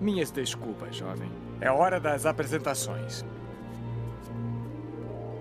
Minhas 0.00 0.30
desculpas, 0.30 0.94
jovem. 0.94 1.30
É 1.60 1.70
hora 1.70 1.98
das 1.98 2.24
apresentações. 2.24 3.24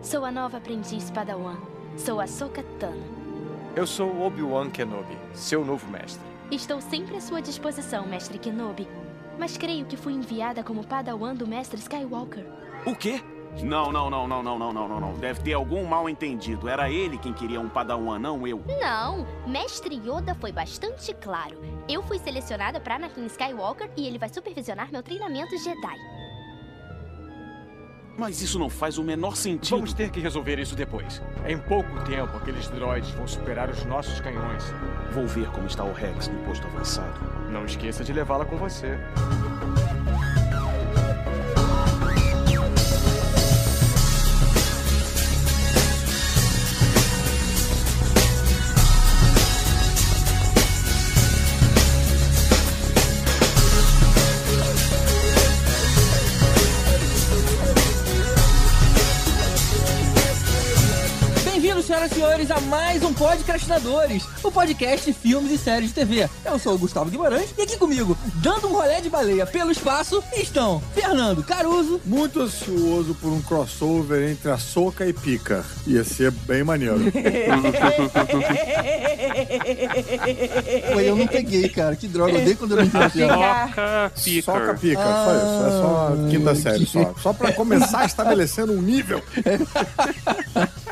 Sou 0.02 0.26
a 0.26 0.32
nova 0.32 0.58
aprendiz 0.58 1.12
Padawan. 1.12 1.58
Sou 1.96 2.20
a 2.20 2.26
Soka 2.26 2.64
Tano. 2.80 3.04
Eu 3.76 3.86
sou 3.86 4.22
Obi-Wan 4.22 4.72
Kenobi, 4.72 5.16
seu 5.34 5.64
novo 5.64 5.86
mestre. 5.92 6.26
Estou 6.50 6.82
sempre 6.82 7.18
à 7.18 7.22
sua 7.22 7.42
disposição, 7.42 8.08
mestre 8.08 8.40
Kenobi. 8.40 8.88
Mas 9.38 9.58
creio 9.58 9.86
que 9.86 9.96
fui 9.96 10.14
enviada 10.14 10.64
como 10.64 10.84
Padawan 10.84 11.36
do 11.36 11.46
mestre 11.46 11.80
Skywalker. 11.80 12.46
O 12.86 12.96
quê? 12.96 13.22
Não, 13.64 13.92
não, 13.92 14.10
não, 14.10 14.28
não, 14.28 14.44
não, 14.44 14.58
não, 14.58 14.74
não, 14.74 15.00
não, 15.00 15.14
Deve 15.14 15.42
ter 15.42 15.54
algum 15.54 15.84
mal 15.86 16.08
entendido. 16.10 16.68
Era 16.68 16.90
ele 16.90 17.18
quem 17.18 17.34
queria 17.34 17.60
um 17.60 17.70
padawan, 17.70 18.20
não 18.20 18.48
eu. 18.48 18.62
Não, 18.80 19.26
Mestre 19.48 19.96
Yoda 19.96 20.36
foi 20.36 20.52
bastante 20.52 21.14
claro. 21.16 21.60
Eu 21.90 22.04
fui 22.04 22.20
selecionada 22.20 22.80
para 22.80 22.96
Anakin 22.96 23.26
Skywalker 23.26 23.90
e 23.98 24.08
ele 24.08 24.18
vai 24.18 24.30
supervisionar 24.30 24.92
meu 24.92 25.02
treinamento 25.02 25.58
Jedi. 25.58 26.18
Mas 28.18 28.42
isso 28.42 28.58
não 28.58 28.68
faz 28.68 28.98
o 28.98 29.04
menor 29.04 29.36
sentido. 29.36 29.76
Vamos 29.76 29.94
ter 29.94 30.10
que 30.10 30.20
resolver 30.20 30.58
isso 30.58 30.76
depois. 30.76 31.22
É 31.46 31.52
em 31.52 31.60
pouco 31.60 32.04
tempo, 32.04 32.36
aqueles 32.36 32.68
droids 32.68 33.12
vão 33.12 33.28
superar 33.28 33.70
os 33.70 33.86
nossos 33.86 34.20
canhões. 34.20 34.64
Vou 35.12 35.28
ver 35.28 35.48
como 35.52 35.68
está 35.68 35.84
o 35.84 35.94
Rex 35.94 36.28
no 36.28 36.44
posto 36.44 36.66
avançado. 36.66 37.20
Não 37.52 37.64
esqueça 37.64 38.04
de 38.04 38.12
levá-la 38.12 38.44
com 38.44 38.58
você. 38.58 38.98
Senhores, 62.48 62.52
a 62.52 62.62
mais 62.62 63.04
um 63.04 63.14
Podcastinadores, 63.14 64.24
o 64.44 64.52
podcast 64.52 65.06
de 65.06 65.14
filmes 65.18 65.52
e 65.52 65.58
séries 65.58 65.90
de 65.90 65.96
TV. 65.96 66.30
Eu 66.46 66.58
sou 66.60 66.76
o 66.76 66.78
Gustavo 66.78 67.10
Guimarães 67.10 67.50
e 67.58 67.62
aqui 67.62 67.78
comigo, 67.78 68.18
dando 68.36 68.68
um 68.68 68.74
rolé 68.74 69.02
de 69.02 69.10
baleia 69.10 69.46
pelo 69.46 69.72
espaço, 69.72 70.24
estão 70.36 70.82
Fernando 70.94 71.44
Caruso, 71.44 72.00
Muito 72.06 72.42
ansioso 72.42 73.16
por 73.16 73.32
um 73.32 73.42
crossover 73.42 74.30
entre 74.32 74.50
a 74.50 74.58
Soca 74.58 75.06
e 75.06 75.14
Pica. 75.14 75.66
Ia 75.86 76.04
ser 76.04 76.32
bem 76.32 76.64
maneiro. 76.64 76.98
Pô, 80.94 81.00
eu 81.00 81.16
não 81.16 81.28
peguei, 81.28 81.70
cara, 81.70 81.96
que 81.96 82.08
droga, 82.08 82.32
eu 82.34 82.42
odeio 82.42 82.58
quando 82.58 82.72
eu 82.72 82.78
não 82.78 82.84
entendo 82.86 83.12
piada. 83.12 83.32
Soca 83.36 84.12
Picker. 84.24 84.44
Soca 84.44 84.74
Pica, 84.76 85.02
só 85.04 85.36
isso. 85.36 85.66
É 85.68 85.70
só 85.72 86.08
Ah, 86.08 86.28
quinta 86.30 86.56
série, 86.56 86.86
que- 86.86 86.92
só. 86.92 87.14
Só 87.22 87.34
pra 87.34 87.52
começar 87.54 88.06
estabelecendo 88.06 88.72
um 88.74 88.82
nível. 88.82 89.22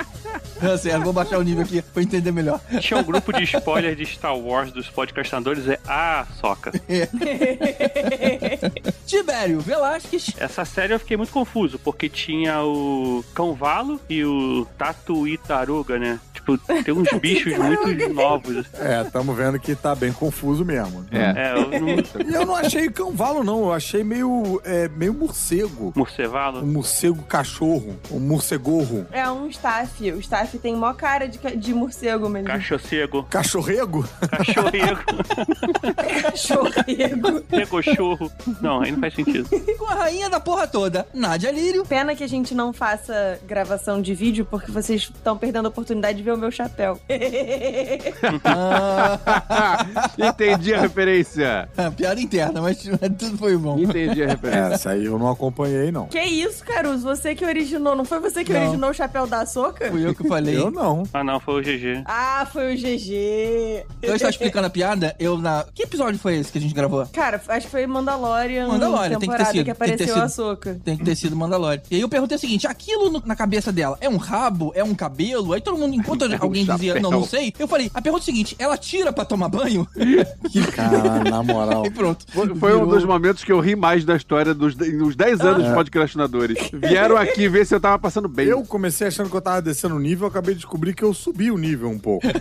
Certo, 0.77 1.03
vou 1.03 1.13
baixar 1.13 1.38
o 1.39 1.44
nível 1.44 1.63
aqui 1.63 1.81
pra 1.81 2.02
entender 2.03 2.31
melhor. 2.31 2.59
Tinha 2.80 2.99
um 2.99 3.03
grupo 3.03 3.31
de 3.31 3.44
spoilers 3.44 3.97
de 3.97 4.05
Star 4.05 4.38
Wars 4.38 4.72
dos 4.72 4.89
podcastadores, 4.89 5.67
é 5.67 5.80
a 5.88 6.25
Soca. 6.39 6.72
Tibério 9.05 9.59
Velasquez, 9.59 10.33
Essa 10.38 10.66
série 10.66 10.94
eu 10.94 10.99
fiquei 10.99 11.17
muito 11.17 11.31
confuso, 11.31 11.80
porque 11.80 12.09
tinha 12.09 12.61
o 12.63 13.23
Cão 13.33 13.53
Valo 13.53 13.99
e 14.09 14.23
o 14.23 14.66
Tatuítaruga, 14.77 15.97
né? 15.99 16.19
Tipo, 16.45 16.57
tem 16.83 16.93
uns 16.93 17.09
bichos 17.19 17.57
muito 17.57 18.13
novos. 18.13 18.65
É, 18.75 19.03
tamo 19.05 19.33
vendo 19.33 19.59
que 19.59 19.75
tá 19.75 19.95
bem 19.95 20.13
confuso 20.13 20.63
mesmo. 20.63 21.05
É, 21.11 21.53
eu 21.53 21.79
não... 21.81 21.89
E 21.89 22.33
eu 22.33 22.45
não 22.45 22.55
achei 22.55 22.89
cavalo, 22.89 23.43
não. 23.43 23.63
Eu 23.63 23.73
achei 23.73 24.03
meio, 24.03 24.61
é, 24.63 24.88
meio 24.89 25.13
morcego. 25.13 25.91
Um 25.95 25.99
Morcevalo? 25.99 26.66
morcego 26.66 27.23
cachorro. 27.23 27.97
Um 28.11 28.19
morcegorro. 28.19 29.07
É 29.11 29.27
um 29.29 29.47
staff. 29.47 30.11
O 30.11 30.19
staff 30.19 30.57
tem 30.59 30.75
mó 30.75 30.94
cara 30.94 31.28
de, 31.28 31.39
de 31.57 31.73
morcego 31.73 32.29
mesmo. 32.29 32.47
Cachorrego? 32.47 33.23
Cachorrego? 33.23 34.07
Cachorrego? 34.29 35.01
Cachorrego. 36.22 37.41
Pegochorro? 37.41 38.31
Não, 38.61 38.81
aí 38.81 38.91
não 38.91 39.00
faz 39.00 39.16
sentido. 39.16 39.50
com 39.78 39.85
a 39.85 39.95
rainha 39.95 40.29
da 40.29 40.39
porra 40.39 40.67
toda, 40.67 41.07
Nádia 41.13 41.51
Lírio. 41.51 41.85
Pena 41.85 42.16
que 42.16 42.23
a 42.23 42.29
gente 42.29 42.53
não 42.53 42.72
faça 42.72 43.39
gravação 43.47 44.01
de 44.01 44.13
vídeo, 44.13 44.45
porque 44.45 44.72
vocês 44.72 45.01
estão 45.01 45.38
perdendo 45.38 45.66
a 45.66 45.69
oportunidade 45.69 46.17
de 46.17 46.23
ver 46.23 46.34
o 46.35 46.38
meu 46.38 46.51
chapéu. 46.51 47.00
Ah, 48.44 49.85
Entendi 50.18 50.73
a 50.73 50.81
referência. 50.81 51.69
piada 51.96 52.19
interna, 52.22 52.62
mas 52.62 52.78
tudo 53.18 53.38
foi 53.38 53.57
bom. 53.57 53.78
Entendi 53.79 54.23
a 54.23 54.28
referência. 54.28 54.59
É, 54.69 54.73
essa 54.73 54.90
aí 54.91 55.06
eu 55.06 55.18
não 55.18 55.29
acompanhei, 55.29 55.91
não. 55.91 56.07
que 56.07 56.19
isso, 56.22 56.63
Caruso? 56.63 57.03
Você 57.03 57.35
que 57.35 57.46
originou, 57.46 57.96
não 57.96 58.06
foi 58.06 58.19
você 58.19 58.44
que 58.44 58.53
Não. 58.53 58.62
originou 58.62 58.90
o 58.90 58.94
chapéu 58.94 59.28
da 59.28 59.46
soca? 59.46 59.90
Fui 59.91 60.06
eu 60.06 60.13
que 60.16 60.28
falei. 60.28 60.57
Eu 60.57 60.72
não. 60.72 61.03
Ah, 61.13 61.23
não, 61.23 61.40
foi 61.40 61.62
o 61.62 61.63
GG. 61.63 62.03
Ah, 62.06 62.47
foi 62.52 62.73
o 62.73 62.78
GG. 62.78 63.85
Eu 64.02 64.16
estava 64.16 64.29
explicando 64.31 64.67
a 64.67 64.69
piada, 64.69 65.16
eu 65.19 65.38
na. 65.38 65.66
Que 65.73 65.84
episódio 65.84 66.19
foi 66.19 66.35
esse 66.38 66.52
que 66.52 66.57
a 66.57 66.62
gente 66.62 66.73
gravou? 66.73 67.06
Cara, 67.13 67.41
acho 67.47 67.66
que 67.66 67.72
foi 67.72 67.85
Mandalorian, 67.88 68.67
Mandalorian, 68.67 69.19
tem 69.19 69.29
que 69.29 69.35
ter 69.38 69.44
temporada 69.44 69.52
sido, 69.52 69.66
que 69.66 69.73
tem 69.73 69.73
que 69.73 69.79
ter 69.79 69.85
apareceu 69.94 70.13
sido. 70.16 70.23
a 70.23 70.29
soca. 70.29 70.79
Tem 70.84 70.97
que 70.97 71.03
ter 71.03 71.16
sido 71.16 71.35
Mandalorian. 71.35 71.81
E 71.90 71.96
aí 71.96 72.02
eu 72.02 72.09
perguntei 72.09 72.35
o 72.38 72.40
seguinte: 72.40 72.67
aquilo 72.67 73.09
no- 73.09 73.23
na 73.25 73.35
cabeça 73.35 73.72
dela 73.72 73.97
é 74.02 74.09
um 74.09 74.17
rabo? 74.17 74.72
É 74.75 74.84
um 74.84 74.94
cabelo? 74.96 75.53
Aí 75.53 75.62
todo 75.62 75.78
mundo, 75.78 75.94
enquanto 75.96 76.25
alguém 76.40 76.66
dizia, 76.66 77.00
não, 77.00 77.12
não 77.12 77.24
sei, 77.25 77.53
eu 77.59 77.68
falei: 77.68 77.90
a 77.94 78.02
pergunta 78.02 78.22
é 78.22 78.24
a 78.24 78.25
seguinte: 78.25 78.56
ela 78.59 78.78
tira 78.78 79.12
pra 79.13 79.25
tomar 79.25 79.50
banho? 79.50 79.88
Cara, 80.75 81.24
na 81.30 81.44
moral. 81.44 81.86
e 81.86 81.90
pronto. 81.90 82.25
Foi, 82.31 82.47
foi 82.56 82.72
um 82.74 82.80
Virou- 82.80 82.88
dos 82.96 83.03
momentos 83.06 83.44
que 83.44 83.52
eu 83.52 83.59
ri 83.59 83.75
mais 83.75 84.03
da 84.06 84.16
história 84.16 84.53
dos 84.53 84.75
nos 84.75 85.16
10 85.16 85.41
anos 85.41 85.68
de 85.68 85.74
podcastinadores. 85.74 86.69
Vieram 86.74 87.18
aqui 87.18 87.47
ver 87.47 87.66
se 87.66 87.74
eu 87.75 87.80
tava 87.80 88.00
passando 88.00 88.28
bem. 88.28 88.47
Eu 88.47 88.64
comecei 88.64 89.08
achando 89.08 89.30
que 89.30 89.35
eu 89.35 89.41
tava 89.41 89.62
descendo 89.62 89.96
o 89.96 90.00
nível, 90.00 90.25
eu 90.25 90.30
acabei 90.30 90.53
de 90.53 90.62
descobrir 90.62 90.94
que 90.94 91.03
eu 91.03 91.14
subi 91.14 91.52
o 91.52 91.58
nível 91.58 91.90
um 91.90 92.00
pouco. 92.00 92.25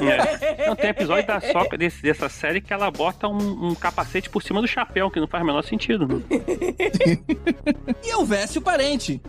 É. 0.00 0.66
Não, 0.68 0.74
tem 0.76 0.90
episódio 0.90 1.26
da 1.26 1.40
Soca 1.40 1.76
desse, 1.76 2.02
dessa 2.02 2.28
série 2.28 2.60
que 2.60 2.72
ela 2.72 2.90
bota 2.90 3.28
um, 3.28 3.68
um 3.68 3.74
capacete 3.74 4.30
por 4.30 4.42
cima 4.42 4.60
do 4.60 4.66
chapéu, 4.68 5.10
que 5.10 5.20
não 5.20 5.26
faz 5.26 5.42
o 5.42 5.46
menor 5.46 5.62
sentido. 5.62 6.06
né? 6.06 6.20
E 8.04 8.08
eu 8.12 8.24
veste 8.24 8.58
o 8.58 8.62
parente. 8.62 9.20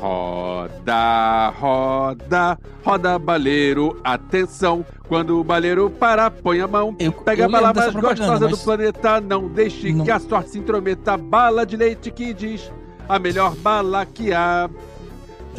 Roda, 0.00 1.50
roda, 1.60 2.58
roda 2.82 3.18
baleiro, 3.18 4.00
atenção. 4.02 4.84
Quando 5.06 5.38
o 5.38 5.44
baleiro 5.44 5.90
para, 5.90 6.30
põe 6.30 6.60
a 6.60 6.66
mão. 6.66 6.96
Eu- 6.98 7.12
Pega 7.12 7.42
eu 7.42 7.46
a 7.46 7.48
bala 7.50 7.72
mais 7.74 7.94
gostosa 7.94 8.48
mas- 8.48 8.58
do 8.58 8.64
planeta. 8.64 9.20
Não 9.20 9.46
deixe 9.48 9.92
Não. 9.92 10.04
que 10.04 10.10
a 10.10 10.18
sorte 10.18 10.50
se 10.50 10.58
intrometa. 10.58 11.16
Bala 11.16 11.66
de 11.66 11.76
leite 11.76 12.10
que 12.10 12.32
diz 12.32 12.72
a 13.08 13.18
melhor 13.18 13.54
bala 13.56 14.06
que 14.06 14.32
há. 14.32 14.68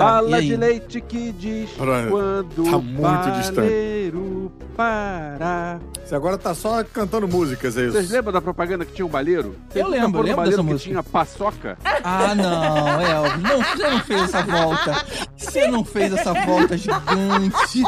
Tá, 0.02 0.20
e 0.20 0.26
bala 0.26 0.42
de 0.42 0.56
leite 0.56 1.02
que 1.02 1.32
diz 1.32 1.70
Olha, 1.80 2.10
quando 2.10 2.64
tá 2.72 2.78
muito 2.78 3.32
distante. 3.38 3.56
baleiro 3.56 4.52
parar. 4.76 5.80
Você 6.04 6.16
agora 6.16 6.38
tá 6.38 6.54
só 6.54 6.84
cantando 6.84 7.28
músicas, 7.28 7.78
é 7.78 7.88
Vocês 7.88 8.06
isso? 8.06 8.14
lembram 8.14 8.34
da 8.34 8.42
propaganda 8.42 8.84
que 8.86 8.92
tinha 8.94 9.06
um 9.06 9.10
baleiro? 9.10 9.56
Eu 9.76 9.84
Vocês 9.84 9.86
lembro, 9.88 10.22
lembro 10.22 10.36
baleiro 10.36 10.58
dessa 10.58 10.64
que 10.64 10.74
música. 10.74 10.90
tinha 10.90 11.04
paçoca? 11.04 11.78
Ah, 12.04 12.36
não, 12.36 13.02
Elvis. 13.02 13.42
Não, 13.44 13.62
você 13.64 13.90
não 13.90 14.00
fez 14.02 14.22
essa 14.24 14.42
volta. 14.44 15.06
Você 15.38 15.68
não 15.68 15.86
fez 15.86 16.14
essa 16.14 16.34
volta 16.34 16.78
gigante. 16.78 17.84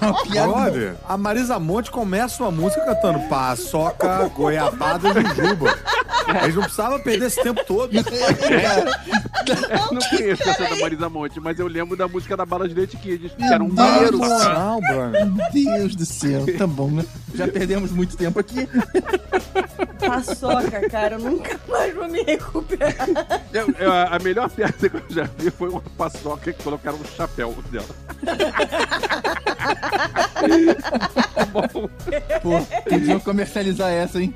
Uma 0.00 0.22
piada. 0.22 0.96
A 1.08 1.16
Marisa 1.16 1.58
Monte 1.58 1.90
começa 1.90 2.42
uma 2.42 2.50
música 2.52 2.84
cantando 2.84 3.18
paçoca, 3.28 4.28
goiabada 4.34 5.08
e 5.08 5.12
jujuba. 5.34 5.76
Eles 6.42 6.54
não 6.54 6.62
precisavam 6.62 7.00
perder 7.00 7.26
esse 7.26 7.42
tempo 7.42 7.60
todo. 7.66 7.90
Eu 7.94 8.02
não 9.92 10.00
conheço 10.10 10.48
essa 10.48 10.64
da 10.64 10.76
Marisa 10.76 11.08
Monte, 11.08 11.39
mas 11.40 11.58
eu 11.58 11.66
lembro 11.66 11.96
da 11.96 12.06
música 12.06 12.36
da 12.36 12.44
Bala 12.46 12.68
de 12.68 12.74
Leite 12.74 12.96
Kids, 12.96 13.32
que 13.32 13.42
era 13.42 13.62
um 13.62 13.68
céu. 13.74 14.12
Não. 14.52 14.80
Meu 15.10 15.26
Deus 15.52 15.96
do 15.96 16.06
céu. 16.06 16.44
Tá 16.58 16.66
bom, 16.66 16.90
né? 16.90 17.04
Já 17.34 17.48
perdemos 17.48 17.90
muito 17.92 18.16
tempo 18.16 18.38
aqui. 18.38 18.68
Paçoca, 20.00 20.88
cara, 20.88 21.14
eu 21.16 21.20
nunca 21.20 21.58
mais 21.68 21.94
vou 21.94 22.08
me 22.08 22.22
recuperar. 22.22 22.94
Eu- 23.52 23.72
eu- 23.78 23.92
a 23.92 24.18
melhor 24.22 24.48
piada 24.50 24.72
que 24.72 24.86
eu 24.96 25.02
já 25.10 25.28
vi 25.38 25.50
foi 25.50 25.68
uma 25.68 25.82
paçoca 25.96 26.52
que 26.52 26.62
colocaram 26.62 26.98
um 26.98 27.04
chapéu 27.16 27.54
dela. 27.70 27.86
Pô, 32.42 32.60
podiam 32.88 33.20
comercializar 33.20 33.90
essa, 33.90 34.20
hein? 34.22 34.34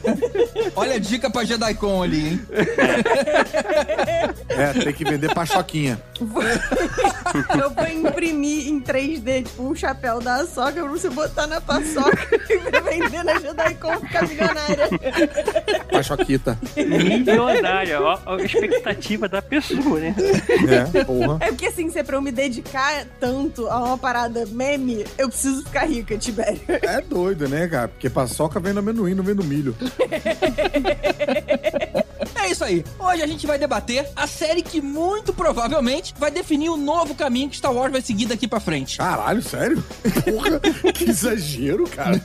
Olha 0.76 0.96
a 0.96 0.98
dica 0.98 1.30
pra 1.30 1.44
JediCon 1.44 2.02
ali, 2.02 2.28
hein? 2.28 2.40
É, 4.48 4.72
tem 4.84 4.92
que 4.92 5.04
vender 5.04 5.32
paçoquinha. 5.34 6.00
Eu 6.20 7.70
vou 7.70 7.86
imprimir 7.88 8.68
em 8.68 8.80
3D, 8.80 9.44
tipo, 9.44 9.62
um 9.68 9.74
chapéu 9.74 10.20
da 10.20 10.46
soca 10.46 10.72
pra 10.72 10.84
você 10.84 11.08
botar 11.10 11.46
na 11.46 11.60
paçoca 11.60 12.05
e 12.08 12.80
vender 12.80 13.24
na 13.24 13.38
Jedi.com 13.38 14.00
ficar 14.00 14.28
milionária. 14.28 14.88
Paçoquita. 15.90 16.58
Milionária, 16.76 18.00
ó, 18.00 18.18
ó 18.26 18.36
a 18.36 18.42
expectativa 18.42 19.28
da 19.28 19.42
pessoa, 19.42 20.00
né? 20.00 20.14
É, 20.68 21.04
porra. 21.04 21.38
É 21.40 21.48
porque 21.48 21.66
assim, 21.66 21.90
se 21.90 21.98
é 21.98 22.02
pra 22.02 22.16
eu 22.16 22.22
me 22.22 22.32
dedicar 22.32 23.04
tanto 23.20 23.68
a 23.68 23.84
uma 23.84 23.98
parada 23.98 24.46
meme, 24.46 25.04
eu 25.18 25.28
preciso 25.28 25.64
ficar 25.64 25.86
rica, 25.86 26.16
Tibério. 26.16 26.60
É 26.68 27.00
doido, 27.00 27.48
né, 27.48 27.66
cara? 27.68 27.88
Porque 27.88 28.08
paçoca 28.08 28.60
vem 28.60 28.72
no 28.72 28.80
amendoim, 28.80 29.14
não 29.14 29.24
vem 29.24 29.34
no 29.34 29.44
milho. 29.44 29.74
aí. 32.66 32.84
Hoje 32.98 33.22
a 33.22 33.26
gente 33.26 33.46
vai 33.46 33.58
debater 33.58 34.08
a 34.14 34.26
série 34.26 34.62
que 34.62 34.80
muito 34.80 35.32
provavelmente 35.32 36.14
vai 36.18 36.30
definir 36.30 36.70
o 36.70 36.76
novo 36.76 37.14
caminho 37.14 37.48
que 37.48 37.56
Star 37.56 37.72
Wars 37.72 37.92
vai 37.92 38.00
seguir 38.00 38.26
daqui 38.26 38.48
pra 38.48 38.60
frente. 38.60 38.98
Caralho, 38.98 39.42
sério? 39.42 39.84
Porra, 40.24 40.60
que 40.92 41.04
exagero, 41.08 41.88
cara. 41.88 42.20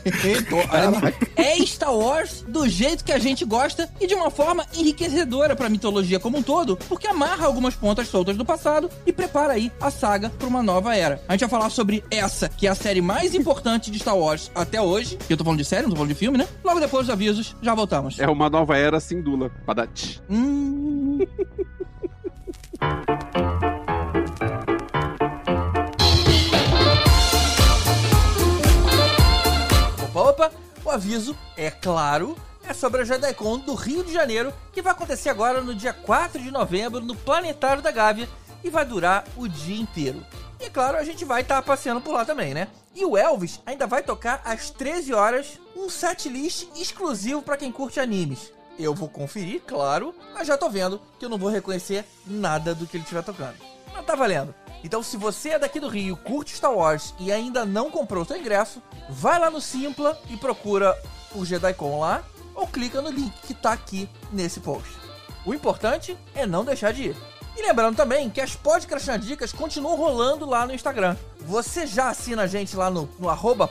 é 1.35 1.57
Star 1.65 1.93
Wars 1.93 2.43
do 2.47 2.67
jeito 2.67 3.03
que 3.03 3.11
a 3.11 3.19
gente 3.19 3.45
gosta 3.45 3.89
e 3.99 4.07
de 4.07 4.13
uma 4.13 4.29
forma 4.29 4.65
enriquecedora 4.75 5.55
pra 5.55 5.69
mitologia 5.69 6.19
como 6.19 6.37
um 6.37 6.43
todo, 6.43 6.77
porque 6.89 7.07
amarra 7.07 7.45
algumas 7.45 7.75
pontas 7.75 8.07
soltas 8.07 8.37
do 8.37 8.45
passado 8.45 8.89
e 9.05 9.11
prepara 9.11 9.53
aí 9.53 9.71
a 9.79 9.91
saga 9.91 10.29
pra 10.29 10.47
uma 10.47 10.63
nova 10.63 10.95
era. 10.95 11.21
A 11.27 11.33
gente 11.33 11.41
vai 11.41 11.49
falar 11.49 11.69
sobre 11.69 12.03
essa, 12.09 12.49
que 12.49 12.67
é 12.67 12.69
a 12.69 12.75
série 12.75 13.01
mais 13.01 13.35
importante 13.35 13.91
de 13.91 13.99
Star 13.99 14.17
Wars 14.17 14.51
até 14.55 14.81
hoje. 14.81 15.17
Eu 15.29 15.37
tô 15.37 15.43
falando 15.43 15.59
de 15.59 15.65
série, 15.65 15.83
não 15.83 15.89
tô 15.89 15.95
falando 15.95 16.09
de 16.09 16.15
filme, 16.15 16.37
né? 16.37 16.47
Logo 16.63 16.79
depois 16.79 17.05
dos 17.05 17.13
avisos, 17.13 17.55
já 17.61 17.73
voltamos. 17.75 18.19
É 18.19 18.27
uma 18.27 18.49
nova 18.49 18.77
era 18.77 18.99
Sindula. 18.99 19.51
Hum. 20.29 21.19
Opa, 30.13 30.21
opa, 30.21 30.51
o 30.83 30.89
aviso, 30.89 31.35
é 31.55 31.71
claro, 31.71 32.37
é 32.67 32.73
sobre 32.73 33.01
a 33.01 33.05
JediCon 33.05 33.59
do 33.59 33.73
Rio 33.73 34.03
de 34.03 34.13
Janeiro, 34.13 34.53
que 34.71 34.81
vai 34.81 34.91
acontecer 34.91 35.29
agora 35.29 35.61
no 35.61 35.73
dia 35.73 35.93
4 35.93 36.41
de 36.41 36.51
novembro 36.51 36.99
no 37.01 37.15
Planetário 37.15 37.81
da 37.81 37.91
Gávea 37.91 38.27
e 38.63 38.69
vai 38.69 38.85
durar 38.85 39.23
o 39.35 39.47
dia 39.47 39.79
inteiro. 39.79 40.23
E 40.59 40.65
é 40.65 40.69
claro, 40.69 40.97
a 40.97 41.03
gente 41.03 41.25
vai 41.25 41.41
estar 41.41 41.55
tá 41.55 41.61
passeando 41.61 42.01
por 42.01 42.13
lá 42.13 42.23
também, 42.23 42.53
né? 42.53 42.67
E 42.93 43.03
o 43.03 43.17
Elvis 43.17 43.59
ainda 43.65 43.87
vai 43.87 44.03
tocar 44.03 44.41
às 44.45 44.69
13 44.69 45.13
horas 45.13 45.59
um 45.75 45.89
setlist 45.89 46.67
exclusivo 46.75 47.41
para 47.41 47.57
quem 47.57 47.71
curte 47.71 47.99
animes. 47.99 48.51
Eu 48.81 48.95
vou 48.95 49.07
conferir, 49.07 49.61
claro, 49.61 50.15
mas 50.33 50.47
já 50.47 50.57
tô 50.57 50.67
vendo 50.67 50.99
que 51.19 51.25
eu 51.25 51.29
não 51.29 51.37
vou 51.37 51.51
reconhecer 51.51 52.03
nada 52.25 52.73
do 52.73 52.87
que 52.87 52.97
ele 52.97 53.03
estiver 53.03 53.23
tocando. 53.23 53.55
Mas 53.93 54.05
tá 54.05 54.15
valendo. 54.15 54.55
Então, 54.83 55.03
se 55.03 55.17
você 55.17 55.49
é 55.49 55.59
daqui 55.59 55.79
do 55.79 55.87
Rio, 55.87 56.17
curte 56.17 56.55
Star 56.55 56.73
Wars 56.73 57.13
e 57.19 57.31
ainda 57.31 57.63
não 57.63 57.91
comprou 57.91 58.25
seu 58.25 58.37
ingresso, 58.37 58.81
vai 59.07 59.39
lá 59.39 59.51
no 59.51 59.61
Simpla 59.61 60.19
e 60.31 60.37
procura 60.37 60.97
o 61.35 61.45
JediCon 61.45 61.99
lá, 61.99 62.23
ou 62.55 62.67
clica 62.67 63.01
no 63.03 63.11
link 63.11 63.31
que 63.45 63.53
tá 63.53 63.71
aqui 63.71 64.09
nesse 64.31 64.59
post. 64.59 64.91
O 65.45 65.53
importante 65.53 66.17
é 66.33 66.47
não 66.47 66.65
deixar 66.65 66.91
de 66.91 67.09
ir. 67.09 67.30
E 67.55 67.61
lembrando 67.61 67.97
também 67.97 68.29
que 68.29 68.39
as 68.39 68.55
Podcrastinadicas 68.55 69.27
Dicas 69.27 69.53
continuam 69.53 69.97
rolando 69.97 70.45
lá 70.45 70.65
no 70.65 70.73
Instagram. 70.73 71.17
Você 71.41 71.85
já 71.85 72.09
assina 72.09 72.43
a 72.43 72.47
gente 72.47 72.75
lá 72.75 72.89
no, 72.89 73.09
no 73.19 73.29
arroba? 73.29 73.69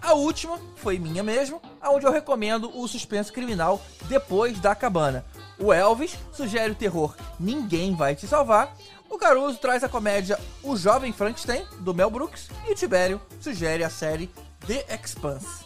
A 0.00 0.12
última 0.14 0.58
foi 0.76 0.98
minha 0.98 1.22
mesmo, 1.22 1.60
onde 1.82 2.06
eu 2.06 2.12
recomendo 2.12 2.70
o 2.74 2.88
suspense 2.88 3.30
criminal 3.30 3.82
Depois 4.08 4.58
da 4.60 4.74
Cabana. 4.74 5.24
O 5.58 5.72
Elvis 5.72 6.16
sugere 6.32 6.72
o 6.72 6.76
terror 6.76 7.14
Ninguém 7.38 7.94
Vai 7.94 8.14
Te 8.14 8.26
Salvar. 8.26 8.74
O 9.08 9.18
Caruso 9.18 9.58
traz 9.58 9.84
a 9.84 9.88
comédia 9.88 10.38
O 10.62 10.76
Jovem 10.76 11.12
Frankenstein, 11.12 11.66
do 11.80 11.94
Mel 11.94 12.10
Brooks. 12.10 12.48
E 12.66 12.72
o 12.72 12.74
Tibério 12.74 13.20
sugere 13.40 13.84
a 13.84 13.90
série 13.90 14.30
The 14.66 14.86
Expanse. 14.94 15.65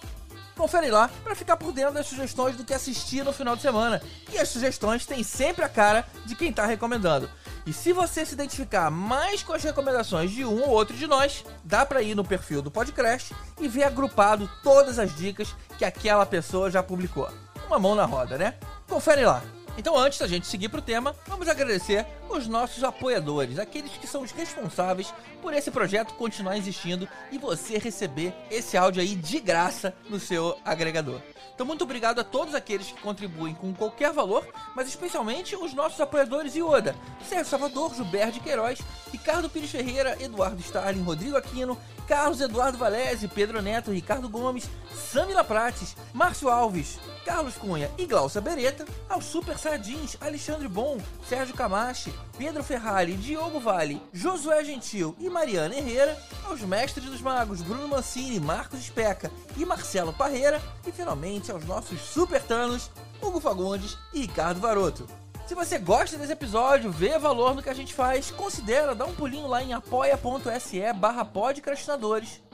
Confere 0.60 0.90
lá 0.90 1.08
para 1.24 1.34
ficar 1.34 1.56
por 1.56 1.72
dentro 1.72 1.94
das 1.94 2.06
sugestões 2.06 2.54
do 2.54 2.66
que 2.66 2.74
assistir 2.74 3.24
no 3.24 3.32
final 3.32 3.56
de 3.56 3.62
semana. 3.62 4.02
E 4.30 4.36
as 4.36 4.46
sugestões 4.46 5.06
têm 5.06 5.22
sempre 5.22 5.64
a 5.64 5.70
cara 5.70 6.04
de 6.26 6.36
quem 6.36 6.50
está 6.50 6.66
recomendando. 6.66 7.30
E 7.64 7.72
se 7.72 7.94
você 7.94 8.26
se 8.26 8.34
identificar 8.34 8.90
mais 8.90 9.42
com 9.42 9.54
as 9.54 9.62
recomendações 9.62 10.30
de 10.30 10.44
um 10.44 10.60
ou 10.60 10.68
outro 10.68 10.94
de 10.94 11.06
nós, 11.06 11.46
dá 11.64 11.86
para 11.86 12.02
ir 12.02 12.14
no 12.14 12.22
perfil 12.22 12.60
do 12.60 12.70
podcast 12.70 13.34
e 13.58 13.68
ver 13.68 13.84
agrupado 13.84 14.50
todas 14.62 14.98
as 14.98 15.16
dicas 15.16 15.56
que 15.78 15.84
aquela 15.84 16.26
pessoa 16.26 16.70
já 16.70 16.82
publicou. 16.82 17.30
Uma 17.66 17.78
mão 17.78 17.94
na 17.94 18.04
roda, 18.04 18.36
né? 18.36 18.56
Confere 18.86 19.24
lá. 19.24 19.42
Então, 19.78 19.96
antes 19.96 20.19
da 20.19 20.26
gente 20.26 20.46
seguir 20.46 20.69
pro 20.69 20.82
tema, 20.82 21.14
vamos 21.26 21.49
agradecer 21.49 22.06
os 22.28 22.46
nossos 22.46 22.84
apoiadores, 22.84 23.58
aqueles 23.58 23.93
que 23.93 24.06
são 24.06 24.22
os 24.22 24.31
responsáveis 24.31 25.12
por 25.40 25.55
esse 25.55 25.70
projeto 25.70 26.14
continuar 26.14 26.56
existindo 26.56 27.08
e 27.32 27.38
você 27.38 27.78
receber 27.78 28.34
esse 28.50 28.76
áudio 28.76 29.00
aí 29.00 29.14
de 29.14 29.40
graça 29.40 29.94
no 30.08 30.20
seu 30.20 30.58
agregador. 30.64 31.20
Então, 31.55 31.67
muito 31.67 31.84
obrigado 31.84 32.19
a 32.20 32.25
todos 32.25 32.55
aqueles 32.55 32.87
que 32.87 33.00
contribuem 33.02 33.55
com 33.55 33.75
qualquer 33.75 34.12
valor, 34.12 34.46
mas 34.75 34.88
especialmente 34.88 35.55
os 35.55 35.75
nossos 35.75 36.00
apoiadores 36.00 36.56
Ioda, 36.56 36.96
Sérgio 37.28 37.50
Salvador, 37.50 37.94
Gilberto 37.94 38.32
de 38.32 38.40
Queiroz, 38.40 38.81
Ricardo 39.12 39.50
Pires 39.50 39.70
Ferreira, 39.70 40.17
Eduardo 40.22 40.61
Stalin, 40.61 41.02
Rodrigo 41.02 41.37
Aquino, 41.37 41.78
Carlos 42.10 42.40
Eduardo 42.40 42.76
Valese, 42.76 43.28
Pedro 43.28 43.62
Neto, 43.62 43.92
Ricardo 43.92 44.28
Gomes, 44.28 44.68
Samila 44.92 45.44
Prates, 45.44 45.94
Márcio 46.12 46.48
Alves, 46.48 46.98
Carlos 47.24 47.54
Cunha 47.54 47.88
e 47.96 48.04
Glaucia 48.04 48.40
Beretta, 48.40 48.84
aos 49.08 49.26
Super 49.26 49.56
Sardins, 49.56 50.16
Alexandre 50.20 50.66
Bom, 50.66 50.98
Sérgio 51.24 51.54
Camache, 51.54 52.12
Pedro 52.36 52.64
Ferrari, 52.64 53.14
Diogo 53.14 53.60
Vale, 53.60 54.02
Josué 54.12 54.64
Gentil 54.64 55.14
e 55.20 55.30
Mariana 55.30 55.76
Herrera, 55.76 56.20
aos 56.46 56.60
Mestres 56.62 57.06
dos 57.06 57.20
Magos, 57.20 57.62
Bruno 57.62 57.86
Mancini, 57.86 58.40
Marcos 58.40 58.80
Especa 58.80 59.30
e 59.56 59.64
Marcelo 59.64 60.12
Parreira, 60.12 60.60
e 60.84 60.90
finalmente 60.90 61.52
aos 61.52 61.64
nossos 61.64 62.00
Super 62.00 62.42
Tanos, 62.42 62.90
Hugo 63.22 63.38
Fagundes 63.38 63.96
e 64.12 64.22
Ricardo 64.22 64.58
Varoto. 64.58 65.19
Se 65.50 65.55
você 65.56 65.81
gosta 65.81 66.17
desse 66.17 66.31
episódio, 66.31 66.93
vê 66.93 67.19
valor 67.19 67.56
no 67.56 67.61
que 67.61 67.69
a 67.69 67.75
gente 67.75 67.93
faz, 67.93 68.31
considera 68.31 68.94
dar 68.94 69.06
um 69.06 69.12
pulinho 69.12 69.49
lá 69.49 69.61
em 69.61 69.73
apoia.se 69.73 70.93
barra 70.93 71.25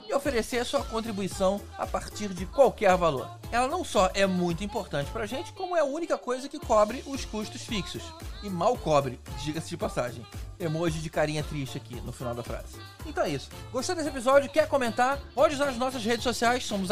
e 0.07 0.13
oferecer 0.13 0.59
a 0.59 0.65
sua 0.65 0.83
contribuição 0.83 1.61
a 1.77 1.85
partir 1.85 2.29
de 2.29 2.45
qualquer 2.45 2.95
valor. 2.95 3.29
Ela 3.51 3.67
não 3.67 3.83
só 3.83 4.09
é 4.13 4.25
muito 4.25 4.63
importante 4.63 5.09
pra 5.11 5.25
gente, 5.25 5.53
como 5.53 5.75
é 5.75 5.79
a 5.79 5.85
única 5.85 6.17
coisa 6.17 6.49
que 6.49 6.59
cobre 6.59 7.03
os 7.05 7.25
custos 7.25 7.61
fixos. 7.61 8.03
E 8.43 8.49
mal 8.49 8.77
cobre, 8.77 9.19
diga-se 9.43 9.69
de 9.69 9.77
passagem. 9.77 10.25
Emoji 10.59 10.99
de 10.99 11.09
carinha 11.09 11.43
triste 11.43 11.77
aqui 11.77 11.95
no 12.01 12.11
final 12.11 12.33
da 12.33 12.43
frase. 12.43 12.75
Então 13.05 13.23
é 13.23 13.29
isso. 13.29 13.49
Gostou 13.71 13.95
desse 13.95 14.09
episódio? 14.09 14.49
Quer 14.49 14.67
comentar? 14.67 15.19
Pode 15.33 15.55
usar 15.55 15.69
as 15.69 15.77
nossas 15.77 16.03
redes 16.03 16.23
sociais, 16.23 16.65
somos 16.65 16.89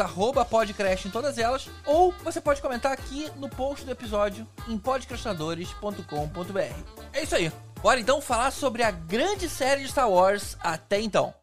podcrash 0.48 1.06
em 1.06 1.10
todas 1.10 1.36
elas. 1.36 1.68
Ou 1.84 2.14
você 2.24 2.40
pode 2.40 2.62
comentar 2.62 2.92
aqui 2.92 3.30
no 3.36 3.48
post 3.48 3.84
do 3.84 3.90
episódio 3.90 4.46
em 4.68 4.78
podcastinadores.com.br. 4.78 6.60
É 7.12 7.22
isso 7.22 7.34
aí. 7.34 7.52
Bora 7.82 8.00
então 8.00 8.20
falar 8.20 8.50
sobre 8.50 8.82
a 8.82 8.90
grande 8.90 9.48
série 9.48 9.82
de 9.82 9.88
Star 9.88 10.10
Wars 10.10 10.56
até 10.60 11.00
então. 11.00 11.34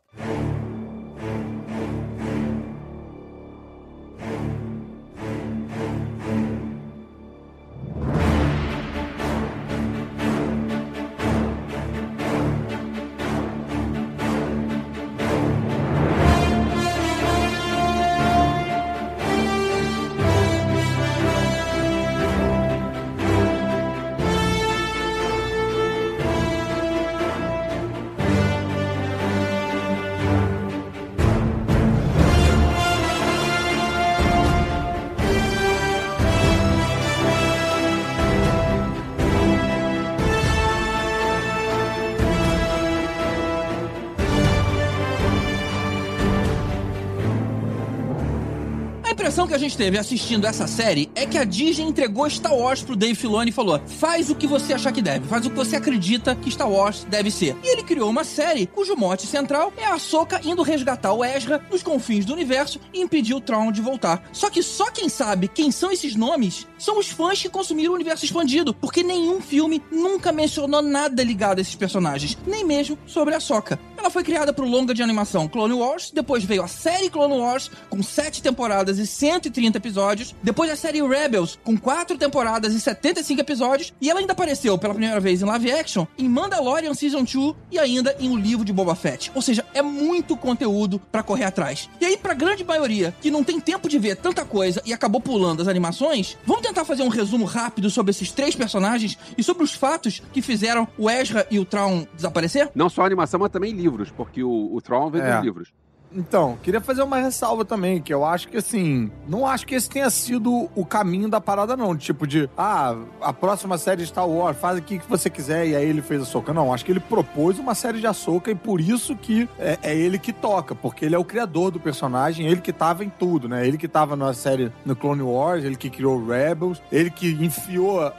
Impressão 49.34 49.48
que 49.48 49.56
a 49.56 49.58
gente 49.58 49.76
teve 49.76 49.98
assistindo 49.98 50.46
essa 50.46 50.68
série 50.68 51.10
é 51.16 51.26
que 51.26 51.40
a 51.40 51.44
Disney 51.44 51.88
entregou 51.88 52.30
Star 52.30 52.54
Wars 52.56 52.84
pro 52.84 52.96
Dave 52.96 53.16
Filoni 53.16 53.50
e 53.50 53.52
falou: 53.52 53.82
faz 53.88 54.30
o 54.30 54.36
que 54.36 54.46
você 54.46 54.74
achar 54.74 54.92
que 54.92 55.02
deve, 55.02 55.28
faz 55.28 55.44
o 55.44 55.50
que 55.50 55.56
você 55.56 55.76
acredita 55.76 56.36
que 56.36 56.52
Star 56.52 56.70
Wars 56.70 57.04
deve 57.10 57.32
ser. 57.32 57.58
E 57.64 57.68
ele 57.68 57.82
criou 57.82 58.12
uma 58.12 58.24
série 58.24 58.68
cujo 58.68 58.96
mote 58.96 59.26
central 59.26 59.74
é 59.76 59.86
a 59.86 59.96
Ahsoka 59.96 60.40
indo 60.44 60.62
resgatar 60.62 61.14
o 61.14 61.26
Ezra 61.26 61.66
nos 61.72 61.82
confins 61.82 62.26
do 62.26 62.34
universo 62.34 62.80
e 62.94 63.02
impedir 63.02 63.34
o 63.34 63.42
Traum 63.42 63.72
de 63.72 63.82
voltar. 63.82 64.24
Só 64.32 64.52
que 64.52 64.62
só 64.62 64.92
quem 64.92 65.10
sabe 65.10 65.48
quem 65.48 65.72
são 65.72 65.92
esses 65.92 66.16
nomes 66.16 66.68
são 66.84 67.00
os 67.00 67.08
fãs 67.08 67.42
que 67.42 67.48
consumiram 67.48 67.94
o 67.94 67.96
universo 67.96 68.26
expandido, 68.26 68.74
porque 68.74 69.04
nenhum 69.04 69.40
filme 69.40 69.82
nunca 69.90 70.34
mencionou 70.34 70.82
nada 70.82 71.24
ligado 71.24 71.60
a 71.60 71.62
esses 71.62 71.76
personagens, 71.76 72.38
nem 72.46 72.66
mesmo 72.66 73.00
sobre 73.08 73.34
a 73.34 73.38
Ahsoka 73.38 73.80
Ela 73.98 74.10
foi 74.10 74.22
criada 74.22 74.52
pro 74.52 74.68
longa 74.68 74.94
de 74.94 75.02
animação 75.02 75.48
Clone 75.48 75.74
Wars, 75.74 76.12
depois 76.14 76.44
veio 76.44 76.62
a 76.62 76.68
série 76.68 77.10
Clone 77.10 77.38
Wars, 77.38 77.72
com 77.90 78.04
7 78.04 78.42
temporadas 78.42 78.98
e 79.00 79.08
130 79.08 79.78
episódios, 79.78 80.36
depois 80.44 80.70
a 80.70 80.76
série 80.76 81.02
Rebels, 81.02 81.58
com 81.64 81.78
4 81.78 82.18
temporadas 82.18 82.74
e 82.74 82.82
75 82.82 83.40
episódios, 83.40 83.94
e 84.02 84.10
ela 84.10 84.20
ainda 84.20 84.34
apareceu 84.34 84.78
pela 84.78 84.94
primeira 84.94 85.22
vez 85.22 85.42
em 85.42 85.46
live 85.46 85.72
action, 85.72 86.06
em 86.18 86.28
Mandalorian 86.28 86.94
Season 86.94 87.24
2 87.24 87.56
e 87.72 87.80
ainda 87.80 88.14
em 88.20 88.30
O 88.30 88.36
Livro 88.36 88.66
de 88.66 88.74
Boba 88.74 88.94
Fett. 88.94 89.32
Ou 89.34 89.42
seja, 89.42 89.66
é 89.74 89.82
muito 89.82 90.36
conteúdo 90.36 91.00
pra 91.12 91.24
correr 91.24 91.46
atrás. 91.46 91.90
E 92.02 92.06
aí, 92.06 92.18
pra 92.18 92.34
grande 92.34 92.66
maioria 92.66 93.16
que 93.22 93.32
não 93.32 93.42
tem 93.42 93.58
tempo 93.58 93.88
de 93.88 93.98
ver 93.98 94.18
tanta 94.18 94.44
coisa 94.44 94.82
e 94.86 94.94
acabou 94.94 95.22
pulando 95.22 95.62
as 95.62 95.70
animações, 95.70 96.38
vamos 96.46 96.62
tentar 96.62 96.73
fazer 96.86 97.04
um 97.04 97.08
resumo 97.10 97.46
rápido 97.46 97.90
sobre 97.90 98.12
esses 98.12 98.32
três 98.32 98.56
personagens 98.56 99.18
e 99.38 99.44
sobre 99.44 99.64
os 99.64 99.74
fatos 99.74 100.22
que 100.32 100.42
fizeram 100.42 100.88
o 100.98 101.10
Ezra 101.10 101.46
e 101.52 101.60
o 101.60 101.66
Traum 101.66 102.06
desaparecer? 102.16 102.70
Não 102.74 102.90
só 102.90 103.06
animação, 103.06 103.40
mas 103.40 103.52
também 103.52 103.72
livros, 103.74 104.10
porque 104.12 104.44
o, 104.44 104.74
o 104.74 104.82
Tron 104.82 105.10
vem 105.10 105.22
É. 105.22 105.36
dos 105.36 105.44
livros. 105.44 105.74
Então, 106.16 106.58
queria 106.62 106.82
fazer 106.82 107.02
uma 107.02 107.18
ressalva 107.18 107.66
também, 107.66 108.02
que 108.02 108.14
eu 108.14 108.24
acho 108.24 108.48
que 108.48 108.58
assim, 108.58 109.12
não 109.28 109.46
acho 109.46 109.66
que 109.66 109.76
esse 109.76 109.90
tenha 109.90 110.10
sido 110.10 110.70
o 110.76 110.86
caminho 110.86 111.30
da 111.30 111.42
parada, 111.42 111.76
não. 111.76 111.96
Tipo 111.96 112.28
de, 112.28 112.50
ah, 112.58 112.96
a 113.22 113.34
próxima 113.34 113.78
série 113.78 114.04
de 114.04 114.08
Star 114.08 114.28
Wars, 114.28 114.58
faz 114.58 114.78
aqui 114.78 114.98
o 114.98 115.00
que 115.00 115.10
você 115.10 115.30
quiser, 115.30 115.68
e 115.68 115.76
aí 115.76 115.88
ele 115.88 116.02
fez 116.02 116.22
a 116.22 116.26
Soca. 116.26 116.54
Não, 116.54 116.74
acho 116.74 116.86
que 116.86 116.92
ele 116.92 117.00
propôs 117.00 117.60
uma 117.60 117.76
série 117.76 118.00
de 118.00 118.08
Ahsoka 118.08 118.52
e 118.52 118.56
por 118.56 118.80
isso 118.80 119.16
que 119.16 119.48
é, 119.60 119.78
é 119.82 119.96
ele 119.96 120.20
que 120.20 120.32
toca, 120.32 120.76
porque 120.76 121.06
ele 121.06 121.16
é 121.16 121.18
o 121.18 121.26
criador 121.26 121.72
do 121.72 121.80
personagem, 121.80 122.48
ele 122.48 122.62
que 122.62 122.74
tava 122.74 123.04
em 123.04 123.10
tudo, 123.10 123.48
né? 123.48 123.68
Ele 123.68 123.78
que 123.78 123.88
tava 123.88 124.16
na 124.16 124.34
série 124.34 124.72
no 124.86 124.96
Clone 124.96 125.22
Wars, 125.22 125.64
ele 125.64 125.76
que 125.76 125.90
criou 125.90 126.26
Rebels, 126.26 126.82
ele 126.92 127.10
que 127.10 127.32
enfiou, 127.32 128.12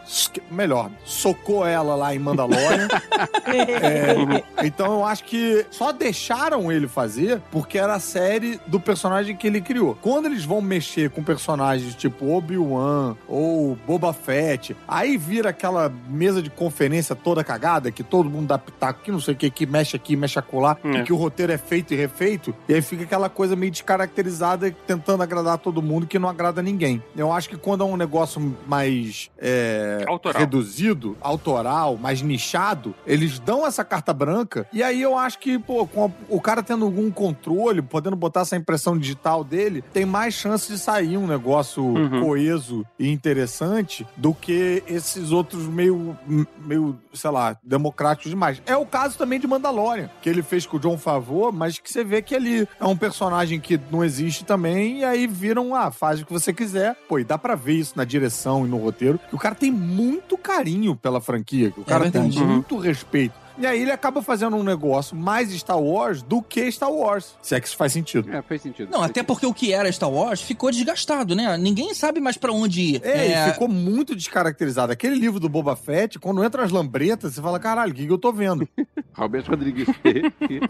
melhor, 0.51 0.91
socou 1.05 1.67
ela 1.67 1.95
lá 1.95 2.15
em 2.15 2.19
Mandalorian. 2.19 2.89
É, 3.47 4.67
então 4.67 4.95
eu 4.95 5.05
acho 5.05 5.25
que 5.25 5.67
só 5.71 5.93
deixaram 5.93 6.73
ele 6.73 6.89
fazer 6.89 7.41
porque 7.51 7.79
era 7.85 7.95
a 7.95 8.01
série 8.01 8.59
do 8.67 8.81
personagem 8.81 9.37
que 9.37 9.47
ele 9.47 9.61
criou. 9.61 9.97
Quando 10.01 10.27
eles 10.27 10.45
vão 10.45 10.61
mexer 10.61 11.11
com 11.11 11.23
personagens 11.23 11.95
tipo 11.95 12.35
Obi-Wan 12.35 13.17
ou 13.29 13.77
Boba 13.87 14.13
Fett, 14.13 14.77
aí 14.89 15.17
vira 15.17 15.51
aquela 15.51 15.93
mesa 16.09 16.43
de 16.43 16.51
conferência 16.51 17.15
toda 17.15 17.45
cagada, 17.45 17.91
que 17.91 18.03
todo 18.03 18.29
mundo 18.29 18.49
dá 18.49 18.59
pitaco, 18.59 19.03
que 19.03 19.13
não 19.13 19.21
sei 19.21 19.35
o 19.35 19.37
que, 19.37 19.51
que 19.51 19.67
mexe 19.67 19.97
aqui, 19.97 20.17
mexe 20.17 20.39
acolá, 20.39 20.77
É. 20.85 20.89
e 20.99 21.03
que 21.05 21.13
o 21.13 21.17
roteiro 21.17 21.53
é 21.53 21.59
feito 21.59 21.93
e 21.93 21.97
refeito, 21.97 22.55
e 22.69 22.75
aí 22.75 22.83
fica 22.83 23.05
aquela 23.05 23.29
coisa 23.29 23.55
meio 23.55 23.71
descaracterizada, 23.71 24.71
tentando 24.87 25.23
agradar 25.23 25.59
todo 25.59 25.83
mundo, 25.83 26.07
que 26.07 26.19
não 26.19 26.29
agrada 26.29 26.63
ninguém. 26.63 27.03
Eu 27.17 27.33
acho 27.33 27.49
que 27.49 27.57
quando 27.57 27.83
é 27.83 27.87
um 27.87 27.97
negócio 27.97 28.57
mais 28.67 29.31
é, 29.39 30.05
Autoral. 30.07 30.41
reduzido, 30.41 31.17
autoral, 31.21 31.97
mais 31.97 32.23
nichado, 32.23 32.95
eles 33.07 33.39
dão 33.39 33.67
essa 33.67 33.85
carta 33.85 34.13
branca, 34.13 34.67
e 34.73 34.83
aí 34.83 35.01
eu 35.03 35.17
acho 35.19 35.39
que, 35.39 35.59
pô, 35.59 35.89
o 36.29 36.41
cara 36.41 36.63
tendo 36.63 36.85
algum 36.85 37.11
controle, 37.11 37.74
podendo 37.83 38.17
botar 38.17 38.41
essa 38.41 38.57
impressão 38.57 38.97
digital 38.99 39.43
dele, 39.45 39.83
tem 39.93 40.05
mais 40.05 40.35
chance 40.35 40.71
de 40.73 40.79
sair 40.79 41.17
um 41.17 41.27
negócio 41.27 41.85
Uhum. 41.85 42.23
coeso 42.23 42.85
e 42.99 43.11
interessante 43.11 44.07
do 44.17 44.33
que 44.35 44.83
esses 44.87 45.31
outros 45.33 45.67
meio, 45.67 46.17
meio, 46.59 46.99
sei 47.13 47.31
lá, 47.31 47.57
democráticos 47.63 48.31
demais. 48.31 48.63
É 48.67 48.77
o 48.77 48.87
caso 48.87 49.17
também 49.19 49.39
de 49.41 49.47
Mandalorian, 49.47 50.11
que 50.23 50.29
ele 50.29 50.43
fez 50.43 50.67
com 50.67 50.77
o 50.77 50.81
John 50.81 50.97
Favreau, 50.99 51.53
mas 51.53 51.79
que 51.79 51.91
você 51.91 52.05
vê 52.05 52.23
que 52.23 52.35
ele 52.35 52.67
é 52.81 52.85
um 52.85 52.97
personagem 52.97 53.61
que 53.61 53.79
não 53.91 54.05
existe 54.05 54.45
também, 54.45 55.01
e 55.01 55.05
aí 55.05 55.27
viram, 55.27 55.75
ah, 55.75 55.91
faz 55.91 56.21
o 56.21 56.27
que 56.27 56.33
você 56.33 56.53
quiser. 56.53 56.97
Pô, 57.09 57.19
e 57.19 57.25
dá 57.25 57.37
pra 57.39 57.55
ver 57.55 57.75
isso 57.75 57.95
na 57.97 58.05
direção 58.05 58.67
e 58.67 58.69
no 58.69 58.77
roteiro, 58.79 59.19
que 59.29 59.35
o 59.35 59.39
cara 59.39 59.55
tem 59.55 59.71
muito 59.71 60.37
carinho 60.39 60.95
pela 60.97 61.21
franquia, 61.21 61.71
que 61.71 61.81
o 61.81 61.85
cara 61.85 62.11
tem 62.11 62.23
verdade. 62.23 62.45
muito 62.45 62.77
respeito. 62.79 63.44
E 63.59 63.67
aí 63.67 63.83
ele 63.83 63.93
acaba 63.93 64.23
fazendo 64.23 64.57
um 64.57 64.63
negócio 64.63 65.17
mais 65.17 65.51
Star 65.53 65.81
Wars 65.81 66.23
do 66.23 66.43
que 66.43 66.71
Star 66.71 66.91
Wars. 66.91 67.37
Se 67.43 67.55
é 67.55 67.61
que 67.61 67.67
isso 67.67 67.77
faz 67.77 67.93
sentido. 67.93 68.31
É, 68.33 68.43
fez 68.43 68.63
sentido. 68.63 68.91
Não, 68.91 69.03
até 69.03 69.23
porque 69.23 69.47
o 69.47 69.55
que 69.55 69.73
era 69.73 69.91
Star 69.91 70.11
Wars 70.11 70.41
ficou 70.41 70.71
desgastado, 70.71 71.35
né? 71.35 71.57
Ninguém 71.57 71.95
sabe 71.95 72.21
mais 72.21 72.37
pra 72.37 72.53
onde 72.53 72.81
ir. 72.81 73.03
É, 73.05 73.49
e 73.49 73.53
ficou 73.53 73.69
muito 73.69 74.17
descaracterizado. 74.17 74.93
Aquele 74.93 75.15
livro 75.15 75.39
do 75.39 75.49
Boba 75.49 75.77
Fett, 75.77 76.19
quando 76.19 76.43
entra 76.43 76.65
as 76.65 76.73
lambretas, 76.73 77.35
você 77.35 77.43
fala, 77.43 77.59
caralho, 77.61 77.93
o 77.93 77.95
que, 77.95 78.07
que 78.07 78.13
eu 78.13 78.19
tô 78.19 78.33
vendo? 78.33 78.69
Roberto 79.15 79.49
Rodrigues. 79.49 79.87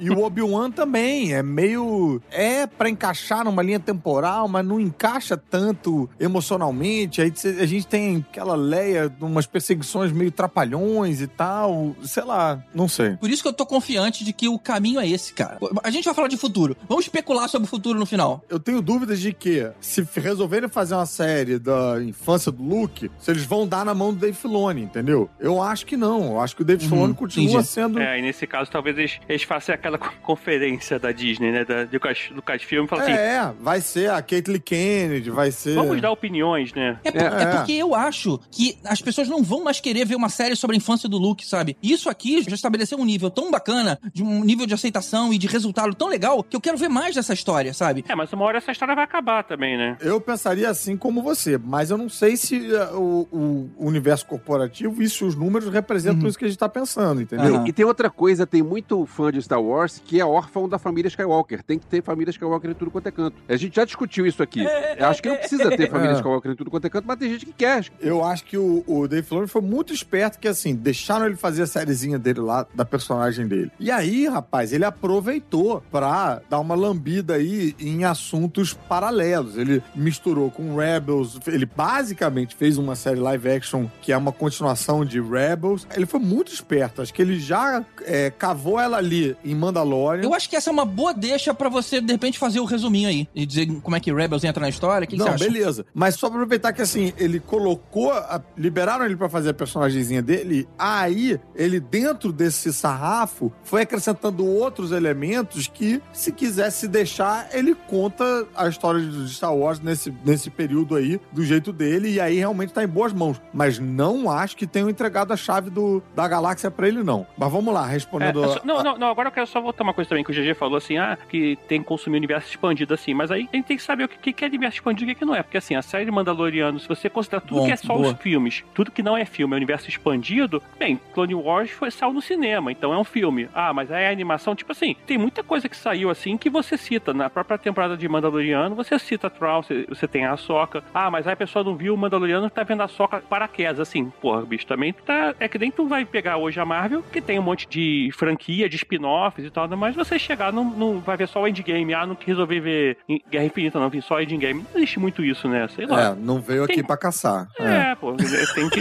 E 0.00 0.10
o 0.10 0.22
Obi-Wan 0.22 0.70
também, 0.70 1.32
é 1.32 1.42
meio... 1.42 2.20
É 2.30 2.66
pra 2.66 2.88
encaixar 2.88 3.44
numa 3.44 3.62
linha 3.62 3.80
temporal, 3.80 4.48
mas 4.48 4.64
não 4.64 4.78
encaixa 4.78 5.36
tanto 5.36 6.08
emocionalmente. 6.18 7.22
Aí 7.22 7.32
a 7.60 7.66
gente 7.66 7.86
tem 7.86 8.24
aquela 8.30 8.54
Leia, 8.54 9.14
umas 9.20 9.46
perseguições 9.46 10.12
meio 10.12 10.30
trapalhões 10.30 11.20
e 11.20 11.26
tal. 11.26 11.94
Sei 12.02 12.22
lá, 12.24 12.62
não 12.74 12.88
sei. 12.88 13.16
Por 13.16 13.30
isso 13.30 13.42
que 13.42 13.48
eu 13.48 13.52
tô 13.52 13.64
confiante 13.66 14.24
de 14.24 14.32
que 14.32 14.48
o 14.48 14.58
caminho 14.58 15.00
é 15.00 15.08
esse, 15.08 15.32
cara. 15.32 15.58
A 15.82 15.90
gente 15.90 16.04
vai 16.04 16.14
falar 16.14 16.28
de 16.28 16.36
futuro. 16.36 16.76
Vamos 16.88 17.04
especular 17.04 17.48
sobre 17.48 17.66
o 17.66 17.70
futuro 17.70 17.98
no 17.98 18.06
final. 18.06 18.42
Eu 18.48 18.58
tenho 18.58 18.80
dúvidas 18.82 19.20
de 19.20 19.32
que, 19.32 19.70
se 19.80 20.06
resolverem 20.16 20.68
fazer 20.68 20.94
uma 20.94 21.06
série 21.06 21.58
da 21.58 22.02
infância 22.02 22.50
do 22.50 22.62
Luke, 22.62 23.10
se 23.18 23.30
eles 23.30 23.44
vão 23.44 23.66
dar 23.66 23.84
na 23.84 23.94
mão 23.94 24.12
do 24.12 24.18
Dave 24.20 24.36
Filoni, 24.36 24.82
entendeu? 24.82 25.28
Eu 25.38 25.62
acho 25.62 25.86
que 25.86 25.96
não. 25.96 26.32
Eu 26.32 26.40
acho 26.40 26.56
que 26.56 26.62
o 26.62 26.64
Dave 26.64 26.82
Uhum, 26.84 26.90
Filoni 26.90 27.14
continua 27.14 27.50
entendi. 27.52 27.66
sendo... 27.68 27.98
É, 27.98 28.18
e 28.18 28.22
nesse 28.22 28.46
caso, 28.46 28.70
talvez 28.70 28.96
eles, 28.98 29.18
eles 29.28 29.42
façam 29.42 29.74
aquela 29.74 29.98
co- 29.98 30.12
conferência 30.22 30.98
da 30.98 31.12
Disney, 31.12 31.52
né? 31.52 31.64
Da, 31.64 31.84
do 31.84 31.92
Lucas- 31.92 32.30
Lucasfilm 32.34 32.84
e 32.84 32.88
falam 32.88 33.04
assim: 33.04 33.14
É, 33.14 33.52
vai 33.60 33.80
ser 33.80 34.10
a 34.10 34.20
Caitlyn 34.20 34.60
Kennedy, 34.60 35.30
vai 35.30 35.50
ser... 35.50 35.74
vamos 35.74 36.00
dar 36.00 36.10
opiniões, 36.10 36.72
né? 36.74 36.98
É, 37.04 37.10
por- 37.10 37.20
É. 37.20 37.42
é 37.42 37.46
porque 37.56 37.72
eu 37.72 37.94
acho 37.94 38.40
que 38.50 38.76
as 38.84 39.00
pessoas 39.00 39.28
não 39.28 39.42
vão 39.42 39.62
mais 39.64 39.80
querer 39.80 40.04
ver 40.04 40.14
uma 40.16 40.28
série 40.28 40.56
sobre 40.56 40.76
a 40.76 40.78
infância 40.78 41.08
do 41.08 41.18
Luke, 41.18 41.46
sabe? 41.46 41.76
Isso 41.82 42.08
aqui 42.08 42.42
já 42.46 42.54
estabeleceu 42.64 42.98
um 42.98 43.04
nível 43.04 43.30
tão 43.30 43.50
bacana, 43.50 43.98
de 44.12 44.22
um 44.22 44.42
nível 44.42 44.66
de 44.66 44.74
aceitação 44.74 45.32
e 45.32 45.38
de 45.38 45.46
resultado 45.46 45.94
tão 45.94 46.08
legal, 46.08 46.42
que 46.42 46.56
eu 46.56 46.60
quero 46.60 46.76
ver 46.76 46.88
mais 46.88 47.14
dessa 47.14 47.32
história, 47.34 47.72
sabe? 47.74 48.04
É, 48.08 48.14
mas 48.14 48.32
uma 48.32 48.44
hora 48.44 48.58
essa 48.58 48.72
história 48.72 48.94
vai 48.94 49.04
acabar 49.04 49.44
também, 49.44 49.76
né? 49.76 49.96
Eu 50.00 50.20
pensaria 50.20 50.68
assim 50.68 50.96
como 50.96 51.22
você, 51.22 51.58
mas 51.58 51.90
eu 51.90 51.98
não 51.98 52.08
sei 52.08 52.36
se 52.36 52.58
uh, 52.58 52.98
o, 52.98 53.70
o 53.76 53.86
universo 53.86 54.26
corporativo 54.26 55.02
e 55.02 55.08
se 55.08 55.24
os 55.24 55.34
números 55.34 55.68
representam 55.72 56.22
Uhum. 56.22 56.28
isso 56.28 56.38
que 56.38 56.44
a 56.44 56.48
gente 56.48 56.58
tá 56.58 56.68
pensando, 56.68 57.20
entendeu? 57.20 57.56
Aham. 57.56 57.68
E 57.68 57.72
tem 57.72 57.84
outra 57.84 58.08
coisa, 58.08 58.46
tem 58.46 58.62
muito 58.62 59.04
fã 59.06 59.30
de 59.32 59.42
Star 59.42 59.60
Wars 59.60 60.00
que 60.04 60.20
é 60.20 60.24
órfão 60.24 60.68
da 60.68 60.78
família 60.78 61.08
Skywalker. 61.08 61.62
Tem 61.62 61.78
que 61.78 61.86
ter 61.86 62.02
família 62.02 62.30
Skywalker 62.30 62.70
em 62.70 62.74
tudo 62.74 62.90
quanto 62.90 63.08
é 63.08 63.10
canto. 63.10 63.36
A 63.48 63.56
gente 63.56 63.74
já 63.76 63.84
discutiu 63.84 64.26
isso 64.26 64.42
aqui. 64.42 64.64
Eu 64.96 65.06
acho 65.08 65.22
que 65.22 65.28
não 65.28 65.36
precisa 65.36 65.68
ter 65.76 65.90
família 65.90 66.12
É. 66.12 66.14
Skywalker 66.16 66.52
em 66.52 66.54
tudo 66.56 66.70
quanto 66.70 66.86
é 66.86 66.90
canto, 66.90 67.04
mas 67.06 67.18
tem 67.18 67.30
gente 67.30 67.46
que 67.46 67.52
quer. 67.52 67.84
Eu 68.00 68.24
acho 68.24 68.44
que 68.44 68.56
o, 68.56 68.84
o 68.86 69.08
Dave 69.08 69.26
Filoni 69.26 69.48
foi 69.48 69.60
muito 69.62 69.92
esperto 69.92 70.38
que, 70.38 70.46
assim, 70.48 70.74
deixaram 70.74 71.26
ele 71.26 71.36
fazer 71.36 71.62
a 71.62 71.66
sériezinha 71.66 72.18
dele 72.18 72.40
lá, 72.40 72.53
da 72.74 72.84
personagem 72.84 73.46
dele. 73.46 73.70
E 73.80 73.90
aí, 73.90 74.26
rapaz, 74.28 74.72
ele 74.72 74.84
aproveitou 74.84 75.82
pra 75.90 76.40
dar 76.48 76.60
uma 76.60 76.74
lambida 76.74 77.34
aí 77.34 77.74
em 77.78 78.04
assuntos 78.04 78.72
paralelos. 78.72 79.56
Ele 79.56 79.82
misturou 79.94 80.50
com 80.50 80.76
Rebels, 80.76 81.38
ele 81.46 81.66
basicamente 81.66 82.54
fez 82.54 82.78
uma 82.78 82.94
série 82.94 83.18
live 83.20 83.48
action 83.50 83.86
que 84.00 84.12
é 84.12 84.16
uma 84.16 84.32
continuação 84.32 85.04
de 85.04 85.20
Rebels. 85.20 85.86
Ele 85.94 86.06
foi 86.06 86.20
muito 86.20 86.52
esperto, 86.52 87.02
acho 87.02 87.12
que 87.14 87.22
ele 87.22 87.38
já 87.38 87.84
é, 88.02 88.30
cavou 88.30 88.78
ela 88.78 88.96
ali 88.98 89.36
em 89.44 89.54
Mandalorian. 89.54 90.22
Eu 90.22 90.34
acho 90.34 90.48
que 90.48 90.56
essa 90.56 90.70
é 90.70 90.72
uma 90.72 90.84
boa 90.84 91.12
deixa 91.14 91.54
pra 91.54 91.68
você, 91.68 92.00
de 92.00 92.12
repente, 92.12 92.38
fazer 92.38 92.60
o 92.60 92.64
resuminho 92.64 93.08
aí. 93.08 93.28
E 93.34 93.46
dizer 93.46 93.66
como 93.82 93.96
é 93.96 94.00
que 94.00 94.12
Rebels 94.12 94.44
entra 94.44 94.60
na 94.60 94.68
história. 94.68 95.06
Que, 95.06 95.16
Não, 95.16 95.34
beleza. 95.36 95.86
Mas 95.94 96.14
só 96.16 96.28
pra 96.28 96.36
aproveitar 96.38 96.72
que 96.72 96.82
assim, 96.82 97.12
ele 97.18 97.40
colocou. 97.40 98.12
a- 98.12 98.40
liberaram 98.56 99.04
ele 99.04 99.16
pra 99.16 99.28
fazer 99.28 99.50
a 99.50 99.54
personagemzinha 99.54 100.22
dele. 100.22 100.68
Aí, 100.78 101.38
ele, 101.54 101.80
dentro 101.80 102.32
desse 102.44 102.72
sarrafo, 102.72 103.52
foi 103.62 103.82
acrescentando 103.82 104.46
outros 104.46 104.92
elementos 104.92 105.66
que, 105.66 106.00
se 106.12 106.30
quisesse 106.32 106.86
deixar, 106.86 107.48
ele 107.52 107.74
conta 107.74 108.46
a 108.54 108.68
história 108.68 109.00
de 109.00 109.28
Star 109.30 109.54
Wars 109.54 109.80
nesse, 109.80 110.12
nesse 110.24 110.50
período 110.50 110.94
aí, 110.96 111.20
do 111.32 111.44
jeito 111.44 111.72
dele. 111.72 112.10
E 112.12 112.20
aí 112.20 112.36
realmente 112.36 112.72
tá 112.72 112.84
em 112.84 112.88
boas 112.88 113.12
mãos. 113.12 113.40
Mas 113.52 113.78
não 113.78 114.30
acho 114.30 114.56
que 114.56 114.66
tenham 114.66 114.90
entregado 114.90 115.32
a 115.32 115.36
chave 115.36 115.70
do, 115.70 116.02
da 116.14 116.26
galáxia 116.28 116.70
pra 116.70 116.86
ele, 116.88 117.02
não. 117.02 117.26
Mas 117.36 117.50
vamos 117.50 117.72
lá, 117.72 117.88
É, 117.88 117.92
respondendo. 117.92 118.42
eu 118.42 118.48
só- 118.50 118.60
não, 118.64 118.78
a- 118.78 118.84
não, 118.84 118.98
não, 118.98 119.08
agora 119.08 119.28
eu 119.28 119.32
quero 119.32 119.46
só 119.46 119.60
voltar 119.60 119.82
uma 119.84 119.94
coisa 119.94 120.08
também 120.08 120.22
que 120.24 120.30
o 120.30 120.34
GG 120.34 120.54
falou 120.54 120.76
assim, 120.76 120.98
ah, 120.98 121.16
que 121.28 121.56
tem 121.68 121.80
que 121.80 121.86
consumir 121.86 122.16
o 122.16 122.18
universo 122.18 122.48
expandido 122.50 122.92
assim, 122.94 123.14
mas 123.14 123.30
aí 123.30 123.48
a 123.52 123.56
gente 123.56 123.66
tem 123.66 123.76
que 123.76 123.82
saber 123.82 124.04
o 124.04 124.08
que, 124.08 124.32
que 124.32 124.44
é 124.44 124.48
universo 124.48 124.76
expandido 124.76 125.10
e 125.10 125.12
o 125.12 125.14
que 125.14 125.20
que 125.20 125.24
não 125.24 125.34
é, 125.34 125.42
porque 125.42 125.56
assim, 125.58 125.74
a 125.74 125.82
série 125.82 126.10
Mandaloriano, 126.10 126.78
se 126.78 126.88
você 126.88 127.08
considerar 127.08 127.40
tudo 127.40 127.60
Bom, 127.60 127.66
que 127.66 127.72
é 127.72 127.76
só 127.76 127.94
boa. 127.94 128.12
os 128.12 128.18
filmes, 128.20 128.64
tudo 128.74 128.90
que 128.90 129.02
não 129.02 129.16
é 129.16 129.24
filme 129.24 129.54
é 129.54 129.56
universo 129.56 129.88
expandido, 129.88 130.62
bem, 130.78 131.00
Clone 131.12 131.34
Wars 131.34 131.70
foi 131.70 131.90
saiu 131.90 132.12
no 132.12 132.20
cinema, 132.20 132.33
então 132.70 132.92
é 132.92 132.98
um 132.98 133.04
filme. 133.04 133.48
Ah, 133.54 133.72
mas 133.72 133.90
aí 133.90 134.06
a 134.06 134.10
animação, 134.10 134.54
tipo 134.54 134.72
assim, 134.72 134.96
tem 135.06 135.16
muita 135.18 135.42
coisa 135.42 135.68
que 135.68 135.76
saiu 135.76 136.10
assim 136.10 136.36
que 136.36 136.50
você 136.50 136.76
cita, 136.76 137.12
na 137.14 137.30
própria 137.30 137.58
temporada 137.58 137.96
de 137.96 138.08
Mandaloriano, 138.08 138.74
você 138.74 138.98
cita 138.98 139.30
Troll, 139.30 139.62
você, 139.62 139.86
você 139.88 140.08
tem 140.08 140.24
a 140.24 140.32
Ahsoka, 140.32 140.82
ah, 140.92 141.10
mas 141.10 141.26
aí 141.26 141.32
a 141.32 141.36
pessoa 141.36 141.64
não 141.64 141.76
viu 141.76 141.94
o 141.94 141.96
Mandaloriano, 141.96 142.50
tá 142.50 142.62
vendo 142.62 142.80
a 142.82 142.84
Ahsoka 142.84 143.20
paraquedas, 143.20 143.80
assim, 143.80 144.10
porra, 144.20 144.42
bicho, 144.42 144.66
também 144.66 144.92
tá, 144.92 145.34
é 145.38 145.48
que 145.48 145.58
nem 145.58 145.70
tu 145.70 145.86
vai 145.86 146.04
pegar 146.04 146.36
hoje 146.36 146.60
a 146.60 146.64
Marvel, 146.64 147.02
que 147.12 147.20
tem 147.20 147.38
um 147.38 147.42
monte 147.42 147.68
de 147.68 148.10
franquia, 148.16 148.68
de 148.68 148.76
spin-offs 148.76 149.44
e 149.44 149.50
tal, 149.50 149.68
mas 149.76 149.94
você 149.94 150.18
chegar, 150.18 150.52
não, 150.52 150.64
não 150.64 151.00
vai 151.00 151.16
ver 151.16 151.28
só 151.28 151.42
o 151.42 151.48
Endgame, 151.48 151.94
ah, 151.94 152.06
não 152.06 152.14
quis 152.14 152.28
resolver 152.28 152.60
ver 152.60 152.98
Guerra 153.30 153.44
Infinita, 153.44 153.78
não, 153.78 153.88
vi 153.88 154.02
só 154.02 154.20
Endgame, 154.20 154.64
não 154.72 154.80
existe 154.80 154.98
muito 154.98 155.24
isso, 155.24 155.48
né, 155.48 155.66
sei 155.68 155.86
lá. 155.86 156.10
É, 156.10 156.14
não 156.14 156.40
veio 156.40 156.64
aqui 156.64 156.74
Tem- 156.74 156.84
pra 156.84 156.96
caçar. 156.96 157.48
É. 157.58 157.90
É, 157.90 157.94
pô, 157.94 158.14
tem 158.54 158.68
que. 158.70 158.80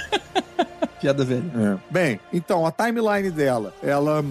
Piada 1.03 1.25
velha. 1.25 1.43
É. 1.53 1.77
Bem, 1.91 2.19
então, 2.31 2.65
a 2.65 2.71
timeline 2.71 3.29
dela, 3.29 3.73
ela 3.83 4.23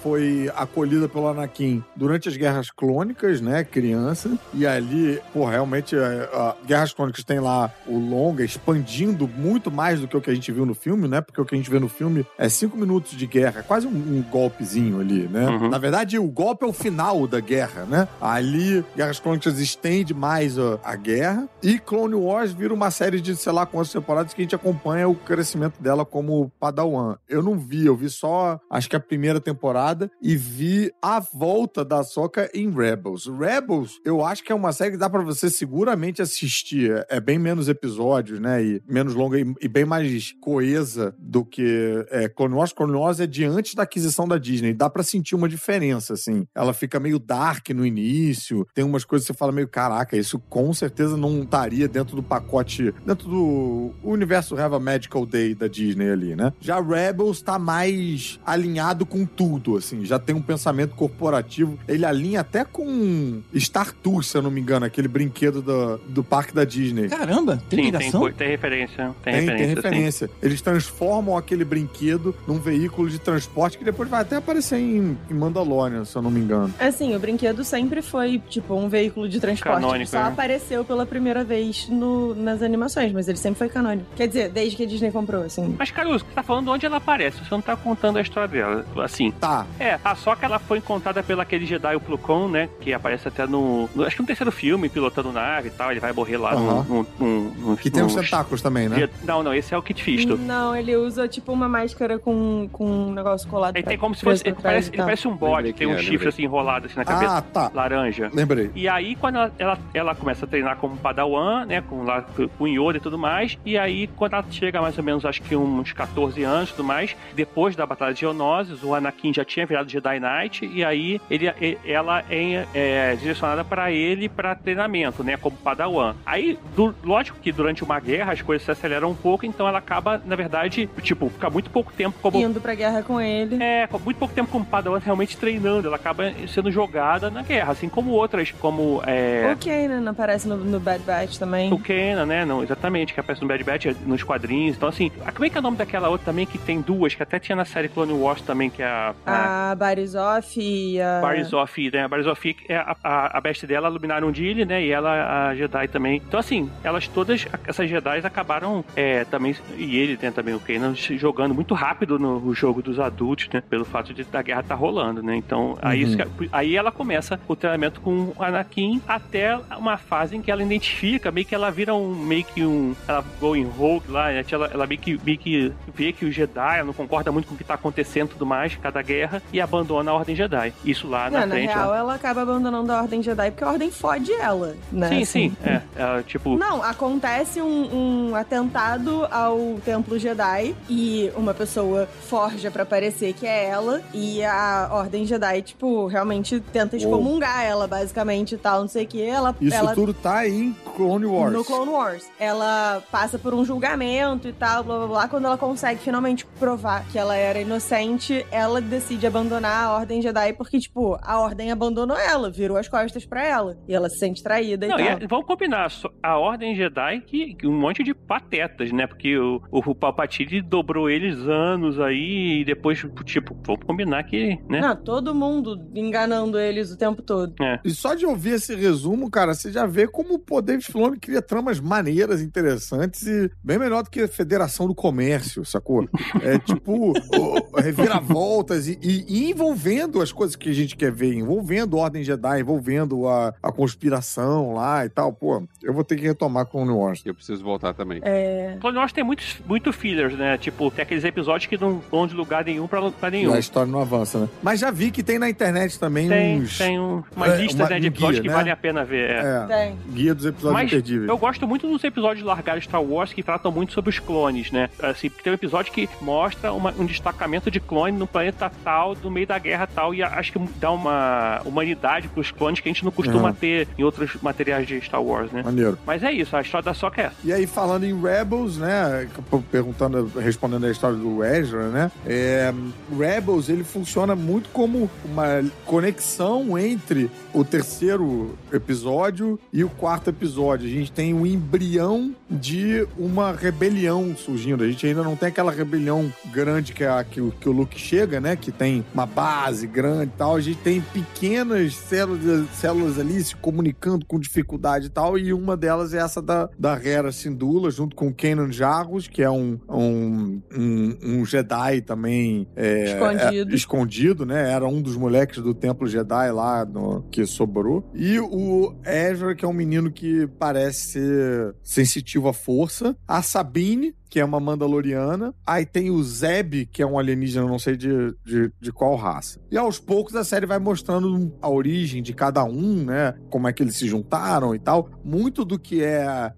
foi 0.00 0.48
acolhida 0.54 1.08
pelo 1.08 1.26
Anakin 1.26 1.82
durante 1.96 2.28
as 2.28 2.36
Guerras 2.36 2.70
Clônicas, 2.70 3.40
né, 3.40 3.64
criança, 3.64 4.30
e 4.54 4.64
ali, 4.64 5.20
pô, 5.32 5.44
realmente, 5.44 5.96
é, 5.96 6.30
a 6.32 6.54
Guerras 6.64 6.92
Clônicas 6.92 7.24
tem 7.24 7.40
lá 7.40 7.68
o 7.84 7.98
longa 7.98 8.44
expandindo 8.44 9.26
muito 9.26 9.72
mais 9.72 9.98
do 9.98 10.06
que 10.06 10.16
o 10.16 10.20
que 10.20 10.30
a 10.30 10.34
gente 10.34 10.52
viu 10.52 10.64
no 10.64 10.72
filme, 10.72 11.08
né, 11.08 11.20
porque 11.20 11.40
o 11.40 11.44
que 11.44 11.52
a 11.52 11.58
gente 11.58 11.68
vê 11.68 11.80
no 11.80 11.88
filme 11.88 12.24
é 12.38 12.48
cinco 12.48 12.76
minutos 12.76 13.18
de 13.18 13.26
guerra, 13.26 13.64
quase 13.64 13.88
um, 13.88 13.90
um 13.90 14.24
golpezinho 14.30 15.00
ali, 15.00 15.26
né. 15.26 15.48
Uhum. 15.48 15.68
Na 15.68 15.78
verdade, 15.78 16.16
o 16.16 16.28
golpe 16.28 16.64
é 16.64 16.68
o 16.68 16.72
final 16.72 17.26
da 17.26 17.40
guerra, 17.40 17.84
né, 17.86 18.06
ali, 18.20 18.84
Guerras 18.96 19.18
Clônicas 19.18 19.58
estende 19.58 20.14
mais 20.14 20.56
a, 20.56 20.78
a 20.84 20.94
guerra, 20.94 21.48
e 21.60 21.76
Clone 21.76 22.14
Wars 22.14 22.52
vira 22.52 22.72
uma 22.72 22.92
série 22.92 23.20
de, 23.20 23.34
sei 23.34 23.52
lá, 23.52 23.66
quantas 23.66 23.92
temporadas 23.92 24.32
que 24.32 24.40
a 24.40 24.44
gente 24.44 24.54
acompanha 24.54 25.08
o 25.08 25.14
crescimento 25.16 25.82
dela 25.82 26.04
como 26.04 26.19
Padawan. 26.58 27.16
Eu 27.28 27.42
não 27.42 27.58
vi, 27.58 27.86
eu 27.86 27.96
vi 27.96 28.08
só, 28.08 28.60
acho 28.70 28.88
que 28.88 28.96
a 28.96 29.00
primeira 29.00 29.40
temporada 29.40 30.10
e 30.22 30.36
vi 30.36 30.92
a 31.02 31.20
volta 31.20 31.84
da 31.84 32.02
Soca 32.02 32.50
em 32.54 32.70
Rebels. 32.70 33.26
Rebels, 33.26 34.00
eu 34.04 34.24
acho 34.24 34.42
que 34.42 34.52
é 34.52 34.54
uma 34.54 34.72
série 34.72 34.92
que 34.92 34.96
dá 34.96 35.08
pra 35.08 35.22
você 35.22 35.48
seguramente 35.48 36.22
assistir. 36.22 37.04
É 37.08 37.20
bem 37.20 37.38
menos 37.38 37.68
episódios, 37.68 38.40
né? 38.40 38.62
E 38.62 38.82
menos 38.88 39.14
longa 39.14 39.38
e, 39.38 39.54
e 39.60 39.68
bem 39.68 39.84
mais 39.84 40.32
coesa 40.40 41.14
do 41.18 41.44
que 41.44 42.04
é, 42.10 42.28
Clone 42.28 42.54
Wars. 42.54 42.72
Clone 42.72 42.92
Wars 42.92 43.20
é 43.20 43.26
de 43.26 43.44
antes 43.44 43.74
da 43.74 43.82
aquisição 43.82 44.26
da 44.26 44.38
Disney. 44.38 44.72
Dá 44.72 44.88
pra 44.88 45.02
sentir 45.02 45.34
uma 45.34 45.48
diferença, 45.48 46.14
assim. 46.14 46.46
Ela 46.54 46.72
fica 46.72 47.00
meio 47.00 47.18
dark 47.18 47.70
no 47.70 47.84
início. 47.86 48.66
Tem 48.74 48.84
umas 48.84 49.04
coisas 49.04 49.26
que 49.26 49.32
você 49.32 49.38
fala 49.38 49.52
meio, 49.52 49.68
caraca, 49.68 50.16
isso 50.16 50.38
com 50.38 50.72
certeza 50.72 51.16
não 51.16 51.42
estaria 51.42 51.88
dentro 51.88 52.16
do 52.16 52.22
pacote, 52.22 52.92
dentro 53.04 53.28
do 53.28 53.92
universo 54.02 54.56
Have 54.56 54.74
a 54.74 54.80
Magical 54.80 55.26
Day 55.26 55.54
da 55.54 55.68
Disney 55.68 56.09
ali, 56.10 56.34
né? 56.36 56.52
Já 56.60 56.80
Rebels 56.80 57.40
tá 57.42 57.58
mais 57.58 58.38
alinhado 58.44 59.04
com 59.06 59.24
tudo, 59.24 59.76
assim. 59.76 60.04
Já 60.04 60.18
tem 60.18 60.34
um 60.34 60.42
pensamento 60.42 60.94
corporativo. 60.94 61.78
Ele 61.88 62.04
alinha 62.04 62.40
até 62.40 62.64
com 62.64 63.40
Star 63.56 63.92
Tours, 63.92 64.28
se 64.28 64.36
eu 64.36 64.42
não 64.42 64.50
me 64.50 64.60
engano, 64.60 64.86
aquele 64.86 65.08
brinquedo 65.08 65.62
do, 65.62 65.98
do 66.08 66.24
parque 66.24 66.54
da 66.54 66.64
Disney. 66.64 67.08
Caramba, 67.08 67.56
tem 67.68 67.84
Sim, 67.84 67.90
tem, 67.92 68.00
ligação? 68.00 68.20
co- 68.20 68.32
tem 68.32 68.48
referência. 68.48 69.14
Tem, 69.22 69.32
Tem, 69.32 69.40
referência, 69.42 69.56
tem 69.58 69.66
sim. 69.66 69.74
referência. 69.88 70.30
Eles 70.42 70.60
transformam 70.60 71.36
aquele 71.36 71.64
brinquedo 71.64 72.34
num 72.46 72.58
veículo 72.58 73.08
de 73.08 73.18
transporte 73.18 73.78
que 73.78 73.84
depois 73.84 74.08
vai 74.08 74.22
até 74.22 74.36
aparecer 74.36 74.78
em, 74.78 75.16
em 75.30 75.34
Mandalorian, 75.34 76.04
se 76.04 76.16
eu 76.16 76.22
não 76.22 76.30
me 76.30 76.40
engano. 76.40 76.72
Assim, 76.78 77.14
o 77.14 77.18
brinquedo 77.18 77.64
sempre 77.64 78.02
foi, 78.02 78.40
tipo, 78.48 78.74
um 78.74 78.88
veículo 78.88 79.28
de 79.28 79.40
transporte. 79.40 79.80
Canônico, 79.82 80.10
só 80.10 80.22
né? 80.22 80.28
apareceu 80.28 80.84
pela 80.84 81.04
primeira 81.06 81.44
vez 81.44 81.88
no- 81.88 82.34
nas 82.34 82.62
animações, 82.62 83.12
mas 83.12 83.28
ele 83.28 83.38
sempre 83.38 83.58
foi 83.58 83.68
canônico. 83.68 84.06
Quer 84.16 84.28
dizer, 84.28 84.48
desde 84.50 84.76
que 84.76 84.82
a 84.84 84.86
Disney 84.86 85.10
comprou, 85.10 85.42
assim. 85.42 85.74
Mas, 85.78 85.89
Caruso, 85.92 86.24
você 86.24 86.34
tá 86.34 86.42
falando 86.42 86.70
onde 86.70 86.86
ela 86.86 86.96
aparece, 86.98 87.38
você 87.44 87.48
não 87.54 87.60
tá 87.60 87.76
contando 87.76 88.18
a 88.18 88.20
história 88.20 88.48
dela. 88.48 88.84
Assim, 89.02 89.30
Tá, 89.30 89.66
É, 89.78 89.98
a 90.04 90.14
só 90.14 90.34
que 90.34 90.44
ela 90.44 90.58
foi 90.58 90.78
encontrada 90.78 91.22
pelo 91.22 91.40
aquele 91.40 91.64
Jedi, 91.66 91.94
o 91.96 92.00
Plucon, 92.00 92.48
né? 92.48 92.68
Que 92.80 92.92
aparece 92.92 93.28
até 93.28 93.46
no, 93.46 93.88
no- 93.94 94.04
Acho 94.04 94.16
que 94.16 94.22
no 94.22 94.26
terceiro 94.26 94.50
filme, 94.52 94.88
pilotando 94.88 95.32
nave 95.32 95.68
e 95.68 95.70
tal. 95.70 95.90
Ele 95.90 96.00
vai 96.00 96.12
morrer 96.12 96.36
lá 96.36 96.52
Aham. 96.52 96.86
no, 96.88 97.06
no, 97.18 97.50
no, 97.70 97.76
que 97.76 97.90
tem 97.90 98.02
os 98.02 98.14
tentáculos 98.14 98.60
também, 98.62 98.88
né? 98.88 99.08
Não, 99.24 99.42
não, 99.42 99.54
esse 99.54 99.74
é 99.74 99.78
o 99.78 99.82
Kit 99.82 100.02
Fisto. 100.02 100.36
Não, 100.36 100.74
ele 100.76 100.96
usa, 100.96 101.26
tipo, 101.28 101.52
uma 101.52 101.68
máscara 101.68 102.18
com, 102.18 102.68
com 102.72 102.84
um 102.86 103.12
negócio 103.12 103.48
colado. 103.48 103.76
Ele 103.76 103.82
pra- 103.82 103.90
tem 103.90 103.98
como 103.98 104.14
se 104.14 104.22
fosse. 104.22 104.42
Ele 104.46 104.56
parece, 104.60 104.90
ele 104.90 105.02
parece 105.02 105.28
um 105.28 105.34
bode, 105.36 105.72
tem 105.72 105.86
um 105.86 105.92
é, 105.92 105.98
chifre 105.98 106.12
lembrei. 106.12 106.28
assim 106.28 106.42
enrolado 106.44 106.86
assim 106.86 106.96
na 106.96 107.04
cabeça. 107.04 107.36
Ah, 107.38 107.42
tá. 107.42 107.70
Laranja. 107.74 108.30
Lembrei. 108.32 108.70
E 108.74 108.88
aí, 108.88 109.16
quando 109.16 109.36
ela, 109.36 109.52
ela, 109.58 109.78
ela 109.94 110.14
começa 110.14 110.44
a 110.44 110.48
treinar 110.48 110.76
como 110.76 110.96
Padawan, 110.96 111.64
né? 111.66 111.80
Com, 111.82 112.02
lá, 112.04 112.24
com 112.58 112.66
Yoda 112.68 112.98
e 112.98 113.00
tudo 113.00 113.18
mais. 113.18 113.58
E 113.64 113.76
aí, 113.78 114.06
quando 114.16 114.34
ela 114.34 114.44
chega 114.50 114.80
mais 114.80 114.96
ou 114.98 115.04
menos, 115.04 115.24
acho 115.24 115.40
que 115.42 115.54
uns 115.80 115.92
14 115.92 116.42
anos 116.42 116.70
e 116.70 116.72
tudo 116.72 116.84
mais, 116.84 117.16
depois 117.34 117.74
da 117.76 117.84
Batalha 117.86 118.14
de 118.14 118.20
Geonosis, 118.20 118.82
o 118.82 118.94
Anakin 118.94 119.32
já 119.32 119.44
tinha 119.44 119.66
virado 119.66 119.88
Jedi 119.90 120.20
Knight. 120.20 120.64
E 120.72 120.84
aí, 120.84 121.20
ele, 121.30 121.46
ela 121.84 122.22
é, 122.30 122.66
é 122.74 123.16
direcionada 123.16 123.64
para 123.64 123.90
ele 123.90 124.28
para 124.28 124.54
treinamento, 124.54 125.22
né? 125.24 125.36
Como 125.36 125.56
Padawan. 125.56 126.14
Aí, 126.24 126.58
du- 126.76 126.94
lógico 127.02 127.38
que 127.40 127.50
durante 127.52 127.82
uma 127.84 127.98
guerra 128.00 128.32
as 128.32 128.42
coisas 128.42 128.64
se 128.64 128.70
aceleram 128.70 129.10
um 129.10 129.14
pouco, 129.14 129.44
então 129.46 129.66
ela 129.66 129.78
acaba, 129.78 130.20
na 130.24 130.36
verdade, 130.36 130.88
tipo, 131.02 131.28
fica 131.30 131.50
muito 131.50 131.70
pouco 131.70 131.92
tempo 131.92 132.18
como 132.20 132.38
Indo 132.38 132.60
pra 132.60 132.74
guerra 132.74 133.02
com 133.02 133.20
ele. 133.20 133.62
é, 133.62 133.88
muito 134.04 134.16
pouco 134.18 134.34
tempo 134.34 134.50
como 134.50 134.64
Padawan 134.64 134.98
realmente 134.98 135.36
treinando, 135.36 135.86
ela 135.88 135.96
acaba 135.96 136.32
sendo 136.48 136.70
jogada 136.70 137.30
na 137.30 137.42
guerra, 137.42 137.72
assim 137.72 137.88
como 137.88 138.10
outras, 138.12 138.50
como 138.52 139.02
é, 139.06 139.52
O 139.52 139.56
Kanan 139.64 140.10
aparece 140.10 140.48
no, 140.48 140.56
no 140.56 140.80
Bad 140.80 141.02
Batch 141.04 141.36
também. 141.38 141.72
o 141.72 141.78
Kenan, 141.78 142.26
né? 142.26 142.44
Não, 142.44 142.62
exatamente, 142.62 143.12
que 143.14 143.20
aparece 143.20 143.42
no 143.42 143.48
Bad 143.48 143.62
Batch, 143.64 143.86
nos 144.06 144.22
quadrinhos. 144.22 144.76
Então, 144.76 144.88
assim, 144.88 145.10
como 145.34 145.44
é 145.44 145.50
que 145.50 145.56
é 145.56 145.60
o 145.60 145.62
nome 145.70 145.78
daquela 145.78 146.08
outra 146.08 146.26
também 146.26 146.46
que 146.46 146.58
tem 146.58 146.80
duas, 146.80 147.14
que 147.14 147.22
até 147.22 147.38
tinha 147.38 147.56
na 147.56 147.64
série 147.64 147.88
Clone 147.88 148.12
Wars 148.12 148.40
também, 148.42 148.68
que 148.70 148.82
é 148.82 148.86
a. 148.86 149.14
a 149.26 149.70
A 149.70 149.74
Barizoff 149.74 150.60
e 150.60 151.00
a... 151.00 151.20
Barizoff, 151.20 151.90
né? 151.92 152.04
A 152.04 152.08
Barizoff 152.08 152.56
é 152.68 152.76
a, 152.76 152.96
a, 153.02 153.38
a 153.38 153.40
best 153.40 153.66
dela, 153.66 153.88
a 153.88 153.90
Luminarum 153.90 154.30
Dili, 154.32 154.64
né? 154.64 154.82
E 154.84 154.90
ela, 154.90 155.48
a 155.48 155.54
Jedi 155.54 155.88
também. 155.88 156.22
Então, 156.26 156.38
assim, 156.40 156.70
elas 156.84 157.06
todas, 157.08 157.46
essas 157.66 157.88
Jedi 157.88 158.18
acabaram 158.24 158.84
é, 158.96 159.24
também, 159.24 159.54
e 159.76 159.96
ele 159.98 160.16
tem 160.16 160.30
também 160.32 160.54
o 160.54 160.60
Kenan, 160.60 160.94
jogando 160.94 161.54
muito 161.54 161.74
rápido 161.74 162.18
no, 162.18 162.40
no 162.40 162.54
jogo 162.54 162.82
dos 162.82 162.98
adultos, 162.98 163.48
né? 163.52 163.62
Pelo 163.68 163.84
fato 163.84 164.12
de 164.12 164.24
da 164.24 164.42
guerra 164.42 164.60
estar 164.60 164.74
rolando, 164.74 165.22
né? 165.22 165.36
Então, 165.36 165.76
aí, 165.82 166.02
isso 166.02 166.16
que- 166.16 166.48
aí 166.52 166.76
ela 166.76 166.92
começa 166.92 167.40
o 167.48 167.56
treinamento 167.56 168.00
com 168.00 168.32
o 168.36 168.42
Anakin 168.42 169.00
até 169.08 169.56
uma 169.78 169.96
fase 169.96 170.36
em 170.36 170.42
que 170.42 170.50
ela 170.50 170.62
identifica, 170.62 171.30
meio 171.30 171.46
que 171.46 171.54
ela 171.54 171.70
vira 171.70 171.94
um, 171.94 172.14
meio 172.14 172.44
que 172.44 172.64
um, 172.64 172.94
ela 173.08 173.24
going 173.40 173.64
rogue 173.64 174.10
lá, 174.10 174.28
né? 174.28 174.44
Ela, 174.50 174.70
ela 174.72 174.86
meio, 174.86 175.00
que, 175.00 175.18
meio 175.24 175.38
que 175.38 175.59
vê 175.94 176.12
que 176.12 176.24
o 176.24 176.32
Jedi 176.32 176.78
ela 176.78 176.84
não 176.84 176.92
concorda 176.92 177.30
muito 177.30 177.48
com 177.48 177.54
o 177.54 177.58
que 177.58 177.64
tá 177.64 177.74
acontecendo 177.74 178.28
e 178.28 178.32
tudo 178.32 178.46
mais, 178.46 178.76
cada 178.76 179.02
guerra, 179.02 179.42
e 179.52 179.60
abandona 179.60 180.10
a 180.10 180.14
Ordem 180.14 180.34
Jedi. 180.34 180.72
Isso 180.84 181.08
lá 181.08 181.30
Não, 181.30 181.40
na 181.40 181.46
na 181.46 181.54
frente. 181.54 181.72
real, 181.72 181.92
né? 181.92 181.98
ela 181.98 182.14
acaba 182.14 182.42
abandonando 182.42 182.92
a 182.92 183.02
Ordem 183.02 183.22
Jedi 183.22 183.50
porque 183.50 183.64
a 183.64 183.68
Ordem 183.68 183.90
fode 183.90 184.32
ela, 184.32 184.76
né? 184.90 185.08
Sim, 185.08 185.22
assim. 185.22 185.24
sim. 185.24 185.56
É, 185.64 185.80
é, 185.96 186.22
tipo. 186.22 186.56
Não, 186.56 186.82
acontece 186.82 187.60
um, 187.60 188.30
um 188.30 188.34
atentado 188.34 189.26
ao 189.30 189.78
Templo 189.84 190.18
Jedi 190.18 190.74
e 190.88 191.30
uma 191.36 191.54
pessoa 191.54 192.08
forja 192.28 192.70
pra 192.70 192.84
parecer 192.84 193.32
que 193.32 193.46
é 193.46 193.66
ela 193.66 194.00
e 194.14 194.42
a 194.44 194.88
Ordem 194.92 195.24
Jedi, 195.26 195.62
tipo, 195.62 196.06
realmente 196.06 196.60
tenta 196.72 196.96
excomungar 196.96 197.62
ela, 197.64 197.86
basicamente, 197.86 198.54
e 198.54 198.58
tal, 198.58 198.80
não 198.80 198.88
sei 198.88 199.04
o 199.04 199.06
que. 199.08 199.22
Ela, 199.22 199.54
Isso 199.60 199.74
ela 199.74 199.94
tudo 199.94 200.12
tá 200.14 200.46
em 200.46 200.74
Clone 200.96 201.26
Wars. 201.26 201.52
no 201.52 201.64
Clone 201.64 201.90
Wars. 201.90 202.30
Ela 202.38 203.02
passa 203.10 203.38
por 203.38 203.54
um 203.54 203.64
julgamento 203.64 204.48
e 204.48 204.52
tal, 204.52 204.84
blá 204.84 204.98
blá 204.98 205.06
blá. 205.06 205.28
Quando 205.28 205.46
ela 205.50 205.58
consegue 205.58 206.00
finalmente 206.00 206.46
provar 206.58 207.04
que 207.08 207.18
ela 207.18 207.34
era 207.36 207.60
inocente, 207.60 208.46
ela 208.52 208.80
decide 208.80 209.26
abandonar 209.26 209.84
a 209.86 209.92
Ordem 209.96 210.22
Jedi 210.22 210.52
porque, 210.52 210.78
tipo, 210.78 211.18
a 211.20 211.40
Ordem 211.40 211.72
abandonou 211.72 212.16
ela, 212.16 212.50
virou 212.50 212.76
as 212.76 212.86
costas 212.88 213.26
pra 213.26 213.44
ela. 213.44 213.76
E 213.88 213.94
ela 213.94 214.08
se 214.08 214.18
sente 214.18 214.42
traída 214.42 214.86
Não, 214.86 214.98
e 214.98 215.04
tal. 215.04 215.16
é- 215.18 215.26
vamos 215.26 215.46
combinar, 215.46 215.88
a 216.22 216.38
Ordem 216.38 216.74
Jedi, 216.76 217.20
que, 217.22 217.56
um 217.64 217.78
monte 217.78 218.04
de 218.04 218.14
patetas, 218.14 218.92
né? 218.92 219.06
Porque 219.06 219.36
o, 219.36 219.60
o 219.72 219.94
Palpatine 219.94 220.62
dobrou 220.62 221.10
eles 221.10 221.36
anos 221.38 221.98
aí 221.98 222.60
e 222.60 222.64
depois, 222.64 223.04
tipo, 223.24 223.56
vamos 223.66 223.84
combinar 223.84 224.22
que, 224.24 224.56
né? 224.68 224.80
Não, 224.80 224.96
todo 224.96 225.34
mundo 225.34 225.90
enganando 225.94 226.58
eles 226.58 226.92
o 226.92 226.96
tempo 226.96 227.22
todo. 227.22 227.54
E 227.84 227.90
só 227.90 228.14
de 228.14 228.24
ouvir 228.24 228.50
esse 228.54 228.74
resumo, 228.76 229.28
cara, 229.30 229.54
você 229.54 229.72
já 229.72 229.84
vê 229.84 230.06
como 230.06 230.34
o 230.34 230.38
Poder 230.38 230.78
de 230.78 230.86
Filone 230.86 231.18
cria 231.18 231.42
tramas 231.42 231.80
maneiras, 231.80 232.40
interessantes 232.40 233.26
e 233.26 233.50
bem 233.64 233.78
melhor 233.78 234.02
do 234.04 234.10
que 234.10 234.20
a 234.20 234.28
Federação 234.28 234.86
do 234.86 234.94
Comércio, 234.94 235.39
sacou? 235.64 236.08
É 236.42 236.58
tipo, 236.58 237.12
o- 237.12 237.80
reviravoltas 237.80 238.88
e, 238.88 238.98
e- 239.02 239.24
e 239.28 239.50
envolvendo 239.50 240.20
as 240.20 240.32
coisas 240.32 240.56
que 240.56 240.68
a 240.70 240.72
gente 240.72 240.96
quer 240.96 241.12
ver, 241.12 241.34
envolvendo 241.34 241.96
Ordem 241.96 242.22
Jedi, 242.22 242.60
envolvendo 242.60 243.26
a, 243.28 243.54
a 243.62 243.72
conspiração 243.72 244.74
lá 244.74 245.04
e 245.04 245.08
tal. 245.08 245.32
Pô, 245.32 245.62
eu 245.82 245.92
vou 245.92 246.04
ter 246.04 246.16
que 246.16 246.22
retomar 246.22 246.66
Clone 246.66 246.90
Wars. 246.90 247.22
Eu 247.24 247.34
preciso 247.34 247.62
voltar 247.62 247.94
também. 247.94 248.20
É. 248.22 248.76
Clone 248.80 248.98
Wars 248.98 249.12
tem 249.12 249.24
muitos, 249.24 249.58
muito 249.66 249.92
fillers, 249.92 250.34
né? 250.36 250.56
Tipo, 250.58 250.90
tem 250.90 251.02
aqueles 251.02 251.24
episódios 251.24 251.66
que 251.68 251.78
não 251.80 252.00
vão 252.10 252.26
de 252.26 252.34
lugar 252.34 252.64
nenhum 252.64 252.86
pra 252.86 253.00
E 253.28 253.30
nenhum. 253.30 253.52
a 253.54 253.58
história 253.58 253.90
não 253.90 254.00
avança, 254.00 254.38
né? 254.38 254.48
Mas 254.62 254.80
já 254.80 254.90
vi 254.90 255.10
que 255.10 255.22
tem 255.22 255.38
na 255.38 255.48
internet 255.48 255.98
também 255.98 256.28
Tem, 256.28 256.60
uns. 256.60 256.78
tem 256.78 256.98
um, 256.98 257.22
uma 257.34 257.46
É, 257.48 257.56
lista 257.56 257.82
uma- 257.84 257.88
né, 257.90 258.00
de 258.00 258.06
episódios 258.08 258.40
guia, 258.40 258.42
que 258.42 258.48
né? 258.48 258.54
valem 258.54 258.72
a 258.72 258.76
pena 258.76 259.04
ver. 259.04 259.30
é. 259.30 259.40
É, 259.40 259.66
Tem. 259.66 259.96
guia 260.12 260.34
dos 260.34 260.46
episódios 260.46 260.72
Mas 260.80 260.86
imperdíveis. 260.90 261.28
eu 261.28 261.38
gosto 261.38 261.66
muito 261.66 261.88
dos 261.88 262.02
episódios 262.04 262.44
largados 262.44 262.82
de 262.82 262.88
Star 262.88 263.02
Wars 263.02 263.32
que 263.32 263.42
tratam 263.42 263.70
muito 263.72 263.92
sobre 263.92 264.10
os 264.10 264.18
clones, 264.18 264.70
né? 264.70 264.88
Assim, 265.02 265.29
tem 265.42 265.52
um 265.52 265.54
episódio 265.54 265.92
que 265.92 266.08
mostra 266.20 266.72
uma- 266.72 266.94
um 266.98 267.04
destacamento 267.04 267.70
de 267.70 267.80
clone 267.80 268.16
no 268.16 268.26
planeta 268.26 268.70
tal, 268.84 269.16
no 269.22 269.30
meio 269.30 269.46
da 269.46 269.58
guerra 269.58 269.86
tal, 269.86 270.14
e 270.14 270.22
acho 270.22 270.52
que 270.52 270.58
dá 270.76 270.90
uma 270.90 271.60
humanidade 271.64 272.28
pros 272.28 272.50
clones 272.50 272.80
que 272.80 272.88
a 272.88 272.92
gente 272.92 273.04
não 273.04 273.10
costuma 273.12 273.48
Uhum. 273.48 273.54
ter 273.54 273.88
em 273.98 274.02
outros 274.02 274.36
materiais 274.42 274.86
de 274.86 275.00
Star 275.00 275.22
Wars, 275.22 275.50
né? 275.52 275.62
Maneiro. 275.62 275.98
Mas 276.06 276.22
é 276.22 276.32
isso, 276.32 276.56
a 276.56 276.60
história 276.60 276.84
da 276.84 276.94
Soca 276.94 277.20
é 277.22 277.24
essa. 277.26 277.36
E 277.44 277.52
aí, 277.52 277.66
falando 277.66 278.04
em 278.04 278.20
Rebels, 278.20 278.76
né? 278.78 279.28
Perguntando, 279.70 280.30
respondendo 280.38 280.84
a 280.86 280.90
história 280.90 281.16
do 281.16 281.42
Ezra, 281.44 281.88
né? 281.88 282.10
é, 282.26 282.72
Rebels, 283.18 283.68
ele 283.68 283.84
funciona 283.84 284.34
muito 284.36 284.68
como 284.70 285.10
uma 285.24 285.62
conexão 285.84 286.78
entre 286.78 287.30
o 287.52 287.64
terceiro 287.64 288.56
episódio 288.72 289.58
e 289.72 289.84
o 289.84 289.88
quarto 289.88 290.30
episódio. 290.30 290.86
A 290.86 290.90
gente 290.90 291.12
tem 291.12 291.34
um 291.34 291.46
embrião 291.46 292.34
de 292.48 293.06
uma 293.18 293.52
rebelião 293.52 294.34
surgindo. 294.36 294.82
A 294.82 294.86
gente 294.88 295.06
ainda 295.06 295.19
ainda 295.20 295.22
não 295.22 295.36
tem 295.36 295.48
aquela 295.48 295.70
rebelião 295.70 296.32
grande 296.52 296.92
que, 296.92 297.04
é 297.04 297.08
a, 297.08 297.22
que, 297.22 297.40
o, 297.40 297.52
que 297.52 297.68
o 297.68 297.72
Luke 297.72 297.98
chega, 297.98 298.40
né? 298.40 298.56
Que 298.56 298.72
tem 298.72 299.04
uma 299.12 299.26
base 299.26 299.86
grande 299.86 300.32
e 300.34 300.38
tal. 300.38 300.56
A 300.56 300.60
gente 300.60 300.78
tem 300.78 301.00
pequenas 301.00 301.94
células, 301.94 302.68
células 302.70 303.18
ali 303.18 303.42
se 303.42 303.54
comunicando 303.56 304.26
com 304.26 304.38
dificuldade 304.38 305.06
e 305.06 305.10
tal. 305.10 305.38
E 305.38 305.52
uma 305.52 305.76
delas 305.76 306.14
é 306.14 306.18
essa 306.18 306.40
da, 306.40 306.68
da 306.78 306.94
Hera 306.94 307.30
Syndulla, 307.30 307.90
junto 307.90 308.16
com 308.16 308.28
o 308.28 308.34
Kanan 308.34 308.72
Jarrus, 308.72 309.28
que 309.28 309.42
é 309.42 309.50
um, 309.50 309.78
um, 309.88 310.62
um, 310.74 311.18
um 311.22 311.44
Jedi 311.44 312.00
também 312.00 312.66
é, 312.74 313.04
Escondido. 313.04 313.72
é, 313.72 313.74
escondido, 313.74 314.46
né? 314.46 314.72
Era 314.72 314.86
um 314.86 315.00
dos 315.00 315.16
moleques 315.16 315.62
do 315.62 315.74
Templo 315.74 316.06
Jedi 316.06 316.50
lá 316.50 316.84
no, 316.84 317.22
que 317.30 317.46
sobrou. 317.46 318.08
E 318.14 318.38
o 318.40 318.94
Ezra, 319.04 319.54
que 319.54 319.64
é 319.64 319.68
um 319.68 319.72
menino 319.72 320.10
que 320.10 320.46
parece 320.58 321.12
ser 321.12 321.74
sensitivo 321.82 322.48
à 322.48 322.52
força. 322.52 323.16
A 323.26 323.42
Sabine, 323.42 324.14
que 324.30 324.38
é 324.38 324.44
uma 324.44 324.60
Mandaloriana. 324.60 325.52
Aí 325.66 325.84
tem 325.84 326.10
o 326.10 326.22
Zeb, 326.22 326.86
que 326.86 327.02
é 327.02 327.06
um 327.06 327.18
alienígena, 327.18 327.66
não 327.66 327.78
sei 327.78 327.96
de, 327.96 328.34
de, 328.44 328.72
de, 328.80 328.92
qual 328.92 329.16
raça. 329.16 329.60
E 329.70 329.76
aos 329.76 329.98
poucos 329.98 330.36
a 330.36 330.44
série 330.44 330.66
vai 330.66 330.78
mostrando 330.78 331.52
a 331.60 331.68
origem 331.68 332.22
de 332.22 332.32
cada 332.32 332.64
um, 332.64 333.04
né? 333.04 333.34
Como 333.50 333.66
é 333.66 333.72
que 333.72 333.82
eles 333.82 333.96
se 333.96 334.06
juntaram 334.06 334.74
e 334.74 334.78
tal. 334.78 335.10
Muito 335.24 335.64
do 335.64 335.78
que 335.78 336.02
é 336.02 336.24
a, 336.24 336.54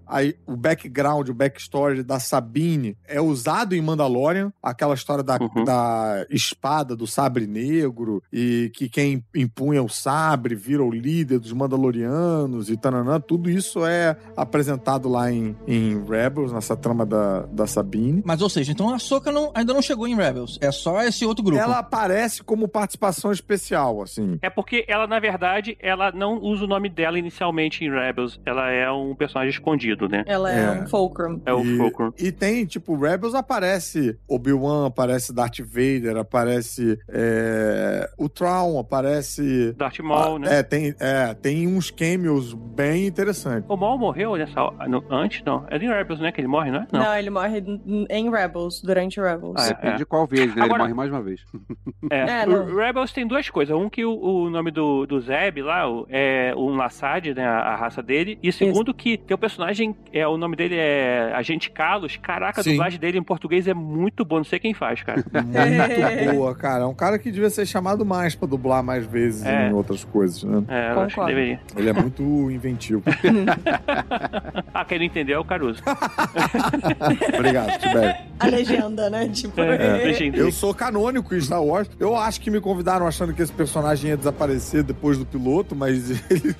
o 0.46 0.56
background, 0.56 1.30
o 1.30 1.34
backstory 1.34 2.02
da 2.02 2.20
Sabine 2.20 2.96
é 3.08 3.20
usado 3.20 3.74
em 3.74 3.80
Mandalorian. 3.80 4.52
Aquela 4.62 4.94
história 4.94 5.24
da, 5.24 5.38
uhum. 5.40 5.64
da 5.64 6.26
espada, 6.30 6.94
do 6.94 7.06
sabre 7.06 7.46
negro, 7.46 8.22
e 8.30 8.70
que 8.74 8.88
quem 8.88 9.24
empunha 9.34 9.82
o 9.82 9.88
sabre 9.88 10.54
vira 10.54 10.84
o 10.84 10.90
líder 10.90 11.38
dos 11.38 11.52
Mandalorianos 11.52 12.68
e 12.68 12.76
tananã. 12.76 13.18
Tudo 13.18 13.48
isso 13.48 13.86
é 13.86 14.16
apresentado 14.36 15.08
lá 15.08 15.32
em, 15.32 15.56
em 15.66 16.04
Rebels, 16.04 16.52
nessa 16.52 16.76
trama 16.76 17.06
da, 17.06 17.46
da 17.46 17.61
Sabine. 17.66 18.22
Mas, 18.24 18.40
ou 18.42 18.48
seja, 18.48 18.72
então 18.72 18.92
a 18.92 18.98
Soca 18.98 19.30
não, 19.30 19.50
ainda 19.54 19.72
não 19.72 19.82
chegou 19.82 20.06
em 20.06 20.14
Rebels. 20.14 20.58
É 20.60 20.72
só 20.72 21.02
esse 21.02 21.24
outro 21.24 21.44
grupo. 21.44 21.60
Ela 21.60 21.78
aparece 21.78 22.42
como 22.42 22.66
participação 22.66 23.30
especial, 23.30 24.02
assim. 24.02 24.38
É 24.42 24.50
porque 24.50 24.84
ela, 24.88 25.06
na 25.06 25.20
verdade, 25.20 25.76
ela 25.80 26.10
não 26.10 26.38
usa 26.38 26.64
o 26.64 26.66
nome 26.66 26.88
dela 26.88 27.18
inicialmente 27.18 27.84
em 27.84 27.90
Rebels. 27.90 28.40
Ela 28.44 28.70
é 28.70 28.90
um 28.90 29.14
personagem 29.14 29.52
escondido, 29.52 30.08
né? 30.08 30.24
Ela 30.26 30.52
é, 30.52 30.64
é. 30.64 30.70
um 30.70 30.86
Fulcrum. 30.86 31.40
É 31.44 31.52
o 31.52 31.64
e, 31.64 31.76
Fulcrum. 31.76 32.12
E 32.18 32.32
tem, 32.32 32.64
tipo, 32.64 32.96
Rebels 32.96 33.34
aparece 33.34 34.18
Obi-Wan, 34.26 34.86
aparece 34.86 35.32
Darth 35.32 35.60
Vader, 35.60 36.16
aparece 36.16 36.98
é, 37.08 38.10
o 38.16 38.28
Traum, 38.28 38.78
aparece... 38.78 39.72
Darth 39.76 40.00
Maul, 40.00 40.38
né? 40.38 40.58
É 40.58 40.62
tem, 40.62 40.94
é, 40.98 41.34
tem 41.34 41.66
uns 41.66 41.90
cameos 41.90 42.54
bem 42.54 43.06
interessantes. 43.06 43.68
O 43.68 43.76
Maul 43.76 43.98
morreu 43.98 44.36
nessa... 44.36 44.70
No, 44.88 45.04
antes, 45.10 45.42
não. 45.44 45.66
É 45.70 45.76
em 45.76 45.88
Rebels, 45.88 46.20
né? 46.20 46.32
Que 46.32 46.40
ele 46.40 46.48
morre, 46.48 46.70
não 46.70 46.80
é? 46.80 46.86
Não, 46.92 47.00
não 47.00 47.14
ele 47.16 47.30
morre 47.30 47.51
em 47.58 48.30
Rebels, 48.30 48.80
durante 48.82 49.20
Rebels. 49.20 49.54
Ah, 49.58 49.68
Depende 49.68 49.94
é. 49.94 49.96
de 49.98 50.06
qual 50.06 50.26
vez, 50.26 50.54
né? 50.54 50.62
Agora, 50.62 50.82
ele 50.84 50.94
morre 50.94 50.94
mais 50.94 51.10
uma 51.10 51.22
vez. 51.22 51.40
É, 52.10 52.42
é 52.42 52.44
Rebels 52.44 53.12
tem 53.12 53.26
duas 53.26 53.48
coisas. 53.48 53.74
Um 53.74 53.88
que 53.88 54.04
o, 54.04 54.12
o 54.12 54.50
nome 54.50 54.70
do, 54.70 55.06
do 55.06 55.20
Zeb 55.20 55.62
lá 55.62 55.88
o, 55.88 56.06
é 56.10 56.52
o 56.54 56.68
Lassad, 56.68 57.32
né? 57.32 57.46
A, 57.46 57.58
a, 57.58 57.76
raça 57.76 58.02
dele. 58.02 58.38
E 58.42 58.52
segundo 58.52 58.88
Isso. 58.88 58.94
que 58.94 59.16
tem 59.16 59.34
o 59.34 59.38
personagem, 59.38 59.94
é, 60.12 60.26
o 60.26 60.36
nome 60.36 60.56
dele 60.56 60.74
é 60.76 61.32
Agente 61.34 61.70
Carlos. 61.70 62.16
Caraca, 62.16 62.60
a 62.60 62.64
dublagem 62.64 62.98
dele 62.98 63.18
em 63.18 63.22
português 63.22 63.68
é 63.68 63.74
muito 63.74 64.24
boa. 64.24 64.40
Não 64.40 64.44
sei 64.44 64.58
quem 64.58 64.74
faz, 64.74 65.02
cara. 65.02 65.22
Muito 65.32 66.34
boa, 66.34 66.54
cara. 66.54 66.84
É 66.84 66.86
um 66.86 66.94
cara 66.94 67.18
que 67.18 67.30
devia 67.30 67.50
ser 67.50 67.66
chamado 67.66 68.04
mais 68.04 68.34
pra 68.34 68.48
dublar 68.48 68.82
mais 68.82 69.06
vezes 69.06 69.44
é. 69.44 69.68
em 69.68 69.72
outras 69.72 70.04
coisas, 70.04 70.42
né? 70.42 70.62
É, 70.68 70.92
eu 70.92 71.00
acho 71.00 71.14
que 71.14 71.26
deveria. 71.26 71.60
Ele 71.76 71.88
é 71.88 71.92
muito 71.92 72.22
inventivo. 72.50 73.02
ah, 74.74 74.84
quem 74.84 74.98
não 74.98 75.04
entendeu 75.04 75.36
é 75.36 75.38
o 75.38 75.44
Caruso. 75.44 75.82
Obrigado, 77.42 77.78
Tibério. 77.78 78.32
A 78.38 78.46
legenda, 78.46 79.08
né? 79.08 79.28
Tipo. 79.28 79.60
É, 79.60 80.10
é. 80.10 80.32
Eu 80.34 80.50
sou 80.50 80.74
canônico 80.74 81.34
em 81.34 81.40
Star 81.40 81.62
Wars. 81.62 81.88
Eu 82.00 82.16
acho 82.16 82.40
que 82.40 82.50
me 82.50 82.60
convidaram 82.60 83.06
achando 83.06 83.32
que 83.32 83.40
esse 83.40 83.52
personagem 83.52 84.10
ia 84.10 84.16
desaparecer 84.16 84.82
depois 84.82 85.16
do 85.16 85.24
piloto, 85.24 85.76
mas 85.76 86.10
ele, 86.28 86.56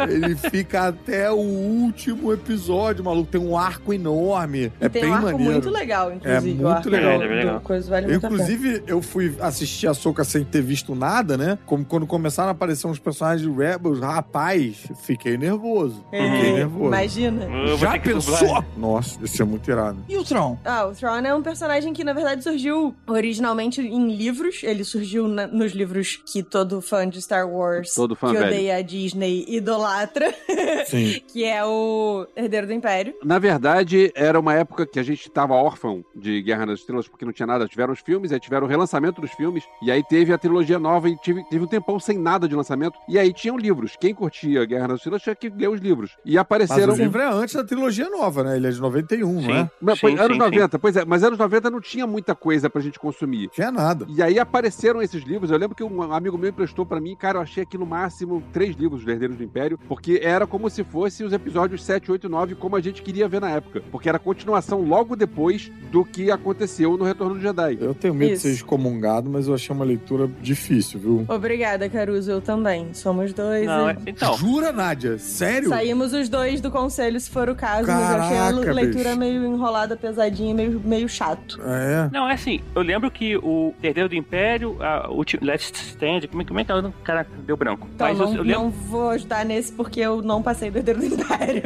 ele 0.00 0.36
fica 0.36 0.88
até 0.88 1.30
o 1.30 1.36
último 1.36 2.32
episódio, 2.32 3.02
maluco. 3.02 3.30
Tem 3.30 3.40
um 3.40 3.56
arco 3.56 3.92
enorme. 3.92 4.72
E 4.80 4.84
é 4.84 4.88
tem 4.88 5.02
bem 5.02 5.10
um 5.10 5.14
arco 5.14 5.26
maneiro. 5.26 5.52
muito 5.52 5.70
legal, 5.70 6.12
inclusive. 6.12 6.50
É 6.50 6.64
muito 6.64 6.90
legal. 6.90 7.10
É, 7.10 7.14
é 7.24 7.28
legal. 7.28 7.60
Coisa 7.60 7.90
vale 7.90 8.14
inclusive, 8.14 8.82
eu 8.86 9.00
fui 9.00 9.34
assistir 9.40 9.86
a 9.86 9.94
Soca 9.94 10.24
sem 10.24 10.44
ter 10.44 10.62
visto 10.62 10.94
nada, 10.94 11.36
né? 11.36 11.58
Como 11.64 11.84
quando 11.84 12.06
começaram 12.06 12.48
a 12.48 12.52
aparecer 12.52 12.86
uns 12.86 12.98
personagens 12.98 13.42
de 13.42 13.50
Rebels, 13.50 14.00
rapaz, 14.00 14.76
fiquei 15.02 15.38
nervoso. 15.38 16.04
Fiquei 16.10 16.52
nervoso. 16.52 16.88
Imagina. 16.88 17.46
Já 17.78 17.98
pensou? 17.98 18.64
Nossa, 18.76 19.18
isso 19.22 19.40
é 19.40 19.44
muito 19.44 19.70
irado. 19.70 19.97
E 20.08 20.16
o 20.16 20.24
Tron? 20.24 20.58
Ah, 20.64 20.86
o 20.86 20.94
Tron 20.94 21.16
é 21.18 21.34
um 21.34 21.42
personagem 21.42 21.92
que, 21.92 22.04
na 22.04 22.12
verdade, 22.12 22.42
surgiu 22.42 22.94
originalmente 23.06 23.80
em 23.80 24.14
livros. 24.14 24.62
Ele 24.62 24.84
surgiu 24.84 25.26
na, 25.28 25.46
nos 25.46 25.72
livros 25.72 26.22
que 26.26 26.42
todo 26.42 26.80
fã 26.80 27.08
de 27.08 27.20
Star 27.20 27.48
Wars 27.48 27.94
todo 27.94 28.14
fã 28.14 28.28
que 28.28 28.34
velho. 28.34 28.46
odeia 28.46 28.76
a 28.76 28.82
Disney 28.82 29.44
idolatra. 29.48 30.34
Sim. 30.86 31.20
que 31.28 31.44
é 31.44 31.64
o 31.64 32.26
Herdeiro 32.36 32.66
do 32.66 32.72
Império. 32.72 33.14
Na 33.24 33.38
verdade, 33.38 34.12
era 34.14 34.38
uma 34.38 34.54
época 34.54 34.86
que 34.86 34.98
a 34.98 35.02
gente 35.02 35.30
tava 35.30 35.54
órfão 35.54 36.04
de 36.14 36.42
Guerra 36.42 36.66
nas 36.66 36.80
Estrelas, 36.80 37.08
porque 37.08 37.24
não 37.24 37.32
tinha 37.32 37.46
nada. 37.46 37.66
Tiveram 37.66 37.92
os 37.92 38.00
filmes, 38.00 38.32
aí 38.32 38.40
tiveram 38.40 38.66
o 38.66 38.68
relançamento 38.68 39.20
dos 39.20 39.30
filmes, 39.32 39.64
e 39.82 39.90
aí 39.90 40.02
teve 40.02 40.32
a 40.32 40.38
trilogia 40.38 40.78
nova, 40.78 41.08
e 41.08 41.16
tive, 41.16 41.44
teve 41.48 41.64
um 41.64 41.68
tempão 41.68 41.98
sem 42.00 42.18
nada 42.18 42.48
de 42.48 42.54
lançamento. 42.54 42.98
E 43.08 43.18
aí 43.18 43.32
tinham 43.32 43.56
livros. 43.56 43.96
Quem 43.98 44.14
curtia 44.14 44.64
Guerra 44.64 44.88
nas 44.88 44.98
Estrelas 44.98 45.22
tinha 45.22 45.34
que 45.34 45.48
ler 45.48 45.68
os 45.68 45.80
livros. 45.80 46.16
E 46.24 46.38
apareceram. 46.38 46.88
Mas 46.88 46.98
o 46.98 47.02
livro 47.02 47.20
é 47.20 47.26
antes 47.26 47.54
da 47.54 47.64
trilogia 47.64 48.08
nova, 48.08 48.44
né? 48.44 48.56
Ele 48.56 48.66
é 48.66 48.70
de 48.70 48.80
91, 48.80 49.40
Sim. 49.40 49.46
né? 49.48 49.70
Mas, 49.80 49.98
Sim, 50.00 50.18
anos 50.18 50.32
sim, 50.32 50.38
90, 50.38 50.68
sim. 50.76 50.78
pois 50.80 50.96
é, 50.96 51.04
mas 51.04 51.22
anos 51.22 51.38
90 51.38 51.70
não 51.70 51.80
tinha 51.80 52.06
muita 52.06 52.34
coisa 52.34 52.68
pra 52.70 52.80
gente 52.80 52.98
consumir. 52.98 53.48
Tinha 53.50 53.70
nada. 53.70 54.06
E 54.08 54.22
aí 54.22 54.38
apareceram 54.38 55.00
esses 55.02 55.22
livros. 55.22 55.50
Eu 55.50 55.58
lembro 55.58 55.76
que 55.76 55.84
um 55.84 56.02
amigo 56.12 56.36
meu 56.38 56.50
emprestou 56.50 56.84
pra 56.84 57.00
mim, 57.00 57.14
cara, 57.16 57.38
eu 57.38 57.42
achei 57.42 57.62
aqui 57.62 57.78
no 57.78 57.86
máximo 57.86 58.42
três 58.52 58.74
livros 58.76 59.00
dos 59.02 59.08
Herdeiros 59.12 59.36
do 59.36 59.44
Império, 59.44 59.78
porque 59.88 60.20
era 60.22 60.46
como 60.46 60.68
se 60.68 60.82
fosse 60.84 61.22
os 61.24 61.32
episódios 61.32 61.82
7, 61.84 62.10
8 62.10 62.26
e 62.26 62.30
9, 62.30 62.54
como 62.56 62.76
a 62.76 62.80
gente 62.80 63.02
queria 63.02 63.28
ver 63.28 63.40
na 63.40 63.50
época. 63.50 63.82
Porque 63.90 64.08
era 64.08 64.16
a 64.16 64.20
continuação 64.20 64.80
logo 64.82 65.14
depois 65.14 65.70
do 65.90 66.04
que 66.04 66.30
aconteceu 66.30 66.96
no 66.96 67.04
Retorno 67.04 67.34
do 67.36 67.40
Jedi. 67.40 67.78
Eu 67.80 67.94
tenho 67.94 68.14
medo 68.14 68.32
Isso. 68.32 68.42
de 68.42 68.48
ser 68.48 68.54
excomungado, 68.54 69.30
mas 69.30 69.46
eu 69.48 69.54
achei 69.54 69.74
uma 69.74 69.84
leitura 69.84 70.28
difícil, 70.40 70.98
viu? 71.00 71.24
Obrigada, 71.28 71.88
Caruso. 71.88 72.30
Eu 72.30 72.40
também. 72.40 72.92
Somos 72.94 73.32
dois. 73.32 73.66
Não, 73.66 73.88
e- 73.90 73.92
é- 73.92 73.96
então. 74.08 74.36
Jura, 74.36 74.72
Nádia? 74.72 75.18
Sério? 75.18 75.68
Saímos 75.68 76.12
os 76.12 76.28
dois 76.28 76.60
do 76.60 76.70
conselho, 76.70 77.18
se 77.20 77.30
for 77.30 77.48
o 77.48 77.54
caso, 77.54 77.86
mas 77.86 78.10
eu 78.10 78.16
achei 78.16 78.36
a 78.36 78.52
Caraca, 78.52 78.72
leitura 78.72 79.04
bicho. 79.10 79.18
meio 79.18 79.44
enrolada, 79.44 79.67
pesadinha, 79.96 80.54
meio, 80.54 80.80
meio 80.84 81.08
chato. 81.08 81.60
É. 81.62 82.08
Não, 82.12 82.28
é 82.28 82.34
assim, 82.34 82.60
eu 82.74 82.82
lembro 82.82 83.10
que 83.10 83.36
o 83.36 83.74
Herdeiro 83.82 84.08
do 84.08 84.14
Império, 84.14 84.76
a, 84.80 85.08
o 85.10 85.22
Last 85.42 85.74
Stand, 85.74 86.20
como 86.30 86.42
é, 86.42 86.44
como 86.44 86.60
é 86.60 86.64
que 86.64 86.72
é? 86.72 86.74
o- 86.74 86.92
Caraca, 87.04 87.30
deu 87.46 87.56
branco. 87.56 87.88
Então, 87.94 88.08
Mas 88.08 88.18
não, 88.18 88.26
eu, 88.30 88.36
eu 88.36 88.42
lembro. 88.42 88.62
não 88.62 88.70
vou 88.70 89.10
ajudar 89.10 89.44
nesse 89.44 89.72
porque 89.72 90.00
eu 90.00 90.22
não 90.22 90.42
passei 90.42 90.70
do 90.70 90.78
Herdeiro 90.78 91.00
do 91.00 91.06
Império. 91.06 91.62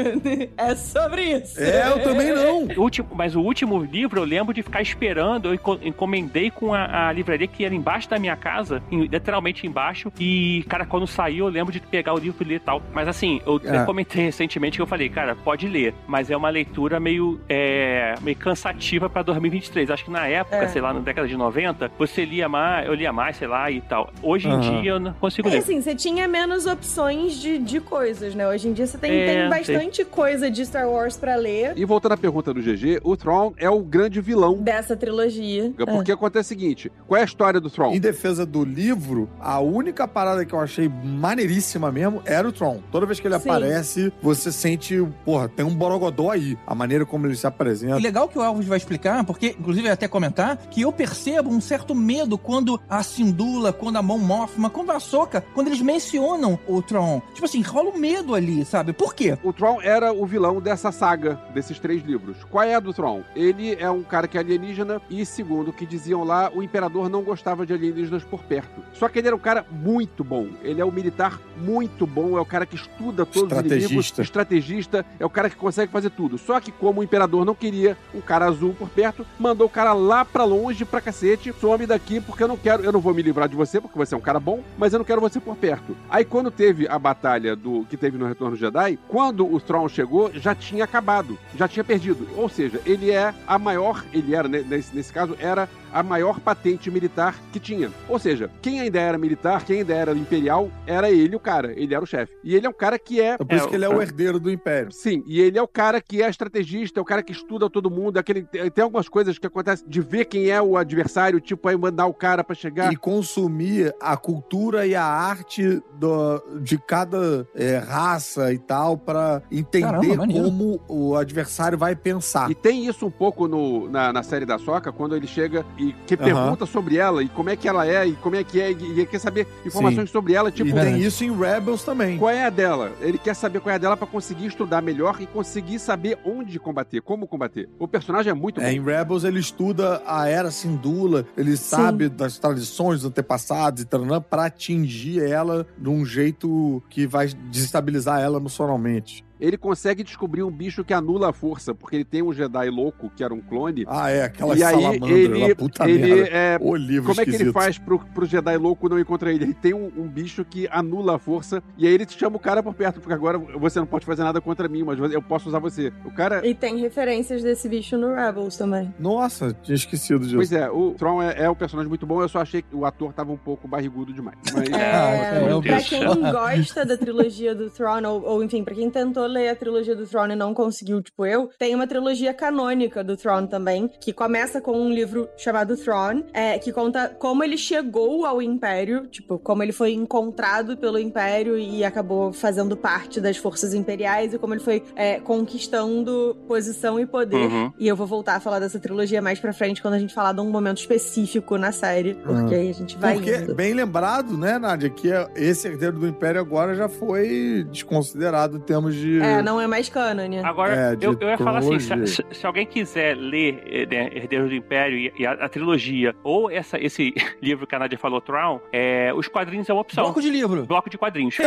é 0.56 0.74
sobre 0.74 1.22
isso. 1.38 1.60
É, 1.60 1.88
eu 1.90 2.02
também 2.02 2.32
não. 2.34 2.64
O 2.76 2.80
último, 2.82 3.08
mas 3.14 3.34
o 3.36 3.40
último 3.40 3.82
livro 3.82 4.20
eu 4.20 4.24
lembro 4.24 4.52
de 4.54 4.62
ficar 4.62 4.82
esperando. 4.82 5.48
Eu 5.48 5.54
enco- 5.54 5.78
encomendei 5.82 6.50
com 6.50 6.74
a, 6.74 7.08
a 7.08 7.12
livraria 7.12 7.46
que 7.46 7.64
era 7.64 7.74
embaixo 7.74 8.08
da 8.08 8.18
minha 8.18 8.36
casa, 8.36 8.82
literalmente 8.90 9.66
embaixo. 9.66 10.12
E, 10.18 10.64
cara, 10.68 10.86
quando 10.86 11.06
saiu, 11.06 11.46
eu 11.46 11.50
lembro 11.52 11.72
de 11.72 11.80
pegar 11.80 12.14
o 12.14 12.18
livro 12.18 12.42
e 12.44 12.48
ler 12.48 12.54
e 12.56 12.60
tal. 12.60 12.82
Mas 12.92 13.08
assim, 13.08 13.40
eu, 13.46 13.60
É. 13.64 13.84
comentei 13.84 14.24
recentemente 14.24 14.76
que 14.78 14.82
eu 14.82 14.86
falei, 14.86 15.08
cara, 15.08 15.34
pode 15.34 15.66
ler, 15.68 15.94
mas 16.06 16.30
é 16.30 16.36
uma 16.36 16.48
leitura 16.50 16.98
meio, 17.00 17.40
é, 17.48 17.91
meio 18.22 18.36
cansativa 18.36 19.08
pra 19.08 19.22
2023. 19.22 19.90
Acho 19.90 20.04
que 20.04 20.10
na 20.10 20.26
época, 20.26 20.56
É. 20.56 20.68
sei 20.68 20.80
lá, 20.80 20.92
na 20.92 21.00
década 21.00 21.26
de 21.28 21.36
90, 21.36 21.90
você 21.98 22.24
lia 22.24 22.48
mais, 22.48 22.86
eu 22.86 22.94
lia 22.94 23.12
mais, 23.12 23.36
sei 23.36 23.48
lá, 23.48 23.70
e 23.70 23.80
tal. 23.80 24.10
Hoje 24.22 24.48
em 24.48 24.52
Aham. 24.52 24.80
dia 24.82 24.90
eu 24.92 25.00
não 25.00 25.12
consigo 25.14 25.48
É 25.48 25.52
ler. 25.52 25.58
assim, 25.58 25.80
você 25.80 25.94
tinha 25.94 26.26
menos 26.28 26.66
opções 26.66 27.34
de, 27.34 27.58
de 27.58 27.80
coisas, 27.80 28.34
né? 28.34 28.46
Hoje 28.48 28.68
em 28.68 28.72
dia 28.72 28.86
você 28.86 28.98
tem, 28.98 29.10
É, 29.12 29.26
tem 29.40 29.48
bastante 29.50 30.04
coisa 30.04 30.50
de 30.50 30.64
Star 30.66 30.88
Wars 30.88 31.16
pra 31.16 31.36
ler 31.36 31.72
E 31.76 31.84
voltando 31.84 32.12
à 32.12 32.16
pergunta 32.16 32.52
do 32.52 32.60
GG, 32.60 33.00
o 33.02 33.16
Thrawn 33.16 33.52
é 33.56 33.68
o 33.70 33.80
grande 33.80 34.20
vilão. 34.20 34.54
dessa 34.58 34.96
trilogia. 34.96 35.72
Porque 35.86 36.12
acontece 36.12 36.46
o 36.46 36.48
seguinte: 36.58 36.92
qual 37.06 37.18
é 37.18 37.22
a 37.22 37.24
história 37.24 37.60
do 37.60 37.70
Thrawn? 37.70 37.92
Em 37.94 38.00
defesa 38.00 38.44
do 38.46 38.64
livro, 38.64 39.28
a 39.40 39.60
única 39.60 40.06
parada 40.06 40.44
que 40.44 40.52
eu 40.54 40.60
achei 40.60 40.88
maneiríssima 40.88 41.90
mesmo 41.90 42.22
era 42.24 42.46
o 42.46 42.52
Tron. 42.52 42.80
Toda 42.90 43.06
vez 43.06 43.18
que 43.20 43.26
ele 43.26 43.38
Sim. 43.38 43.48
aparece, 43.48 44.12
você 44.22 44.52
sente, 44.52 45.02
porra, 45.24 45.48
tem 45.48 45.64
um 45.64 45.74
borogodó 45.74 46.30
aí. 46.30 46.56
A 46.66 46.74
maneira 46.74 47.04
como 47.06 47.26
ele 47.26 47.36
se 47.36 47.46
apresenta. 47.46 47.81
E 47.88 48.00
legal 48.00 48.28
que 48.28 48.38
o 48.38 48.42
Elvis 48.42 48.66
vai 48.66 48.78
explicar, 48.78 49.24
porque, 49.24 49.56
inclusive, 49.58 49.88
até 49.88 50.08
comentar, 50.08 50.56
que 50.70 50.82
eu 50.82 50.92
percebo 50.92 51.50
um 51.50 51.60
certo 51.60 51.94
medo 51.94 52.38
quando 52.38 52.80
a 52.88 53.02
Sindula, 53.02 53.72
quando 53.72 53.96
a 53.96 54.02
Mon 54.02 54.18
Mothma, 54.18 54.70
quando 54.70 54.90
a 54.90 55.00
Soca, 55.00 55.44
quando 55.54 55.68
eles 55.68 55.80
mencionam 55.80 56.58
o 56.66 56.80
Tron. 56.82 57.20
Tipo 57.34 57.44
assim, 57.44 57.60
rola 57.62 57.90
um 57.90 57.98
medo 57.98 58.34
ali, 58.34 58.64
sabe? 58.64 58.92
Por 58.92 59.14
quê? 59.14 59.36
O 59.42 59.52
Thrawn 59.52 59.80
era 59.82 60.12
o 60.12 60.24
vilão 60.26 60.60
dessa 60.60 60.92
saga, 60.92 61.40
desses 61.54 61.78
três 61.78 62.04
livros. 62.04 62.36
Qual 62.50 62.62
é 62.62 62.74
a 62.74 62.80
do 62.80 62.92
Thrawn? 62.92 63.22
Ele 63.34 63.74
é 63.78 63.90
um 63.90 64.02
cara 64.02 64.28
que 64.28 64.36
é 64.36 64.40
alienígena, 64.40 65.00
e 65.10 65.24
segundo 65.24 65.68
o 65.68 65.72
que 65.72 65.86
diziam 65.86 66.24
lá, 66.24 66.50
o 66.54 66.62
imperador 66.62 67.08
não 67.08 67.22
gostava 67.22 67.66
de 67.66 67.72
alienígenas 67.72 68.24
por 68.24 68.42
perto. 68.44 68.82
Só 68.92 69.08
que 69.08 69.18
ele 69.18 69.28
era 69.28 69.36
um 69.36 69.40
cara 69.40 69.64
muito 69.70 70.22
bom. 70.22 70.48
Ele 70.62 70.80
é 70.80 70.84
um 70.84 70.90
militar 70.92 71.40
muito 71.56 72.06
bom, 72.06 72.36
é 72.36 72.40
o 72.40 72.46
cara 72.46 72.66
que 72.66 72.76
estuda 72.76 73.24
todos 73.26 73.52
os 73.52 73.58
inimigos, 73.58 73.82
Estrategista. 73.82 74.22
estrategista, 74.22 75.06
é 75.18 75.24
o 75.24 75.30
cara 75.30 75.48
que 75.50 75.56
consegue 75.56 75.90
fazer 75.90 76.10
tudo. 76.10 76.38
Só 76.38 76.60
que 76.60 76.70
como 76.70 77.00
o 77.00 77.04
imperador 77.04 77.44
não 77.44 77.54
queria 77.54 77.71
um 78.14 78.20
cara 78.20 78.46
azul 78.46 78.74
por 78.78 78.88
perto, 78.88 79.26
mandou 79.38 79.66
o 79.66 79.70
cara 79.70 79.92
lá 79.92 80.24
pra 80.24 80.44
longe, 80.44 80.84
pra 80.84 81.00
cacete, 81.00 81.54
some 81.60 81.86
daqui 81.86 82.20
porque 82.20 82.42
eu 82.42 82.48
não 82.48 82.56
quero, 82.56 82.84
eu 82.84 82.92
não 82.92 83.00
vou 83.00 83.14
me 83.14 83.22
livrar 83.22 83.48
de 83.48 83.56
você 83.56 83.80
porque 83.80 83.98
você 83.98 84.14
é 84.14 84.18
um 84.18 84.20
cara 84.20 84.38
bom, 84.40 84.62
mas 84.76 84.92
eu 84.92 84.98
não 84.98 85.04
quero 85.04 85.20
você 85.20 85.40
por 85.40 85.56
perto. 85.56 85.96
Aí 86.10 86.24
quando 86.24 86.50
teve 86.50 86.86
a 86.88 86.98
batalha 86.98 87.56
do 87.56 87.84
que 87.88 87.96
teve 87.96 88.18
no 88.18 88.26
Retorno 88.26 88.56
Jedi, 88.56 88.98
quando 89.08 89.46
o 89.52 89.60
Thrawn 89.60 89.88
chegou, 89.88 90.30
já 90.34 90.54
tinha 90.54 90.84
acabado, 90.84 91.38
já 91.56 91.66
tinha 91.66 91.84
perdido. 91.84 92.26
Ou 92.36 92.48
seja, 92.48 92.80
ele 92.84 93.10
é 93.10 93.34
a 93.46 93.58
maior, 93.58 94.04
ele 94.12 94.34
era, 94.34 94.48
né, 94.48 94.64
nesse, 94.68 94.94
nesse 94.94 95.12
caso, 95.12 95.36
era 95.38 95.68
a 95.92 96.02
maior 96.02 96.40
patente 96.40 96.90
militar 96.90 97.38
que 97.52 97.60
tinha. 97.60 97.90
Ou 98.08 98.18
seja, 98.18 98.50
quem 98.62 98.80
ainda 98.80 98.98
era 98.98 99.18
militar, 99.18 99.62
quem 99.64 99.78
ainda 99.80 99.92
era 99.94 100.12
imperial, 100.12 100.70
era 100.86 101.10
ele 101.10 101.36
o 101.36 101.40
cara, 101.40 101.72
ele 101.76 101.94
era 101.94 102.02
o 102.02 102.06
chefe. 102.06 102.32
E 102.42 102.54
ele 102.54 102.66
é 102.66 102.68
um 102.68 102.72
cara 102.72 102.98
que 102.98 103.20
é 103.20 103.34
É 103.34 103.36
por 103.38 103.54
isso 103.54 103.66
É, 103.66 103.68
que 103.68 103.74
ele 103.74 103.84
é 103.84 103.88
o 103.88 104.00
herdeiro 104.00 104.40
do 104.40 104.50
Império. 104.50 104.90
Sim, 104.90 105.22
e 105.26 105.38
ele 105.40 105.58
é 105.58 105.62
o 105.62 105.68
cara 105.68 106.00
que 106.00 106.22
é 106.22 106.28
estrategista, 106.30 106.98
é 106.98 107.02
o 107.02 107.04
cara 107.04 107.22
que 107.22 107.32
estuda 107.32 107.61
todo 107.70 107.90
mundo, 107.90 108.18
aquele, 108.18 108.42
tem 108.42 108.82
algumas 108.82 109.08
coisas 109.08 109.38
que 109.38 109.46
acontecem 109.46 109.86
de 109.88 110.00
ver 110.00 110.24
quem 110.26 110.48
é 110.50 110.60
o 110.60 110.76
adversário, 110.76 111.40
tipo 111.40 111.68
aí 111.68 111.76
mandar 111.76 112.06
o 112.06 112.14
cara 112.14 112.42
pra 112.44 112.54
chegar. 112.54 112.92
E 112.92 112.96
consumir 112.96 113.94
a 114.00 114.16
cultura 114.16 114.86
e 114.86 114.94
a 114.94 115.04
arte 115.04 115.82
do- 115.94 116.60
de 116.60 116.78
cada 116.78 117.46
é, 117.54 117.76
raça 117.78 118.52
e 118.52 118.58
tal, 118.58 118.96
pra 118.96 119.42
entender 119.50 119.86
Caramba, 119.86 120.26
como 120.26 120.80
o 120.88 121.16
adversário 121.16 121.76
vai 121.78 121.94
pensar. 121.96 122.50
E 122.50 122.54
tem 122.54 122.86
isso 122.86 123.06
um 123.06 123.10
pouco 123.10 123.46
no, 123.48 123.88
na, 123.88 124.12
na 124.12 124.22
série 124.22 124.44
da 124.46 124.58
Soca, 124.58 124.92
quando 124.92 125.16
ele 125.16 125.26
chega 125.26 125.64
e 125.78 125.92
que 126.06 126.14
Aham. 126.14 126.24
pergunta 126.24 126.66
sobre 126.66 126.96
ela, 126.96 127.22
e 127.22 127.28
como 127.28 127.50
é 127.50 127.56
que 127.56 127.68
ela 127.68 127.86
é, 127.86 128.06
e 128.06 128.12
como 128.16 128.36
é 128.36 128.44
que 128.44 128.60
é, 128.60 128.72
e, 128.72 129.00
e 129.00 129.06
quer 129.06 129.18
saber 129.18 129.46
informações 129.64 130.10
sobre 130.10 130.34
ela, 130.34 130.50
tipo, 130.50 130.70
e 130.70 130.72
tem 130.72 130.98
isso 130.98 131.24
em 131.24 131.36
Rebels 131.36 131.82
também. 131.84 132.18
qual 132.18 132.30
é 132.30 132.44
a 132.44 132.50
dela? 132.50 132.92
Ele 133.00 133.18
quer 133.18 133.34
saber 133.34 133.60
qual 133.60 133.72
é 133.72 133.76
a 133.76 133.78
dela 133.78 133.96
pra 133.96 134.06
conseguir 134.06 134.46
estudar 134.46 134.82
melhor 134.82 135.20
e 135.20 135.26
conseguir 135.26 135.78
saber 135.78 136.18
onde 136.24 136.58
combater, 136.58 137.00
como 137.00 137.26
combater. 137.26 137.51
O 137.78 137.86
personagem 137.86 138.30
é 138.30 138.34
muito 138.34 138.60
bom. 138.60 138.66
É, 138.66 138.72
em 138.72 138.82
Rebels 138.82 139.24
ele 139.24 139.38
estuda 139.40 140.02
a 140.06 140.26
era 140.28 140.50
Sindula, 140.50 141.26
ele 141.36 141.56
sabe 141.56 142.08
das 142.08 142.38
tradições 142.38 143.00
dos 143.00 143.10
antepassados 143.10 143.82
e 143.82 143.84
tal, 143.84 144.02
pra 144.20 144.46
atingir 144.46 145.22
ela 145.22 145.66
de 145.76 145.88
um 145.88 146.04
jeito 146.04 146.82
que 146.88 147.06
vai 147.06 147.28
desestabilizar 147.28 148.20
ela 148.20 148.38
emocionalmente. 148.38 149.24
Ele 149.42 149.56
consegue 149.56 150.04
descobrir 150.04 150.44
um 150.44 150.50
bicho 150.52 150.84
que 150.84 150.94
anula 150.94 151.30
a 151.30 151.32
força, 151.32 151.74
porque 151.74 151.96
ele 151.96 152.04
tem 152.04 152.22
um 152.22 152.32
Jedi 152.32 152.70
louco, 152.70 153.10
que 153.16 153.24
era 153.24 153.34
um 153.34 153.40
clone. 153.40 153.84
Ah, 153.88 154.08
é, 154.08 154.22
aquela 154.22 154.56
e 154.56 154.62
aí 154.62 154.74
salamandra 154.80 155.18
ele, 155.18 155.48
lá, 155.48 155.54
puta 155.56 155.90
ele 155.90 156.14
merda. 156.14 156.30
é, 156.30 156.58
O 156.60 156.76
livro 156.76 157.08
Como 157.08 157.20
é 157.20 157.24
que 157.24 157.30
ele 157.30 157.36
esquisito. 157.36 157.52
faz 157.52 157.76
pro, 157.76 157.98
pro 157.98 158.24
Jedi 158.24 158.56
louco 158.56 158.88
não 158.88 159.00
encontrar 159.00 159.32
ele? 159.32 159.42
Ele 159.42 159.54
tem 159.54 159.74
um, 159.74 159.90
um 159.96 160.06
bicho 160.08 160.44
que 160.44 160.68
anula 160.70 161.16
a 161.16 161.18
força 161.18 161.60
e 161.76 161.88
aí 161.88 161.92
ele 161.92 162.06
te 162.06 162.16
chama 162.16 162.36
o 162.36 162.38
cara 162.38 162.62
por 162.62 162.72
perto, 162.72 163.00
porque 163.00 163.12
agora 163.12 163.36
você 163.36 163.80
não 163.80 163.86
pode 163.86 164.06
fazer 164.06 164.22
nada 164.22 164.40
contra 164.40 164.68
mim, 164.68 164.84
mas 164.84 164.96
eu 165.12 165.20
posso 165.20 165.48
usar 165.48 165.58
você. 165.58 165.92
O 166.04 166.12
cara. 166.12 166.46
E 166.46 166.54
tem 166.54 166.78
referências 166.78 167.42
desse 167.42 167.68
bicho 167.68 167.96
no 167.98 168.14
Rebels 168.14 168.56
também. 168.56 168.94
Nossa, 168.96 169.52
tinha 169.60 169.74
esquecido 169.74 170.20
disso. 170.20 170.36
Pois 170.36 170.52
é, 170.52 170.70
o 170.70 170.92
Tron 170.92 171.20
é, 171.20 171.42
é 171.42 171.50
um 171.50 171.54
personagem 171.56 171.88
muito 171.88 172.06
bom, 172.06 172.22
eu 172.22 172.28
só 172.28 172.40
achei 172.40 172.62
que 172.62 172.76
o 172.76 172.86
ator 172.86 173.12
tava 173.12 173.32
um 173.32 173.36
pouco 173.36 173.66
barrigudo 173.66 174.12
demais. 174.12 174.36
Mas, 174.54 174.68
É, 174.70 175.42
é, 175.50 175.60
pra 175.60 175.80
quem 175.80 176.04
gosta 176.30 176.86
da 176.86 176.96
trilogia 176.96 177.56
do 177.56 177.68
Throne, 177.68 178.06
ou, 178.06 178.22
ou, 178.22 178.44
enfim, 178.44 178.62
pra 178.62 178.74
quem 178.74 178.88
tentou 178.88 179.31
ler 179.32 179.48
a 179.48 179.56
trilogia 179.56 179.96
do 179.96 180.06
Throne 180.06 180.34
e 180.34 180.36
não 180.36 180.54
conseguiu, 180.54 181.02
tipo 181.02 181.24
eu, 181.26 181.48
tem 181.58 181.74
uma 181.74 181.86
trilogia 181.86 182.32
canônica 182.34 183.02
do 183.02 183.16
Throne 183.16 183.48
também, 183.48 183.88
que 184.00 184.12
começa 184.12 184.60
com 184.60 184.72
um 184.78 184.90
livro 184.90 185.28
chamado 185.36 185.76
Throne, 185.76 186.24
é, 186.32 186.58
que 186.58 186.72
conta 186.72 187.08
como 187.18 187.42
ele 187.42 187.56
chegou 187.56 188.26
ao 188.26 188.40
Império, 188.42 189.06
tipo, 189.06 189.38
como 189.38 189.62
ele 189.62 189.72
foi 189.72 189.92
encontrado 189.92 190.76
pelo 190.76 190.98
Império 190.98 191.58
e 191.58 191.84
acabou 191.84 192.32
fazendo 192.32 192.76
parte 192.76 193.20
das 193.20 193.36
forças 193.36 193.74
imperiais, 193.74 194.34
e 194.34 194.38
como 194.38 194.54
ele 194.54 194.62
foi 194.62 194.82
é, 194.94 195.18
conquistando 195.20 196.36
posição 196.46 196.98
e 196.98 197.06
poder. 197.06 197.36
Uhum. 197.36 197.72
E 197.78 197.86
eu 197.88 197.96
vou 197.96 198.06
voltar 198.06 198.36
a 198.36 198.40
falar 198.40 198.58
dessa 198.58 198.78
trilogia 198.78 199.22
mais 199.22 199.38
pra 199.38 199.52
frente, 199.52 199.80
quando 199.80 199.94
a 199.94 199.98
gente 199.98 200.12
falar 200.14 200.32
de 200.32 200.40
um 200.40 200.50
momento 200.50 200.78
específico 200.78 201.56
na 201.56 201.72
série, 201.72 202.14
porque 202.14 202.54
aí 202.54 202.70
a 202.70 202.74
gente 202.74 202.96
vai 202.98 203.14
Porque, 203.14 203.36
indo. 203.36 203.54
bem 203.54 203.72
lembrado, 203.74 204.36
né, 204.36 204.58
Nádia, 204.58 204.90
que 204.90 205.10
é- 205.10 205.28
esse 205.36 205.68
herdeiro 205.68 205.98
do 205.98 206.06
Império 206.06 206.40
agora 206.40 206.74
já 206.74 206.88
foi 206.88 207.66
desconsiderado 207.70 208.56
em 208.56 208.60
termos 208.60 208.94
de. 208.94 209.20
É, 209.24 209.42
não 209.42 209.60
é 209.60 209.66
mais 209.66 209.88
cânone. 209.88 210.38
Agora, 210.40 210.74
É, 210.74 210.96
eu, 211.00 211.16
eu 211.20 211.28
ia 211.28 211.38
falar 211.38 211.58
assim: 211.58 211.78
se, 211.78 212.24
se- 212.30 212.46
alguém 212.46 212.66
quiser 212.66 213.16
ler 213.16 213.86
né, 213.90 214.10
Herdeiros 214.14 214.48
do 214.50 214.54
Império 214.54 214.96
e, 214.98 215.12
e 215.18 215.26
a, 215.26 215.32
a 215.32 215.48
trilogia, 215.48 216.14
ou 216.22 216.50
essa, 216.50 216.78
esse 216.78 217.14
livro 217.42 217.66
que 217.66 217.74
a 217.74 217.78
Nadia 217.78 217.98
falou, 217.98 218.20
Tron, 218.20 218.60
é, 218.72 219.12
os 219.14 219.28
quadrinhos 219.28 219.68
é 219.68 219.72
uma 219.72 219.82
opção. 219.82 220.04
Bloco 220.04 220.20
de 220.20 220.30
livro. 220.30 220.64
Bloco 220.66 220.90
de 220.90 220.98
quadrinhos. 220.98 221.36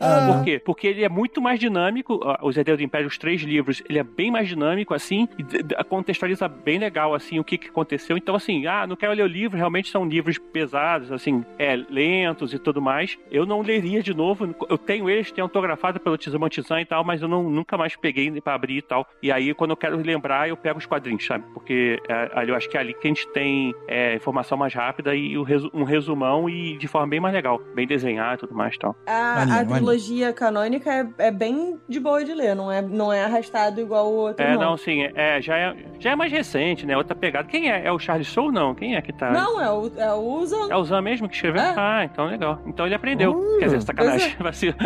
Ah, 0.00 0.32
Por 0.34 0.44
quê? 0.44 0.58
Porque 0.64 0.86
ele 0.86 1.04
é 1.04 1.08
muito 1.08 1.40
mais 1.40 1.58
dinâmico. 1.58 2.20
Os 2.42 2.56
Herdeiros 2.56 2.78
do 2.80 2.84
Império, 2.84 3.06
os 3.06 3.18
três 3.18 3.42
livros, 3.42 3.82
ele 3.88 3.98
é 3.98 4.02
bem 4.02 4.30
mais 4.30 4.48
dinâmico, 4.48 4.94
assim, 4.94 5.28
e 5.38 5.84
contextualiza 5.84 6.48
bem 6.48 6.78
legal, 6.78 7.14
assim, 7.14 7.38
o 7.38 7.44
que, 7.44 7.58
que 7.58 7.68
aconteceu. 7.68 8.16
Então, 8.16 8.34
assim, 8.34 8.66
ah, 8.66 8.86
não 8.86 8.96
quero 8.96 9.12
ler 9.12 9.22
o 9.22 9.26
livro, 9.26 9.56
realmente 9.56 9.90
são 9.90 10.04
livros 10.06 10.38
pesados, 10.38 11.12
assim, 11.12 11.44
é, 11.58 11.76
lentos 11.76 12.52
e 12.54 12.58
tudo 12.58 12.80
mais. 12.80 13.18
Eu 13.30 13.44
não 13.44 13.60
leria 13.60 14.02
de 14.02 14.14
novo. 14.14 14.54
Eu 14.68 14.78
tenho 14.78 15.08
eles, 15.10 15.30
tenho 15.32 15.44
autografado 15.44 16.00
pelo 16.00 16.16
Tizamantizan 16.16 16.80
e 16.80 16.84
tal, 16.84 16.99
mas 17.04 17.22
eu 17.22 17.28
não, 17.28 17.42
nunca 17.42 17.76
mais 17.76 17.96
peguei 17.96 18.30
pra 18.40 18.54
abrir 18.54 18.78
e 18.78 18.82
tal. 18.82 19.06
E 19.22 19.30
aí, 19.32 19.52
quando 19.54 19.70
eu 19.70 19.76
quero 19.76 19.96
lembrar, 19.96 20.48
eu 20.48 20.56
pego 20.56 20.78
os 20.78 20.86
quadrinhos, 20.86 21.24
sabe? 21.24 21.44
Porque 21.54 22.00
é, 22.08 22.30
ali 22.34 22.50
eu 22.50 22.56
acho 22.56 22.68
que 22.68 22.76
é 22.76 22.80
ali 22.80 22.94
que 22.94 23.06
a 23.06 23.08
gente 23.10 23.26
tem 23.28 23.74
é, 23.88 24.14
informação 24.14 24.56
mais 24.56 24.74
rápida 24.74 25.14
e 25.14 25.36
o 25.36 25.42
resu- 25.42 25.70
um 25.74 25.84
resumão 25.84 26.48
e 26.48 26.76
de 26.76 26.86
forma 26.88 27.06
bem 27.08 27.20
mais 27.20 27.34
legal. 27.34 27.60
Bem 27.74 27.86
desenhado 27.86 28.34
e 28.34 28.38
tudo 28.38 28.54
mais 28.54 28.74
e 28.74 28.78
tal. 28.78 28.96
A, 29.06 29.34
Maneiro, 29.46 29.60
a 29.60 29.76
trilogia 29.76 30.32
canônica 30.32 30.90
é, 30.92 31.26
é 31.26 31.30
bem 31.30 31.78
de 31.88 31.98
boa 32.00 32.24
de 32.24 32.32
ler, 32.34 32.54
não 32.54 32.70
é, 32.70 32.82
não 32.82 33.12
é 33.12 33.24
arrastado 33.24 33.80
igual 33.80 34.06
o 34.06 34.14
outro. 34.16 34.44
É, 34.44 34.54
não. 34.54 34.60
não, 34.70 34.76
sim, 34.76 35.02
é, 35.14 35.40
já 35.40 35.56
é, 35.56 35.76
já 35.98 36.10
é 36.10 36.16
mais 36.16 36.30
recente, 36.32 36.86
né? 36.86 36.96
Outra 36.96 37.14
pegada. 37.14 37.48
Quem 37.48 37.70
é? 37.70 37.84
É 37.86 37.92
o 37.92 37.98
Charles 37.98 38.28
Soule, 38.28 38.54
não? 38.54 38.74
Quem 38.74 38.96
é 38.96 39.02
que 39.02 39.12
tá? 39.12 39.30
Não, 39.30 39.60
é 39.60 39.70
o, 39.70 39.90
é 39.96 40.12
o 40.12 40.46
Zan. 40.46 40.68
É 40.70 40.76
o 40.76 40.84
Zan 40.84 41.00
mesmo 41.02 41.28
que 41.28 41.34
escreveu? 41.34 41.62
É. 41.62 41.74
Ah, 41.76 42.04
então 42.04 42.26
legal. 42.26 42.60
Então 42.66 42.86
ele 42.86 42.94
aprendeu. 42.94 43.32
Hum. 43.32 43.58
Quer 43.58 43.64
dizer, 43.66 43.82
sacanagem. 43.82 44.34
Vacilo. 44.38 44.74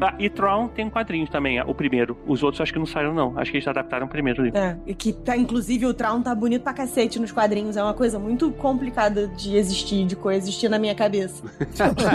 Ah, 0.00 0.14
e 0.18 0.28
Tron 0.28 0.68
tem 0.68 0.90
quadrinhos 1.14 1.30
também, 1.30 1.60
o 1.60 1.74
primeiro. 1.74 2.16
Os 2.26 2.42
outros 2.42 2.60
acho 2.60 2.72
que 2.72 2.78
não 2.78 2.86
saíram, 2.86 3.14
não. 3.14 3.38
Acho 3.38 3.50
que 3.50 3.56
eles 3.56 3.68
adaptaram 3.68 4.06
o 4.06 4.08
primeiro 4.08 4.42
livro. 4.42 4.58
É, 4.58 4.76
e 4.86 4.94
que 4.94 5.12
tá, 5.12 5.36
inclusive, 5.36 5.86
o 5.86 5.94
Traum 5.94 6.20
tá 6.22 6.34
bonito 6.34 6.62
pra 6.62 6.72
cacete 6.72 7.18
nos 7.18 7.30
quadrinhos. 7.32 7.76
É 7.76 7.82
uma 7.82 7.94
coisa 7.94 8.18
muito 8.18 8.50
complicada 8.52 9.28
de 9.28 9.56
existir, 9.56 10.04
de 10.06 10.16
coexistir 10.16 10.68
na 10.68 10.78
minha 10.78 10.94
cabeça. 10.94 11.42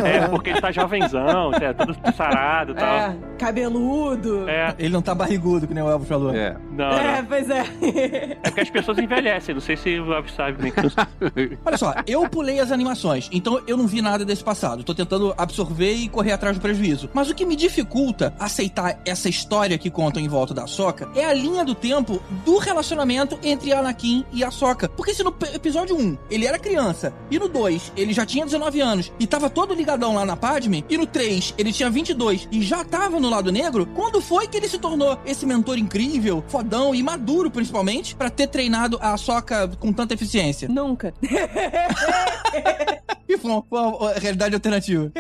É, 0.09 0.27
porque 0.27 0.49
ele 0.49 0.61
tá 0.61 0.71
jovenzão, 0.71 1.53
é, 1.53 1.73
todo 1.73 1.95
sarado 2.15 2.71
e 2.71 2.75
tal. 2.75 2.87
É, 2.87 3.15
cabeludo. 3.37 4.47
É, 4.49 4.73
Ele 4.79 4.89
não 4.89 5.01
tá 5.01 5.13
barrigudo, 5.13 5.67
que 5.67 5.73
nem 5.73 5.83
o 5.83 5.89
Elvis 5.89 6.07
falou. 6.07 6.33
É. 6.33 6.55
não, 6.71 6.89
É, 6.89 7.21
não. 7.21 7.25
pois 7.27 7.49
é. 7.49 7.63
É 8.43 8.49
porque 8.49 8.61
as 8.61 8.69
pessoas 8.69 8.97
envelhecem. 8.97 9.53
Não 9.53 9.61
sei 9.61 9.75
se 9.75 9.99
o 9.99 10.13
Elvis 10.13 10.33
sabe 10.33 10.61
bem. 10.61 10.73
Olha 11.65 11.77
só, 11.77 11.93
eu 12.07 12.27
pulei 12.29 12.59
as 12.59 12.71
animações, 12.71 13.29
então 13.31 13.61
eu 13.67 13.77
não 13.77 13.87
vi 13.87 14.01
nada 14.01 14.25
desse 14.25 14.43
passado. 14.43 14.83
Tô 14.83 14.93
tentando 14.93 15.33
absorver 15.37 15.93
e 15.93 16.09
correr 16.09 16.31
atrás 16.31 16.57
do 16.57 16.61
prejuízo. 16.61 17.09
Mas 17.13 17.29
o 17.29 17.35
que 17.35 17.45
me 17.45 17.55
dificulta 17.55 18.33
aceitar 18.39 18.88
essa 19.05 19.29
história 19.29 19.77
que 19.77 19.89
contam 19.89 20.21
em 20.21 20.27
volta 20.27 20.53
da 20.53 20.67
Soca 20.67 21.09
é 21.15 21.25
a 21.25 21.33
linha 21.33 21.65
do 21.65 21.75
tempo 21.75 22.21
do 22.45 22.57
relacionamento 22.57 23.39
entre 23.43 23.73
Anakin 23.73 24.25
e 24.31 24.43
a 24.43 24.51
Soca. 24.51 24.89
Porque 24.89 25.13
se 25.13 25.23
no 25.23 25.35
episódio 25.53 25.97
1 25.97 26.17
ele 26.29 26.45
era 26.45 26.59
criança, 26.59 27.13
e 27.29 27.39
no 27.39 27.47
2 27.47 27.93
ele 27.95 28.13
já 28.13 28.25
tinha 28.25 28.45
19 28.45 28.81
anos 28.81 29.11
e 29.19 29.27
tava 29.27 29.49
todo 29.49 29.73
ligadão 29.73 30.15
lá 30.15 30.25
na 30.25 30.35
Padme, 30.35 30.85
e 30.89 30.97
no 30.97 31.05
3 31.05 31.55
ele 31.57 31.71
tinha 31.71 31.89
22 31.89 32.47
e 32.51 32.61
já 32.61 32.83
tava 32.83 33.19
no 33.19 33.29
lado 33.29 33.51
negro, 33.51 33.85
quando 33.95 34.21
foi 34.21 34.47
que 34.47 34.57
ele 34.57 34.67
se 34.67 34.77
tornou 34.77 35.19
esse 35.25 35.45
mentor 35.45 35.77
incrível, 35.77 36.43
fodão 36.47 36.93
e 36.93 37.03
maduro 37.03 37.51
principalmente, 37.51 38.15
pra 38.15 38.29
ter 38.29 38.47
treinado 38.47 38.97
a 39.01 39.15
Soca 39.17 39.67
com 39.79 39.91
tanta 39.91 40.13
eficiência? 40.13 40.67
Nunca. 40.67 41.13
E 43.29 43.37
foi 43.37 43.51
uma, 43.51 44.13
realidade 44.13 44.55
alternativa. 44.55 45.11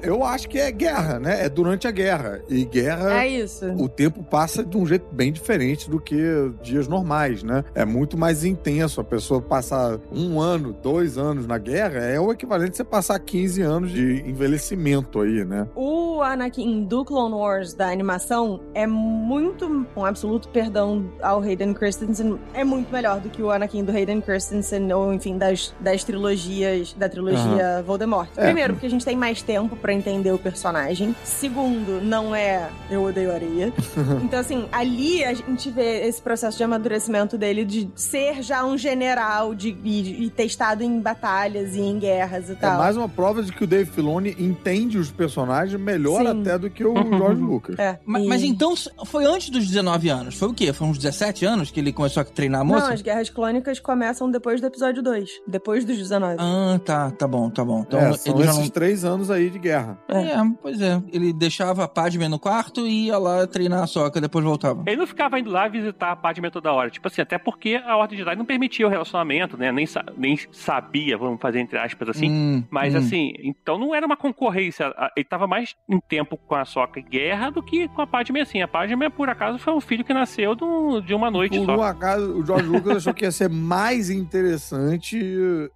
Eu 0.00 0.22
acho 0.22 0.48
que 0.48 0.60
é 0.60 0.70
guerra, 0.70 1.18
né? 1.18 1.44
É 1.44 1.48
durante 1.48 1.88
a 1.88 1.90
guerra. 1.90 2.40
E 2.48 2.64
guerra. 2.64 3.24
É 3.24 3.28
isso. 3.28 3.66
O 3.72 3.88
tempo 3.88 4.22
passa 4.22 4.64
de 4.64 4.76
um 4.76 4.86
jeito 4.86 5.06
bem 5.12 5.32
diferente 5.32 5.90
do 5.90 6.00
que 6.00 6.16
dias 6.62 6.88
normais, 6.88 7.42
né? 7.42 7.64
É 7.74 7.84
muito 7.84 8.16
mais 8.16 8.44
intenso. 8.44 9.00
A 9.00 9.04
pessoa 9.04 9.40
passar 9.40 9.98
um 10.12 10.40
ano, 10.40 10.72
dois 10.72 11.18
anos 11.18 11.46
na 11.46 11.58
guerra 11.58 12.00
é 12.00 12.18
o 12.20 12.32
equivalente 12.32 12.72
a 12.72 12.76
você 12.76 12.84
passar 12.84 13.18
15 13.18 13.62
anos 13.62 13.90
de 13.90 14.22
envelhecimento 14.26 15.20
aí, 15.20 15.44
né? 15.44 15.66
O 15.74 16.20
Anakin 16.22 16.84
do 16.84 17.04
Clone 17.04 17.34
Wars 17.34 17.74
da 17.74 17.88
animação 17.88 18.60
é 18.74 18.86
muito, 18.86 19.86
com 19.94 20.04
absoluto 20.04 20.48
perdão 20.48 21.10
ao 21.22 21.40
Hayden 21.40 21.74
Christensen, 21.74 22.38
é 22.52 22.64
muito 22.64 22.92
melhor 22.92 23.20
do 23.20 23.28
que 23.28 23.42
o 23.42 23.50
Anakin 23.50 23.84
do 23.84 23.92
Hayden 23.92 24.20
Christensen, 24.20 24.92
ou 24.92 25.12
enfim, 25.12 25.38
das, 25.38 25.74
das 25.80 26.04
trilogias, 26.04 26.92
da 26.94 27.08
trilogia 27.08 27.82
Voldemort. 27.86 28.28
É. 28.36 28.44
Primeiro, 28.44 28.74
porque 28.74 28.86
a 28.86 28.90
gente 28.90 29.04
tem 29.04 29.16
mais 29.16 29.42
tempo 29.42 29.76
pra 29.76 29.92
entender 29.92 30.32
o 30.32 30.38
personagem. 30.38 31.14
Segundo, 31.24 32.00
não 32.02 32.33
é 32.34 32.68
eu 32.90 33.02
odeio 33.04 33.32
areia. 33.32 33.72
então, 34.22 34.38
assim, 34.40 34.66
ali 34.72 35.24
a 35.24 35.32
gente 35.34 35.70
vê 35.70 36.06
esse 36.06 36.20
processo 36.20 36.56
de 36.56 36.64
amadurecimento 36.64 37.36
dele 37.38 37.64
de 37.64 37.88
ser 37.94 38.42
já 38.42 38.64
um 38.64 38.76
general 38.76 39.54
de, 39.54 39.76
e, 39.84 40.24
e 40.24 40.30
testado 40.30 40.82
em 40.82 41.00
batalhas 41.00 41.74
e 41.74 41.80
em 41.80 41.98
guerras 41.98 42.48
e 42.48 42.52
É 42.52 42.56
tal. 42.56 42.78
mais 42.78 42.96
uma 42.96 43.08
prova 43.08 43.42
de 43.42 43.52
que 43.52 43.64
o 43.64 43.66
Dave 43.66 43.90
Filoni 43.90 44.34
entende 44.38 44.98
os 44.98 45.10
personagens 45.10 45.80
melhor 45.80 46.20
Sim. 46.22 46.40
até 46.40 46.58
do 46.58 46.70
que 46.70 46.84
o 46.84 46.94
George 46.94 47.40
Lucas. 47.42 47.78
É, 47.78 47.98
Ma- 48.04 48.20
e- 48.20 48.26
Mas, 48.26 48.42
então 48.42 48.74
foi 49.04 49.24
antes 49.24 49.50
dos 49.50 49.66
19 49.66 50.08
anos? 50.08 50.34
Foi 50.36 50.48
o 50.48 50.54
quê? 50.54 50.72
Foi 50.72 50.86
uns 50.86 50.98
17 50.98 51.44
anos 51.44 51.70
que 51.70 51.80
ele 51.80 51.92
começou 51.92 52.20
a 52.20 52.24
treinar 52.24 52.60
a 52.60 52.64
Não, 52.64 52.74
moça? 52.74 52.92
as 52.92 53.02
guerras 53.02 53.30
clônicas 53.30 53.78
começam 53.80 54.30
depois 54.30 54.60
do 54.60 54.66
episódio 54.66 55.02
2. 55.02 55.28
Depois 55.46 55.84
dos 55.84 55.96
19. 55.96 56.36
Ah, 56.38 56.80
tá, 56.84 57.10
tá 57.10 57.26
bom, 57.28 57.48
tá 57.50 57.64
bom. 57.64 57.80
Então 57.86 57.98
é, 58.00 58.12
são 58.16 58.34
ele 58.34 58.44
já 58.44 58.50
esses 58.50 58.62
não. 58.64 58.68
três 58.70 59.04
anos 59.04 59.30
aí 59.30 59.50
de 59.50 59.58
guerra. 59.58 59.98
É, 60.08 60.34
pois 60.62 60.80
é. 60.80 61.02
Ele 61.12 61.32
deixava 61.32 61.84
a 61.84 61.88
Padme 61.88 62.23
no 62.28 62.38
quarto 62.38 62.86
e 62.86 63.06
ia 63.06 63.18
lá 63.18 63.46
treinar 63.46 63.82
a 63.82 63.86
soca, 63.86 64.20
depois 64.20 64.44
voltava. 64.44 64.82
Ele 64.86 64.96
não 64.96 65.06
ficava 65.06 65.38
indo 65.38 65.50
lá 65.50 65.68
visitar 65.68 66.12
a 66.12 66.16
Padme 66.16 66.50
toda 66.50 66.72
hora. 66.72 66.90
Tipo 66.90 67.08
assim, 67.08 67.20
até 67.22 67.38
porque 67.38 67.80
a 67.84 67.96
Ordem 67.96 68.18
Jedi 68.18 68.36
não 68.36 68.44
permitia 68.44 68.86
o 68.86 68.90
relacionamento, 68.90 69.56
né? 69.56 69.70
Nem, 69.72 69.86
sa- 69.86 70.04
nem 70.16 70.38
sabia, 70.52 71.16
vamos 71.18 71.40
fazer 71.40 71.60
entre 71.60 71.78
aspas 71.78 72.08
assim. 72.08 72.30
Hum, 72.30 72.64
Mas 72.70 72.94
hum. 72.94 72.98
assim, 72.98 73.32
então 73.42 73.78
não 73.78 73.94
era 73.94 74.06
uma 74.06 74.16
concorrência. 74.16 74.92
Ele 75.16 75.24
tava 75.24 75.46
mais 75.46 75.74
em 75.88 75.98
tempo 76.00 76.36
com 76.36 76.54
a 76.54 76.64
Soca 76.64 77.00
em 77.00 77.04
guerra 77.04 77.50
do 77.50 77.62
que 77.62 77.88
com 77.88 78.02
a 78.02 78.06
Padme 78.06 78.40
assim. 78.40 78.60
A 78.62 78.68
Padme, 78.68 79.08
por 79.10 79.28
acaso, 79.28 79.58
foi 79.58 79.72
um 79.74 79.80
filho 79.80 80.04
que 80.04 80.12
nasceu 80.14 80.54
do- 80.54 81.00
de 81.00 81.14
uma 81.14 81.30
noite 81.30 81.58
Por 81.58 81.66
só. 81.66 81.76
um 81.76 81.82
acaso, 81.82 82.38
o 82.40 82.44
George 82.46 82.68
Lucas 82.68 82.96
achou 82.98 83.14
que 83.14 83.24
ia 83.24 83.30
ser 83.32 83.48
mais 83.48 84.10
interessante 84.10 85.18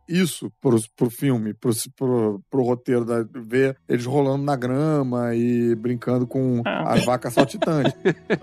isso 0.09 0.51
pro, 0.61 0.77
pro 0.97 1.11
filme, 1.11 1.55
pro, 1.55 1.71
pro, 1.97 2.41
pro 2.51 2.63
roteiro, 2.63 3.05
da, 3.05 3.25
ver 3.35 3.77
eles 3.89 4.05
rolando 4.07 4.43
na 4.45 4.57
grama 4.57 5.35
e 5.35 5.75
brincando 5.75 6.27
com 6.27 6.38
Ah. 6.65 6.95
as 6.95 7.05
vacas 7.05 7.33
saltitantes. 7.33 7.95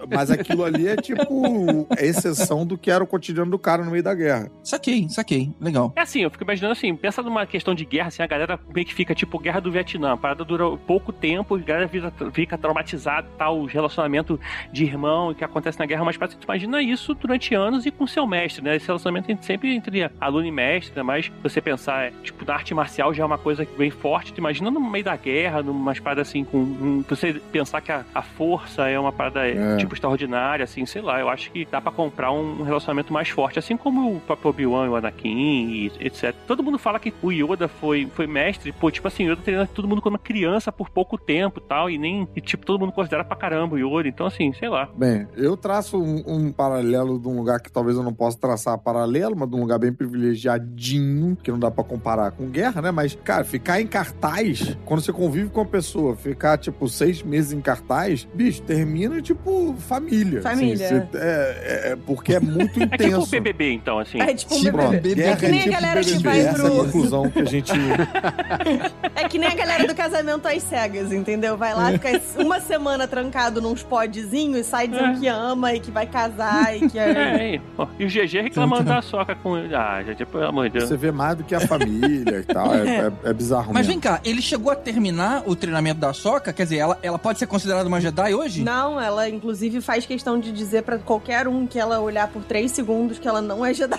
Mas 0.10 0.32
aquilo 0.32 0.64
ali 0.64 0.88
é 0.88 0.96
tipo 0.96 1.88
exceção 1.98 2.66
do 2.66 2.78
que 2.78 2.92
era 2.92 3.04
o 3.04 3.08
cotidiano 3.08 3.52
do 3.52 3.60
cara 3.60 3.84
no 3.84 3.92
meio 3.92 4.04
da 4.04 4.14
guerra. 4.14 4.50
Saquei, 4.64 5.08
saquei. 5.10 5.52
Legal. 5.60 5.94
É 5.96 6.02
assim, 6.02 6.22
eu 6.22 6.30
fico 6.30 6.44
imaginando 6.44 6.74
assim, 6.74 6.96
pensa 6.96 7.22
numa 7.22 7.46
questão 7.46 7.74
de 7.74 7.86
guerra, 7.86 8.08
assim, 8.08 8.24
a 8.24 8.28
galera 8.28 8.60
meio 8.74 8.86
que 8.86 8.94
fica 8.94 9.14
tipo 9.14 9.40
guerra 9.40 9.60
do 9.60 9.72
Vietnã, 9.72 10.14
a 10.14 10.18
parada 10.18 10.44
dura 10.44 10.66
pouco 10.78 11.12
tempo, 11.12 11.56
a 11.56 11.60
galera 11.60 11.88
fica, 11.88 12.12
fica 12.32 12.58
traumatizada, 12.58 13.28
tal, 13.38 13.60
o 13.60 13.66
relacionamento 13.66 14.40
de 14.72 14.84
irmão 14.84 15.34
que 15.34 15.44
acontece 15.44 15.80
na 15.80 15.86
guerra, 15.86 16.04
mas 16.04 16.18
parece 16.18 16.36
que 16.36 16.42
tu 16.42 16.46
imagina 16.46 16.82
isso 16.82 17.14
durante 17.14 17.54
anos 17.54 17.86
e 17.86 17.92
com 17.92 18.06
seu 18.08 18.26
mestre, 18.26 18.64
né? 18.64 18.76
Esse 18.76 18.88
relacionamento 18.88 19.46
sempre 19.46 19.76
entre 19.76 20.10
aluno 20.20 20.46
e 20.46 20.52
mestre, 20.52 20.96
né? 20.96 21.04
Mas 21.04 21.32
você 21.42 21.62
pensar, 21.62 22.06
é, 22.06 22.12
tipo, 22.24 22.46
na 22.46 22.54
arte 22.54 22.74
marcial 22.74 23.14
já 23.14 23.24
é 23.24 23.26
uma 23.26 23.38
coisa 23.38 23.68
bem 23.78 23.90
forte, 23.90 24.34
tu 24.34 24.40
imagina 24.40 24.70
no 24.72 24.80
meio 24.80 25.04
da 25.04 25.16
guerra, 25.16 25.64
numas 25.64 26.00
paradas 26.00 26.28
assim, 26.28 26.44
com 26.44 26.58
um, 26.58 27.04
você 27.08 27.34
pensar 27.52 27.82
que 27.86 27.92
a, 27.92 28.04
a 28.14 28.22
força 28.22 28.88
é 28.90 29.00
uma 29.00 29.12
parada, 29.12 29.46
É. 29.48 29.78
tipo, 29.78 29.94
extraordinária, 29.94 30.64
assim, 30.64 30.86
sei 30.86 31.02
lá, 31.02 31.20
eu 31.20 31.30
acho 31.30 31.52
que 31.52 31.66
dá 31.70 31.80
pra 31.80 31.92
comprar 31.92 32.32
um, 32.32 32.64
relacionamento 32.64 33.14
mais 33.14 33.30
forte, 33.30 33.60
assim 33.60 33.78
como 33.78 34.16
o 34.16 34.20
próprio 34.20 34.50
Obi-Wan 34.50 34.86
e 34.88 34.90
o 34.90 34.96
Anakin 34.96 35.30
e 35.70 35.92
etc. 36.00 36.34
Todo 36.48 36.64
mundo 36.64 36.78
fala 36.80 37.00
que 37.00 37.14
o 37.22 37.32
Yoda 37.32 37.68
foi, 37.68 38.08
foi 38.14 38.26
mestre, 38.28 38.72
pô, 38.72 38.90
tipo 38.90 39.08
assim, 39.08 39.28
o 39.28 39.32
Yoda 39.32 39.42
treina 39.44 39.68
todo 39.68 39.88
mundo 39.88 40.02
quando 40.02 40.18
criança 40.18 40.72
por 40.72 40.90
pouco 40.90 41.18
tempo 41.18 41.60
e 41.60 41.68
tal, 41.68 41.90
e 41.90 41.98
nem, 41.98 42.28
e, 42.36 42.42
tipo, 42.42 42.66
todo 42.66 42.80
mundo 42.80 42.92
considera 42.92 43.24
pra 43.24 43.36
caramba 43.38 43.76
o 43.76 43.78
Yoda, 43.78 44.08
então 44.10 44.26
assim, 44.26 44.52
sei 44.54 44.68
lá. 44.68 44.90
Bem, 44.98 45.28
eu 45.36 45.56
traço 45.56 45.98
um, 46.02 46.24
um 46.26 46.52
paralelo 46.52 47.20
de 47.20 47.28
um 47.28 47.38
lugar 47.38 47.60
que 47.62 47.72
talvez 47.72 47.96
eu 47.98 48.04
não 48.04 48.14
possa 48.14 48.38
traçar 48.40 48.78
paralelo, 48.80 49.36
mas 49.38 49.50
de 49.50 49.56
um 49.56 49.60
lugar 49.62 49.78
bem 49.78 49.94
privilegiadinho, 49.94 51.38
que 51.42 51.52
não 51.52 51.60
dá 51.60 51.70
pra 51.72 51.84
comparar 51.84 52.32
com 52.32 52.48
guerra, 52.50 52.82
né? 52.82 52.92
Mas, 52.92 53.16
cara, 53.24 53.44
ficar 53.44 53.82
em 53.82 53.88
cartaz, 53.88 54.78
quando 54.86 55.02
você 55.02 55.12
convive 55.14 55.50
com 55.50 55.62
a 55.62 55.66
pessoa, 55.66 56.16
ficar, 56.16 56.58
tipo, 56.58 56.88
seis 56.88 57.22
meses 57.22 57.52
em 57.52 57.62
cartaz, 57.66 58.28
bicho, 58.34 58.62
termina, 58.62 59.22
tipo, 59.22 59.76
família. 59.88 60.42
Família, 60.42 60.86
Assim, 60.86 61.00
você- 61.12 61.18
é, 61.18 61.82
é- 61.88 61.92
é 61.92 61.96
porque 62.06 62.36
é 62.36 62.40
muito 62.40 62.78
É 62.84 62.88
tipo 62.90 62.96
intenso. 62.96 63.22
o 63.24 63.26
BBB, 63.26 63.72
então, 63.74 64.00
assim. 64.00 64.22
É 64.22 64.34
tipo 64.34 64.56
um 64.56 64.60
Tipo, 64.62 64.78
bebê. 64.78 65.00
bebê. 65.00 65.16
guerra 65.16 65.32
É 65.32 65.36
que 65.36 65.48
nem 65.48 65.60
a 65.60 65.64
tipo 65.64 65.74
galera 65.74 66.02
que 66.02 66.12
BBB, 66.12 66.24
vai 66.30 66.40
essa 66.40 66.50
é 66.50 66.52
a 66.52 66.56
pro- 66.70 66.76
conclusão 66.86 67.30
que 67.30 67.40
a 67.40 67.46
gente... 67.46 67.72
É 69.16 69.28
que 69.30 69.38
nem 69.40 69.50
a 69.50 69.56
galera 69.56 69.88
do 69.88 69.96
casamento 69.96 70.48
às 70.48 70.62
cegas, 70.64 71.12
entendeu? 71.12 71.58
Vai 71.58 71.74
lá, 71.74 71.92
fica 71.92 72.22
uma 72.38 72.60
semana 72.60 73.08
trancado 73.08 73.62
nos 73.62 73.82
podzinhos 73.82 74.60
e 74.60 74.64
sai 74.64 74.88
dizendo 74.88 75.18
É. 75.18 75.20
que 75.20 75.28
ama 75.28 75.74
e 75.74 75.80
que 75.80 75.90
vai 75.90 76.06
casar 76.06 76.76
e 76.76 76.88
que 76.90 77.00
É, 77.00 77.56
é. 77.56 77.62
E 77.98 78.06
o 78.06 78.08
GG 78.08 78.42
reclamando 78.42 78.84
da 78.84 79.02
soca 79.02 79.36
com 79.36 79.58
ele. 79.58 79.74
Ah, 79.74 80.02
GG, 80.04 80.26
pelo 80.26 80.46
amor 80.46 80.66
de 80.70 80.78
Deus. 80.80 80.90
Você 80.90 80.98
vê 80.98 81.12
mais 81.12 81.36
do 81.38 81.44
que 81.44 81.56
a 81.56 81.60
família 81.62 82.40
e 82.40 82.44
tal. 82.44 82.74
É, 82.76 83.08
é- 83.08 83.12
é 83.30 83.34
bizarro 83.34 83.68
Mas 83.74 83.88
mesmo. 83.88 83.92
vem 83.94 84.00
cá, 84.00 84.20
ele 84.24 84.42
chegou 84.42 84.72
a 84.72 84.76
terminar 84.76 85.44
o 85.46 85.56
treinamento 85.56 86.00
da 86.00 86.14
Soca? 86.14 86.52
Quer 86.54 86.64
dizer, 86.64 86.78
ela, 86.78 86.98
ela 87.02 87.18
pode 87.18 87.40
ser 87.40 87.48
considerada 87.56 87.88
uma 87.88 88.02
Jedi 88.02 88.34
hoje? 88.36 88.64
Não, 88.64 89.00
ela 89.00 89.30
inclusive 89.30 89.80
faz 89.82 90.06
questão 90.06 90.40
de 90.40 90.52
dizer 90.52 90.84
pra 90.84 90.98
qualquer 90.98 91.48
um 91.48 91.66
que 91.66 91.80
ela 91.80 92.00
olhar 92.00 92.28
por 92.28 92.44
três 92.44 92.72
segundos 92.72 93.18
que 93.18 93.28
ela 93.28 93.42
não 93.42 93.66
é 93.66 93.74
Jedi. 93.74 93.98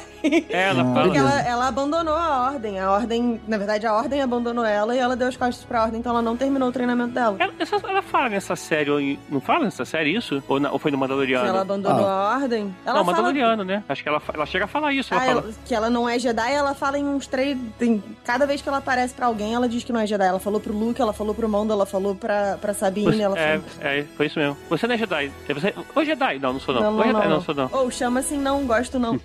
É, 0.51 0.69
ela 0.71 0.83
Ah, 0.83 0.85
fala. 0.95 1.03
Porque 1.05 1.19
ela, 1.19 1.41
ela 1.43 1.69
abandonou 1.69 2.15
a 2.15 2.51
ordem. 2.53 2.79
A 2.81 2.91
ordem, 2.91 3.41
na 3.49 3.57
verdade, 3.59 3.87
a 3.87 3.95
ordem 3.95 4.21
abandonou 4.21 4.65
ela 4.65 4.95
e 4.95 4.99
ela 4.99 5.15
deu 5.17 5.29
as 5.29 5.37
costas 5.37 5.65
pra 5.65 5.83
ordem, 5.85 6.01
então 6.01 6.13
ela 6.13 6.23
não 6.23 6.37
terminou 6.37 6.69
o 6.69 6.73
treinamento 6.73 7.13
dela. 7.15 7.37
Ela, 7.39 7.53
ela 7.89 8.03
fala 8.03 8.29
nessa 8.29 8.57
série, 8.57 8.91
ou 8.91 9.01
em- 9.01 9.19
não 9.31 9.41
fala 9.41 9.65
nessa 9.65 9.85
série 9.85 10.15
isso? 10.15 10.43
Ou, 10.49 10.59
na- 10.61 10.71
ou 10.73 10.79
foi 10.79 10.91
no 10.91 10.97
Se 10.97 11.01
Mandaloriano? 11.01 11.47
ela 11.49 11.61
abandonou 11.63 12.07
a 12.07 12.39
ordem, 12.41 12.75
ela 12.85 12.99
não, 12.99 13.05
fala 13.05 13.17
Mandaloriano, 13.17 13.65
né? 13.65 13.83
Acho 13.89 14.03
que 14.03 14.09
ela, 14.09 14.21
ela 14.35 14.47
chega 14.47 14.65
a 14.65 14.69
falar 14.69 14.93
isso. 14.93 15.15
Ela 15.15 15.23
Ah, 15.23 15.27
fala, 15.27 15.41
ela- 15.43 15.53
que 15.65 15.75
ela 15.75 15.89
não 15.91 16.09
é 16.09 16.19
Jedi, 16.19 16.53
ela 16.53 16.75
fala 16.75 16.99
em 16.99 17.05
uns 17.07 17.27
três. 17.27 17.57
Tem, 17.79 18.03
cada 18.25 18.47
vez 18.47 18.61
que 18.61 18.69
ela 18.69 18.79
aparece 18.79 19.15
pra 19.15 19.27
alguém, 19.27 19.55
ela 19.55 19.69
diz 19.69 19.85
que 19.85 19.93
não 19.93 20.01
é 20.01 20.07
Jedi. 20.07 20.27
Ela 20.27 20.41
falou 20.41 20.61
pro 20.61 20.73
Luke, 20.77 21.01
ela 21.01 21.13
falou 21.13 21.35
pro 21.35 21.49
Mando, 21.49 21.73
ela 21.73 21.87
falou 21.87 22.15
pra, 22.15 22.59
pra 22.61 22.75
Sabine, 22.75 23.21
ela 23.21 23.39
é, 23.39 23.46
falou. 23.47 23.65
é, 23.81 24.05
foi 24.17 24.27
isso 24.27 24.39
mesmo. 24.39 24.57
Você 24.69 24.87
não 24.87 24.95
é 24.95 24.99
Jedi. 24.99 25.33
É 25.49 25.55
Você... 25.55 25.75
Ô, 25.95 26.05
Jedi. 26.05 26.39
Não, 26.39 26.53
não 26.53 26.61
sou 26.61 26.75
não. 26.75 26.83
Não, 26.83 26.95
Ô, 26.95 26.97
não, 26.97 27.05
Jedi, 27.07 27.23
não, 27.25 27.31
não, 27.31 27.41
sou 27.41 27.55
não. 27.55 27.69
Ou 27.73 27.91
chama 27.91 28.21
assim, 28.21 28.39
não, 28.39 28.67
gosto 28.67 28.99
não. 28.99 29.19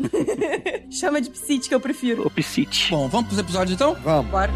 chama 0.90 1.22
de 1.22 1.30
Psit 1.30 1.68
que 1.68 1.76
eu 1.76 1.80
prefiro. 1.80 2.26
O 2.26 2.30
Psite. 2.30 2.92
Bom, 2.92 3.08
vamos 3.08 3.28
pros 3.28 3.40
episódios 3.40 3.74
então? 3.74 3.96
Vamos. 4.04 4.30
Bora. 4.32 4.52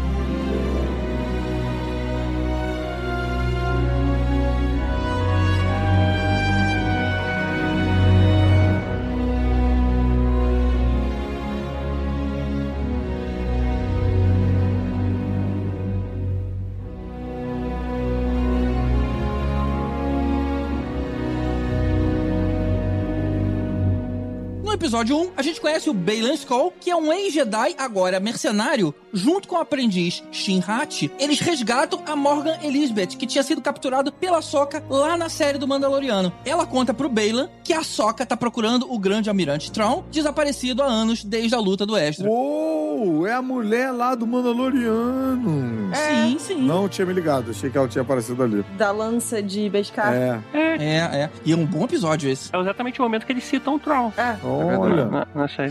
Episódio 24.76 25.18
1, 25.18 25.32
a 25.36 25.42
gente 25.42 25.60
conhece 25.60 25.88
o 25.88 25.94
Baylan 25.94 26.34
Skoll, 26.34 26.72
que 26.78 26.90
é 26.90 26.96
um 26.96 27.10
ex-Jedi, 27.12 27.74
agora 27.78 28.20
mercenário, 28.20 28.94
junto 29.12 29.48
com 29.48 29.56
o 29.56 29.58
aprendiz 29.58 30.22
Shinhat. 30.30 31.10
Eles 31.18 31.40
resgatam 31.40 32.02
a 32.06 32.14
Morgan 32.14 32.58
Elizabeth, 32.62 33.16
que 33.18 33.26
tinha 33.26 33.42
sido 33.42 33.62
capturado 33.62 34.12
pela 34.12 34.42
Soca 34.42 34.84
lá 34.88 35.16
na 35.16 35.30
série 35.30 35.58
do 35.58 35.66
Mandaloriano. 35.66 36.32
Ela 36.44 36.66
conta 36.66 36.92
pro 36.92 37.08
Baylan 37.08 37.48
que 37.66 37.72
a 37.72 37.82
Soca 37.82 38.24
tá 38.24 38.36
procurando 38.36 38.86
o 38.92 38.96
grande 38.96 39.28
almirante 39.28 39.72
Traum, 39.72 40.04
desaparecido 40.08 40.84
há 40.84 40.86
anos 40.86 41.24
desde 41.24 41.52
a 41.56 41.58
luta 41.58 41.84
do 41.84 41.98
Ezra. 41.98 42.30
Uou, 42.30 43.26
é 43.26 43.32
a 43.32 43.42
mulher 43.42 43.90
lá 43.90 44.14
do 44.14 44.24
Mandaloriano. 44.24 45.90
Sim, 45.92 46.38
sim. 46.38 46.62
Não 46.62 46.88
tinha 46.88 47.04
me 47.04 47.12
ligado, 47.12 47.50
achei 47.50 47.68
que 47.68 47.76
ela 47.76 47.88
tinha 47.88 48.02
aparecido 48.02 48.40
ali. 48.40 48.64
Da 48.78 48.92
lança 48.92 49.42
de 49.42 49.68
Beskar. 49.68 50.14
É, 50.14 50.40
É, 50.54 50.96
é. 51.22 51.30
E 51.44 51.52
é 51.52 51.56
um 51.56 51.66
bom 51.66 51.84
episódio 51.84 52.30
esse. 52.30 52.54
É 52.54 52.60
exatamente 52.60 53.00
o 53.00 53.02
momento 53.02 53.26
que 53.26 53.32
eles 53.32 53.42
citam 53.42 53.74
o 53.74 53.78
Troll. 53.80 54.12
É. 54.16 54.36
olha. 54.44 55.06
Na. 55.06 55.26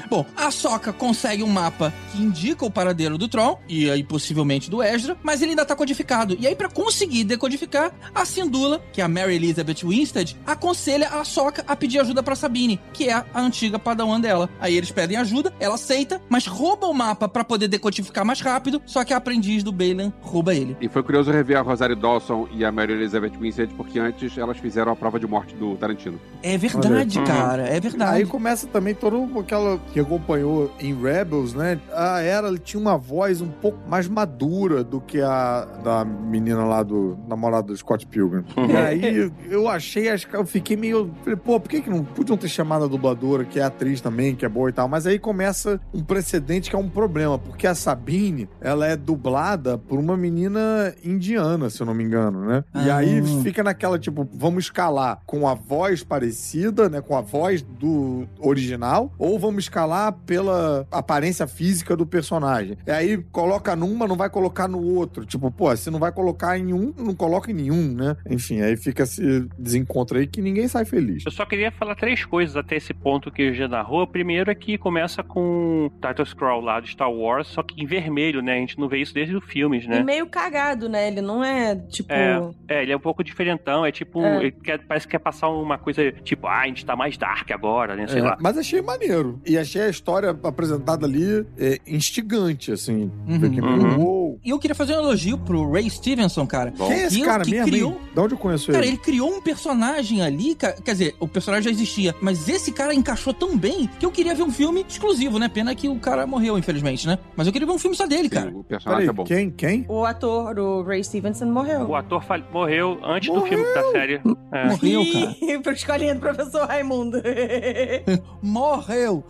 Bom, 0.09 0.25
a 0.35 0.51
Soca 0.51 0.91
consegue 0.91 1.43
um 1.43 1.47
mapa 1.47 1.93
que 2.11 2.21
indica 2.21 2.65
o 2.65 2.71
paradeiro 2.71 3.17
do 3.17 3.29
Tron 3.29 3.57
e 3.69 3.89
aí 3.89 4.03
possivelmente 4.03 4.69
do 4.69 4.83
Ezra, 4.83 5.15
mas 5.23 5.41
ele 5.41 5.51
ainda 5.51 5.65
tá 5.65 5.77
codificado. 5.77 6.35
E 6.37 6.45
aí 6.45 6.55
pra 6.55 6.67
conseguir 6.67 7.23
decodificar, 7.23 7.93
a 8.13 8.25
Sindula, 8.25 8.81
que 8.91 8.99
é 8.99 9.03
a 9.03 9.07
Mary 9.07 9.35
Elizabeth 9.35 9.85
Winstead, 9.85 10.35
aconselha 10.45 11.07
a 11.07 11.23
Soca 11.23 11.63
a 11.65 11.75
pedir 11.85 11.99
ajuda 11.99 12.23
pra 12.23 12.35
Sabine, 12.35 12.79
que 12.91 13.09
é 13.09 13.13
a 13.13 13.25
antiga 13.35 13.77
padawan 13.77 14.19
dela. 14.19 14.49
Aí 14.59 14.75
eles 14.75 14.89
pedem 14.89 15.17
ajuda, 15.17 15.53
ela 15.59 15.75
aceita, 15.75 16.19
mas 16.27 16.47
rouba 16.47 16.87
o 16.87 16.93
mapa 16.93 17.29
pra 17.29 17.43
poder 17.43 17.67
decodificar 17.67 18.25
mais 18.25 18.41
rápido, 18.41 18.81
só 18.87 19.03
que 19.03 19.13
a 19.13 19.17
aprendiz 19.17 19.61
do 19.61 19.71
Balen 19.71 20.11
rouba 20.21 20.55
ele. 20.55 20.75
E 20.81 20.89
foi 20.89 21.03
curioso 21.03 21.31
rever 21.31 21.57
a 21.57 21.61
Rosário 21.61 21.95
Dawson 21.95 22.47
e 22.51 22.65
a 22.65 22.71
Mary 22.71 22.93
Elizabeth 22.93 23.37
Winstead, 23.39 23.71
porque 23.75 23.99
antes 23.99 24.35
elas 24.35 24.57
fizeram 24.57 24.91
a 24.91 24.95
prova 24.95 25.19
de 25.19 25.27
morte 25.27 25.55
do 25.55 25.75
Tarantino. 25.75 26.19
É 26.41 26.57
verdade, 26.57 27.19
Olha. 27.19 27.27
cara, 27.27 27.63
é 27.67 27.79
verdade. 27.79 28.17
Aí 28.17 28.25
começa 28.25 28.65
também 28.65 28.95
todo 28.95 29.39
aquela 29.39 29.77
que 29.93 29.99
acompanhou 29.99 30.73
em 30.79 30.99
Rebels, 30.99 31.53
né? 31.53 31.79
A 31.93 32.21
Era 32.21 32.47
ela 32.47 32.57
tinha 32.57 32.79
uma 32.79 32.97
voz 32.97 33.41
um 33.41 33.47
pouco 33.47 33.77
mais 33.87 34.07
madura 34.07 34.83
do 34.83 34.99
que 34.99 35.21
a 35.21 35.65
da 35.83 36.03
menina 36.03 36.63
lá 36.63 36.81
do 36.81 37.17
namorado 37.27 37.67
do 37.67 37.77
Scott 37.77 38.07
Pilgrim. 38.07 38.43
E 38.67 38.75
aí 38.75 39.31
eu 39.49 39.67
achei, 39.69 40.09
acho 40.09 40.27
que 40.27 40.35
eu 40.35 40.45
fiquei 40.45 40.75
meio. 40.75 41.11
Falei, 41.23 41.37
pô, 41.37 41.59
por 41.59 41.69
que, 41.75 41.81
que 41.83 41.89
não 41.89 42.03
podiam 42.03 42.37
ter 42.37 42.47
chamado 42.47 42.85
a 42.85 42.87
dubladora, 42.87 43.43
que 43.45 43.59
é 43.59 43.63
atriz 43.63 44.01
também, 44.01 44.35
que 44.35 44.45
é 44.45 44.49
boa 44.49 44.69
e 44.69 44.73
tal? 44.73 44.87
Mas 44.87 45.05
aí 45.07 45.19
começa 45.19 45.79
um 45.93 46.03
precedente 46.03 46.69
que 46.69 46.75
é 46.75 46.79
um 46.79 46.89
problema, 46.89 47.37
porque 47.37 47.67
a 47.67 47.75
Sabine, 47.75 48.47
ela 48.61 48.87
é 48.87 48.95
dublada 48.95 49.77
por 49.77 49.99
uma 49.99 50.15
menina 50.17 50.93
indiana, 51.03 51.69
se 51.69 51.81
eu 51.81 51.85
não 51.85 51.93
me 51.93 52.03
engano, 52.03 52.45
né? 52.45 52.63
E 52.75 52.89
Ah. 52.89 52.97
aí 52.97 53.21
fica 53.43 53.63
naquela, 53.63 53.99
tipo, 53.99 54.27
vamos 54.33 54.65
escalar 54.65 55.19
com 55.25 55.47
a 55.47 55.53
voz 55.53 56.03
parecida, 56.03 56.89
né? 56.89 57.01
Com 57.01 57.15
a 57.15 57.21
voz 57.21 57.61
do 57.61 58.27
original, 58.39 59.11
ou 59.17 59.37
vamos 59.39 59.65
escalar 59.65 60.13
pela 60.25 60.85
aparência 60.91 61.47
física 61.47 61.95
do 61.95 62.05
personagem. 62.05 62.77
E 62.85 62.91
aí 62.91 63.17
coloca 63.31 63.75
num, 63.75 63.95
mas 63.95 64.09
não 64.09 64.15
vai 64.15 64.29
colocar 64.29 64.67
no 64.67 64.81
outro. 64.81 65.25
Tipo, 65.25 65.51
pô, 65.51 65.75
se 65.75 65.89
não 65.89 65.99
vai 65.99 66.11
colocar 66.11 66.57
em 66.57 66.73
um, 66.73 66.93
não 66.97 67.13
coloca 67.15 67.51
em 67.51 67.53
nenhum, 67.53 67.93
né? 67.93 68.15
Enfim, 68.29 68.61
aí 68.61 68.75
fica 68.77 69.03
esse 69.03 69.47
desencontro 69.57 70.17
aí 70.17 70.27
que 70.27 70.41
ninguém 70.41 70.67
sai 70.67 70.85
feliz. 70.85 71.23
Eu 71.25 71.31
só 71.31 71.45
queria 71.45 71.64
falar 71.71 71.95
três 71.95 72.23
coisas 72.25 72.55
até 72.55 72.75
esse 72.75 72.93
ponto 72.93 73.31
que 73.31 73.49
o 73.49 73.53
já 73.53 73.67
narrou. 73.67 74.05
Primeiro 74.07 74.49
é 74.51 74.55
que 74.55 74.77
começa 74.77 75.23
com 75.23 75.87
o 75.87 76.07
title 76.07 76.25
scroll 76.25 76.61
lá 76.61 76.79
do 76.79 76.87
Star 76.87 77.11
Wars, 77.11 77.47
só 77.47 77.61
que 77.63 77.81
em 77.81 77.85
vermelho, 77.85 78.41
né? 78.41 78.53
A 78.53 78.57
gente 78.59 78.79
não 78.79 78.87
vê 78.87 78.99
isso 78.99 79.13
desde 79.13 79.35
os 79.35 79.43
filmes, 79.45 79.85
E 79.85 79.87
né? 79.87 80.03
meio 80.03 80.27
cagado, 80.27 80.87
né? 80.89 81.07
Ele 81.07 81.21
não 81.21 81.43
é, 81.43 81.75
tipo... 81.75 82.11
É, 82.11 82.41
é, 82.67 82.81
ele 82.83 82.91
é 82.91 82.95
um 82.97 82.99
pouco 82.99 83.23
diferentão, 83.23 83.85
é 83.85 83.91
tipo, 83.91 84.21
É. 84.23 84.37
ele 84.39 84.51
quer- 84.51 84.79
parece 84.85 85.07
que 85.07 85.11
quer 85.11 85.19
passar 85.19 85.49
uma 85.49 85.77
coisa, 85.77 86.11
tipo, 86.23 86.47
ah, 86.47 86.61
a 86.61 86.67
gente 86.67 86.85
tá 86.85 86.95
mais 86.95 87.17
dark 87.17 87.49
agora, 87.51 87.95
né, 87.95 88.07
sei 88.07 88.19
É, 88.19 88.23
lá. 88.23 88.37
Mas 88.41 88.57
achei 88.57 88.81
maneiro. 88.81 89.39
E 89.45 89.57
achei 89.57 89.81
a 89.83 89.89
história 89.89 90.29
apresentada 90.43 91.05
ali 91.05 91.45
é, 91.57 91.79
instigante, 91.87 92.71
assim. 92.71 93.11
Uhum. 93.27 93.65
Uhum. 93.65 93.99
uou. 93.99 94.39
E 94.43 94.49
eu 94.49 94.59
queria 94.59 94.75
fazer 94.75 94.93
um 94.95 94.99
elogio 94.99 95.37
pro 95.37 95.71
Ray 95.71 95.89
Stevenson, 95.89 96.45
cara. 96.45 96.71
Quem 96.71 96.91
é 96.91 97.05
esse 97.05 97.19
Que- 97.19 97.25
cara 97.25 97.43
que 97.43 97.51
mesmo, 97.51 97.65
criou- 97.67 97.91
hein? 97.91 97.97
De 98.13 98.19
onde 98.19 98.33
eu 98.33 98.37
conheço 98.37 98.71
Cara, 98.71 98.83
ele? 98.85 98.93
ele 98.95 98.97
criou 98.97 99.29
um 99.33 99.41
personagem 99.41 100.21
ali, 100.21 100.55
quer 100.55 100.75
dizer, 100.83 101.15
o 101.19 101.27
personagem 101.27 101.54
já 101.61 101.69
existia, 101.69 102.13
mas 102.21 102.47
esse 102.49 102.71
cara 102.71 102.93
encaixou 102.93 103.33
tão 103.33 103.57
bem 103.57 103.89
que 103.99 104.05
eu 104.05 104.11
queria 104.11 104.33
ver 104.35 104.43
um 104.43 104.51
filme 104.51 104.85
exclusivo, 104.87 105.37
né? 105.39 105.47
Pena 105.49 105.73
que 105.75 105.87
o 105.87 105.99
cara 105.99 106.25
morreu, 106.27 106.57
infelizmente, 106.57 107.07
né? 107.07 107.17
Mas 107.35 107.47
eu 107.47 107.53
queria 107.53 107.67
ver 107.67 107.73
um 107.73 107.79
filme 107.79 107.95
só 107.95 108.05
dele, 108.07 108.29
cara. 108.29 108.51
Sim, 108.51 108.57
o 108.57 108.63
personagem 108.63 109.05
Peraí, 109.05 109.09
é 109.09 109.13
bom. 109.13 109.23
quem? 109.23 109.49
Quem? 109.51 109.85
O 109.87 110.05
ator, 110.05 110.57
o 110.59 110.83
Ray 110.83 111.03
Stevenson, 111.03 111.45
morreu. 111.45 111.81
O 111.87 111.95
ator 111.95 112.23
fal- 112.23 112.41
morreu 112.51 112.99
antes 113.03 113.29
do 113.29 113.35
Morreu? 113.39 113.57
filme 113.59 113.73
da 113.73 113.91
série. 113.91 114.21
É. 114.51 114.65
Morreu, 114.67 115.03
cara. 115.11 115.71
Escolinha 115.75 116.15
do 116.15 116.21
professor 116.21 116.65
Raimundo. 116.67 117.21
Morreu. 118.41 119.23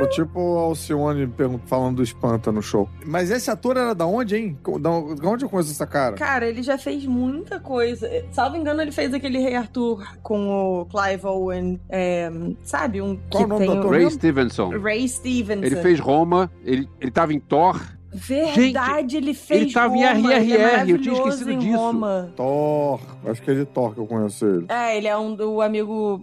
O 0.00 0.06
tipo 0.06 0.40
o 0.40 0.58
Alcione 0.58 1.30
falando 1.66 1.96
do 1.96 2.02
Espanta 2.02 2.50
no 2.52 2.62
show. 2.62 2.88
Mas 3.04 3.30
esse 3.30 3.50
ator 3.50 3.76
era 3.76 3.94
da 3.94 4.06
onde, 4.06 4.36
hein? 4.36 4.58
Da 4.80 4.88
da 5.20 5.28
onde 5.28 5.44
eu 5.44 5.48
conheço 5.48 5.70
essa 5.70 5.86
cara? 5.86 6.16
Cara, 6.16 6.46
ele 6.48 6.62
já 6.62 6.78
fez 6.78 7.04
muita 7.04 7.58
coisa. 7.60 8.08
Salvo 8.32 8.56
engano, 8.56 8.80
ele 8.80 8.92
fez 8.92 9.12
aquele 9.12 9.38
Rei 9.38 9.54
Arthur 9.56 10.06
com 10.22 10.48
o 10.80 10.86
Clive 10.86 11.26
Owen. 11.38 11.80
é, 11.88 12.30
sabe? 12.62 13.00
Um 13.00 13.18
Qual 13.30 13.44
que 13.44 13.44
o 13.44 13.48
nome 13.48 13.66
tem 13.66 13.74
do 13.74 13.80
ator? 13.80 13.92
Ray 13.92 14.10
Stevenson. 14.10 14.70
Ray 14.78 15.08
Stevenson. 15.08 15.64
Ele 15.64 15.76
fez 15.76 16.00
Roma, 16.00 16.50
ele, 16.64 16.88
ele 17.00 17.10
tava 17.10 17.32
em 17.32 17.40
Thor. 17.40 17.80
Verdade, 18.10 19.18
ele 19.18 19.34
fez 19.34 19.62
ele 19.62 19.72
tava 19.72 19.94
em 19.94 20.04
Roma, 20.04 20.32
ele 20.32 20.32
é 20.32 20.38
RRR, 20.38 20.90
eu 20.90 20.98
tinha 20.98 21.12
maravilhoso 21.12 21.22
esquecido 21.28 21.50
em 21.50 21.58
disso. 21.58 21.76
Roma. 21.76 22.32
Thor. 22.34 23.00
Acho 23.26 23.42
que 23.42 23.50
é 23.50 23.54
de 23.54 23.64
Thor 23.66 23.94
que 23.94 24.00
eu 24.00 24.06
conheço 24.06 24.46
ele. 24.46 24.66
É, 24.68 24.96
ele 24.96 25.06
é 25.08 25.16
um 25.16 25.34
do 25.34 25.60
amigo. 25.60 26.20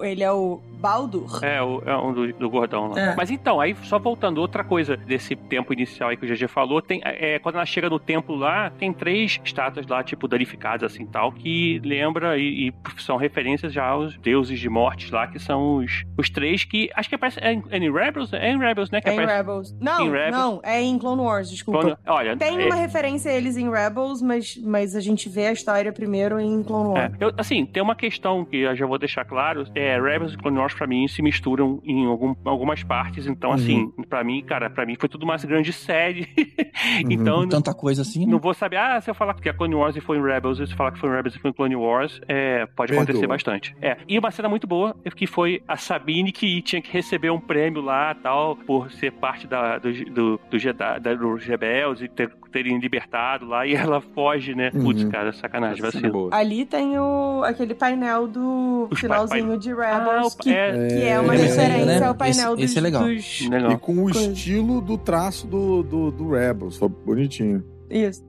Ele 0.00 0.22
é 0.22 0.32
o 0.32 0.60
Baldur. 0.78 1.44
É, 1.44 1.60
o, 1.62 1.82
é 1.84 1.96
um 1.96 2.12
do, 2.12 2.32
do 2.32 2.50
gordão 2.50 2.88
lá. 2.88 3.00
É. 3.00 3.16
Mas 3.16 3.30
então, 3.30 3.60
aí 3.60 3.74
só 3.84 3.98
voltando, 3.98 4.38
outra 4.38 4.62
coisa 4.64 4.96
desse 4.96 5.34
tempo 5.36 5.72
inicial 5.72 6.10
aí 6.10 6.16
que 6.16 6.24
o 6.24 6.28
GG 6.28 6.48
falou, 6.48 6.80
tem, 6.80 7.00
é, 7.04 7.38
quando 7.38 7.56
ela 7.56 7.66
chega 7.66 7.88
no 7.90 7.98
templo 7.98 8.34
lá, 8.36 8.70
tem 8.70 8.92
três 8.92 9.40
estátuas 9.44 9.86
lá, 9.86 10.02
tipo, 10.02 10.28
danificadas 10.28 10.92
assim 10.92 11.04
tal, 11.06 11.32
que 11.32 11.80
lembra 11.84 12.38
e, 12.38 12.68
e 12.68 12.74
são 13.02 13.16
referências 13.16 13.72
já 13.72 13.86
aos 13.86 14.16
deuses 14.18 14.58
de 14.58 14.68
mortes 14.68 15.10
lá, 15.10 15.26
que 15.26 15.38
são 15.38 15.76
os, 15.78 16.04
os 16.16 16.30
três 16.30 16.64
que. 16.64 16.90
Acho 16.94 17.08
que 17.08 17.14
aparece. 17.14 17.38
É 17.42 17.52
em, 17.52 17.62
é 17.70 17.78
em 17.78 17.92
Rebels? 17.92 18.32
É 18.32 18.50
em 18.50 18.58
Rebels, 18.58 18.90
né? 18.90 19.00
Que 19.00 19.08
É 19.08 19.14
em. 19.14 19.26
Rebels. 19.26 19.74
Não, 19.80 20.10
Rebels? 20.10 20.30
não, 20.30 20.60
é 20.62 20.80
em 20.82 20.98
Clone 20.98 21.22
Wars, 21.22 21.50
desculpa. 21.50 21.80
Quando- 21.80 21.98
olha, 22.06 22.36
Tem 22.36 22.60
é- 22.62 22.66
uma 22.66 22.74
referência 22.74 23.30
a 23.30 23.34
eles 23.34 23.56
em 23.56 23.70
Rebels, 23.70 24.22
mas, 24.22 24.56
mas 24.64 24.94
a 24.96 25.00
gente 25.00 25.28
vê 25.28 25.46
a 25.46 25.52
história 25.52 25.92
primeiro 25.92 26.38
em 26.40 26.62
Clone 26.62 26.98
É, 26.98 27.02
Wars. 27.02 27.12
eu- 27.20 27.32
assim, 27.36 27.64
tem 27.66 27.82
uma 27.82 27.94
questão 27.94 28.44
que 28.44 28.58
eu 28.58 28.76
já 28.76 28.86
vou 28.86 28.98
deixar 28.98 29.24
claro. 29.24 29.64
É, 29.74 30.00
Rebels 30.00 30.34
e 30.34 30.36
Clone 30.38 30.58
Wars, 30.58 30.67
pra 30.74 30.86
mim, 30.86 31.06
se 31.08 31.22
misturam 31.22 31.80
em 31.84 32.06
algum- 32.06 32.34
algumas 32.44 32.82
partes. 32.82 33.26
Então, 33.26 33.52
assim, 33.52 33.90
pra 34.08 34.22
mim, 34.24 34.42
cara, 34.42 34.68
pra 34.70 34.84
mim 34.86 34.96
foi 34.98 35.08
tudo 35.08 35.22
uma 35.24 35.36
grande 35.36 35.72
série. 35.72 36.26
então, 37.08 37.42
não, 37.42 37.48
Tanta 37.48 37.74
coisa 37.74 38.02
assim, 38.02 38.24
né? 38.26 38.32
não 38.32 38.38
vou 38.38 38.54
saber, 38.54 38.76
ah, 38.76 39.00
se 39.00 39.10
eu 39.10 39.14
falar 39.14 39.34
que 39.34 39.48
é 39.48 39.52
Clone 39.52 39.74
Wars 39.74 39.96
e 39.96 40.00
foi 40.00 40.18
em 40.18 40.22
Rebels, 40.22 40.58
se 40.58 40.64
eu 40.64 40.76
falar 40.76 40.92
que 40.92 40.98
foi 40.98 41.08
em 41.08 41.12
Rebels 41.12 41.36
e 41.36 41.38
foi 41.38 41.50
em 41.50 41.54
Clone 41.54 41.76
Wars, 41.76 42.20
é, 42.28 42.66
pode 42.66 42.88
Perdoa. 42.92 43.04
acontecer 43.04 43.26
bastante. 43.26 43.76
É, 43.80 43.96
e 44.08 44.18
uma 44.18 44.30
cena 44.30 44.48
muito 44.48 44.66
boa, 44.66 44.96
que 45.16 45.26
foi 45.26 45.62
a 45.66 45.76
Sabine 45.76 46.32
que 46.32 46.60
tinha 46.62 46.80
que 46.82 46.92
receber 46.92 47.30
um 47.30 47.40
prêmio 47.40 47.80
lá, 47.82 48.14
tal, 48.14 48.56
por 48.56 48.90
ser 48.92 49.12
parte 49.12 49.46
da, 49.46 49.78
do, 49.78 49.92
do, 50.10 50.40
do 50.50 50.58
Jedi, 50.58 51.00
da- 51.00 51.14
dos 51.14 51.44
rebeldes 51.44 52.02
e 52.02 52.08
ter, 52.08 52.30
terem 52.50 52.78
libertado 52.78 53.46
lá, 53.46 53.66
e 53.66 53.74
ela 53.74 54.00
foge, 54.00 54.54
né? 54.54 54.70
Putz, 54.70 55.02
Uhum. 55.04 55.10
cara, 55.10 55.32
sacanagem, 55.32 55.76
cena 55.76 55.88
é 55.88 55.92
vacilo. 55.92 56.12
boa. 56.12 56.34
Ali 56.34 56.64
tem 56.64 56.98
o, 56.98 57.42
aquele 57.44 57.74
painel 57.74 58.26
do 58.26 58.88
Os 58.90 58.98
finalzinho 59.00 59.48
pa- 59.48 59.56
de 59.56 59.72
Ah, 59.72 59.98
Rebels, 59.98 60.34
o- 60.34 60.38
que, 60.38 60.50
é, 60.50 60.88
que 60.88 61.02
é 61.04 61.20
uma 61.20 61.34
É, 61.34 61.38
referência 61.38 62.00
né? 62.00 62.06
ao 62.06 62.14
painel 62.14 62.46
Esse- 62.54 62.56
dos, 62.56 62.64
esse 62.64 62.78
é 62.78 62.80
legal. 62.82 63.04
dos- 63.04 63.48
legal. 63.48 63.72
E 63.72 63.78
com 63.78 63.94
o 64.04 64.10
estilo 64.10 64.80
do 64.80 64.96
traço 64.98 65.46
do, 65.46 65.82
do, 65.82 66.10
do 66.10 66.30
Rebels. 66.30 66.76
Foi 66.76 66.88
bonitinho. 66.88 67.62
Isso. 67.90 68.27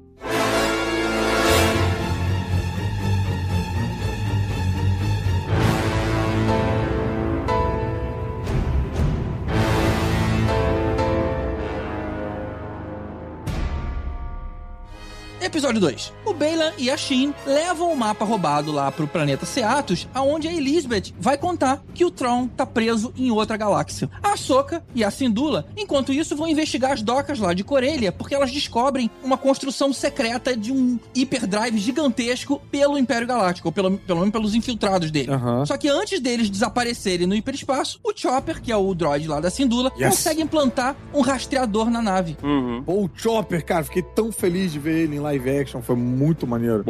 Episódio 15.50 15.82
2. 15.82 16.14
O 16.26 16.34
Bela 16.34 16.72
e 16.78 16.92
a 16.92 16.96
Shin 16.96 17.34
levam 17.44 17.92
o 17.92 17.98
mapa 17.98 18.24
roubado 18.24 18.72
lá 18.72 18.92
pro 18.92 19.08
planeta 19.08 19.48
Seatos, 19.48 20.08
aonde 20.14 20.48
a 20.48 20.54
Elizabeth 20.54 21.12
vai 21.20 21.40
contar 21.40 21.82
que 21.92 22.06
o 22.06 22.12
Tron 22.12 22.48
tá 22.48 22.68
preso 22.68 23.12
em 23.18 23.32
outra 23.32 23.58
galáxia. 23.58 24.08
A 24.22 24.38
Soka 24.38 24.84
e 24.94 25.04
a 25.04 25.10
Sindula, 25.10 25.66
enquanto 25.76 26.14
isso, 26.14 26.36
vão 26.36 26.48
investigar 26.48 26.92
as 26.92 27.02
docas 27.02 27.40
lá 27.40 27.52
de 27.56 27.64
Corellia, 27.64 28.12
porque 28.12 28.36
elas 28.36 28.52
descobrem 28.52 29.10
uma 29.24 29.38
construção 29.40 29.92
secreta 29.92 30.56
de 30.56 30.72
um 30.72 31.00
hiperdrive 31.16 31.80
gigantesco 31.80 32.62
pelo 32.70 32.96
Império 32.96 33.28
Galáctico, 33.28 33.70
ou 33.70 33.72
pelo, 33.72 33.98
pelo 33.98 34.20
menos 34.20 34.32
pelos 34.32 34.54
infiltrados 34.54 35.10
dele. 35.10 35.32
Aham. 35.32 35.66
Só 35.66 35.78
que 35.78 35.90
antes 35.90 36.20
deles 36.20 36.48
desaparecerem 36.48 37.26
no 37.26 37.34
hiperespaço, 37.34 38.00
o 38.04 38.14
Chopper, 38.16 38.62
que 38.62 38.72
é 38.72 38.78
o 38.78 38.94
droid 38.94 39.28
lá 39.28 39.40
da 39.40 39.50
Sindula, 39.50 39.92
Yes. 40.00 40.10
consegue 40.10 40.44
implantar 40.44 40.96
um 41.12 41.22
rastreador 41.22 41.90
na 41.90 42.04
nave. 42.04 42.38
Uhum. 42.44 42.84
Pô, 42.86 42.94
o 43.06 43.10
Chopper, 43.16 43.66
cara, 43.66 43.84
fiquei 43.84 44.04
tão 44.04 44.32
feliz 44.32 44.72
de 44.72 44.78
ver 44.78 45.00
ele 45.06 45.16
em 45.16 45.20
live 45.20 45.40
action. 45.58 45.82
Foi 45.82 45.96
muito 45.96 46.46
maneiro. 46.48 46.84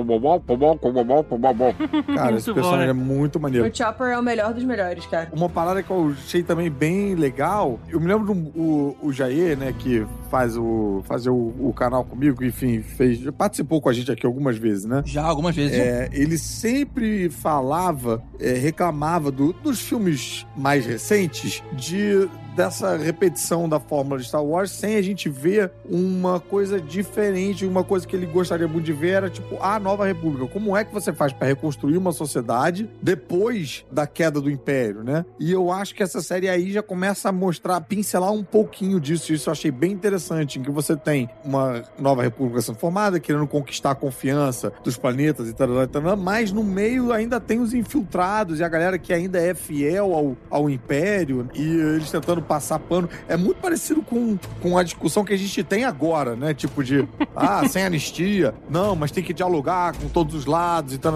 Cara, 2.15 2.35
esse 2.35 2.53
personagem 2.53 2.85
né? 2.85 2.91
é 2.91 2.93
muito 2.93 3.39
maneiro. 3.39 3.67
O 3.67 3.75
Chopper 3.75 4.07
é 4.07 4.17
o 4.19 4.23
melhor 4.23 4.53
dos 4.53 4.63
melhores, 4.63 5.05
cara. 5.05 5.29
Uma 5.33 5.49
parada 5.49 5.81
que 5.83 5.89
eu 5.91 6.13
achei 6.17 6.43
também 6.43 6.69
bem 6.69 7.15
legal, 7.15 7.79
eu 7.89 7.99
me 7.99 8.07
lembro 8.07 8.33
do 8.33 8.59
o, 8.59 8.97
o 9.01 9.13
Jair, 9.13 9.57
né, 9.57 9.73
que 9.77 10.05
faz 10.29 10.55
o 10.57 11.01
fazer 11.05 11.29
o, 11.29 11.53
o 11.59 11.73
canal 11.73 12.03
comigo, 12.03 12.43
enfim, 12.43 12.81
fez, 12.81 13.19
participou 13.37 13.81
com 13.81 13.89
a 13.89 13.93
gente 13.93 14.11
aqui 14.11 14.25
algumas 14.25 14.57
vezes, 14.57 14.85
né? 14.85 15.01
Já 15.05 15.23
algumas 15.23 15.55
vezes. 15.55 15.77
É, 15.77 16.09
ele 16.11 16.37
sempre 16.37 17.29
falava, 17.29 18.21
é, 18.39 18.53
reclamava 18.53 19.31
do- 19.31 19.53
dos 19.53 19.79
filmes 19.81 20.45
mais 20.55 20.85
recentes 20.85 21.63
de 21.73 22.27
dessa 22.59 22.97
repetição 22.97 23.69
da 23.69 23.79
fórmula 23.79 24.19
de 24.19 24.27
Star 24.27 24.43
Wars 24.43 24.69
sem 24.71 24.97
a 24.97 25.01
gente 25.01 25.29
ver 25.29 25.71
uma 25.89 26.41
coisa 26.41 26.77
diferente, 26.77 27.65
uma 27.65 27.85
coisa 27.85 28.05
que 28.05 28.13
ele 28.13 28.25
gostaria 28.25 28.67
muito 28.67 28.83
de 28.83 28.91
ver 28.91 29.11
era 29.11 29.29
tipo 29.29 29.57
a 29.63 29.79
Nova 29.79 30.05
República. 30.05 30.45
Como 30.45 30.75
é 30.75 30.83
que 30.83 30.93
você 30.93 31.13
faz 31.13 31.31
para 31.31 31.47
reconstruir 31.47 31.95
uma 31.95 32.11
sociedade 32.11 32.89
depois 33.01 33.85
da 33.89 34.05
queda 34.05 34.41
do 34.41 34.51
Império, 34.51 35.05
né? 35.05 35.23
E 35.39 35.53
eu 35.53 35.71
acho 35.71 35.95
que 35.95 36.03
essa 36.03 36.21
série 36.21 36.49
aí 36.49 36.69
já 36.69 36.83
começa 36.83 37.29
a 37.29 37.31
mostrar, 37.31 37.77
a 37.77 37.81
pincelar 37.81 38.33
um 38.33 38.43
pouquinho 38.43 38.99
disso. 38.99 39.31
Isso 39.31 39.47
eu 39.47 39.53
achei 39.53 39.71
bem 39.71 39.93
interessante 39.93 40.59
em 40.59 40.61
que 40.61 40.69
você 40.69 40.97
tem 40.97 41.29
uma 41.45 41.83
nova 41.97 42.21
república 42.21 42.61
sendo 42.61 42.77
formada, 42.77 43.21
querendo 43.21 43.47
conquistar 43.47 43.91
a 43.91 43.95
confiança 43.95 44.73
dos 44.83 44.97
planetas 44.97 45.47
e 45.47 45.53
tal, 45.53 45.87
tal, 45.87 46.17
mas 46.17 46.51
no 46.51 46.65
meio 46.65 47.13
ainda 47.13 47.39
tem 47.39 47.61
os 47.61 47.73
infiltrados 47.73 48.59
e 48.59 48.65
a 48.65 48.67
galera 48.67 48.99
que 48.99 49.13
ainda 49.13 49.39
é 49.39 49.53
fiel 49.53 50.13
ao, 50.13 50.35
ao 50.49 50.69
Império 50.69 51.49
e 51.53 51.63
eles 51.63 52.11
tentando 52.11 52.48
passar 52.49 52.79
pano. 52.79 53.07
É 53.27 53.37
muito 53.37 53.57
parecido 53.57 54.01
com, 54.01 54.35
com 54.59 54.75
a 54.75 54.81
discussão 54.81 55.23
que 55.23 55.31
a 55.31 55.37
gente 55.37 55.63
tem 55.63 55.85
agora, 55.85 56.35
né? 56.35 56.51
Tipo 56.51 56.83
de, 56.83 57.07
ah, 57.35 57.67
sem 57.67 57.83
anistia, 57.83 58.55
não, 58.67 58.95
mas 58.95 59.11
tem 59.11 59.23
que 59.23 59.33
dialogar 59.33 59.95
com 59.95 60.09
todos 60.09 60.33
os 60.33 60.47
lados 60.47 60.95
e 60.95 60.97
tal, 60.97 61.13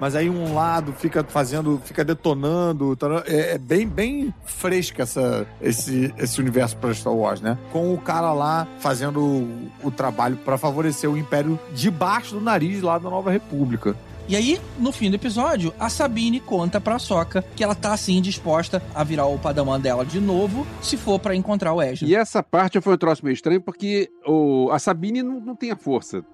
mas 0.00 0.16
aí 0.16 0.28
um 0.28 0.52
lado 0.54 0.92
fica 0.92 1.22
fazendo, 1.22 1.80
fica 1.84 2.04
detonando, 2.04 2.96
taranã. 2.96 3.22
é, 3.26 3.54
é 3.54 3.58
bem, 3.58 3.86
bem 3.86 4.34
fresca 4.44 5.04
essa, 5.04 5.46
esse, 5.60 6.12
esse 6.18 6.40
universo 6.40 6.76
para 6.76 6.92
Star 6.92 7.14
Wars, 7.14 7.40
né? 7.40 7.56
Com 7.70 7.94
o 7.94 7.98
cara 7.98 8.32
lá 8.32 8.66
fazendo 8.80 9.20
o, 9.20 9.70
o 9.84 9.90
trabalho 9.90 10.36
para 10.38 10.58
favorecer 10.58 11.08
o 11.08 11.16
Império 11.16 11.58
debaixo 11.72 12.34
do 12.34 12.40
nariz 12.40 12.82
lá 12.82 12.98
da 12.98 13.08
Nova 13.08 13.30
República. 13.30 13.94
E 14.28 14.36
aí, 14.36 14.60
no 14.78 14.92
fim 14.92 15.10
do 15.10 15.16
episódio, 15.16 15.74
a 15.78 15.88
Sabine 15.88 16.40
conta 16.40 16.80
pra 16.80 16.98
Soca 16.98 17.42
que 17.56 17.62
ela 17.62 17.74
tá 17.74 17.92
assim 17.92 18.20
disposta 18.22 18.82
a 18.94 19.02
virar 19.04 19.26
o 19.26 19.38
padawan 19.38 19.80
dela 19.80 20.06
de 20.06 20.20
novo, 20.20 20.66
se 20.80 20.96
for 20.96 21.18
para 21.18 21.34
encontrar 21.34 21.72
o 21.72 21.82
Ezra. 21.82 22.06
E 22.06 22.14
essa 22.14 22.42
parte 22.42 22.80
foi 22.80 22.94
um 22.94 22.98
troço 22.98 23.24
meio 23.24 23.34
estranho 23.34 23.60
porque 23.60 24.10
o, 24.26 24.70
a 24.70 24.78
Sabine 24.78 25.22
não, 25.22 25.40
não 25.40 25.56
tem 25.56 25.70
a 25.70 25.76
força 25.76 26.24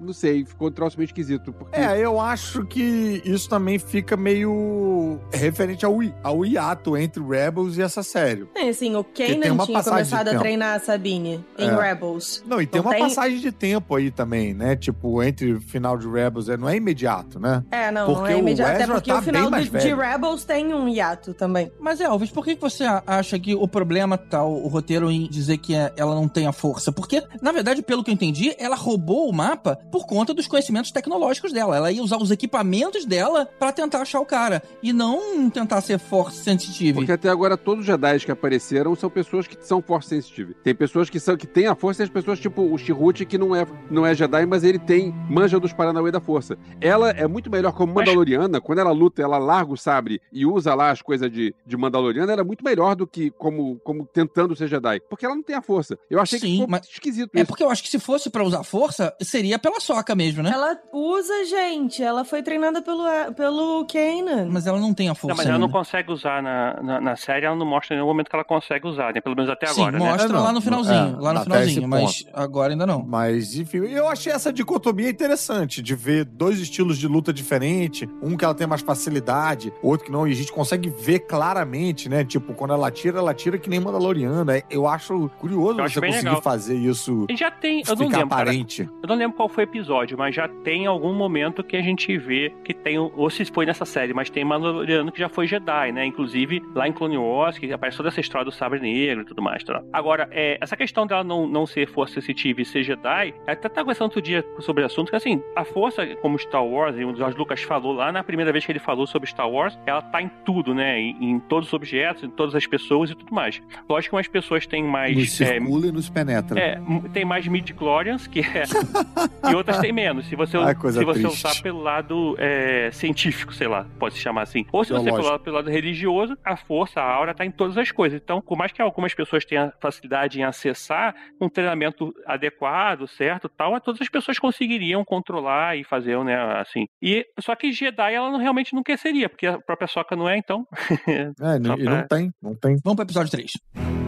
não 0.00 0.12
sei, 0.12 0.44
ficou 0.44 0.68
um 0.68 0.70
troço 0.70 0.96
meio 0.96 1.06
esquisito. 1.06 1.52
Porque... 1.52 1.78
É, 1.78 1.98
eu 1.98 2.20
acho 2.20 2.64
que 2.64 3.22
isso 3.24 3.48
também 3.48 3.78
fica 3.78 4.16
meio 4.16 5.18
referente 5.32 5.84
ao, 5.84 5.96
ao 6.22 6.44
hiato 6.44 6.96
entre 6.96 7.22
Rebels 7.22 7.76
e 7.76 7.82
essa 7.82 8.02
série. 8.02 8.48
É, 8.54 8.68
assim, 8.68 8.94
o 8.96 9.04
Kanan 9.04 9.64
tinha 9.64 9.82
começado 9.82 10.28
a 10.28 10.38
treinar 10.38 10.76
a 10.76 10.80
Sabine 10.80 11.44
em 11.58 11.68
é. 11.68 11.74
Rebels. 11.74 12.42
Não, 12.46 12.60
e 12.60 12.66
tem 12.66 12.80
uma 12.80 12.90
tem... 12.90 13.00
passagem 13.00 13.38
de 13.38 13.52
tempo 13.52 13.94
aí 13.94 14.10
também, 14.10 14.54
né? 14.54 14.76
Tipo, 14.76 15.22
entre 15.22 15.52
o 15.52 15.60
final 15.60 15.96
de 15.98 16.08
Rebels, 16.08 16.48
é, 16.48 16.56
não 16.56 16.68
é 16.68 16.76
imediato, 16.76 17.38
né? 17.40 17.64
É, 17.70 17.90
não, 17.90 18.06
porque 18.06 18.20
não 18.20 18.26
é 18.28 18.38
imediato. 18.38 18.72
Até 18.72 18.86
porque 18.86 19.10
tá 19.10 19.18
o 19.18 19.22
final 19.22 19.50
de, 19.50 19.70
de, 19.70 19.94
Rebels 19.94 20.44
tem 20.44 20.72
um 20.72 20.88
hiato 20.88 21.34
também. 21.34 21.72
Mas, 21.80 22.00
Elvis, 22.00 22.30
por 22.30 22.44
que 22.44 22.54
você 22.54 22.84
acha 23.06 23.38
que 23.38 23.54
o 23.54 23.66
problema 23.66 24.16
tá 24.16 24.44
o, 24.44 24.64
o 24.64 24.68
roteiro 24.68 25.10
em 25.10 25.28
dizer 25.28 25.58
que 25.58 25.74
é, 25.74 25.92
ela 25.96 26.14
não 26.14 26.28
tem 26.28 26.46
a 26.46 26.52
força? 26.52 26.92
Porque, 26.92 27.22
na 27.42 27.52
verdade, 27.52 27.82
pelo 27.82 28.04
que 28.04 28.10
eu 28.10 28.14
entendi, 28.14 28.54
ela 28.58 28.76
roubou 28.76 29.28
o 29.28 29.32
mapa 29.32 29.78
por 29.90 30.06
conta 30.06 30.34
dos 30.34 30.46
conhecimentos 30.46 30.90
tecnológicos 30.90 31.52
dela. 31.52 31.76
Ela 31.76 31.92
ia 31.92 32.02
usar 32.02 32.18
os 32.18 32.30
equipamentos 32.30 33.04
dela 33.04 33.48
para 33.58 33.72
tentar 33.72 34.02
achar 34.02 34.20
o 34.20 34.26
cara 34.26 34.62
e 34.82 34.92
não 34.92 35.50
tentar 35.50 35.80
ser 35.80 35.98
force 35.98 36.42
sensitive. 36.42 36.94
Porque 36.94 37.12
até 37.12 37.28
agora 37.28 37.56
todos 37.56 37.80
os 37.80 37.86
Jedi 37.86 38.18
que 38.20 38.30
apareceram 38.30 38.94
são 38.94 39.10
pessoas 39.10 39.46
que 39.46 39.56
são 39.60 39.82
force 39.82 40.08
sensitive. 40.08 40.54
Tem 40.62 40.74
pessoas 40.74 41.08
que 41.08 41.18
são 41.18 41.36
que 41.36 41.46
têm 41.46 41.66
a 41.66 41.74
força 41.74 42.02
e 42.02 42.04
as 42.04 42.10
pessoas 42.10 42.38
tipo 42.38 42.62
o 42.62 42.78
Chirrut 42.78 43.24
que 43.24 43.38
não 43.38 43.54
é 43.54 43.66
não 43.90 44.06
é 44.06 44.14
Jedi, 44.14 44.46
mas 44.46 44.64
ele 44.64 44.78
tem 44.78 45.12
manja 45.28 45.58
dos 45.58 45.72
Paranauê 45.72 46.10
da 46.10 46.20
força. 46.20 46.58
Ela 46.80 47.10
é 47.10 47.26
muito 47.26 47.50
melhor 47.50 47.72
como 47.72 47.94
Mandaloriana, 47.94 48.60
quando 48.60 48.78
ela 48.78 48.90
luta, 48.90 49.22
ela 49.22 49.38
larga 49.38 49.72
o 49.72 49.76
sabre 49.76 50.20
e 50.32 50.44
usa 50.44 50.74
lá 50.74 50.90
as 50.90 51.02
coisas 51.02 51.30
de, 51.30 51.54
de 51.66 51.76
Mandaloriana, 51.76 52.32
ela 52.32 52.42
é 52.42 52.44
muito 52.44 52.64
melhor 52.64 52.94
do 52.94 53.06
que 53.06 53.30
como, 53.30 53.78
como 53.84 54.06
tentando 54.06 54.54
ser 54.54 54.68
Jedi, 54.68 55.00
porque 55.08 55.24
ela 55.24 55.34
não 55.34 55.42
tem 55.42 55.56
a 55.56 55.62
força. 55.62 55.98
Eu 56.10 56.20
achei 56.20 56.38
Sim, 56.38 56.46
que 56.46 56.52
ficou 56.52 56.68
mas 56.68 56.86
esquisito 56.86 57.30
É 57.34 57.44
porque 57.44 57.62
eu 57.62 57.70
acho 57.70 57.82
que 57.82 57.88
se 57.88 57.98
fosse 57.98 58.30
para 58.30 58.44
usar 58.44 58.62
força, 58.62 59.14
seria 59.20 59.58
pela 59.58 59.77
soca 59.80 60.14
mesmo, 60.14 60.42
né? 60.42 60.50
Ela 60.52 60.78
usa, 60.92 61.44
gente. 61.46 62.02
Ela 62.02 62.24
foi 62.24 62.42
treinada 62.42 62.82
pelo, 62.82 63.04
pelo 63.34 63.86
Kanan. 63.86 64.48
Mas 64.50 64.66
ela 64.66 64.78
não 64.78 64.94
tem 64.94 65.08
a 65.08 65.14
força. 65.14 65.28
Não, 65.28 65.36
mas 65.36 65.46
ela 65.46 65.58
não 65.58 65.68
consegue 65.68 66.12
usar 66.12 66.42
na, 66.42 66.82
na, 66.82 67.00
na, 67.00 67.16
série, 67.16 67.46
ela 67.46 67.56
não 67.56 67.66
mostra 67.66 67.94
em 67.94 67.98
nenhum 67.98 68.08
momento 68.08 68.28
que 68.28 68.36
ela 68.36 68.44
consegue 68.44 68.86
usar, 68.86 69.12
né? 69.12 69.20
Pelo 69.20 69.36
menos 69.36 69.50
até 69.50 69.66
Sim, 69.66 69.82
agora, 69.82 69.98
né? 69.98 70.10
mostra 70.10 70.32
né? 70.32 70.38
lá 70.38 70.52
no 70.52 70.60
finalzinho, 70.60 71.16
é, 71.16 71.20
lá 71.20 71.34
no 71.34 71.42
finalzinho, 71.42 71.88
mas 71.88 72.24
agora 72.32 72.72
ainda 72.72 72.86
não. 72.86 73.04
Mas, 73.04 73.56
enfim, 73.56 73.78
eu 73.78 74.08
achei 74.08 74.32
essa 74.32 74.52
dicotomia 74.52 75.08
interessante, 75.08 75.82
de 75.82 75.94
ver 75.94 76.24
dois 76.24 76.58
estilos 76.58 76.98
de 76.98 77.06
luta 77.06 77.32
diferentes, 77.32 78.08
um 78.22 78.36
que 78.36 78.44
ela 78.44 78.54
tem 78.54 78.66
mais 78.66 78.82
facilidade, 78.82 79.72
outro 79.82 80.06
que 80.06 80.12
não, 80.12 80.26
e 80.26 80.32
a 80.32 80.34
gente 80.34 80.52
consegue 80.52 80.88
ver 80.88 81.20
claramente, 81.20 82.08
né? 82.08 82.24
Tipo, 82.24 82.54
quando 82.54 82.74
ela 82.74 82.90
tira, 82.90 83.18
ela 83.18 83.34
tira 83.34 83.58
que 83.58 83.68
nem 83.68 83.80
Mandaloriana. 83.80 84.62
Eu 84.70 84.86
acho 84.86 85.30
curioso 85.38 85.80
eu 85.80 85.88
você 85.88 86.00
conseguir 86.00 86.24
legal. 86.24 86.42
fazer 86.42 86.76
isso. 86.76 87.26
E 87.28 87.36
já 87.36 87.50
tem, 87.50 87.82
eu 87.86 87.96
não 87.96 88.08
lembro, 88.08 88.20
aparente. 88.22 88.84
Cara, 88.84 88.98
eu 89.02 89.08
não 89.08 89.16
lembro 89.16 89.36
qual 89.36 89.48
foi 89.48 89.66
episódio, 89.68 90.16
mas 90.18 90.34
já 90.34 90.48
tem 90.48 90.86
algum 90.86 91.12
momento 91.14 91.62
que 91.62 91.76
a 91.76 91.82
gente 91.82 92.16
vê 92.16 92.52
que 92.64 92.74
tem, 92.74 92.98
ou 92.98 93.30
se 93.30 93.44
foi 93.44 93.66
nessa 93.66 93.84
série, 93.84 94.12
mas 94.12 94.30
tem 94.30 94.44
Mandaloriano 94.44 95.12
que 95.12 95.18
já 95.18 95.28
foi 95.28 95.46
Jedi, 95.46 95.92
né? 95.92 96.04
Inclusive 96.04 96.62
lá 96.74 96.88
em 96.88 96.92
Clone 96.92 97.18
Wars, 97.18 97.58
que 97.58 97.72
aparece 97.72 97.96
toda 97.96 98.08
essa 98.08 98.20
história 98.20 98.44
do 98.44 98.52
sabre 98.52 98.80
negro 98.80 99.22
e 99.22 99.24
tudo 99.24 99.42
mais. 99.42 99.62
Tá? 99.62 99.82
Agora, 99.92 100.28
é, 100.30 100.58
essa 100.60 100.76
questão 100.76 101.06
dela 101.06 101.22
não, 101.22 101.46
não 101.46 101.66
ser 101.66 101.88
força 101.88 102.14
sensitiva 102.14 102.60
e 102.60 102.64
ser 102.64 102.82
Jedi, 102.82 103.34
até 103.46 103.68
tá 103.68 103.80
conversando 103.80 104.06
outro 104.06 104.22
dia 104.22 104.44
sobre 104.60 104.82
o 104.82 104.86
assunto, 104.86 105.10
que 105.10 105.16
assim, 105.16 105.42
a 105.54 105.64
força, 105.64 106.06
como 106.16 106.38
Star 106.38 106.64
Wars, 106.64 106.96
e 106.96 107.04
o 107.04 107.14
George 107.14 107.36
Lucas 107.36 107.62
falou 107.62 107.92
lá 107.92 108.10
na 108.10 108.22
primeira 108.24 108.52
vez 108.52 108.64
que 108.64 108.72
ele 108.72 108.78
falou 108.78 109.06
sobre 109.06 109.28
Star 109.28 109.48
Wars, 109.48 109.78
ela 109.86 110.02
tá 110.02 110.22
em 110.22 110.30
tudo, 110.44 110.74
né? 110.74 110.98
Em, 110.98 111.32
em 111.32 111.40
todos 111.40 111.68
os 111.68 111.74
objetos, 111.74 112.24
em 112.24 112.30
todas 112.30 112.54
as 112.54 112.66
pessoas 112.66 113.10
e 113.10 113.14
tudo 113.14 113.34
mais. 113.34 113.62
Lógico 113.88 114.12
que 114.12 114.16
umas 114.16 114.28
pessoas 114.28 114.66
têm 114.66 114.82
mais. 114.82 115.16
Nos 115.16 115.32
circula 115.32 115.86
é, 115.86 115.88
e 115.88 115.92
nos 115.92 116.08
penetra. 116.08 116.58
É, 116.58 116.80
tem 117.12 117.24
mais 117.24 117.46
midi-chlorians, 117.46 118.26
que 118.26 118.40
é. 118.40 118.64
outras 119.58 119.78
têm 119.78 119.92
menos. 119.92 120.26
Se 120.26 120.36
você, 120.36 120.56
Ai, 120.56 120.74
se 120.74 121.04
você 121.04 121.26
usar 121.26 121.62
pelo 121.62 121.80
lado 121.80 122.36
é, 122.38 122.90
científico, 122.92 123.52
sei 123.52 123.68
lá, 123.68 123.86
pode 123.98 124.14
se 124.14 124.20
chamar 124.20 124.42
assim. 124.42 124.64
Ou 124.72 124.84
se 124.84 124.92
você 124.92 125.10
for 125.10 125.38
pelo 125.40 125.56
lado 125.56 125.70
religioso, 125.70 126.36
a 126.44 126.56
força, 126.56 127.00
a 127.00 127.04
aura 127.04 127.34
tá 127.34 127.44
em 127.44 127.50
todas 127.50 127.76
as 127.76 127.90
coisas. 127.92 128.20
Então, 128.22 128.40
por 128.40 128.56
mais 128.56 128.72
que 128.72 128.80
algumas 128.80 129.14
pessoas 129.14 129.44
tenham 129.44 129.72
facilidade 129.80 130.40
em 130.40 130.44
acessar 130.44 131.14
um 131.40 131.48
treinamento 131.48 132.14
adequado, 132.26 133.06
certo, 133.06 133.48
tal, 133.48 133.80
todas 133.80 134.00
as 134.00 134.08
pessoas 134.08 134.38
conseguiriam 134.38 135.04
controlar 135.04 135.76
e 135.76 135.84
fazer, 135.84 136.18
né, 136.24 136.36
assim. 136.60 136.86
E 137.02 137.26
só 137.40 137.54
que 137.54 137.72
Jedi 137.72 138.14
ela 138.14 138.30
não, 138.30 138.38
realmente 138.38 138.74
não 138.74 138.82
quer 138.82 138.98
seria, 138.98 139.28
porque 139.28 139.46
a 139.46 139.58
própria 139.58 139.88
Soca 139.88 140.16
não 140.16 140.28
é, 140.28 140.36
então. 140.36 140.66
é, 141.06 141.58
não, 141.58 141.76
pra... 141.76 141.84
não 141.84 142.06
tem, 142.06 142.32
não 142.42 142.54
tem. 142.54 142.76
Vamos 142.84 142.96
para 142.96 143.02
o 143.02 143.06
episódio 143.06 143.30
3. 143.30 144.07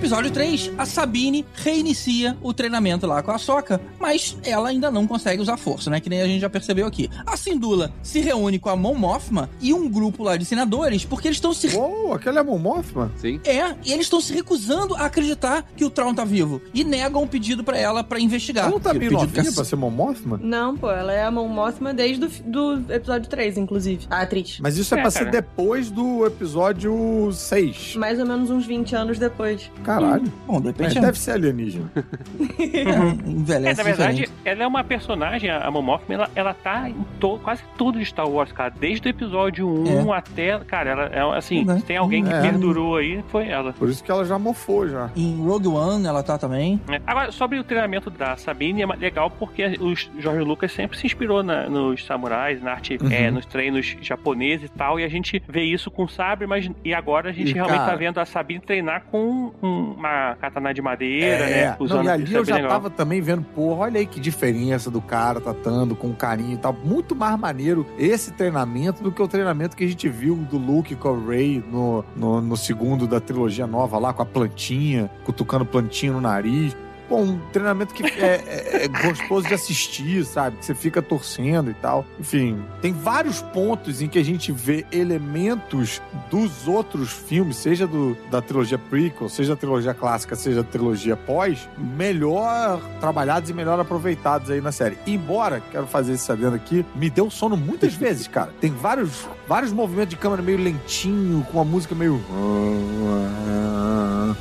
Episódio 0.00 0.30
3, 0.30 0.72
a 0.78 0.86
Sabine 0.86 1.44
reinicia 1.54 2.34
o 2.40 2.54
treinamento 2.54 3.06
lá 3.06 3.22
com 3.22 3.32
a 3.32 3.38
Soca, 3.38 3.78
mas 4.00 4.34
ela 4.42 4.70
ainda 4.70 4.90
não 4.90 5.06
consegue 5.06 5.42
usar 5.42 5.58
força, 5.58 5.90
né? 5.90 6.00
Que 6.00 6.08
nem 6.08 6.22
a 6.22 6.26
gente 6.26 6.40
já 6.40 6.48
percebeu 6.48 6.86
aqui. 6.86 7.10
A 7.26 7.36
Sindula 7.36 7.92
se 8.02 8.18
reúne 8.20 8.58
com 8.58 8.70
a 8.70 8.76
Mon 8.76 8.94
Mothma 8.94 9.50
e 9.60 9.74
um 9.74 9.86
grupo 9.90 10.22
lá 10.22 10.38
de 10.38 10.46
senadores, 10.46 11.04
porque 11.04 11.28
eles 11.28 11.36
estão 11.36 11.52
se... 11.52 11.76
Uou, 11.76 12.14
aquela 12.14 12.38
é 12.38 12.40
a 12.40 12.44
Mon 12.44 12.58
Mothma? 12.58 13.12
Sim. 13.18 13.40
É, 13.44 13.74
e 13.84 13.92
eles 13.92 14.06
estão 14.06 14.22
se 14.22 14.32
recusando 14.32 14.94
a 14.94 15.04
acreditar 15.04 15.66
que 15.76 15.84
o 15.84 15.90
Traum 15.90 16.14
tá 16.14 16.24
vivo. 16.24 16.62
E 16.72 16.82
negam 16.82 17.22
o 17.22 17.28
pedido 17.28 17.62
para 17.62 17.76
ela 17.76 18.02
para 18.02 18.18
investigar. 18.18 18.64
Ela 18.64 18.72
não 18.72 18.80
tá 18.80 18.94
meio 18.94 19.12
novinha 19.12 19.44
que... 19.44 19.54
pra 19.54 19.64
ser 19.64 19.76
Mon 19.76 19.90
Mothma? 19.90 20.40
Não, 20.42 20.78
pô, 20.78 20.90
ela 20.90 21.12
é 21.12 21.24
a 21.24 21.30
Mon 21.30 21.46
Mothma 21.46 21.92
desde 21.92 22.26
do, 22.26 22.78
do 22.78 22.92
episódio 22.92 23.28
3, 23.28 23.58
inclusive. 23.58 24.06
A 24.08 24.22
atriz. 24.22 24.60
Mas 24.62 24.78
isso 24.78 24.94
é, 24.94 24.98
é 24.98 25.02
pra 25.02 25.12
cara. 25.12 25.26
ser 25.26 25.30
depois 25.30 25.90
do 25.90 26.24
episódio 26.24 27.30
6. 27.30 27.96
Mais 27.96 28.18
ou 28.18 28.24
menos 28.24 28.48
uns 28.48 28.64
20 28.64 28.96
anos 28.96 29.18
depois. 29.18 29.70
Caralho. 29.90 30.32
Bom, 30.46 30.60
de 30.60 30.68
repente. 30.68 30.98
É, 30.98 31.00
deve 31.00 31.18
ser 31.18 31.32
alienígena. 31.32 31.90
Envelhece. 33.26 33.80
É, 33.80 33.84
na 33.84 33.90
verdade, 33.90 34.16
diferente. 34.20 34.32
ela 34.44 34.62
é 34.62 34.66
uma 34.66 34.84
personagem, 34.84 35.50
a 35.50 35.70
Momothma, 35.70 36.14
ela, 36.14 36.30
ela 36.34 36.54
tá 36.54 36.88
em 36.88 36.96
to, 37.18 37.38
quase 37.42 37.62
tudo 37.76 37.98
de 37.98 38.04
Star 38.04 38.28
Wars, 38.28 38.52
cara. 38.52 38.72
Desde 38.78 39.08
o 39.08 39.10
episódio 39.10 39.68
1 39.68 40.14
é. 40.14 40.18
até. 40.18 40.58
Cara, 40.60 40.90
ela 41.12 41.34
é 41.34 41.38
assim, 41.38 41.66
se 41.78 41.84
tem 41.84 41.96
alguém 41.96 42.24
que 42.24 42.32
é. 42.32 42.40
perdurou 42.40 42.96
aí, 42.96 43.22
foi 43.28 43.48
ela. 43.48 43.72
Por 43.72 43.88
isso 43.88 44.02
que 44.02 44.10
ela 44.10 44.24
já 44.24 44.38
mofou 44.38 44.88
já. 44.88 45.10
Em 45.16 45.36
Rogue 45.44 45.68
One 45.68 46.06
ela 46.06 46.22
tá 46.22 46.38
também. 46.38 46.80
É. 46.88 47.00
Agora, 47.06 47.32
sobre 47.32 47.58
o 47.58 47.64
treinamento 47.64 48.10
da 48.10 48.36
Sabine, 48.36 48.82
é 48.82 48.86
legal 48.86 49.30
porque 49.30 49.66
o 49.80 49.94
Jorge 50.20 50.42
Lucas 50.42 50.72
sempre 50.72 50.98
se 50.98 51.06
inspirou 51.06 51.42
na, 51.42 51.68
nos 51.68 52.04
samurais, 52.04 52.62
na 52.62 52.72
arte, 52.72 52.98
uhum. 53.00 53.10
é, 53.10 53.30
nos 53.30 53.46
treinos 53.46 53.96
japoneses 54.00 54.66
e 54.66 54.72
tal, 54.72 54.98
e 55.00 55.04
a 55.04 55.08
gente 55.08 55.42
vê 55.48 55.62
isso 55.62 55.90
com 55.90 56.06
sabre, 56.06 56.46
mas 56.46 56.70
e 56.84 56.94
agora 56.94 57.30
a 57.30 57.32
gente 57.32 57.50
e, 57.50 57.54
realmente 57.54 57.78
tá 57.78 57.84
cara... 57.84 57.90
tá 57.92 57.96
vendo 57.96 58.18
a 58.18 58.24
Sabine 58.24 58.60
treinar 58.60 59.04
com 59.10 59.52
uma 59.80 60.36
katana 60.36 60.72
de 60.72 60.82
madeira, 60.82 61.44
é. 61.44 61.66
né? 61.66 61.76
Usando, 61.78 61.98
Não, 61.98 62.04
e 62.04 62.08
ali 62.08 62.34
eu 62.34 62.44
já 62.44 62.56
legal. 62.56 62.70
tava 62.70 62.90
também 62.90 63.20
vendo, 63.20 63.42
porra, 63.42 63.82
olha 63.82 64.00
aí 64.00 64.06
que 64.06 64.20
diferença 64.20 64.90
do 64.90 65.00
cara 65.00 65.40
tratando 65.40 65.94
com 65.94 66.12
carinho 66.14 66.54
e 66.54 66.58
tal. 66.58 66.72
Muito 66.72 67.14
mais 67.14 67.38
maneiro 67.38 67.86
esse 67.98 68.32
treinamento 68.32 69.02
do 69.02 69.10
que 69.10 69.22
o 69.22 69.28
treinamento 69.28 69.76
que 69.76 69.84
a 69.84 69.88
gente 69.88 70.08
viu 70.08 70.36
do 70.36 70.58
Luke 70.58 70.94
com 70.94 71.08
o 71.08 71.28
Ray 71.28 71.62
no, 71.70 72.04
no, 72.16 72.40
no 72.40 72.56
segundo 72.56 73.06
da 73.06 73.20
trilogia 73.20 73.66
nova 73.66 73.98
lá, 73.98 74.12
com 74.12 74.22
a 74.22 74.26
plantinha, 74.26 75.10
cutucando 75.24 75.64
plantinha 75.64 76.12
no 76.12 76.20
nariz. 76.20 76.76
Um 77.18 77.38
treinamento 77.52 77.92
que 77.94 78.04
é, 78.04 78.42
é- 78.46 78.84
é 78.84 78.88
gostoso 78.88 79.46
de 79.48 79.54
assistir, 79.54 80.24
sabe? 80.24 80.56
Que 80.58 80.64
você 80.66 80.74
fica 80.74 81.00
torcendo 81.02 81.70
e 81.70 81.74
tal. 81.74 82.04
Enfim, 82.18 82.62
tem 82.80 82.92
vários 82.92 83.42
pontos 83.42 84.00
em 84.00 84.08
que 84.08 84.18
a 84.18 84.24
gente 84.24 84.52
vê 84.52 84.84
elementos 84.92 86.00
dos 86.30 86.66
outros 86.68 87.10
filmes, 87.12 87.56
seja 87.56 87.86
do, 87.86 88.16
da 88.30 88.40
trilogia 88.40 88.78
prequel, 88.78 89.28
seja 89.28 89.54
da 89.54 89.60
trilogia 89.60 89.94
clássica, 89.94 90.36
seja 90.36 90.62
da 90.62 90.68
trilogia 90.68 91.16
pós, 91.16 91.68
melhor 91.78 92.80
trabalhados 93.00 93.50
e 93.50 93.52
melhor 93.54 93.78
aproveitados 93.80 94.50
aí 94.50 94.60
na 94.60 94.72
série. 94.72 94.96
Embora, 95.06 95.62
quero 95.70 95.86
fazer 95.86 96.12
esse 96.12 96.30
adendo 96.30 96.56
aqui, 96.56 96.84
me 96.94 97.08
deu 97.10 97.30
sono 97.30 97.56
muitas 97.56 97.94
vezes, 98.00 98.26
cara. 98.28 98.52
Tem 98.60 98.70
vários, 98.70 99.26
vários 99.48 99.72
movimentos 99.72 100.10
de 100.10 100.16
câmera 100.16 100.42
meio 100.42 100.58
lentinho, 100.58 101.44
com 101.50 101.58
uma 101.58 101.64
música 101.64 101.94
meio. 101.94 102.20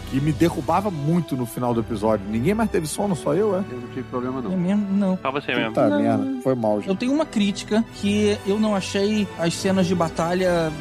que 0.09 0.19
me 0.19 0.31
derrubava 0.31 0.89
muito 0.89 1.35
no 1.35 1.45
final 1.45 1.73
do 1.73 1.79
episódio. 1.79 2.25
Ninguém 2.29 2.53
mais 2.59 2.69
teve 2.71 2.87
sono, 2.87 3.15
só 3.15 3.33
eu, 3.33 3.55
é? 3.55 3.59
Eu 3.71 3.79
não 3.79 3.87
tive 3.89 4.03
problema, 4.03 4.39
É 4.39 4.43
não. 4.43 4.57
mesmo? 4.57 4.87
Não. 4.91 5.17
Só 5.21 5.31
você 5.31 5.53
mesmo. 5.55 5.69
Puta 5.69 5.89
Não. 5.89 6.01
merda, 6.01 6.41
foi 6.43 6.55
mal, 6.55 6.77
gente. 6.79 6.89
Eu 6.89 6.95
tenho 6.95 7.13
uma 7.13 7.25
crítica 7.25 7.83
que 7.95 8.37
eu 8.45 8.59
não 8.59 8.75
achei 8.75 9.27
as 9.39 9.53
cenas 9.53 9.87
de 9.87 9.95
batalha, 9.95 10.71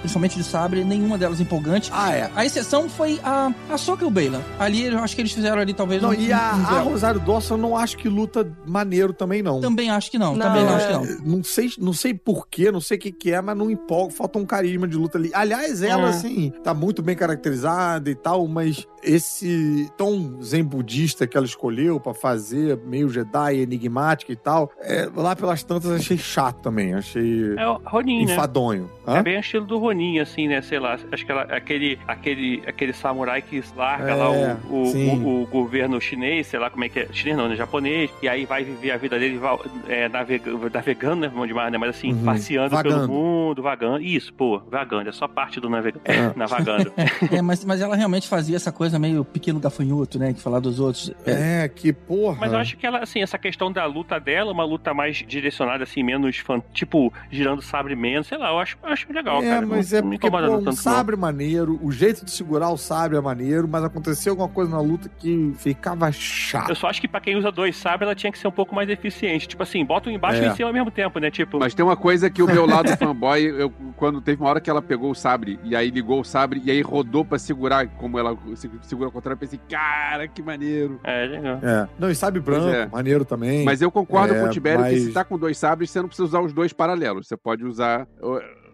principalmente 0.00 0.36
de 0.36 0.44
sabre, 0.44 0.84
nenhuma 0.84 1.16
delas 1.16 1.40
empolgante. 1.40 1.90
Ah, 1.94 2.12
é. 2.14 2.30
A 2.34 2.44
exceção 2.44 2.88
foi 2.88 3.20
a, 3.24 3.52
a 3.70 3.78
Soca 3.78 4.04
e 4.04 4.06
o 4.06 4.10
Bela. 4.10 4.42
Ali, 4.58 4.84
eu 4.86 4.98
acho 4.98 5.14
que 5.14 5.22
eles 5.22 5.32
fizeram 5.32 5.60
ali 5.60 5.72
talvez 5.74 6.02
Não, 6.02 6.10
um, 6.10 6.14
e 6.14 6.32
a, 6.32 6.54
um 6.56 6.76
a. 6.76 6.80
Rosário 6.80 7.20
Dawson 7.20 7.54
eu 7.54 7.58
não 7.58 7.76
acho 7.76 7.96
que 7.96 8.08
luta 8.08 8.50
maneiro 8.66 9.12
também, 9.12 9.42
não. 9.42 9.60
Também 9.60 9.90
acho 9.90 10.10
que 10.10 10.18
não, 10.18 10.34
Não, 10.34 10.46
também 10.46 10.64
não 10.64 10.72
é- 10.72 10.76
acho 10.76 10.86
que 10.86 10.92
não. 11.24 11.36
Não 11.38 11.44
sei, 11.44 11.70
não 11.78 11.92
sei 11.92 12.14
porquê, 12.14 12.70
não 12.72 12.80
sei 12.80 12.96
o 12.96 13.00
que, 13.00 13.12
que 13.12 13.30
é, 13.32 13.40
mas 13.40 13.56
não 13.56 13.70
empolga, 13.70 14.12
falta 14.12 14.38
um 14.38 14.44
carisma 14.46 14.86
de 14.88 14.96
luta 14.96 15.18
ali. 15.18 15.30
Aliás, 15.34 15.82
ela, 15.82 16.06
É. 16.06 16.10
assim, 16.10 16.52
tá 16.64 16.72
muito 16.74 17.02
bem 17.02 17.14
caracterizada 17.16 18.10
e 18.10 18.14
tal, 18.14 18.46
mas 18.48 18.86
esse 19.02 19.90
tom 19.96 20.42
zen 20.42 20.64
budista 20.64 21.26
que 21.28 21.36
ela 21.36 21.46
escolheu 21.46 22.00
pra 22.00 22.14
fazer, 22.14 22.78
meio 22.86 23.08
Jedi, 23.08 23.56
enigmática 23.60 24.32
e 24.32 24.36
tal, 24.36 24.70
é, 24.80 25.08
lá 25.14 25.36
pelas 25.36 25.62
tantas 25.62 25.90
achei 25.90 26.16
chato 26.18 26.60
também, 26.62 26.94
achei 26.94 27.54
É 27.56 27.66
o 27.68 27.80
Ronin, 27.84 28.24
né? 28.26 28.32
enfadonho. 28.32 28.90
É 29.06 29.18
Hã? 29.18 29.22
bem 29.22 29.36
o 29.36 29.40
estilo 29.40 29.64
do 29.66 29.78
Ronin, 29.78 30.18
assim, 30.18 30.48
né? 30.48 30.60
Sei 30.62 30.78
lá, 30.78 30.98
acho 31.12 31.24
que 31.24 31.32
ela, 31.32 31.42
aquele, 31.42 31.98
aquele, 32.06 32.62
aquele 32.66 32.92
samurai 32.92 33.40
que 33.42 33.62
larga 33.76 34.10
É, 34.10 34.14
lá 34.14 34.30
o, 34.30 34.56
o, 34.70 34.82
o- 34.82 35.42
o 35.42 35.46
governo 35.46 36.00
chinês, 36.00 36.46
sei 36.46 36.58
lá 36.58 36.68
como 36.70 36.84
é 36.84 36.88
que 36.88 37.00
é. 37.00 37.08
Chinês 37.12 37.36
não, 37.36 37.48
né? 37.48 37.56
Japonês. 37.56 38.10
E 38.22 38.28
aí 38.28 38.44
vai 38.44 38.64
viver 38.64 38.90
a 38.90 38.96
vida 38.96 39.18
dele 39.18 39.40
é, 39.88 40.08
navega- 40.08 40.50
navegando, 40.72 41.22
né? 41.28 41.46
Demais, 41.46 41.72
né? 41.72 41.78
Mas 41.78 41.90
assim, 41.90 42.12
Uhum. 42.12 42.24
passeando 42.24 42.70
Vagando. 42.70 42.94
pelo 43.06 43.08
mundo, 43.12 43.62
vagando. 43.62 44.02
Isso, 44.02 44.32
pô, 44.32 44.60
vagando. 44.70 45.08
É 45.08 45.12
só 45.12 45.26
parte 45.28 45.60
do 45.60 45.68
navegando. 45.70 46.02
É. 46.04 46.32
Navegando. 46.36 46.92
É, 47.32 47.40
mas, 47.42 47.64
mas 47.64 47.80
ela 47.80 47.96
realmente 47.96 48.28
fazia 48.28 48.56
essa 48.56 48.70
coisa 48.72 48.98
meio 48.98 49.24
pequeno 49.24 49.58
gafanhoto, 49.60 50.18
né? 50.18 50.32
Que 50.32 50.40
falar 50.40 50.60
dos 50.60 50.78
outros. 50.80 51.10
É, 51.26 51.64
É, 51.64 51.68
que 51.68 51.92
porra. 51.92 52.36
Mas 52.40 52.52
eu 52.52 52.58
acho 52.58 52.76
que 52.76 52.86
ela, 52.86 52.98
assim, 53.00 53.20
essa 53.22 53.38
questão 53.38 53.70
da 53.72 53.84
luta 53.86 54.18
dela, 54.20 54.52
uma 54.52 54.64
luta 54.64 54.92
mais 54.94 55.16
direcionada, 55.16 55.84
assim, 55.84 56.02
menos 56.02 56.36
fan, 56.38 56.60
tipo, 56.72 57.12
girando 57.30 57.60
sabre 57.62 57.94
menos, 57.96 58.26
sei 58.26 58.38
lá, 58.38 58.50
eu 58.50 58.58
acho, 58.58 58.76
eu 58.82 58.88
acho 58.88 59.12
legal, 59.12 59.42
É, 59.42 59.48
cara. 59.50 59.66
mas 59.66 59.90
não, 59.92 59.98
é 59.98 60.02
porque, 60.02 60.30
pô, 60.30 60.36
um 60.38 60.40
tanto, 60.40 60.64
não. 60.64 60.72
sabre 60.72 61.16
maneiro, 61.16 61.78
o 61.82 61.90
jeito 61.90 62.24
de 62.24 62.30
segurar 62.30 62.70
o 62.70 62.76
sabre 62.76 63.16
é 63.16 63.20
maneiro, 63.20 63.66
mas 63.68 63.82
aconteceu 63.84 64.32
alguma 64.32 64.48
coisa 64.48 64.70
na 64.70 64.80
luta 64.80 65.08
que 65.18 65.52
ficava 65.58 66.10
chato. 66.12 66.68
Eu 66.70 66.74
só 66.76 66.88
acho 66.88 67.00
que 67.00 67.08
pra 67.08 67.20
quem 67.20 67.36
usa 67.36 67.50
dois 67.50 67.76
sabres, 67.76 68.06
ela 68.06 68.14
tinha 68.14 68.30
que 68.32 68.38
ser 68.38 68.48
um 68.48 68.52
pouco 68.52 68.74
mais 68.74 68.88
eficiente. 68.88 69.48
Tipo 69.48 69.62
assim, 69.62 69.84
bota 69.84 70.08
um 70.08 70.12
embaixo 70.12 70.42
É. 70.42 70.46
e 70.46 70.48
em 70.50 70.54
cima 70.54 70.68
ao 70.68 70.74
mesmo 70.74 70.90
tempo, 70.90 71.18
né? 71.18 71.30
Tipo, 71.30 71.58
Mas 71.58 71.74
tem 71.74 71.84
uma 71.84 71.96
coisa 71.96 72.28
que 72.30 72.42
o 72.42 72.46
meu 72.46 72.66
lado 72.66 72.88
fanboy, 72.96 73.42
eu, 73.44 73.70
quando 73.96 74.20
teve 74.20 74.40
uma 74.42 74.50
hora 74.50 74.60
que 74.60 74.70
ela 74.70 74.80
pegou 74.82 75.10
o 75.10 75.14
sabre, 75.14 75.58
e 75.64 75.74
aí 75.74 75.90
ligou 75.90 76.20
o 76.20 76.24
sabre, 76.24 76.60
e 76.64 76.70
aí 76.70 76.80
rodou 76.80 77.24
pra 77.24 77.38
segurar, 77.38 77.86
como 77.86 78.18
ela 78.18 78.36
se- 78.54 78.70
segura 78.82 79.08
ao 79.08 79.12
contrário, 79.12 79.36
eu 79.36 79.40
pensei, 79.40 79.58
cara, 79.68 80.28
que 80.28 80.42
maneiro. 80.42 81.00
É, 81.10 81.26
legal. 81.26 81.58
É. 81.62 81.88
Não, 81.98 82.10
e 82.10 82.14
sabe 82.14 82.40
branco, 82.40 82.68
é. 82.68 82.86
maneiro 82.86 83.24
também. 83.24 83.64
Mas 83.64 83.80
eu 83.82 83.90
concordo 83.90 84.34
É, 84.34 84.40
com 84.40 84.46
o 84.46 84.50
Tibério 84.50 84.84
que 84.84 84.90
mas- 84.92 85.02
se 85.04 85.12
tá 85.12 85.24
com 85.24 85.38
dois 85.38 85.56
sabres, 85.58 85.90
você 85.90 86.00
não 86.00 86.08
precisa 86.08 86.26
usar 86.26 86.40
os 86.40 86.52
dois 86.52 86.72
paralelos. 86.72 87.26
Você 87.28 87.36
pode 87.36 87.64
usar. 87.64 88.06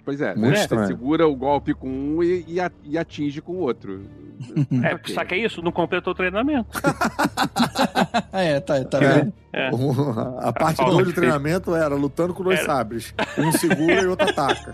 Pois 0.05 0.21
é, 0.21 0.35
Muito 0.35 0.53
né? 0.53 0.61
estranho. 0.61 0.83
Você 0.87 0.89
segura 0.93 1.27
o 1.27 1.35
golpe 1.35 1.73
com 1.73 1.89
um 1.89 2.23
e, 2.23 2.45
e 2.47 2.61
a- 2.61 2.71
e 2.85 2.99
atinge 2.99 3.41
com 3.41 3.53
o 3.53 3.59
outro. 3.61 4.03
É, 4.85 4.95
Ok. 4.97 5.15
saca 5.15 5.35
isso? 5.35 5.63
Não 5.63 5.73
completou 5.73 6.13
o 6.13 6.17
treinamento. 6.17 6.69
É, 8.33 8.59
tá, 8.61 8.85
tá 8.85 8.99
É. 8.99 9.15
vendo? 9.21 9.33
É. 9.53 9.69
A 10.41 10.53
parte 10.53 10.77
Falta 10.79 10.91
2 10.93 11.07
do 11.07 11.13
treinamento 11.15 11.75
era 11.75 11.95
lutando 11.95 12.35
com 12.35 12.43
dois 12.43 12.59
Era. 12.59 12.67
sabres. 12.67 13.15
Um 13.39 13.53
segura 13.53 14.03
e 14.03 14.07
outro 14.07 14.29
ataca. 14.29 14.73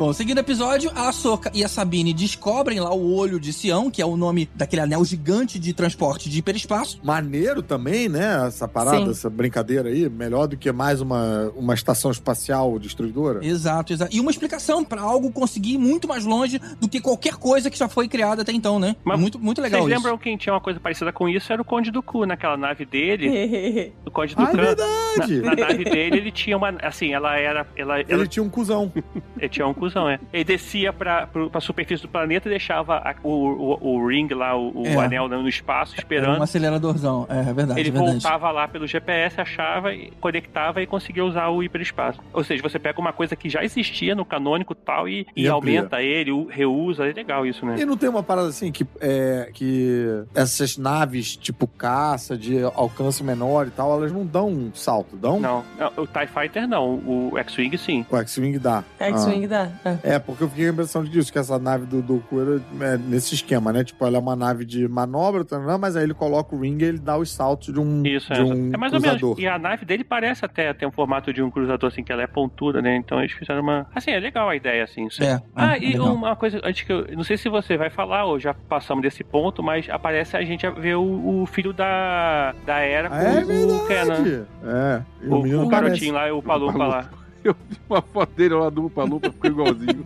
Bom, 0.00 0.14
seguindo 0.14 0.38
o 0.38 0.40
episódio, 0.40 0.90
a 0.94 1.10
Ahsoka 1.10 1.50
e 1.52 1.62
a 1.62 1.68
Sabine 1.68 2.14
descobrem 2.14 2.80
lá 2.80 2.90
o 2.90 3.14
olho 3.14 3.38
de 3.38 3.52
Sião, 3.52 3.90
que 3.90 4.00
é 4.00 4.06
o 4.06 4.16
nome 4.16 4.48
daquele 4.54 4.80
anel 4.80 5.04
gigante 5.04 5.58
de 5.58 5.74
transporte 5.74 6.30
de 6.30 6.38
hiperespaço. 6.38 6.98
Maneiro 7.04 7.62
também, 7.62 8.08
né? 8.08 8.46
Essa 8.46 8.66
parada, 8.66 9.04
Sim. 9.04 9.10
essa 9.10 9.28
brincadeira 9.28 9.90
aí. 9.90 10.08
Melhor 10.08 10.46
do 10.46 10.56
que 10.56 10.72
mais 10.72 11.02
uma, 11.02 11.52
uma 11.54 11.74
estação 11.74 12.10
espacial 12.10 12.78
destruidora. 12.78 13.44
Exato, 13.44 13.92
exato. 13.92 14.16
E 14.16 14.18
uma 14.20 14.30
explicação 14.30 14.82
pra 14.82 15.02
algo 15.02 15.30
conseguir 15.30 15.74
ir 15.74 15.78
muito 15.78 16.08
mais 16.08 16.24
longe 16.24 16.58
do 16.80 16.88
que 16.88 16.98
qualquer 16.98 17.34
coisa 17.34 17.68
que 17.68 17.76
já 17.76 17.86
foi 17.86 18.08
criada 18.08 18.40
até 18.40 18.52
então, 18.52 18.78
né? 18.78 18.96
Mas 19.04 19.20
muito, 19.20 19.38
muito 19.38 19.60
legal 19.60 19.82
Vocês 19.82 19.94
lembram 19.98 20.16
quem 20.16 20.34
tinha 20.38 20.54
uma 20.54 20.62
coisa 20.62 20.80
parecida 20.80 21.12
com 21.12 21.28
isso? 21.28 21.52
Era 21.52 21.60
o 21.60 21.64
Conde 21.64 21.90
do 21.90 22.02
Cu, 22.02 22.24
naquela 22.24 22.56
nave 22.56 22.86
dele. 22.86 23.92
o 24.06 24.10
Conde 24.10 24.34
do 24.34 24.40
Ah, 24.40 24.44
é 24.46 24.50
Cu. 24.50 24.56
Na, 24.56 24.62
verdade! 24.62 25.40
na 25.42 25.54
nave 25.54 25.84
dele, 25.84 26.16
ele 26.16 26.32
tinha 26.32 26.56
uma. 26.56 26.70
Assim, 26.80 27.12
ela 27.12 27.36
era. 27.36 27.66
Ela, 27.76 28.00
ela, 28.00 28.04
Ele 28.08 28.26
tinha 28.26 28.42
um 28.42 28.48
cuzão. 28.48 28.90
ele 29.38 29.48
tinha 29.50 29.66
um 29.66 29.74
cuzão, 29.74 29.89
é. 30.08 30.18
Ele 30.32 30.44
descia 30.44 30.92
pra, 30.92 31.26
pra 31.26 31.60
superfície 31.60 32.02
do 32.02 32.08
planeta 32.08 32.48
e 32.48 32.50
deixava 32.50 32.96
a- 32.98 33.14
o, 33.22 33.30
o, 33.30 33.94
o 33.96 34.06
ring 34.08 34.28
lá, 34.32 34.56
o, 34.56 34.82
o 34.82 34.86
É. 34.86 34.96
anel 35.04 35.28
no 35.28 35.48
espaço, 35.48 35.92
Era 35.94 36.00
esperando. 36.02 36.38
um 36.40 36.42
aceleradorzão, 36.42 37.26
é, 37.28 37.40
é 37.50 37.52
verdade, 37.52 37.80
Ele 37.80 37.88
é 37.88 37.92
verdade. 37.92 38.12
voltava 38.22 38.50
lá 38.50 38.66
pelo 38.68 38.86
GPS, 38.86 39.40
achava, 39.40 39.92
e 39.94 40.10
conectava 40.20 40.82
e 40.82 40.86
conseguia 40.86 41.24
usar 41.24 41.48
o 41.48 41.62
hiperespaço. 41.62 42.20
Ou 42.32 42.44
seja, 42.44 42.62
você 42.62 42.78
pega 42.78 43.00
uma 43.00 43.12
coisa 43.12 43.34
que 43.36 43.48
já 43.48 43.62
existia 43.64 44.14
no 44.14 44.24
canônico 44.24 44.74
tal 44.74 45.08
e, 45.08 45.26
e, 45.36 45.44
E 45.44 45.48
aumenta 45.48 46.02
ele, 46.02 46.30
reusa. 46.50 47.06
É 47.08 47.12
legal 47.12 47.46
isso, 47.46 47.64
né? 47.66 47.76
E 47.78 47.84
não 47.84 47.96
tem 47.96 48.08
uma 48.08 48.22
parada 48.22 48.48
assim 48.48 48.70
que, 48.72 48.86
é, 49.00 49.50
que 49.52 50.22
essas 50.34 50.76
naves 50.76 51.36
tipo 51.36 51.66
caça, 51.66 52.36
de 52.36 52.62
alcance 52.74 53.22
menor 53.22 53.66
e 53.66 53.70
tal, 53.70 53.92
elas 53.92 54.12
não 54.12 54.24
dão 54.24 54.48
um 54.48 54.70
salto, 54.74 55.16
dão? 55.16 55.40
Não, 55.40 55.64
o 55.96 56.06
TIE 56.06 56.26
Fighter 56.26 56.68
não, 56.68 56.94
o 56.94 57.32
X-Wing 57.38 57.76
sim. 57.76 58.04
O 58.10 58.16
X-Wing 58.16 58.58
dá. 58.58 58.84
X-Wing 58.98 59.46
dá. 59.46 59.68
É. 59.84 60.14
É, 60.14 60.18
porque 60.18 60.44
eu 60.44 60.48
fiquei 60.48 60.64
com 60.66 60.70
a 60.70 60.72
impressão 60.74 61.04
disso, 61.04 61.32
que 61.32 61.38
essa 61.38 61.58
nave 61.58 61.86
do 61.86 62.02
Doku 62.02 62.40
era 62.40 62.92
é, 62.92 62.96
nesse 62.98 63.34
esquema, 63.34 63.72
né? 63.72 63.82
Tipo, 63.84 64.04
ela 64.06 64.16
é 64.16 64.20
uma 64.20 64.36
nave 64.36 64.64
de 64.64 64.86
manobra, 64.88 65.44
tá, 65.44 65.58
não, 65.58 65.78
mas 65.78 65.96
aí 65.96 66.04
ele 66.04 66.14
coloca 66.14 66.54
o 66.54 66.60
ring 66.60 66.76
e 66.80 66.84
ele 66.84 66.98
dá 66.98 67.16
os 67.16 67.30
saltos 67.32 67.72
de 67.72 67.80
um, 67.80 68.02
Isso, 68.06 68.32
de 68.32 68.40
é. 68.40 68.44
um 68.44 68.70
é 68.72 68.76
mais 68.76 68.92
ou 68.92 69.00
cruzador. 69.00 69.28
menos. 69.36 69.38
E 69.42 69.46
a 69.46 69.58
nave 69.58 69.84
dele 69.84 70.04
parece 70.04 70.44
até 70.44 70.72
ter 70.74 70.86
um 70.86 70.90
formato 70.90 71.32
de 71.32 71.42
um 71.42 71.50
cruzador, 71.50 71.88
assim, 71.90 72.02
que 72.04 72.12
ela 72.12 72.22
é 72.22 72.26
pontuda, 72.26 72.82
né? 72.82 72.96
Então 72.96 73.18
eles 73.20 73.32
fizeram 73.32 73.62
uma. 73.62 73.86
Assim, 73.94 74.10
é 74.10 74.18
legal 74.20 74.48
a 74.48 74.56
ideia, 74.56 74.84
assim. 74.84 75.06
isso. 75.06 75.22
É, 75.22 75.40
Ah, 75.56 75.76
é, 75.76 75.82
e 75.82 75.86
legal. 75.92 76.14
uma 76.14 76.36
coisa, 76.36 76.60
antes 76.62 76.82
que 76.82 76.92
eu. 76.92 77.06
Não 77.16 77.24
sei 77.24 77.36
se 77.36 77.48
você 77.48 77.76
vai 77.76 77.88
falar, 77.90 78.24
ou 78.24 78.38
já 78.38 78.52
passamos 78.54 79.02
desse 79.02 79.24
ponto, 79.24 79.62
mas 79.62 79.88
aparece 79.88 80.36
a 80.36 80.42
gente 80.42 80.68
ver 80.70 80.96
o, 80.96 81.42
o 81.42 81.46
filho 81.46 81.72
da, 81.72 82.54
da 82.66 82.78
Era 82.80 83.08
com 83.08 83.14
Ah, 83.14 83.22
é 83.22 83.42
o 83.44 83.86
Kenan. 83.86 84.22
verdade. 84.22 84.42
É, 84.64 85.02
O, 85.26 85.34
o 85.36 85.64
o 85.64 85.68
garotinho 85.68 86.14
lá, 86.14 86.32
o 86.32 86.42
Palupa 86.42 86.86
lá. 86.86 87.10
Eu 87.44 87.54
vi 87.68 87.76
uma 87.88 88.02
foto 88.02 88.32
dele 88.34 88.54
lá 88.54 88.68
do 88.68 88.82
Lupa 88.82 89.04
Lupa, 89.04 89.30
ficou 89.30 89.50
igualzinho. 89.50 90.04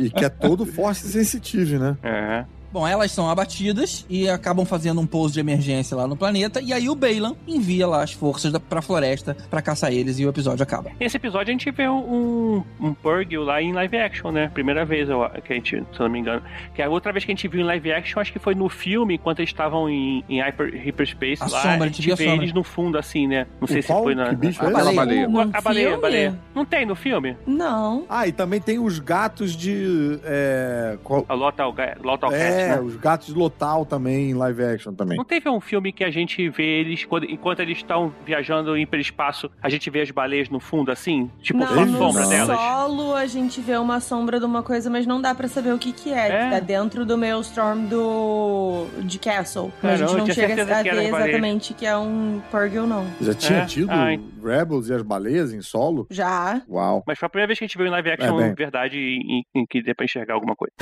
E 0.00 0.10
que 0.10 0.24
é 0.24 0.28
todo 0.28 0.66
force 0.66 1.08
sensitive, 1.08 1.78
né? 1.78 1.96
É. 2.02 2.44
Bom, 2.76 2.86
elas 2.86 3.10
são 3.10 3.30
abatidas 3.30 4.04
e 4.06 4.28
acabam 4.28 4.66
fazendo 4.66 5.00
um 5.00 5.06
pouso 5.06 5.32
de 5.32 5.40
emergência 5.40 5.96
lá 5.96 6.06
no 6.06 6.14
planeta. 6.14 6.60
E 6.60 6.74
aí 6.74 6.90
o 6.90 6.94
Bailan 6.94 7.34
envia 7.48 7.86
lá 7.86 8.02
as 8.02 8.12
forças 8.12 8.52
da, 8.52 8.60
pra 8.60 8.82
floresta 8.82 9.34
pra 9.48 9.62
caçar 9.62 9.90
eles 9.90 10.18
e 10.18 10.26
o 10.26 10.28
episódio 10.28 10.62
acaba. 10.62 10.90
Nesse 11.00 11.16
episódio 11.16 11.48
a 11.48 11.52
gente 11.52 11.70
vê 11.70 11.88
um, 11.88 12.62
um 12.78 12.92
Purgil 12.92 13.44
lá 13.44 13.62
em 13.62 13.72
live 13.72 13.96
action, 13.96 14.30
né? 14.30 14.50
Primeira 14.52 14.84
vez 14.84 15.08
eu, 15.08 15.26
que 15.42 15.54
a 15.54 15.56
gente, 15.56 15.70
se 15.70 15.98
eu 15.98 16.04
não 16.04 16.10
me 16.10 16.18
engano. 16.18 16.42
Que 16.74 16.82
a 16.82 16.90
outra 16.90 17.12
vez 17.14 17.24
que 17.24 17.32
a 17.32 17.34
gente 17.34 17.48
viu 17.48 17.62
em 17.62 17.64
live 17.64 17.90
action, 17.92 18.20
acho 18.20 18.30
que 18.30 18.38
foi 18.38 18.54
no 18.54 18.68
filme, 18.68 19.14
enquanto 19.14 19.38
eles 19.38 19.48
estavam 19.48 19.88
em, 19.88 20.22
em 20.28 20.42
hyper, 20.42 20.74
Hyperspace 20.78 21.42
A 21.42 21.46
lá. 21.46 21.62
sombra, 21.62 21.84
a 21.84 21.84
a 21.84 21.88
gente 21.88 22.12
a 22.12 22.14
vê 22.14 22.24
sombra. 22.24 22.42
eles 22.44 22.52
no 22.52 22.62
fundo, 22.62 22.98
assim, 22.98 23.26
né? 23.26 23.46
Não 23.58 23.66
sei 23.66 23.78
O 23.78 23.82
se 23.84 23.88
qual? 23.88 24.02
foi 24.02 24.14
na. 24.14 24.28
Que 24.28 24.36
bicho 24.36 24.62
A 24.62 24.66
é 24.66 24.68
esse? 24.68 24.94
Baleia. 24.94 25.26
a, 25.54 25.58
a 25.58 25.60
baleia, 25.62 25.86
filme? 25.88 26.02
baleia. 26.02 26.38
Não 26.54 26.66
tem 26.66 26.84
no 26.84 26.94
filme? 26.94 27.38
Não. 27.46 28.04
Ah, 28.06 28.26
e 28.28 28.32
também 28.32 28.60
tem 28.60 28.78
os 28.78 28.98
gatos 28.98 29.56
de. 29.56 30.20
É, 30.24 30.98
qual- 31.02 31.24
A 31.26 31.32
Lotal, 31.32 31.74
Lotal 32.04 32.30
Cat, 32.30 32.65
é 32.66 32.76
né? 32.76 32.80
os 32.80 32.96
gatos 32.96 33.28
de 33.28 33.34
Lotal 33.34 33.84
também, 33.86 34.30
em 34.30 34.34
live 34.34 34.62
action 34.64 34.92
também. 34.94 35.16
Não 35.16 35.24
teve 35.24 35.48
um 35.48 35.60
filme 35.60 35.92
que 35.92 36.04
a 36.04 36.10
gente 36.10 36.48
vê 36.48 36.80
eles, 36.80 37.04
quando- 37.04 37.24
enquanto 37.30 37.60
eles 37.60 37.78
estão 37.78 38.12
viajando 38.24 38.76
em 38.76 38.82
hiperespaço, 38.82 39.50
a 39.62 39.68
gente 39.68 39.88
vê 39.90 40.00
as 40.02 40.10
baleias 40.10 40.48
no 40.48 40.60
fundo, 40.60 40.90
assim? 40.90 41.30
Tipo, 41.40 41.60
não, 41.60 41.66
só 41.66 41.86
sombra 41.86 42.22
no 42.22 42.28
delas? 42.28 42.56
solo 42.58 43.14
a 43.14 43.26
gente 43.26 43.60
vê 43.60 43.76
uma 43.76 44.00
sombra 44.00 44.38
de 44.38 44.46
uma 44.46 44.62
coisa, 44.62 44.90
mas 44.90 45.06
não 45.06 45.20
dá 45.20 45.34
pra 45.34 45.48
saber 45.48 45.72
o 45.72 45.78
que 45.78 45.92
que 45.92 46.12
é. 46.12 46.28
É. 46.28 46.50
Tá 46.50 46.60
dentro 46.60 47.04
do 47.06 47.16
Maelstrom 47.16 47.84
do... 47.86 48.86
de 49.02 49.18
Castle. 49.18 49.72
Mas 49.82 50.00
a 50.02 50.06
gente 50.06 50.16
não 50.18 50.26
chega 50.26 50.52
a 50.62 50.64
ver 50.82 50.90
baleia. 50.92 51.08
exatamente 51.08 51.74
que 51.74 51.86
é 51.86 51.96
um 51.96 52.40
Purgil, 52.50 52.86
não. 52.86 53.06
Já 53.20 53.34
tinha 53.34 53.58
É? 53.60 53.64
tido 53.66 53.90
Ah, 53.90 54.12
ent- 54.12 54.24
Rebels 54.42 54.88
e 54.88 54.94
as 54.94 55.02
baleias 55.02 55.52
em 55.52 55.60
solo? 55.60 56.06
Já. 56.10 56.62
Uau. 56.68 57.02
Mas 57.06 57.18
foi 57.18 57.26
a 57.26 57.30
primeira 57.30 57.46
vez 57.48 57.58
que 57.58 57.64
a 57.64 57.68
gente 57.68 57.76
viu 57.76 57.86
em 57.86 57.90
live 57.90 58.10
action, 58.10 58.40
É, 58.40 58.44
bem. 58.46 58.54
verdade, 58.54 58.98
em, 58.98 59.42
em 59.54 59.66
que 59.68 59.82
dê 59.82 59.94
pra 59.94 60.04
enxergar 60.04 60.34
alguma 60.34 60.54
coisa. 60.56 60.72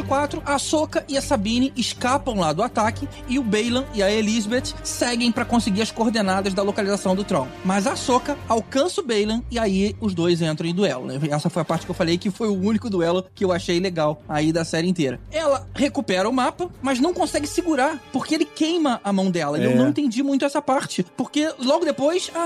4, 0.00 0.42
a 0.46 0.54
Ahsoka 0.54 1.04
e 1.08 1.18
a 1.18 1.22
Sabine 1.22 1.72
escapam 1.76 2.34
lá 2.38 2.52
do 2.52 2.62
ataque 2.62 3.08
e 3.28 3.38
o 3.38 3.42
Baylan 3.42 3.84
e 3.92 4.02
a 4.02 4.10
Elizabeth 4.10 4.72
seguem 4.84 5.32
para 5.32 5.44
conseguir 5.44 5.82
as 5.82 5.90
coordenadas 5.90 6.54
da 6.54 6.62
localização 6.62 7.14
do 7.16 7.24
Tron. 7.24 7.48
Mas 7.64 7.86
a 7.86 7.92
Ahsoka 7.92 8.38
alcança 8.48 9.00
o 9.00 9.04
Baylan 9.04 9.42
e 9.50 9.58
aí 9.58 9.96
os 10.00 10.14
dois 10.14 10.40
entram 10.40 10.68
em 10.68 10.74
duelo. 10.74 11.06
né? 11.06 11.18
Essa 11.30 11.50
foi 11.50 11.62
a 11.62 11.64
parte 11.64 11.84
que 11.84 11.90
eu 11.90 11.94
falei 11.94 12.16
que 12.16 12.30
foi 12.30 12.48
o 12.48 12.54
único 12.58 12.88
duelo 12.88 13.24
que 13.34 13.44
eu 13.44 13.50
achei 13.52 13.80
legal 13.80 14.22
aí 14.28 14.52
da 14.52 14.64
série 14.64 14.88
inteira. 14.88 15.18
Ela 15.30 15.66
recupera 15.74 16.28
o 16.28 16.32
mapa, 16.32 16.70
mas 16.80 17.00
não 17.00 17.12
consegue 17.12 17.46
segurar 17.46 17.98
porque 18.12 18.34
ele 18.34 18.44
queima 18.44 19.00
a 19.02 19.12
mão 19.12 19.30
dela. 19.30 19.58
E 19.58 19.62
É. 19.62 19.66
eu 19.66 19.76
não 19.76 19.88
entendi 19.88 20.22
muito 20.22 20.44
essa 20.44 20.62
parte. 20.62 21.04
Porque 21.16 21.52
logo 21.58 21.84
depois 21.84 22.30
a, 22.34 22.38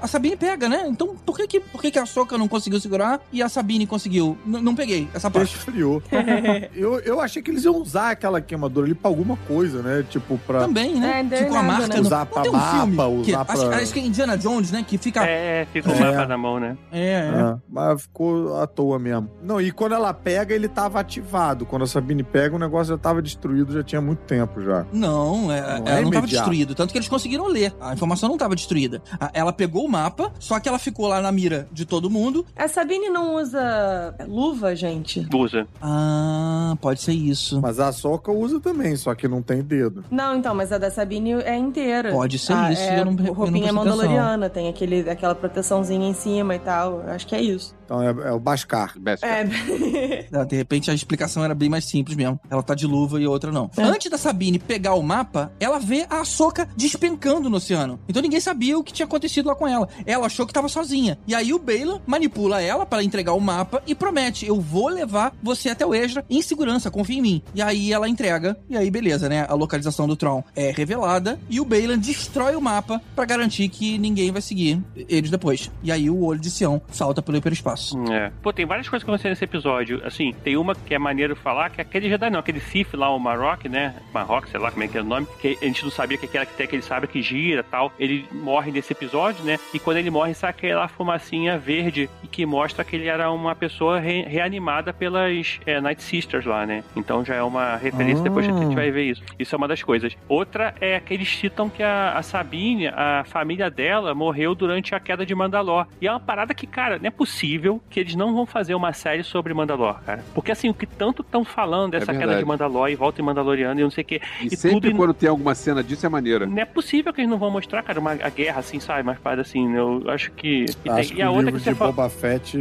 a, 0.00 0.04
a 0.04 0.08
Sabine 0.08 0.36
pega, 0.36 0.68
né? 0.68 0.84
Então 0.88 1.14
por 1.24 1.36
que, 1.36 1.46
que, 1.46 1.60
por 1.60 1.80
que, 1.80 1.90
que 1.90 1.98
a 1.98 2.02
Ahsoka 2.02 2.36
não 2.36 2.48
conseguiu 2.48 2.80
segurar 2.80 3.20
e 3.32 3.42
a 3.42 3.48
Sabine 3.48 3.86
conseguiu? 3.86 4.36
N- 4.46 4.60
não 4.60 4.74
peguei 4.74 5.08
essa 5.14 5.30
parte. 5.30 5.54
Esfriou. 5.54 6.02
eu, 6.74 6.98
eu 7.00 7.20
achei 7.20 7.42
que 7.42 7.50
eles 7.50 7.64
iam 7.64 7.76
usar 7.76 8.10
aquela 8.10 8.40
queimadora 8.40 8.86
ali 8.86 8.94
pra 8.94 9.10
alguma 9.10 9.36
coisa, 9.48 9.82
né? 9.82 10.04
Tipo, 10.08 10.38
pra. 10.46 10.60
Também, 10.60 10.94
né? 10.98 11.26
É, 11.30 11.36
Ficou 11.36 11.56
a 11.56 11.62
nada, 11.62 11.78
marca 11.80 11.94
né? 11.94 12.00
Usar 12.00 12.18
não 12.20 12.26
pra 12.26 12.42
tem 12.42 12.50
um 12.54 12.60
filme 12.60 12.96
mapa, 12.96 13.10
que, 13.24 13.30
usar 13.32 13.40
acho, 13.48 13.66
pra- 13.68 13.76
acho 13.78 13.92
que 13.92 14.00
é 14.00 14.02
Indiana 14.02 14.38
Jones, 14.38 14.70
né? 14.72 14.84
Que 14.86 14.98
fica... 14.98 15.24
É, 15.26 15.62
É, 15.62 15.66
fica 15.72 15.88
o 15.90 15.92
É. 15.94 16.00
mapa 16.12 16.26
na 16.26 16.36
mão, 16.38 16.58
né? 16.60 16.76
é. 16.92 17.30
Ah, 17.34 17.58
mas 17.68 18.02
ficou 18.02 18.60
à 18.60 18.66
toa 18.66 18.98
mesmo. 18.98 19.30
Não, 19.42 19.60
e 19.60 19.70
quando 19.72 19.94
ela 19.94 20.12
pega, 20.12 20.54
ele 20.54 20.68
tava 20.68 21.00
ativado. 21.00 21.64
Quando 21.66 21.82
a 21.82 21.86
Sabine 21.86 22.22
pega, 22.22 22.54
o 22.54 22.58
negócio 22.58 22.94
já 22.94 22.98
tava 22.98 23.22
destruído, 23.22 23.72
já 23.72 23.82
tinha 23.82 24.00
muito 24.00 24.20
tempo 24.20 24.60
já. 24.62 24.84
Não, 24.92 25.50
é, 25.52 25.60
Não 25.60 25.68
ela 25.68 25.76
é 25.76 25.80
não 25.80 26.08
estava 26.08 26.18
imediato. 26.18 26.26
destruída. 26.28 26.74
Tanto 26.74 26.92
que 26.92 26.98
eles 26.98 27.08
conseguiram 27.08 27.46
ler. 27.46 27.72
A 27.80 27.92
informação 27.94 28.28
não 28.28 28.36
estava 28.36 28.54
destruída. 28.54 29.02
Ela 29.32 29.52
pegou 29.52 29.84
o 29.84 29.88
mapa, 29.90 30.32
só 30.38 30.58
que 30.60 30.68
ela 30.68 30.78
ficou 30.78 31.06
lá 31.08 31.20
na 31.20 31.30
mira 31.32 31.66
de 31.72 31.84
todo 31.84 32.10
mundo. 32.10 32.44
A 32.56 32.68
Sabine 32.68 33.08
não 33.08 33.34
usa 33.36 34.14
luva, 34.26 34.74
gente? 34.76 35.26
Usa. 35.34 35.66
Ah, 35.80 36.47
pode 36.80 37.00
ser 37.02 37.12
isso. 37.12 37.60
Mas 37.60 37.78
a 37.80 37.92
Soca 37.92 38.30
usa 38.32 38.60
também, 38.60 38.96
só 38.96 39.14
que 39.14 39.26
não 39.28 39.42
tem 39.42 39.62
dedo. 39.62 40.04
Não, 40.10 40.34
então, 40.36 40.54
mas 40.54 40.72
a 40.72 40.78
da 40.78 40.90
Sabine 40.90 41.32
é 41.32 41.56
inteira. 41.56 42.10
Pode 42.12 42.38
ser 42.38 42.52
Ah, 42.52 42.72
isso, 42.72 42.82
É, 42.82 43.00
eu 43.00 43.04
não- 43.04 43.12
eu 43.26 43.32
roupinha 43.32 43.52
prestei 43.62 43.72
mandaloriana, 43.72 44.48
tem 44.50 44.68
aquele, 44.68 45.08
aquela 45.08 45.34
proteçãozinha 45.34 46.08
em 46.08 46.14
cima 46.14 46.54
e 46.54 46.58
tal. 46.58 47.02
Acho 47.06 47.26
que 47.26 47.34
é 47.34 47.40
isso. 47.42 47.74
Então 47.84 48.02
é, 48.02 48.10
é 48.28 48.32
o 48.32 48.38
Bascar. 48.38 48.94
Best. 48.98 49.24
É. 49.24 49.48
Ah, 50.32 50.44
De 50.44 50.56
repente 50.56 50.90
a 50.90 50.94
explicação 50.94 51.42
era 51.44 51.54
bem 51.54 51.68
mais 51.68 51.84
simples 51.84 52.16
mesmo. 52.16 52.38
Ela 52.50 52.62
tá 52.62 52.74
de 52.74 52.86
luva 52.86 53.20
e 53.20 53.24
a 53.24 53.30
outra 53.30 53.50
não. 53.50 53.70
Antes 53.78 54.10
da 54.10 54.18
Sabine 54.18 54.58
pegar 54.58 54.94
o 54.94 55.02
mapa, 55.02 55.50
ela 55.58 55.78
vê 55.78 56.06
a 56.10 56.24
Soca 56.24 56.68
despencando 56.76 57.48
no 57.48 57.56
oceano. 57.56 57.98
Então 58.08 58.20
ninguém 58.20 58.40
sabia 58.40 58.78
o 58.78 58.84
que 58.84 58.92
tinha 58.92 59.06
acontecido 59.06 59.46
lá 59.46 59.54
com 59.54 59.66
ela. 59.66 59.88
Ela 60.04 60.26
achou 60.26 60.46
que 60.46 60.52
tava 60.52 60.68
sozinha. 60.68 61.18
E 61.26 61.34
aí 61.34 61.52
o 61.52 61.58
Baylan 61.58 62.00
manipula 62.06 62.60
ela 62.60 62.84
para 62.84 63.02
entregar 63.02 63.32
o 63.32 63.40
mapa 63.40 63.82
e 63.86 63.94
promete: 63.94 64.46
Eu 64.46 64.60
vou 64.60 64.88
levar 64.88 65.32
você 65.42 65.70
até 65.70 65.86
o 65.86 65.94
Ezra 65.94 66.24
em 66.38 66.42
segurança, 66.42 66.90
confia 66.90 67.18
em 67.18 67.22
mim. 67.22 67.42
E 67.54 67.60
aí 67.62 67.92
ela 67.92 68.08
entrega. 68.08 68.56
E 68.68 68.76
aí, 68.76 68.90
beleza, 68.90 69.28
né? 69.28 69.46
A 69.48 69.54
localização 69.54 70.06
do 70.06 70.16
Tron 70.16 70.42
é 70.56 70.70
revelada. 70.70 71.38
E 71.50 71.60
o 71.60 71.64
Baylan 71.64 71.98
destrói 71.98 72.54
o 72.56 72.60
mapa 72.60 73.00
para 73.14 73.24
garantir 73.24 73.68
que 73.68 73.98
ninguém 73.98 74.30
vai 74.30 74.40
seguir 74.42 74.80
eles 75.08 75.30
depois. 75.30 75.70
E 75.82 75.90
aí 75.92 76.08
o 76.08 76.24
olho 76.24 76.40
de 76.40 76.50
Sião 76.50 76.80
salta 76.90 77.20
pelo 77.22 77.38
hiperespaço. 77.38 77.96
É. 78.12 78.30
Pô, 78.42 78.52
tem 78.52 78.66
várias 78.66 78.88
coisas 78.88 79.04
que 79.04 79.10
aconteceram 79.10 79.32
nesse 79.32 79.44
episódio. 79.44 80.00
Assim, 80.04 80.34
tem 80.44 80.56
uma 80.56 80.74
que 80.74 80.94
é 80.94 80.98
maneiro 80.98 81.34
falar, 81.36 81.70
que 81.70 81.80
é 81.80 81.82
aquele 81.82 82.08
Jedi 82.08 82.30
não, 82.30 82.40
aquele 82.40 82.60
Sith 82.60 82.94
lá, 82.94 83.14
o 83.14 83.18
Marok, 83.18 83.68
né? 83.68 83.94
Marok, 84.12 84.48
sei 84.50 84.60
lá 84.60 84.70
como 84.70 84.84
é 84.84 84.88
que 84.88 84.96
é 84.98 85.00
o 85.00 85.04
nome, 85.04 85.26
que 85.40 85.58
a 85.60 85.64
gente 85.64 85.84
não 85.84 85.90
sabia 85.90 86.16
que 86.18 86.26
aquela 86.26 86.46
que 86.46 86.54
tem 86.54 86.64
aquele 86.64 86.82
sabre 86.82 87.08
que 87.08 87.22
gira 87.22 87.62
tal. 87.62 87.92
Ele 87.98 88.24
morre 88.32 88.70
nesse 88.70 88.92
episódio, 88.92 89.44
né? 89.44 89.58
E 89.74 89.78
quando 89.78 89.96
ele 89.96 90.10
morre, 90.10 90.34
sai 90.34 90.50
aquela 90.50 90.88
fumacinha 90.88 91.58
verde 91.58 92.08
e 92.22 92.26
que 92.26 92.44
mostra 92.46 92.84
que 92.84 92.96
ele 92.96 93.06
era 93.06 93.30
uma 93.30 93.54
pessoa 93.54 93.98
re- 93.98 94.22
reanimada 94.22 94.92
pelas 94.92 95.58
é, 95.66 95.80
Night 95.80 96.02
Sisters 96.02 96.27
lá, 96.44 96.66
né? 96.66 96.82
Então 96.96 97.24
já 97.24 97.34
é 97.34 97.42
uma 97.42 97.76
referência 97.76 98.22
depois 98.22 98.46
que 98.46 98.52
a 98.52 98.56
gente 98.58 98.74
vai 98.74 98.90
ver 98.90 99.04
isso. 99.04 99.22
Isso 99.38 99.54
é 99.54 99.58
uma 99.58 99.68
das 99.68 99.82
coisas. 99.82 100.16
Outra 100.28 100.74
é 100.80 100.98
que 101.00 101.14
eles 101.14 101.28
citam 101.28 101.68
que 101.68 101.82
a, 101.82 102.12
a 102.16 102.22
Sabine, 102.22 102.88
a 102.88 103.24
família 103.26 103.70
dela, 103.70 104.14
morreu 104.14 104.54
durante 104.54 104.94
a 104.94 105.00
queda 105.00 105.24
de 105.24 105.34
Mandalor. 105.34 105.86
E 106.00 106.06
é 106.06 106.10
uma 106.10 106.20
parada 106.20 106.54
que, 106.54 106.66
cara, 106.66 106.98
não 106.98 107.06
é 107.06 107.10
possível 107.10 107.80
que 107.90 108.00
eles 108.00 108.14
não 108.14 108.34
vão 108.34 108.46
fazer 108.46 108.74
uma 108.74 108.92
série 108.92 109.22
sobre 109.22 109.52
Mandalor, 109.54 110.00
cara. 110.04 110.24
Porque 110.34 110.52
assim, 110.52 110.68
o 110.68 110.74
que 110.74 110.86
tanto 110.86 111.22
estão 111.22 111.44
falando 111.44 111.92
dessa 111.92 112.06
queda 112.06 112.18
verdade. 112.18 112.40
de 112.40 112.44
Mandalor 112.44 112.88
e 112.88 112.94
volta 112.94 113.20
em 113.20 113.24
Mandaloriano 113.24 113.80
e 113.80 113.82
não 113.82 113.90
sei 113.90 114.02
o 114.02 114.06
que. 114.06 114.20
E, 114.42 114.56
sempre 114.56 114.92
quando 114.94 115.14
tem 115.14 115.28
alguma 115.28 115.54
cena 115.54 115.82
disso 115.82 116.04
é 116.04 116.08
maneira. 116.08 116.46
Não 116.46 116.58
é 116.58 116.64
possível 116.64 117.12
que 117.12 117.20
eles 117.20 117.30
não 117.30 117.38
vão 117.38 117.50
mostrar, 117.50 117.82
cara, 117.82 118.00
uma 118.00 118.12
a 118.12 118.28
guerra 118.30 118.60
assim, 118.60 118.80
sabe? 118.80 119.02
Mas 119.02 119.18
parada 119.18 119.42
assim, 119.42 119.74
eu 119.74 120.02
acho 120.08 120.30
que. 120.32 120.66
E, 120.84 120.90
Acho 120.90 121.08
tem- 121.08 121.16
que 121.16 121.20
e 121.20 121.22
a 121.22 121.30
o 121.30 121.34
outra 121.34 121.46
livro 121.46 121.58
que 121.60 121.64
você 121.64 121.72
de 121.72 121.78
fala. 121.78 121.92
Boba 121.92 122.08
Fett 122.08 122.58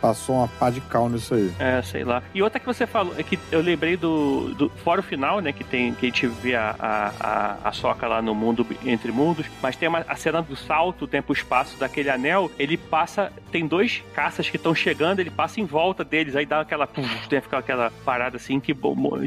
passou 0.00 0.36
uma 0.36 0.48
pá 0.48 0.70
de 0.70 0.80
cal 0.80 1.08
nisso 1.08 1.34
aí. 1.34 1.50
É, 1.58 1.80
sei 1.82 2.04
lá. 2.04 2.22
E 2.34 2.42
outra 2.42 2.58
que 2.58 2.66
você 2.66 2.86
falou, 2.86 3.05
é 3.16 3.22
que 3.22 3.38
eu 3.50 3.60
lembrei 3.60 3.96
do, 3.96 4.54
do 4.54 4.68
fora 4.68 5.00
o 5.00 5.02
final, 5.02 5.40
né, 5.40 5.52
que 5.52 5.64
tem 5.64 5.94
que 5.94 6.06
a 6.06 6.08
gente 6.08 6.26
vê 6.26 6.54
a, 6.54 6.74
a, 6.78 7.56
a, 7.68 7.72
soca 7.72 8.06
lá 8.06 8.20
no 8.22 8.34
mundo 8.34 8.66
entre 8.84 9.12
mundos, 9.12 9.46
mas 9.62 9.76
tem 9.76 9.88
uma, 9.88 10.04
a 10.08 10.16
cena 10.16 10.42
do 10.42 10.56
salto, 10.56 11.06
tempo 11.06 11.32
espaço 11.32 11.78
daquele 11.78 12.10
anel, 12.10 12.50
ele 12.58 12.76
passa, 12.76 13.32
tem 13.50 13.66
dois 13.66 14.02
caças 14.14 14.48
que 14.48 14.56
estão 14.56 14.74
chegando, 14.74 15.20
ele 15.20 15.30
passa 15.30 15.60
em 15.60 15.64
volta 15.64 16.04
deles, 16.04 16.36
aí 16.36 16.46
dá 16.46 16.60
aquela, 16.60 16.86
puf, 16.86 17.28
tem 17.28 17.38
aquela, 17.38 17.60
aquela 17.60 17.90
parada 18.04 18.36
assim 18.36 18.60
que, 18.60 18.74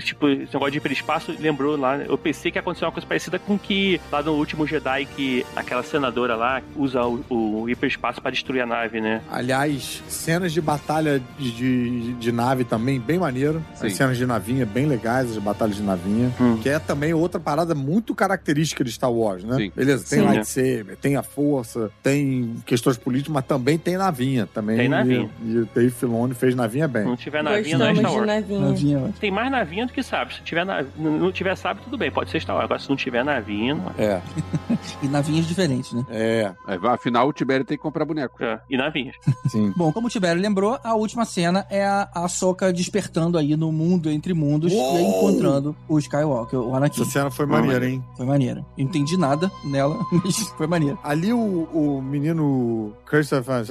tipo, 0.04 0.30
esse 0.30 0.54
negócio 0.54 0.72
de 0.72 0.78
hiperespaço 0.78 1.36
lembrou 1.40 1.78
lá, 1.78 1.98
né? 1.98 2.06
eu 2.08 2.18
pensei 2.18 2.52
que 2.52 2.58
ia 2.58 2.62
acontecer 2.62 2.86
uma 2.86 2.92
coisa 2.92 3.08
parecida 3.08 3.40
com 3.40 3.58
que 3.58 4.00
lá 4.12 4.22
no 4.22 4.34
último 4.34 4.66
Jedi 4.66 5.06
que 5.16 5.46
aquela 5.56 5.84
senadora 5.84 6.36
lá 6.36 6.62
usa 6.76 7.04
o, 7.04 7.24
o 7.30 7.70
hiperespaço 7.70 8.22
para 8.22 8.32
destruir 8.32 8.62
a 8.62 8.66
nave, 8.66 9.02
né? 9.02 9.22
Aliás, 9.30 10.04
cenas 10.08 10.54
de 10.54 10.62
batalha 10.62 11.22
de, 11.38 11.52
de, 11.52 12.14
de 12.14 12.32
nave 12.32 12.64
também, 12.64 13.00
bem 13.00 13.20
maneiro. 13.20 13.64
Sim. 13.76 13.88
As 13.88 13.94
cenas 13.94 14.18
de 14.18 14.26
navinha 14.26 14.66
bem 14.66 14.86
legais, 14.86 15.32
as 15.32 15.38
batalhas 15.38 15.76
de 15.78 15.84
navinha. 15.84 16.34
Hum. 16.40 16.58
Que 16.62 16.70
é 16.70 16.80
também 16.80 17.14
outra 17.14 17.40
parada 17.40 17.74
muito 17.74 18.14
característica 18.14 18.84
de 18.84 18.92
Star 18.92 19.12
Wars, 19.12 19.44
né? 19.44 19.56
Sim. 19.56 19.72
Beleza, 19.76 20.04
tem 20.10 20.20
Sim. 20.20 20.26
lightsaber, 20.26 20.98
tem 20.98 21.16
a 21.16 21.24
força, 21.24 21.90
tem 22.04 22.56
questões 22.66 22.98
políticas, 22.98 23.34
mas 23.34 23.46
também 23.46 23.78
tem 23.78 23.98
navinha. 23.98 24.48
Também, 24.48 24.78
Tem 24.78 24.90
navinha. 24.90 25.30
E, 25.44 25.52
e 25.52 25.58
o 25.60 25.70
Dave 25.74 25.92
Filoni 25.92 26.34
fez 26.34 26.56
navinha 26.56 26.88
Se 26.88 26.94
bem. 26.94 27.04
não 27.06 27.16
tiver 27.16 27.44
navinha, 27.44 27.78
não 27.78 27.86
é 27.88 27.96
Star 27.96 28.14
Wars. 28.14 28.28
navinha. 28.28 28.60
Novinha, 28.60 29.14
Tem 29.20 29.32
mais 29.32 29.52
navinha 29.52 29.86
do 29.86 29.94
que 29.94 30.04
sabe. 30.04 30.34
Se 30.36 30.42
tiver 30.42 30.66
nav... 30.66 30.86
não 30.98 31.32
tiver 31.32 31.56
sabe, 31.56 31.82
tudo 31.84 31.98
bem, 31.98 32.12
pode 32.12 32.30
ser 32.30 32.42
Star 32.42 32.56
Wars. 32.56 32.66
Agora, 32.66 32.80
se 32.80 32.90
não 32.90 32.96
tiver 32.98 33.24
navinha, 33.24 33.76
não... 33.76 33.92
É, 33.98 34.22
E 35.04 35.08
navinhas 35.08 35.46
diferentes, 35.46 35.92
né? 35.94 36.06
é, 36.10 36.52
Aí, 36.68 36.80
Afinal, 36.84 37.28
o 37.28 37.34
Tibério 37.34 37.66
tem 37.66 37.78
que 37.78 37.82
comprar 37.82 38.06
boneco. 38.06 38.42
é. 38.44 38.60
E 38.70 38.78
navinhas. 38.78 39.16
sim. 39.48 39.74
Bom, 39.78 39.92
como 39.92 40.08
o 40.08 40.10
Tibério 40.10 40.42
lembrou, 40.42 40.80
a 40.84 40.96
última 40.96 41.26
cena 41.26 41.66
é 41.70 41.86
a, 41.86 42.10
a 42.14 42.28
Soca 42.28 42.72
despertando 42.74 43.38
aí 43.38 43.56
no 43.60 43.72
mundo 43.72 44.10
entre 44.10 44.34
mundos 44.34 44.72
e 44.72 44.80
aí 44.80 45.06
encontrando 45.06 45.76
o 45.88 46.00
Skywalker, 46.00 46.60
o 46.60 46.74
Anakin. 46.74 47.02
Essa 47.02 47.12
cena 47.12 47.30
foi 47.30 47.46
maneira, 47.46 47.90
hein? 47.90 48.04
Foi 48.16 48.26
maneiro. 48.26 48.60
Eu 48.78 48.84
não 48.84 48.90
entendi 48.90 49.18
nada 49.18 49.52
nela, 49.66 50.00
mas 50.24 50.38
foi 50.58 50.66
maneiro. 50.66 50.98
Ali 51.04 51.34
o, 51.34 51.68
o 51.74 52.02
menino 52.02 52.94
Christopher 53.10 53.64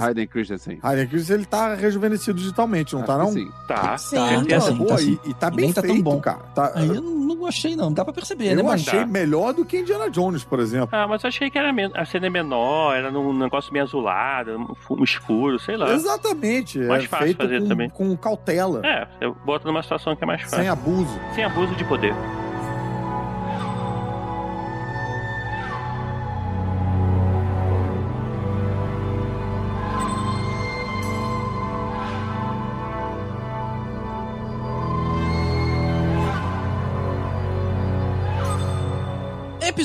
Hayden 0.00 0.26
Christensen. 0.28 0.78
Hayden 0.82 1.08
Christensen, 1.08 1.36
ele 1.36 1.44
tá 1.44 1.74
rejuvenescido 1.74 2.38
digitalmente, 2.38 2.94
não 2.94 3.00
Acho 3.02 3.06
tá 3.12 3.18
não? 3.18 3.32
Sim. 3.32 3.50
Tá, 3.66 3.98
Sim. 3.98 4.16
com 4.16 4.22
Tá, 4.22 4.28
certeza. 4.38 4.70
sim. 4.70 4.76
Pô, 4.78 4.98
sim. 4.98 5.18
e, 5.24 5.30
e 5.30 5.34
tá 5.34 5.48
E 5.48 5.50
bem 5.50 5.72
tá 5.72 5.82
tão 5.82 6.00
bom. 6.00 6.20
cara. 6.20 6.38
Tá- 6.54 6.72
Aí 6.74 6.88
eu 6.88 7.02
não 7.02 7.46
achei, 7.46 7.74
não. 7.76 7.92
Dá 7.92 8.04
pra 8.04 8.12
perceber, 8.14 8.54
né, 8.54 8.62
eu 8.62 8.70
achei 8.70 9.00
Dá. 9.00 9.06
melhor 9.06 9.52
do 9.52 9.64
que 9.64 9.78
Indiana 9.78 10.08
Jones, 10.08 10.44
por 10.44 10.60
exemplo. 10.60 10.88
Ah, 10.92 11.06
mas 11.08 11.22
eu 11.24 11.28
achei 11.28 11.50
que 11.50 11.58
era 11.58 11.72
a 11.94 12.04
cena 12.04 12.26
é 12.26 12.30
menor, 12.30 12.94
era 12.94 13.10
num 13.10 13.36
negócio 13.36 13.72
meio 13.72 13.84
azulado, 13.84 14.56
um 14.56 14.74
um 15.00 15.04
escuro, 15.04 15.58
sei 15.58 15.76
lá. 15.76 15.92
Exatamente. 15.92 16.78
Mais 16.78 17.04
é 17.04 17.06
fácil 17.08 17.26
feito 17.26 17.38
fazer 17.42 17.60
com, 17.60 17.68
também. 17.68 17.90
com 17.90 18.16
cautela, 18.16 18.80
É, 18.86 19.06
você 19.18 19.34
bota 19.44 19.66
numa 19.66 19.82
situação 19.82 20.14
que 20.14 20.22
é 20.22 20.26
mais 20.26 20.40
fácil. 20.42 20.58
sem 20.58 20.68
abuso. 20.68 21.20
Sem 21.34 21.44
abuso 21.44 21.74
de 21.74 21.84
poder. 21.84 22.14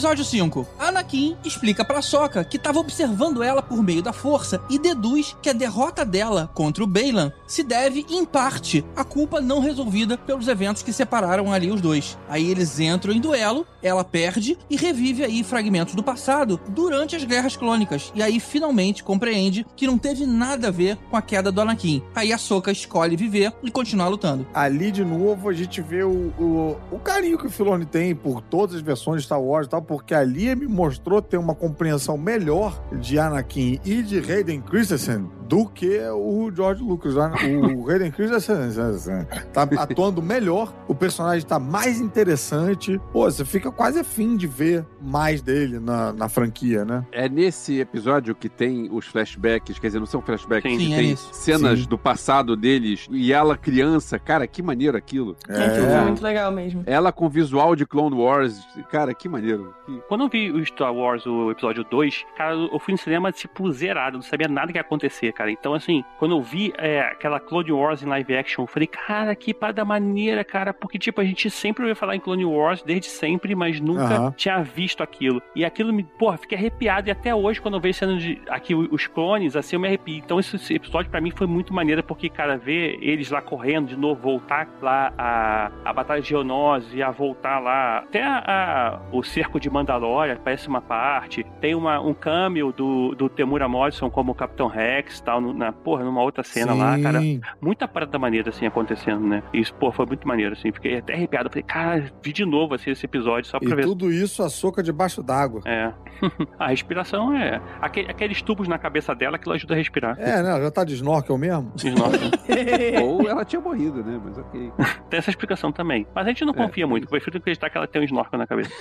Episódio 0.10 0.26
5. 0.26 0.68
Anakin 1.00 1.38
explica 1.46 1.86
pra 1.86 2.02
Sokka 2.02 2.44
que 2.44 2.58
estava 2.58 2.80
observando 2.80 3.42
ela 3.42 3.62
por 3.62 3.82
meio 3.82 4.02
da 4.02 4.12
força 4.12 4.62
e 4.70 4.78
deduz 4.78 5.36
que 5.42 5.50
a 5.50 5.54
derrota 5.54 6.04
dela 6.04 6.52
contra 6.54 6.84
o 6.84 6.88
Baylan 6.88 7.32
se 7.48 7.64
deve, 7.64 8.06
em 8.10 8.26
parte, 8.26 8.86
à 8.96 9.04
culpa 9.04 9.40
não 9.40 9.62
resolvida 9.62 10.18
pelos 10.18 10.48
eventos 10.48 10.84
que 10.84 10.92
separaram 10.92 11.54
ali 11.54 11.72
os 11.72 11.80
dois. 11.80 12.18
Aí 12.28 12.52
eles 12.52 12.80
entram 12.80 13.14
em 13.14 13.22
duelo, 13.22 13.66
ela 13.82 14.04
perde 14.04 14.58
e 14.70 14.76
revive 14.76 15.24
aí 15.24 15.44
fragmentos 15.44 15.96
do 15.96 16.04
passado 16.04 16.60
durante 16.68 17.16
as 17.16 17.24
guerras 17.24 17.56
clônicas. 17.56 18.12
E 18.14 18.22
aí 18.22 18.40
finalmente 18.40 19.04
compreende 19.04 19.66
que 19.76 19.88
não 19.88 19.98
teve 19.98 20.26
nada 20.26 20.68
a 20.68 20.72
ver 20.72 20.98
com 21.10 21.16
a 21.16 21.22
queda 21.22 21.52
do 21.52 21.62
Anakin. 21.62 22.04
Aí 22.14 22.34
a 22.34 22.38
Sokka 22.38 22.72
escolhe 22.72 23.16
viver 23.16 23.54
e 23.64 23.72
continuar 23.72 24.10
lutando. 24.10 24.46
Ali, 24.54 24.92
de 24.92 25.06
novo, 25.06 25.48
a 25.48 25.54
gente 25.54 25.82
vê 25.82 26.04
o, 26.04 26.34
o, 26.38 26.78
o 26.92 27.00
carinho 27.00 27.38
que 27.38 27.48
o 27.48 27.50
Filoni 27.50 27.86
tem 27.86 28.14
por 28.14 28.42
todas 28.42 28.76
as 28.76 28.82
versões 28.82 29.22
de 29.22 29.26
Star 29.26 29.42
Wars 29.42 29.66
e 29.66 29.70
tal, 29.70 29.82
porque 29.82 30.14
ali 30.14 30.54
me 30.56 30.68
mostrou 30.68 30.89
ter 31.22 31.38
uma 31.38 31.54
compreensão 31.54 32.18
melhor 32.18 32.82
de 33.00 33.20
Anakin 33.20 33.80
e 33.86 34.02
de 34.02 34.20
Hayden 34.20 34.62
Christensen 34.62 35.30
do 35.50 35.66
que 35.66 36.00
o 36.14 36.52
George 36.56 36.84
Lucas. 36.84 37.16
O 37.16 37.90
Hayden 37.90 38.12
Christensen 38.12 39.26
tá 39.52 39.64
atuando 39.64 40.22
melhor, 40.22 40.72
o 40.88 40.94
personagem 40.94 41.46
tá 41.46 41.58
mais 41.58 42.00
interessante. 42.00 43.02
Pô, 43.12 43.24
você 43.24 43.44
fica 43.44 43.72
quase 43.72 44.00
afim 44.00 44.38
de 44.38 44.46
ver 44.46 44.86
mais 45.02 45.42
dele 45.42 45.80
na, 45.80 46.14
na 46.14 46.30
franquia, 46.30 46.86
né? 46.86 47.04
É 47.12 47.28
nesse 47.28 47.80
episódio 47.80 48.36
que 48.36 48.48
tem 48.48 48.90
os 48.92 49.08
flashbacks, 49.08 49.80
quer 49.80 49.88
dizer, 49.88 50.00
não 50.00 50.06
são 50.06 50.22
flashbacks, 50.22 50.72
Sim. 50.72 50.94
é 50.94 50.98
tem 50.98 51.12
isso. 51.12 51.30
cenas 51.34 51.80
Sim. 51.80 51.88
do 51.88 51.98
passado 51.98 52.56
deles 52.56 53.08
e 53.10 53.34
ela 53.34 53.58
criança. 53.58 54.20
Cara, 54.20 54.46
que 54.46 54.62
maneiro 54.62 54.96
aquilo. 54.96 55.36
É, 55.48 55.70
foi 55.70 56.02
muito 56.02 56.24
legal 56.24 56.52
mesmo. 56.52 56.84
Ela 56.86 57.12
com 57.12 57.28
visual 57.28 57.76
de 57.76 57.88
Clone 57.88 58.16
Wars. 58.16 58.60
Cara, 58.92 59.16
que 59.16 59.28
maneiro. 59.28 59.74
Quando 60.08 60.26
eu 60.26 60.30
vi 60.30 60.52
o 60.52 60.64
Star 60.64 60.94
Wars, 60.94 61.26
o 61.26 61.50
episódio 61.50 61.84
2, 61.84 62.26
cara, 62.38 62.54
eu 62.54 62.78
fui 62.78 62.92
no 62.92 62.98
cinema, 62.98 63.32
tipo, 63.32 63.72
zerado, 63.72 64.18
não 64.18 64.22
sabia 64.22 64.48
nada 64.48 64.72
que 64.72 64.78
ia 64.78 64.82
acontecer, 64.82 65.32
cara. 65.40 65.52
Então, 65.52 65.74
assim, 65.74 66.04
quando 66.18 66.36
eu 66.36 66.42
vi 66.42 66.74
é, 66.78 67.00
aquela 67.00 67.40
Clone 67.40 67.72
Wars 67.72 68.04
em 68.04 68.06
live 68.08 68.36
action, 68.36 68.64
eu 68.64 68.68
falei, 68.68 68.88
cara, 68.88 69.34
que 69.34 69.54
parada 69.54 69.86
maneira, 69.86 70.44
cara, 70.44 70.74
porque, 70.74 71.00
tipo, 71.00 71.22
a 71.22 71.24
gente 71.24 71.50
sempre 71.50 71.84
ouviu 71.84 71.96
falar 71.96 72.16
em 72.16 72.20
Clone 72.20 72.44
Wars, 72.46 72.84
desde 72.84 73.08
sempre, 73.08 73.56
mas 73.56 73.80
nunca 73.80 74.04
Aham. 74.16 74.32
tinha 74.36 74.62
visto 74.62 75.02
aquilo. 75.02 75.42
E 75.56 75.64
aquilo 75.64 75.94
me, 75.94 76.04
porra, 76.04 76.38
fiquei 76.38 76.58
arrepiado, 76.58 77.08
e 77.08 77.12
até 77.12 77.34
hoje, 77.34 77.62
quando 77.62 77.76
eu 77.76 77.80
vejo 77.80 77.98
cena 78.00 78.18
de 78.18 78.42
aqui 78.50 78.76
os 78.76 79.08
clones, 79.08 79.56
assim, 79.56 79.78
eu 79.78 79.80
me 79.80 79.88
arrepio. 79.88 80.18
Então, 80.18 80.40
esse, 80.40 80.74
episódio, 80.74 81.10
pra 81.10 81.22
mim, 81.22 81.32
foi 81.32 81.48
muito 81.48 81.74
maneiro, 81.74 82.04
porque, 82.04 82.28
cara, 82.30 82.58
ver 82.58 82.98
eles 83.02 83.32
lá 83.32 83.42
correndo 83.42 83.88
de 83.88 83.96
novo, 83.96 84.22
voltar 84.22 84.68
lá 84.82 85.14
a, 85.18 85.72
a 85.86 85.94
Batalha 85.94 86.22
de 86.22 86.28
Geonosis, 86.30 87.00
a 87.02 87.12
voltar 87.12 87.60
lá, 87.60 88.00
até 88.00 88.22
a, 88.22 88.44
a- 88.46 89.00
o 89.12 89.24
cerco 89.24 89.60
de 89.60 89.70
Mandalorian, 89.70 90.38
parece 90.44 90.68
uma 90.68 90.82
parte. 90.82 91.46
Tem 91.62 91.74
uma, 91.76 92.00
um 92.02 92.14
cameo 92.14 92.72
do, 92.74 93.16
do 93.16 93.30
Temura 93.30 93.68
Morrison 93.70 94.10
como 94.10 94.36
Capitão 94.36 94.68
Rex 94.68 95.22
tal, 95.30 95.42
na, 95.54 95.72
porra, 95.72 96.04
numa 96.04 96.22
outra 96.24 96.44
cena 96.44 96.74
lá, 96.74 97.00
cara. 97.00 97.20
Sim. 97.20 97.40
Muita 97.62 97.88
parada 97.88 98.18
maneira, 98.18 98.50
assim, 98.50 98.66
acontecendo, 98.66 99.26
né? 99.28 99.44
Isso, 99.54 99.74
pô, 99.76 99.92
foi 99.92 100.06
muito 100.08 100.28
maneiro, 100.28 100.54
assim. 100.54 100.72
Fiquei 100.72 100.98
até 100.98 101.14
arrepiado. 101.14 101.50
Falei, 101.50 101.64
cara, 101.64 102.12
vi 102.24 102.34
de 102.34 102.44
novo, 102.46 102.74
assim, 102.74 102.90
esse 102.90 103.06
episódio, 103.06 103.50
só 103.50 103.60
pra 103.60 103.70
E 103.70 103.76
ver. 103.76 103.84
tudo 103.84 104.12
isso 104.12 104.42
a 104.42 104.50
soca 104.50 104.82
debaixo 104.82 105.22
d'água. 105.22 105.62
É. 105.66 105.92
a 106.58 106.68
respiração 106.70 107.36
é. 107.38 107.62
aque- 107.80 108.08
Aqueles 108.10 108.42
tubos 108.42 108.68
na 108.68 108.78
cabeça 108.80 109.14
dela 109.14 109.38
que 109.38 109.48
ela 109.48 109.56
ajuda 109.56 109.74
a 109.76 109.78
respirar. 109.78 110.18
É, 110.20 110.42
né? 110.42 110.62
Já 110.62 110.72
tá 110.72 110.84
de 110.84 110.96
snorkel 110.96 111.38
mesmo? 111.38 111.72
Nossa, 111.98 113.02
Ou 113.04 113.30
ela 113.30 113.46
tinha 113.46 113.62
morrido, 113.62 114.04
né? 114.04 114.20
Mas 114.24 114.38
ok. 114.38 114.72
tem 115.10 115.18
essa 115.20 115.30
explicação 115.30 115.72
também. 115.72 116.08
Mas 116.16 116.26
a 116.26 116.30
gente 116.30 116.44
não 116.46 116.54
É, 116.54 116.58
confia 116.58 116.88
muito. 116.88 117.04
isso. 117.04 117.12
Prefiro 117.12 117.38
acreditar 117.38 117.70
que 117.70 117.78
ela 117.78 117.88
tem 117.88 118.02
um 118.02 118.06
snorkel 118.06 118.40
na 118.40 118.48
cabeça. 118.48 118.72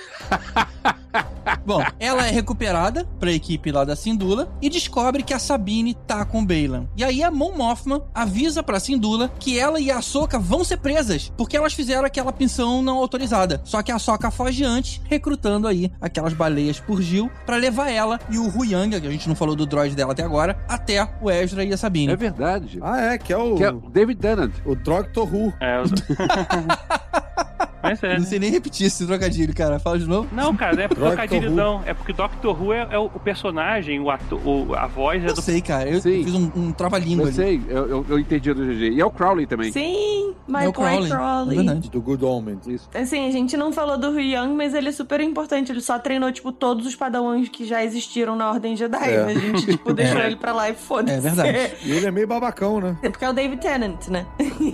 Bom, 1.65 1.83
ela 1.99 2.27
é 2.27 2.31
recuperada 2.31 3.05
pra 3.19 3.31
equipe 3.31 3.71
lá 3.71 3.83
da 3.83 3.95
Sindula 3.95 4.51
e 4.61 4.69
descobre 4.69 5.23
que 5.23 5.33
a 5.33 5.39
Sabine 5.39 5.93
tá 5.93 6.25
com 6.25 6.45
Baylan. 6.45 6.87
E 6.95 7.03
aí 7.03 7.23
a 7.23 7.31
Mon 7.31 7.55
Mothma 7.55 8.03
avisa 8.13 8.61
pra 8.63 8.79
Sindula 8.79 9.31
que 9.39 9.59
ela 9.59 9.79
e 9.79 9.91
a 9.91 10.01
Soka 10.01 10.37
vão 10.39 10.63
ser 10.63 10.77
presas, 10.77 11.31
porque 11.37 11.57
elas 11.57 11.73
fizeram 11.73 12.05
aquela 12.05 12.31
pensão 12.31 12.81
não 12.81 12.97
autorizada. 12.97 13.61
Só 13.63 13.81
que 13.81 13.91
a 13.91 13.99
Soka 13.99 14.31
foge 14.31 14.63
antes, 14.63 15.01
recrutando 15.05 15.67
aí 15.67 15.91
aquelas 15.99 16.33
baleias 16.33 16.79
por 16.79 17.01
Gil 17.01 17.29
pra 17.45 17.57
levar 17.57 17.89
ela 17.89 18.19
e 18.29 18.37
o 18.37 18.47
Huyang, 18.47 18.99
que 18.99 19.07
a 19.07 19.11
gente 19.11 19.27
não 19.27 19.35
falou 19.35 19.55
do 19.55 19.65
droid 19.65 19.95
dela 19.95 20.11
até 20.11 20.23
agora, 20.23 20.57
até 20.67 21.07
o 21.21 21.29
Ezra 21.29 21.63
e 21.63 21.73
a 21.73 21.77
Sabine. 21.77 22.13
É 22.13 22.15
verdade. 22.15 22.79
Ah, 22.81 22.99
é, 22.99 23.17
que 23.17 23.33
é 23.33 23.37
o, 23.37 23.55
Que 23.55 23.63
é 23.63 23.71
David 23.71 24.19
Tennant. 24.19 24.53
o 24.65 24.75
Doctor 24.75 25.33
Who. 25.33 25.53
É, 25.59 25.79
eu... 25.79 25.83
É. 27.83 28.17
Não 28.17 28.25
sei 28.25 28.39
nem 28.39 28.49
repetir 28.51 28.87
esse 28.87 29.05
trocadilho, 29.05 29.53
cara. 29.55 29.79
Fala 29.79 29.97
de 29.99 30.05
novo. 30.07 30.27
Não, 30.33 30.55
cara, 30.55 30.75
não 30.75 30.83
é 30.83 30.87
trocadilho, 30.89 31.51
não. 31.51 31.81
É 31.85 31.93
porque 31.93 32.13
Doctor 32.13 32.61
Who 32.61 32.73
é, 32.73 32.87
é 32.91 32.97
o 32.97 33.09
personagem, 33.09 33.99
o 33.99 34.09
ator, 34.09 34.39
o- 34.45 34.73
a 34.75 34.87
voz 34.87 35.23
é 35.23 35.29
Eu 35.29 35.33
do. 35.33 35.41
sei, 35.41 35.61
cara. 35.61 35.89
Eu 35.89 36.01
Sim. 36.01 36.23
fiz 36.23 36.33
um, 36.33 36.51
um 36.55 36.71
trava-língua 36.71 37.23
Eu 37.23 37.27
ali. 37.27 37.35
sei, 37.35 37.61
eu, 37.67 37.87
eu, 37.89 38.05
eu 38.09 38.19
entendi 38.19 38.53
do 38.53 38.65
GG. 38.65 38.91
E 38.95 39.01
é 39.01 39.05
o 39.05 39.11
Crowley 39.11 39.45
também. 39.47 39.71
Sim, 39.71 40.33
É 40.47 40.51
My 40.51 40.67
o 40.67 40.71
Boy 40.71 40.73
Crowley. 40.73 41.05
É 41.11 41.15
Crowley. 41.15 41.55
verdade. 41.57 41.89
Do 41.89 42.01
Good 42.01 42.25
Omens. 42.25 42.67
Isso. 42.67 42.89
Assim, 42.93 43.27
a 43.27 43.31
gente 43.31 43.55
não 43.55 43.71
falou 43.71 43.97
do 43.97 44.19
Young, 44.19 44.53
mas 44.55 44.73
ele 44.73 44.89
é 44.89 44.91
super 44.91 45.19
importante. 45.21 45.71
Ele 45.71 45.81
só 45.81 45.97
treinou, 45.99 46.31
tipo, 46.31 46.51
todos 46.51 46.85
os 46.85 46.95
padawans 46.95 47.47
que 47.49 47.65
já 47.65 47.83
existiram 47.83 48.35
na 48.35 48.49
Ordem 48.49 48.75
Jedi. 48.75 49.09
É. 49.13 49.23
A 49.23 49.33
gente, 49.33 49.65
tipo, 49.65 49.91
deixou 49.93 50.19
É. 50.19 50.27
ele 50.27 50.35
pra 50.35 50.53
lá 50.53 50.69
e 50.69 50.73
foda-se. 50.73 51.17
É 51.17 51.21
verdade. 51.21 51.49
E 51.85 51.91
ele 51.91 52.05
é 52.05 52.11
meio 52.11 52.27
babacão, 52.27 52.79
né? 52.81 52.97
Porque 53.01 53.23
é 53.25 53.29
o 53.29 53.33
David 53.33 53.61
Tennant, 53.61 54.07
né? 54.09 54.25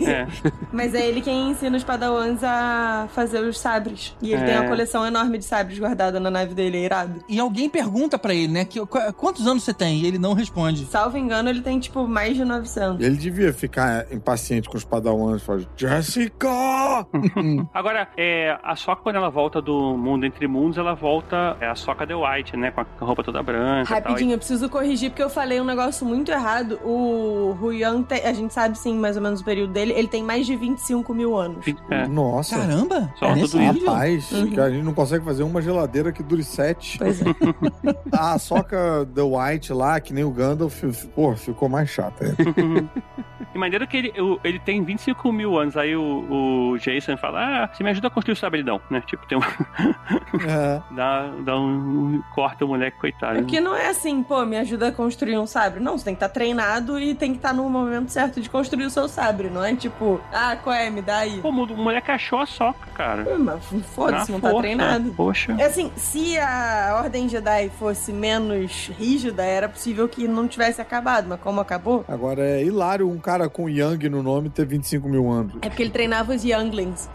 É. 0.06 0.28
Mas 0.72 0.94
é 0.94 1.06
ele 1.08 1.22
quem 1.22 1.52
ensina 1.52 1.76
os 1.78 1.84
padawans 1.84 2.44
a 2.44 2.95
fazer 3.08 3.40
os 3.40 3.60
sabres. 3.60 4.16
E 4.22 4.34
ele 4.34 4.42
É. 4.42 4.46
tem 4.46 4.58
uma 4.60 4.68
coleção 4.68 5.06
enorme 5.06 5.38
de 5.38 5.46
sabres 5.46 5.78
guardada 5.80 6.20
na 6.20 6.30
nave 6.32 6.54
dele, 6.54 6.78
é 6.78 6.82
irado. 6.86 7.24
E 7.30 7.40
alguém 7.40 7.70
pergunta 7.70 8.18
pra 8.18 8.34
ele, 8.34 8.52
né, 8.52 8.66
que, 8.66 8.80
qu- 8.86 9.14
quantos 9.14 9.46
anos 9.48 9.64
você 9.64 9.74
tem? 9.74 10.00
E 10.02 10.06
ele 10.08 10.18
não 10.18 10.34
responde. 10.34 10.86
Salvo 10.86 11.18
engano, 11.18 11.50
ele 11.50 11.62
tem, 11.62 11.80
tipo, 11.80 12.08
mais 12.08 12.36
de 12.36 12.44
900. 12.46 13.06
Ele 13.06 13.16
devia 13.18 13.54
ficar 13.54 14.06
impaciente 14.12 14.70
com 14.70 14.78
os 14.78 14.84
padawans. 14.84 15.42
Falar, 15.44 15.62
Jessica! 15.76 16.48
Agora, 17.74 18.08
é, 18.18 18.58
a 18.64 18.76
Soca, 18.76 19.02
quando 19.02 19.16
ela 19.18 19.30
volta 19.30 19.62
do 19.62 19.98
mundo 19.98 20.26
entre 20.26 20.48
mundos, 20.48 20.78
ela 20.78 20.94
volta. 20.94 21.58
É 21.60 21.68
a 21.68 21.76
Soca 21.76 22.06
The 22.06 22.16
White, 22.16 22.58
né? 22.58 22.72
Com 22.72 22.82
a 22.82 22.86
roupa 23.00 23.24
toda 23.24 23.42
branca. 23.42 23.84
e 23.84 23.88
tal. 23.88 23.96
Rapidinho, 24.12 24.34
eu 24.34 24.38
preciso 24.38 24.70
corrigir 24.70 25.10
porque 25.10 25.24
eu 25.24 25.30
falei 25.30 25.60
um 25.60 25.66
negócio 25.66 26.06
muito 26.06 26.32
errado. 26.32 26.80
O 26.84 27.56
Huyang, 27.62 28.04
tem- 28.04 28.26
a 28.26 28.34
gente 28.34 28.54
sabe 28.54 28.78
sim 28.78 28.98
mais 28.98 29.16
ou 29.18 29.24
menos 29.24 29.42
o 29.42 29.46
período 29.46 29.74
dele, 29.74 29.94
ele 29.96 30.08
tem 30.08 30.24
mais 30.24 30.46
de 30.46 30.56
25 30.56 31.14
mil 31.14 31.36
anos. 31.38 31.66
É. 31.90 32.08
Nossa. 32.08 32.58
Caramba! 32.58 32.85
Só 33.16 33.26
é 33.28 33.34
tudo 33.34 33.44
isso. 33.62 33.86
Rapaz, 33.86 34.32
Uhum. 34.32 34.52
que 34.52 34.60
a 34.60 34.70
gente 34.70 34.84
não 34.84 34.94
consegue 34.94 35.24
fazer 35.26 35.44
uma 35.44 35.62
geladeira 35.62 36.12
que 36.12 36.22
dure 36.24 36.44
sete. 36.44 36.98
Pois 36.98 37.22
é. 37.22 37.26
A 38.18 38.38
soca 38.40 39.08
The 39.14 39.22
White 39.22 39.74
lá, 39.74 40.00
que 40.00 40.14
nem 40.14 40.24
o 40.24 40.32
Gandalf, 40.32 40.84
pô, 41.16 41.36
ficou 41.36 41.68
mais 41.70 41.90
chata. 41.90 42.26
é. 42.26 42.36
De 43.56 43.60
maneira 43.60 43.88
que 43.88 43.96
ele, 43.96 44.14
ele 44.44 44.60
tem 44.60 44.84
25 44.84 45.32
mil 45.32 45.58
anos. 45.58 45.78
Aí 45.78 45.96
o, 45.96 46.72
o 46.74 46.78
Jason 46.78 47.16
fala: 47.16 47.40
Ah, 47.64 47.70
você 47.74 47.84
me 47.86 47.90
ajuda 47.90 48.08
a 48.08 48.12
construir 48.12 48.34
o 48.34 48.36
sabridão, 48.36 48.82
né? 48.90 49.02
Tipo, 49.08 49.26
tem 49.28 49.38
um. 49.38 49.42
É. 50.46 50.82
dá, 50.94 51.28
dá 51.46 51.58
um. 51.58 52.22
Corta 52.34 52.66
o 52.66 52.68
moleque, 52.68 52.98
coitado. 53.00 53.38
É 53.38 53.42
porque 53.42 53.62
não 53.62 53.74
é 53.74 53.88
assim, 53.90 54.22
pô, 54.24 54.46
me 54.46 54.58
ajuda 54.58 54.90
a 54.90 54.92
construir 54.92 55.38
um 55.38 55.48
sabre. 55.48 55.80
Não, 55.80 55.98
você 55.98 56.04
tem 56.04 56.14
que 56.14 56.18
estar 56.24 56.28
treinado 56.34 57.00
e 57.00 57.16
tem 57.16 57.32
que 57.32 57.38
estar 57.38 57.54
no 57.54 57.70
momento 57.70 58.10
certo 58.10 58.42
de 58.42 58.50
construir 58.50 58.86
o 58.86 58.90
seu 58.90 59.08
sabre. 59.08 59.50
Não 59.50 59.64
é 59.64 59.74
tipo, 59.74 60.20
ah, 60.34 60.58
qual 60.62 60.76
é? 60.76 60.90
Me 60.90 61.02
dá 61.02 61.20
aí. 61.20 61.40
Pô, 61.40 61.50
o 61.50 61.54
moleque 61.78 62.12
achou 62.12 62.40
a 62.40 62.46
Soca, 62.46 62.75
cara. 62.96 63.24
Pô, 63.24 63.38
Mas 63.38 63.64
foda-se, 63.94 64.32
Na 64.32 64.34
não 64.36 64.40
tá 64.42 64.50
força. 64.50 64.62
treinado. 64.62 65.12
Poxa. 65.12 65.56
É 65.60 65.66
assim, 65.66 65.92
se 65.98 66.38
a 66.38 67.00
Ordem 67.04 67.28
Jedi 67.28 67.70
fosse 67.78 68.12
menos 68.14 68.90
rígida, 68.98 69.44
era 69.44 69.68
possível 69.68 70.08
que 70.08 70.28
não 70.28 70.48
tivesse 70.48 70.82
acabado, 70.82 71.28
mas 71.28 71.40
como 71.42 71.60
acabou, 71.62 72.06
Agora 72.08 72.42
é 72.46 72.64
hilário 72.64 73.10
um 73.10 73.18
cara 73.18 73.50
com 73.50 73.70
Young 73.70 74.10
no 74.10 74.24
nome 74.24 74.50
ter 74.50 74.66
25 74.66 75.08
mil 75.10 75.30
anos. 75.32 75.54
é 75.62 75.70
porque 75.70 75.84
ele 75.84 75.92
treinava 75.92 76.34
os 76.34 76.44
Younglings. 76.44 77.10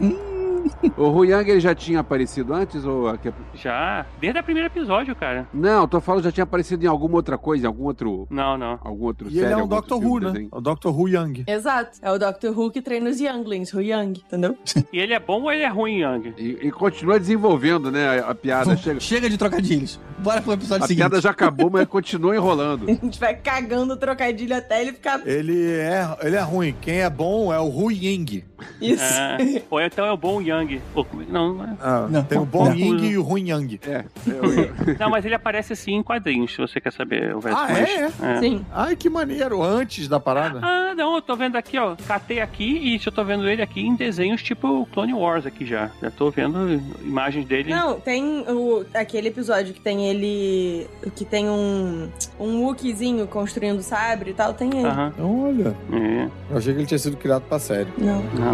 O 0.97 1.09
Huyang 1.09 1.49
ele 1.51 1.61
já 1.61 1.75
tinha 1.75 2.01
aparecido 2.01 2.53
antes? 2.55 2.85
ou 2.85 3.09
aqui- 3.09 3.33
Já, 3.55 4.07
desde 4.21 4.39
o 4.39 4.43
primeiro 4.45 4.69
episódio, 4.69 5.15
cara. 5.17 5.47
Não, 5.53 5.87
tô 5.89 6.01
falando 6.01 6.25
já 6.25 6.33
tinha 6.33 6.45
aparecido 6.45 6.85
em 6.85 6.89
alguma 6.89 7.17
outra 7.17 7.37
coisa, 7.39 7.65
em 7.65 7.67
algum 7.67 7.85
outro. 7.85 8.27
Não, 8.31 8.57
não. 8.59 8.79
Algum 8.83 9.05
outro 9.05 9.29
E 9.29 9.33
série, 9.33 9.45
ele 9.47 9.53
é 9.53 9.55
algum 9.55 9.75
outro 9.75 9.91
Doctor 9.91 9.99
filme, 10.01 10.15
Who, 10.15 10.21
né? 10.21 10.27
desenho. 10.33 10.49
É 10.53 10.57
o 10.57 10.61
Doctor 10.61 10.99
Who 11.01 11.09
Young. 11.09 11.45
Exato. 11.47 11.99
É 12.03 12.11
o 12.11 12.19
Doctor 12.19 12.59
Who 12.59 12.71
que 12.71 12.83
treina 12.83 13.09
os 13.11 13.21
Younglings, 13.21 13.73
o 13.75 13.81
Young, 13.81 14.13
entendeu? 14.27 14.57
E 14.93 14.99
ele 14.99 15.15
é 15.15 15.21
bom 15.21 15.43
ou 15.43 15.53
ele 15.53 15.63
é 15.63 15.69
ruim, 15.69 16.01
Yang? 16.01 16.35
E, 16.39 16.59
e 16.69 16.71
continua 16.71 17.19
desenvolvendo, 17.19 17.91
né, 17.91 18.21
a, 18.21 18.31
a 18.31 18.35
piada. 18.35 18.77
Chega, 18.79 19.01
Chega 19.01 19.29
de 19.31 19.37
trocadilhos. 19.39 19.99
Bora 20.19 20.41
pro 20.43 20.53
episódio 20.53 20.85
a 20.85 20.87
seguinte. 20.87 21.01
piada 21.09 21.21
já 21.21 21.31
acabou, 21.31 21.71
mas 21.71 21.87
continua 21.87 22.35
enrolando. 22.37 22.85
A 22.91 22.93
gente 22.93 23.19
vai 23.19 23.35
cagando 23.35 23.95
o 23.95 23.97
trocadilho 23.97 24.55
até 24.55 24.81
ele 24.83 24.93
ficar. 24.93 25.27
Ele 25.27 25.71
é, 25.73 26.17
ele 26.23 26.37
é 26.37 26.41
ruim. 26.41 26.75
Quem 26.81 27.01
é 27.01 27.09
bom 27.11 27.53
é 27.53 27.59
o 27.59 27.69
Hu 27.69 27.91
Ying. 27.91 28.45
Isso. 28.81 29.03
É. 29.05 29.63
ou 29.71 29.81
então 29.81 30.05
é 30.07 30.13
o 30.13 30.17
bom 30.17 30.41
Yang. 30.41 30.81
Ou- 30.95 31.07
não, 31.29 31.55
não 31.55 31.65
é. 31.65 31.77
Ah, 31.81 32.07
Não. 32.11 32.23
tem 32.25 32.39
o 32.39 32.45
bom 32.45 32.65
Não. 32.67 32.75
Ying 32.75 33.05
e 33.11 33.19
o 33.19 33.23
ruim 33.23 33.49
Yang. 33.51 33.81
É, 33.87 34.05
eu- 34.27 34.97
Não, 34.99 35.11
mas 35.11 35.25
ele 35.25 35.35
aparece 35.35 35.73
assim 35.73 35.93
em 35.95 36.03
quadrinhos, 36.03 36.53
se 36.53 36.59
você 36.59 36.81
quer 36.81 36.93
saber 36.93 37.35
o 37.35 37.39
Ah, 37.47 37.67
mas- 37.71 37.89
é? 38.21 38.41
Sim. 38.41 38.65
Ai, 38.73 38.97
que 38.97 39.09
maneiro. 39.11 39.63
Antes 39.63 40.09
da 40.09 40.19
parada. 40.21 40.61
Ah, 40.63 40.95
não, 40.95 41.15
eu 41.17 41.23
tô 41.23 41.37
vendo 41.37 41.57
aqui, 41.57 41.79
ó. 41.79 41.97
Catei 42.07 42.41
aqui 42.41 42.65
e 42.79 43.01
eu 43.05 43.13
tô 43.13 43.25
vendo 43.25 43.49
ele 43.49 43.63
aqui 43.63 43.81
em 43.81 43.95
desenhos 43.95 44.43
tipo 44.43 44.87
Clone 44.93 45.15
Wars 45.15 45.47
aqui 45.47 45.65
já. 45.67 45.91
Já 46.03 46.11
tô 46.11 46.31
vendo 46.31 46.81
imagens 47.03 47.45
dele. 47.47 47.71
Não, 47.71 47.99
tem 48.01 48.45
o, 48.49 48.85
aquele 48.95 49.29
episódio 49.29 49.73
que 49.75 49.81
tem 49.81 50.07
ele. 50.09 50.87
que 51.15 51.25
tem 51.25 51.49
um. 51.49 52.09
um 52.39 52.63
Wookieezinho 52.65 53.27
construindo 53.27 53.83
sabre 53.83 54.31
e 54.31 54.35
tal, 54.35 54.53
tem 54.55 54.69
ele. 54.71 54.87
Aham. 54.87 55.13
Olha, 55.21 55.75
É, 55.93 56.29
eu 56.51 56.57
achei 56.59 56.73
que 56.73 56.81
ele 56.81 56.87
tinha 56.87 56.99
sido 56.99 57.17
criado 57.17 57.43
pra 57.43 57.59
série. 57.59 57.89
Não. 57.99 58.23
não. 58.35 58.50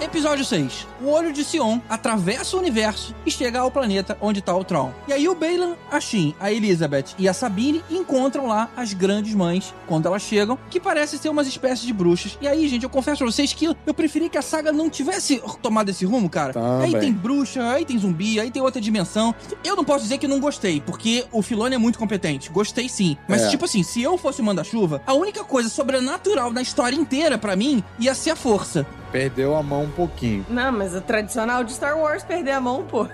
Episódio 0.00 0.44
6. 0.44 0.86
O 1.02 1.08
olho 1.08 1.32
de 1.32 1.42
Sion 1.42 1.80
atravessa 1.88 2.56
o 2.56 2.60
universo 2.60 3.12
e 3.26 3.30
chega 3.30 3.58
ao 3.58 3.70
planeta 3.70 4.16
onde 4.20 4.40
tá 4.40 4.54
o 4.54 4.62
Tron. 4.62 4.92
E 5.08 5.12
aí 5.12 5.28
o 5.28 5.34
Balan, 5.34 5.74
a 5.90 5.98
Shin, 6.00 6.32
a 6.38 6.52
Elizabeth 6.52 7.06
e 7.18 7.28
a 7.28 7.34
Sabine 7.34 7.82
encontram 7.90 8.46
lá 8.46 8.70
as 8.76 8.92
grandes 8.92 9.34
mães 9.34 9.74
quando 9.88 10.06
elas 10.06 10.22
chegam, 10.22 10.56
que 10.70 10.78
parecem 10.78 11.18
ser 11.18 11.28
umas 11.28 11.46
espécies 11.48 11.84
de 11.86 11.92
bruxas. 11.92 12.38
E 12.40 12.46
aí, 12.46 12.68
gente, 12.68 12.84
eu 12.84 12.90
confesso 12.90 13.18
pra 13.18 13.26
vocês 13.26 13.52
que 13.52 13.64
eu 13.64 13.94
preferi 13.94 14.28
que 14.28 14.38
a 14.38 14.42
saga 14.42 14.70
não 14.70 14.88
tivesse 14.88 15.42
tomado 15.60 15.88
esse 15.88 16.04
rumo, 16.04 16.30
cara. 16.30 16.52
Também. 16.52 16.94
Aí 16.94 17.00
tem 17.00 17.12
bruxa, 17.12 17.68
aí 17.72 17.84
tem 17.84 17.98
zumbi, 17.98 18.38
aí 18.38 18.50
tem 18.50 18.62
outra 18.62 18.80
dimensão. 18.80 19.34
Eu 19.64 19.74
não 19.74 19.84
posso 19.84 20.04
dizer 20.04 20.18
que 20.18 20.28
não 20.28 20.38
gostei, 20.38 20.80
porque 20.80 21.24
o 21.32 21.42
Filone 21.42 21.74
é 21.74 21.78
muito 21.78 21.98
competente. 21.98 22.48
Gostei 22.50 22.88
sim. 22.88 23.16
Mas, 23.28 23.42
É. 23.42 23.48
tipo 23.48 23.64
assim, 23.64 23.82
se 23.82 24.00
eu 24.00 24.16
fosse 24.16 24.40
o 24.40 24.44
Manda-Chuva, 24.44 25.02
a 25.06 25.14
única 25.14 25.42
coisa 25.42 25.68
sobrenatural 25.68 26.52
na 26.52 26.62
história 26.62 26.94
inteira, 26.94 27.36
pra 27.36 27.56
mim, 27.56 27.82
ia 27.98 28.14
ser 28.14 28.30
a 28.30 28.36
força. 28.36 28.86
Perdeu 29.10 29.54
a 29.54 29.62
mão 29.62 29.82
um 29.84 29.90
pouquinho. 29.90 30.46
Não, 30.48 30.72
mas 30.72 30.91
tradicional 31.00 31.64
de 31.64 31.72
Star 31.72 31.96
Wars 31.98 32.22
perder 32.22 32.52
a 32.52 32.60
mão, 32.60 32.82
pô. 32.84 33.06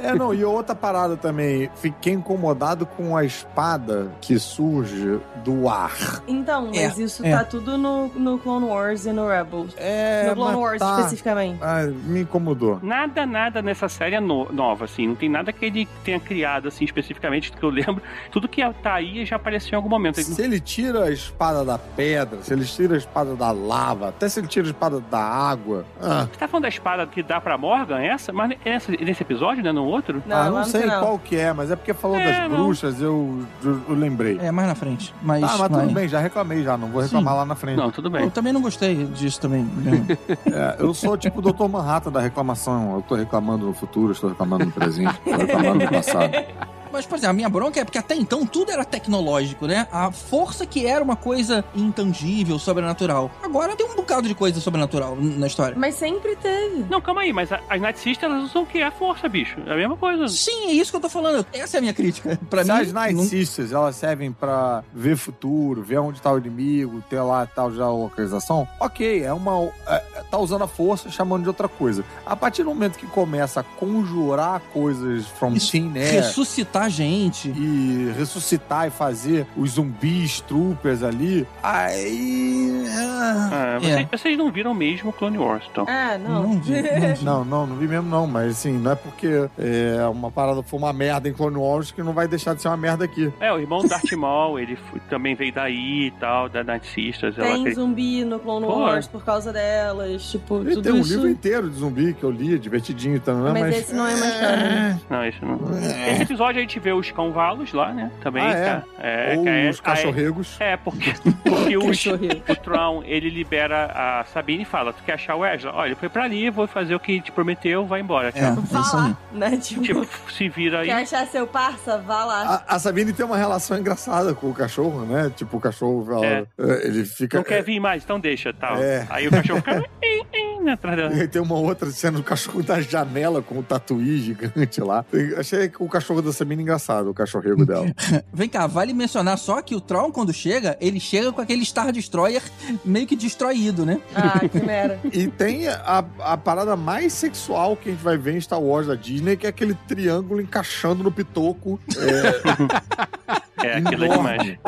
É, 0.00 0.14
não, 0.14 0.32
e 0.34 0.44
outra 0.44 0.74
parada 0.74 1.16
também. 1.16 1.70
Fiquei 1.76 2.12
incomodado 2.14 2.86
com 2.86 3.16
a 3.16 3.24
espada 3.24 4.10
que 4.20 4.38
surge 4.38 5.18
do 5.44 5.68
ar. 5.68 5.92
Então, 6.26 6.66
mas 6.74 6.98
É, 6.98 7.02
isso 7.02 7.24
é. 7.26 7.30
tá 7.30 7.44
tudo 7.44 7.76
no, 7.78 8.08
no 8.08 8.38
Clone 8.38 8.66
Wars 8.66 9.06
e 9.06 9.12
no 9.12 9.28
Rebels. 9.28 9.74
É, 9.76 10.28
no 10.28 10.34
Clone 10.34 10.52
mas 10.52 10.60
Wars, 10.60 10.78
tá. 10.78 10.96
especificamente. 10.98 11.58
Ah, 11.62 11.84
me 11.84 12.20
incomodou. 12.22 12.78
Nada, 12.82 13.26
nada 13.26 13.60
nessa 13.62 13.88
série 13.88 14.14
é 14.16 14.20
no- 14.20 14.50
nova, 14.52 14.84
assim. 14.86 15.06
Não 15.08 15.14
tem 15.14 15.28
nada 15.28 15.52
que 15.52 15.64
ele 15.64 15.88
tenha 16.04 16.18
criado, 16.20 16.68
assim, 16.68 16.84
especificamente, 16.84 17.52
que 17.52 17.62
eu 17.62 17.70
lembro. 17.70 18.02
Tudo 18.30 18.48
que 18.48 18.62
tá 18.82 18.94
aí 18.94 19.24
já 19.26 19.36
apareceu 19.36 19.72
em 19.72 19.76
algum 19.76 19.88
momento. 19.88 20.20
Se 20.22 20.40
ele 20.42 20.60
tira 20.60 21.04
a 21.04 21.10
espada 21.10 21.64
da 21.64 21.78
pedra, 21.78 22.42
se 22.42 22.52
ele 22.52 22.64
tira 22.64 22.94
a 22.94 22.98
espada 22.98 23.34
da 23.34 23.50
lava, 23.50 24.08
até 24.08 24.28
se 24.28 24.40
ele 24.40 24.46
tira 24.48 24.66
a 24.66 24.70
espada 24.70 25.00
da 25.00 25.18
água. 25.20 25.84
Ah, 26.00 26.26
Você 26.30 26.38
tá 26.38 26.48
falando 26.48 26.62
da 26.62 26.68
espada 26.68 26.95
que 27.04 27.20
dá 27.20 27.40
pra 27.40 27.58
Morgan, 27.58 27.98
essa? 27.98 28.32
Mas 28.32 28.56
nessa, 28.64 28.92
nesse 28.92 29.22
episódio, 29.24 29.60
né? 29.64 29.72
No 29.72 29.84
outro? 29.84 30.22
Não, 30.24 30.36
ah, 30.36 30.50
não 30.50 30.64
sei 30.64 30.82
final. 30.82 31.00
qual 31.00 31.18
que 31.18 31.34
é, 31.36 31.52
mas 31.52 31.72
é 31.72 31.74
porque 31.76 31.92
falou 31.92 32.16
É, 32.16 32.24
das 32.42 32.48
não. 32.50 32.62
bruxas, 32.64 33.02
eu, 33.02 33.40
eu, 33.64 33.80
eu 33.88 33.94
lembrei. 33.96 34.38
É, 34.40 34.52
mais 34.52 34.68
na 34.68 34.76
frente. 34.76 35.12
Mas, 35.20 35.42
Ah, 35.42 35.56
mas 35.58 35.68
mas- 35.70 35.82
tudo 35.82 35.92
bem, 35.94 36.06
já 36.06 36.20
reclamei 36.20 36.62
já, 36.62 36.76
não 36.76 36.86
vou 36.88 37.02
reclamar 37.02 37.34
lá 37.34 37.44
na 37.44 37.56
frente. 37.56 37.76
Não, 37.76 37.90
tudo 37.90 38.06
Eu 38.06 38.12
bem. 38.12 38.30
também 38.30 38.52
não 38.52 38.62
gostei 38.62 39.04
disso 39.06 39.40
também. 39.40 39.66
É, 40.46 40.76
eu 40.78 40.94
sou 40.94 41.16
tipo 41.16 41.40
o 41.40 41.42
Dr. 41.52 41.68
Manhattan 41.68 42.12
da 42.12 42.20
reclamação. 42.20 42.94
Eu 42.94 43.02
tô 43.02 43.14
reclamando 43.16 43.66
no 43.66 43.74
futuro, 43.74 44.12
estou 44.12 44.30
reclamando 44.30 44.64
no 44.66 44.70
presente, 44.72 45.14
estou 45.26 45.36
reclamando 45.36 45.84
no 45.84 45.90
passado. 45.90 46.30
Mas, 46.96 47.04
por 47.06 47.16
exemplo, 47.16 47.30
a 47.30 47.34
minha 47.34 47.48
bronca 47.50 47.78
é 47.80 47.84
porque 47.84 47.98
até 47.98 48.14
então 48.14 48.46
tudo 48.46 48.70
era 48.72 48.84
tecnológico, 48.84 49.66
né? 49.66 49.86
A 49.92 50.10
força 50.10 50.64
que 50.64 50.86
era 50.86 51.04
uma 51.04 51.14
coisa 51.16 51.62
intangível, 51.74 52.58
sobrenatural. 52.58 53.30
Agora 53.42 53.76
tem 53.76 53.86
um 53.86 53.94
bocado 53.96 54.26
de 54.28 54.34
coisa 54.34 54.60
sobrenatural 54.60 55.14
na 55.20 55.46
história. 55.46 55.76
Mas 55.78 55.94
sempre 55.96 56.34
teve. 56.36 56.84
Não, 56.88 57.00
calma 57.00 57.20
aí, 57.20 57.32
mas 57.32 57.52
a- 57.52 57.60
as 57.68 57.80
Night 57.80 57.98
Sisters 58.00 58.32
elas 58.32 58.44
usam 58.50 58.62
o 58.62 58.66
que? 58.66 58.80
A 58.82 58.90
força, 58.90 59.28
bicho. 59.28 59.56
É 59.66 59.72
a 59.72 59.76
mesma 59.76 59.96
coisa. 59.96 60.26
Sim, 60.28 60.68
é 60.68 60.72
isso 60.72 60.90
que 60.90 60.96
eu 60.96 61.00
tô 61.00 61.08
falando. 61.08 61.44
Essa 61.52 61.76
é 61.76 61.78
a 61.78 61.80
minha 61.80 61.92
crítica. 61.94 62.38
Pra 62.48 62.64
Se 62.64 62.72
mim, 62.72 62.78
as 62.80 62.92
Night 62.92 63.14
não- 63.14 63.24
Sisters, 63.24 63.72
elas 63.72 63.96
servem 63.96 64.32
pra 64.32 64.82
ver 64.94 65.16
futuro, 65.16 65.82
ver 65.82 65.98
onde 65.98 66.20
tá 66.20 66.32
o 66.32 66.38
inimigo, 66.38 67.02
ter 67.10 67.20
lá 67.20 67.44
tal 67.46 67.70
já 67.72 67.84
a 67.84 67.90
localização, 67.90 68.66
ok, 68.80 69.22
é 69.22 69.32
uma. 69.32 69.70
é, 69.86 69.98
tá 70.30 70.38
usando 70.38 70.62
a 70.64 70.68
força, 70.68 71.10
chamando 71.10 71.42
de 71.42 71.48
outra 71.48 71.68
coisa. 71.68 72.04
A 72.24 72.34
partir 72.36 72.62
do 72.62 72.70
momento 72.70 72.98
que 72.98 73.06
começa 73.06 73.60
a 73.60 73.62
conjurar 73.62 74.60
coisas 74.72 75.26
from 75.26 75.52
Isso, 75.54 75.72
thin 75.72 75.92
air 75.96 76.22
ressuscitar 76.22 76.85
a 76.86 76.88
gente. 76.88 77.48
e 77.50 78.12
ressuscitar 78.16 78.86
e 78.86 78.90
fazer 78.90 79.46
os 79.56 79.72
zumbis, 79.72 80.40
troopers 80.40 81.02
ali, 81.02 81.46
aí. 81.62 82.84
ah, 82.96 83.48
Ah, 83.52 83.76
É. 83.76 83.80
vocês, 83.80 84.08
vocês 84.22 84.38
não 84.38 84.50
viram 84.50 84.72
mesmo 84.74 85.12
Clone 85.12 85.38
Wars, 85.38 85.64
então. 85.70 85.84
Ah, 85.88 86.16
não. 86.18 86.42
Não 86.42 86.60
vi, 86.60 86.72
não 86.72 87.14
vi. 87.14 87.24
Não, 87.26 87.44
não, 87.44 87.66
não 87.66 87.76
vi 87.76 87.88
mesmo 87.88 88.08
não, 88.08 88.26
mas 88.26 88.52
assim, 88.52 88.72
não 88.78 88.92
é 88.92 88.94
porque 88.94 89.48
é, 89.58 90.06
uma 90.08 90.30
parada 90.30 90.62
foi 90.62 90.78
uma 90.78 90.92
merda 90.92 91.28
em 91.28 91.32
Clone 91.32 91.56
Wars 91.56 91.90
que 91.90 92.02
não 92.02 92.12
vai 92.12 92.28
deixar 92.28 92.54
de 92.54 92.62
ser 92.62 92.68
uma 92.68 92.76
merda 92.76 93.04
aqui. 93.04 93.32
É, 93.40 93.52
o 93.52 93.58
irmão 93.58 93.84
Darth 93.86 94.12
Maul, 94.16 94.58
ele 94.58 94.76
foi- 94.76 95.00
também 95.10 95.34
veio 95.34 95.52
daí 95.52 96.06
e 96.06 96.10
tal, 96.12 96.48
da 96.48 96.62
Night 96.62 96.86
Sisters. 96.86 97.34
Tem 97.36 97.72
zumbi 97.74 98.24
no 98.24 98.38
Clone 98.38 98.66
Pô. 98.66 98.78
Wars 98.80 99.06
por 99.08 99.24
causa 99.24 99.52
delas, 99.52 100.22
tipo, 100.30 100.62
E 100.62 100.74
tudo 100.74 100.82
tem 100.82 100.92
um 100.92 101.00
isso. 101.00 101.12
livro 101.14 101.28
inteiro 101.28 101.68
de 101.70 101.76
zumbi 101.76 102.14
que 102.14 102.22
eu 102.22 102.30
li, 102.30 102.58
divertidinho 102.58 103.18
também, 103.20 103.52
Mas 103.52 103.62
mas... 103.62 103.76
esse 103.78 103.94
não 103.94 104.06
é 104.06 104.16
mais 104.16 104.34
canon. 104.36 104.98
Não, 105.10 105.26
isso 105.26 105.44
não. 105.44 105.78
Esse 106.12 106.22
episódio 106.22 106.60
a 106.60 106.62
gente 106.76 106.80
vê 106.80 106.92
os 106.92 107.10
cãovalos 107.10 107.72
lá, 107.72 107.92
né? 107.92 108.10
Também. 108.22 108.42
Ah, 108.42 108.50
é? 108.50 108.64
tá? 108.64 108.82
é 108.98 109.34
Ou 109.36 109.42
que 109.42 109.48
é- 109.48 109.70
os 109.70 109.80
cachorregos. 109.80 110.56
É, 110.60 110.76
porque, 110.76 111.12
porque 111.44 111.76
os, 111.76 112.06
o 112.06 112.56
Tron, 112.62 113.02
ele 113.04 113.30
libera 113.30 113.86
a 113.94 114.24
Sabine 114.24 114.62
e 114.62 114.66
fala, 114.66 114.92
tu 114.92 115.02
quer 115.02 115.14
achar 115.14 115.34
o 115.36 115.44
Ezra? 115.44 115.72
Olha, 115.72 115.88
ele 115.88 115.94
foi 115.94 116.08
pra 116.08 116.24
ali, 116.24 116.50
vou 116.50 116.66
fazer 116.66 116.94
o 116.94 117.00
que 117.00 117.20
te 117.20 117.32
prometeu, 117.32 117.86
vai 117.86 118.00
embora. 118.00 118.28
É, 118.28 118.32
Tchau. 118.32 118.52
é 118.52 118.54
Vá 118.72 118.80
lá, 118.92 119.18
né? 119.32 119.56
Tipo, 119.56 119.82
Tipo, 119.82 120.06
se 120.32 120.48
vira 120.48 120.80
aí. 120.80 120.86
quer 120.88 121.02
achar 121.02 121.26
seu 121.26 121.46
parça? 121.46 121.98
Vá 121.98 122.24
lá. 122.24 122.64
A, 122.68 122.76
a 122.76 122.78
Sabine 122.78 123.12
tem 123.12 123.24
uma 123.24 123.36
relação 123.36 123.78
engraçada 123.78 124.34
com 124.34 124.48
o 124.50 124.54
cachorro, 124.54 125.04
né? 125.06 125.30
Tipo, 125.34 125.56
o 125.56 125.60
cachorro, 125.60 126.06
ela- 126.12 126.26
É. 126.26 126.46
é, 126.58 126.86
ele 126.86 127.04
fica... 127.04 127.38
Não 127.38 127.44
quer 127.44 127.62
vir 127.62 127.80
mais, 127.80 128.04
então 128.04 128.20
deixa, 128.20 128.52
tal. 128.52 128.76
É. 128.82 129.06
Aí 129.08 129.26
o 129.26 129.30
cachorro 129.30 129.60
fica 129.60 129.76
né. 129.80 129.86
E 131.22 131.28
tem 131.28 131.40
uma 131.40 131.54
outra 131.54 131.88
cena 131.90 132.16
do 132.18 132.24
cachorro 132.24 132.60
da 132.62 132.80
janela 132.80 133.40
com 133.40 133.58
o 133.58 133.62
tatuí 133.62 134.18
gigante 134.18 134.80
lá. 134.80 135.04
Eu 135.12 135.38
Achei 135.38 135.70
o 135.78 135.88
cachorro 135.88 136.20
da 136.20 136.32
Sabine 136.32 136.55
engraçado, 136.60 137.10
o 137.10 137.14
cachorrego 137.14 137.64
dela. 137.64 137.86
Vem 138.32 138.48
cá, 138.48 138.66
vale 138.66 138.92
mencionar 138.92 139.38
só 139.38 139.62
que 139.62 139.74
o 139.74 139.80
Tron, 139.80 140.10
quando 140.10 140.32
chega, 140.32 140.76
ele 140.80 141.00
chega 141.00 141.32
com 141.32 141.40
aquele 141.40 141.64
Star 141.64 141.92
Destroyer 141.92 142.42
meio 142.84 143.06
que 143.06 143.16
destruído, 143.16 143.84
né? 143.84 144.00
Ah, 144.14 144.40
que 144.48 144.60
merda. 144.64 144.98
E 145.12 145.28
tem 145.28 145.68
a, 145.68 146.04
a 146.20 146.36
parada 146.36 146.76
mais 146.76 147.12
sexual 147.12 147.76
que 147.76 147.88
a 147.88 147.92
gente 147.92 148.02
vai 148.02 148.16
ver 148.16 148.34
em 148.34 148.40
Star 148.40 148.60
Wars 148.60 148.86
da 148.86 148.94
Disney, 148.94 149.36
que 149.36 149.46
é 149.46 149.50
aquele 149.50 149.74
triângulo 149.86 150.40
encaixando 150.40 151.02
no 151.02 151.12
pitoco. 151.12 151.80
É, 151.96 153.40
aquilo 153.58 154.04
é 154.04 154.08
demais. 154.08 154.58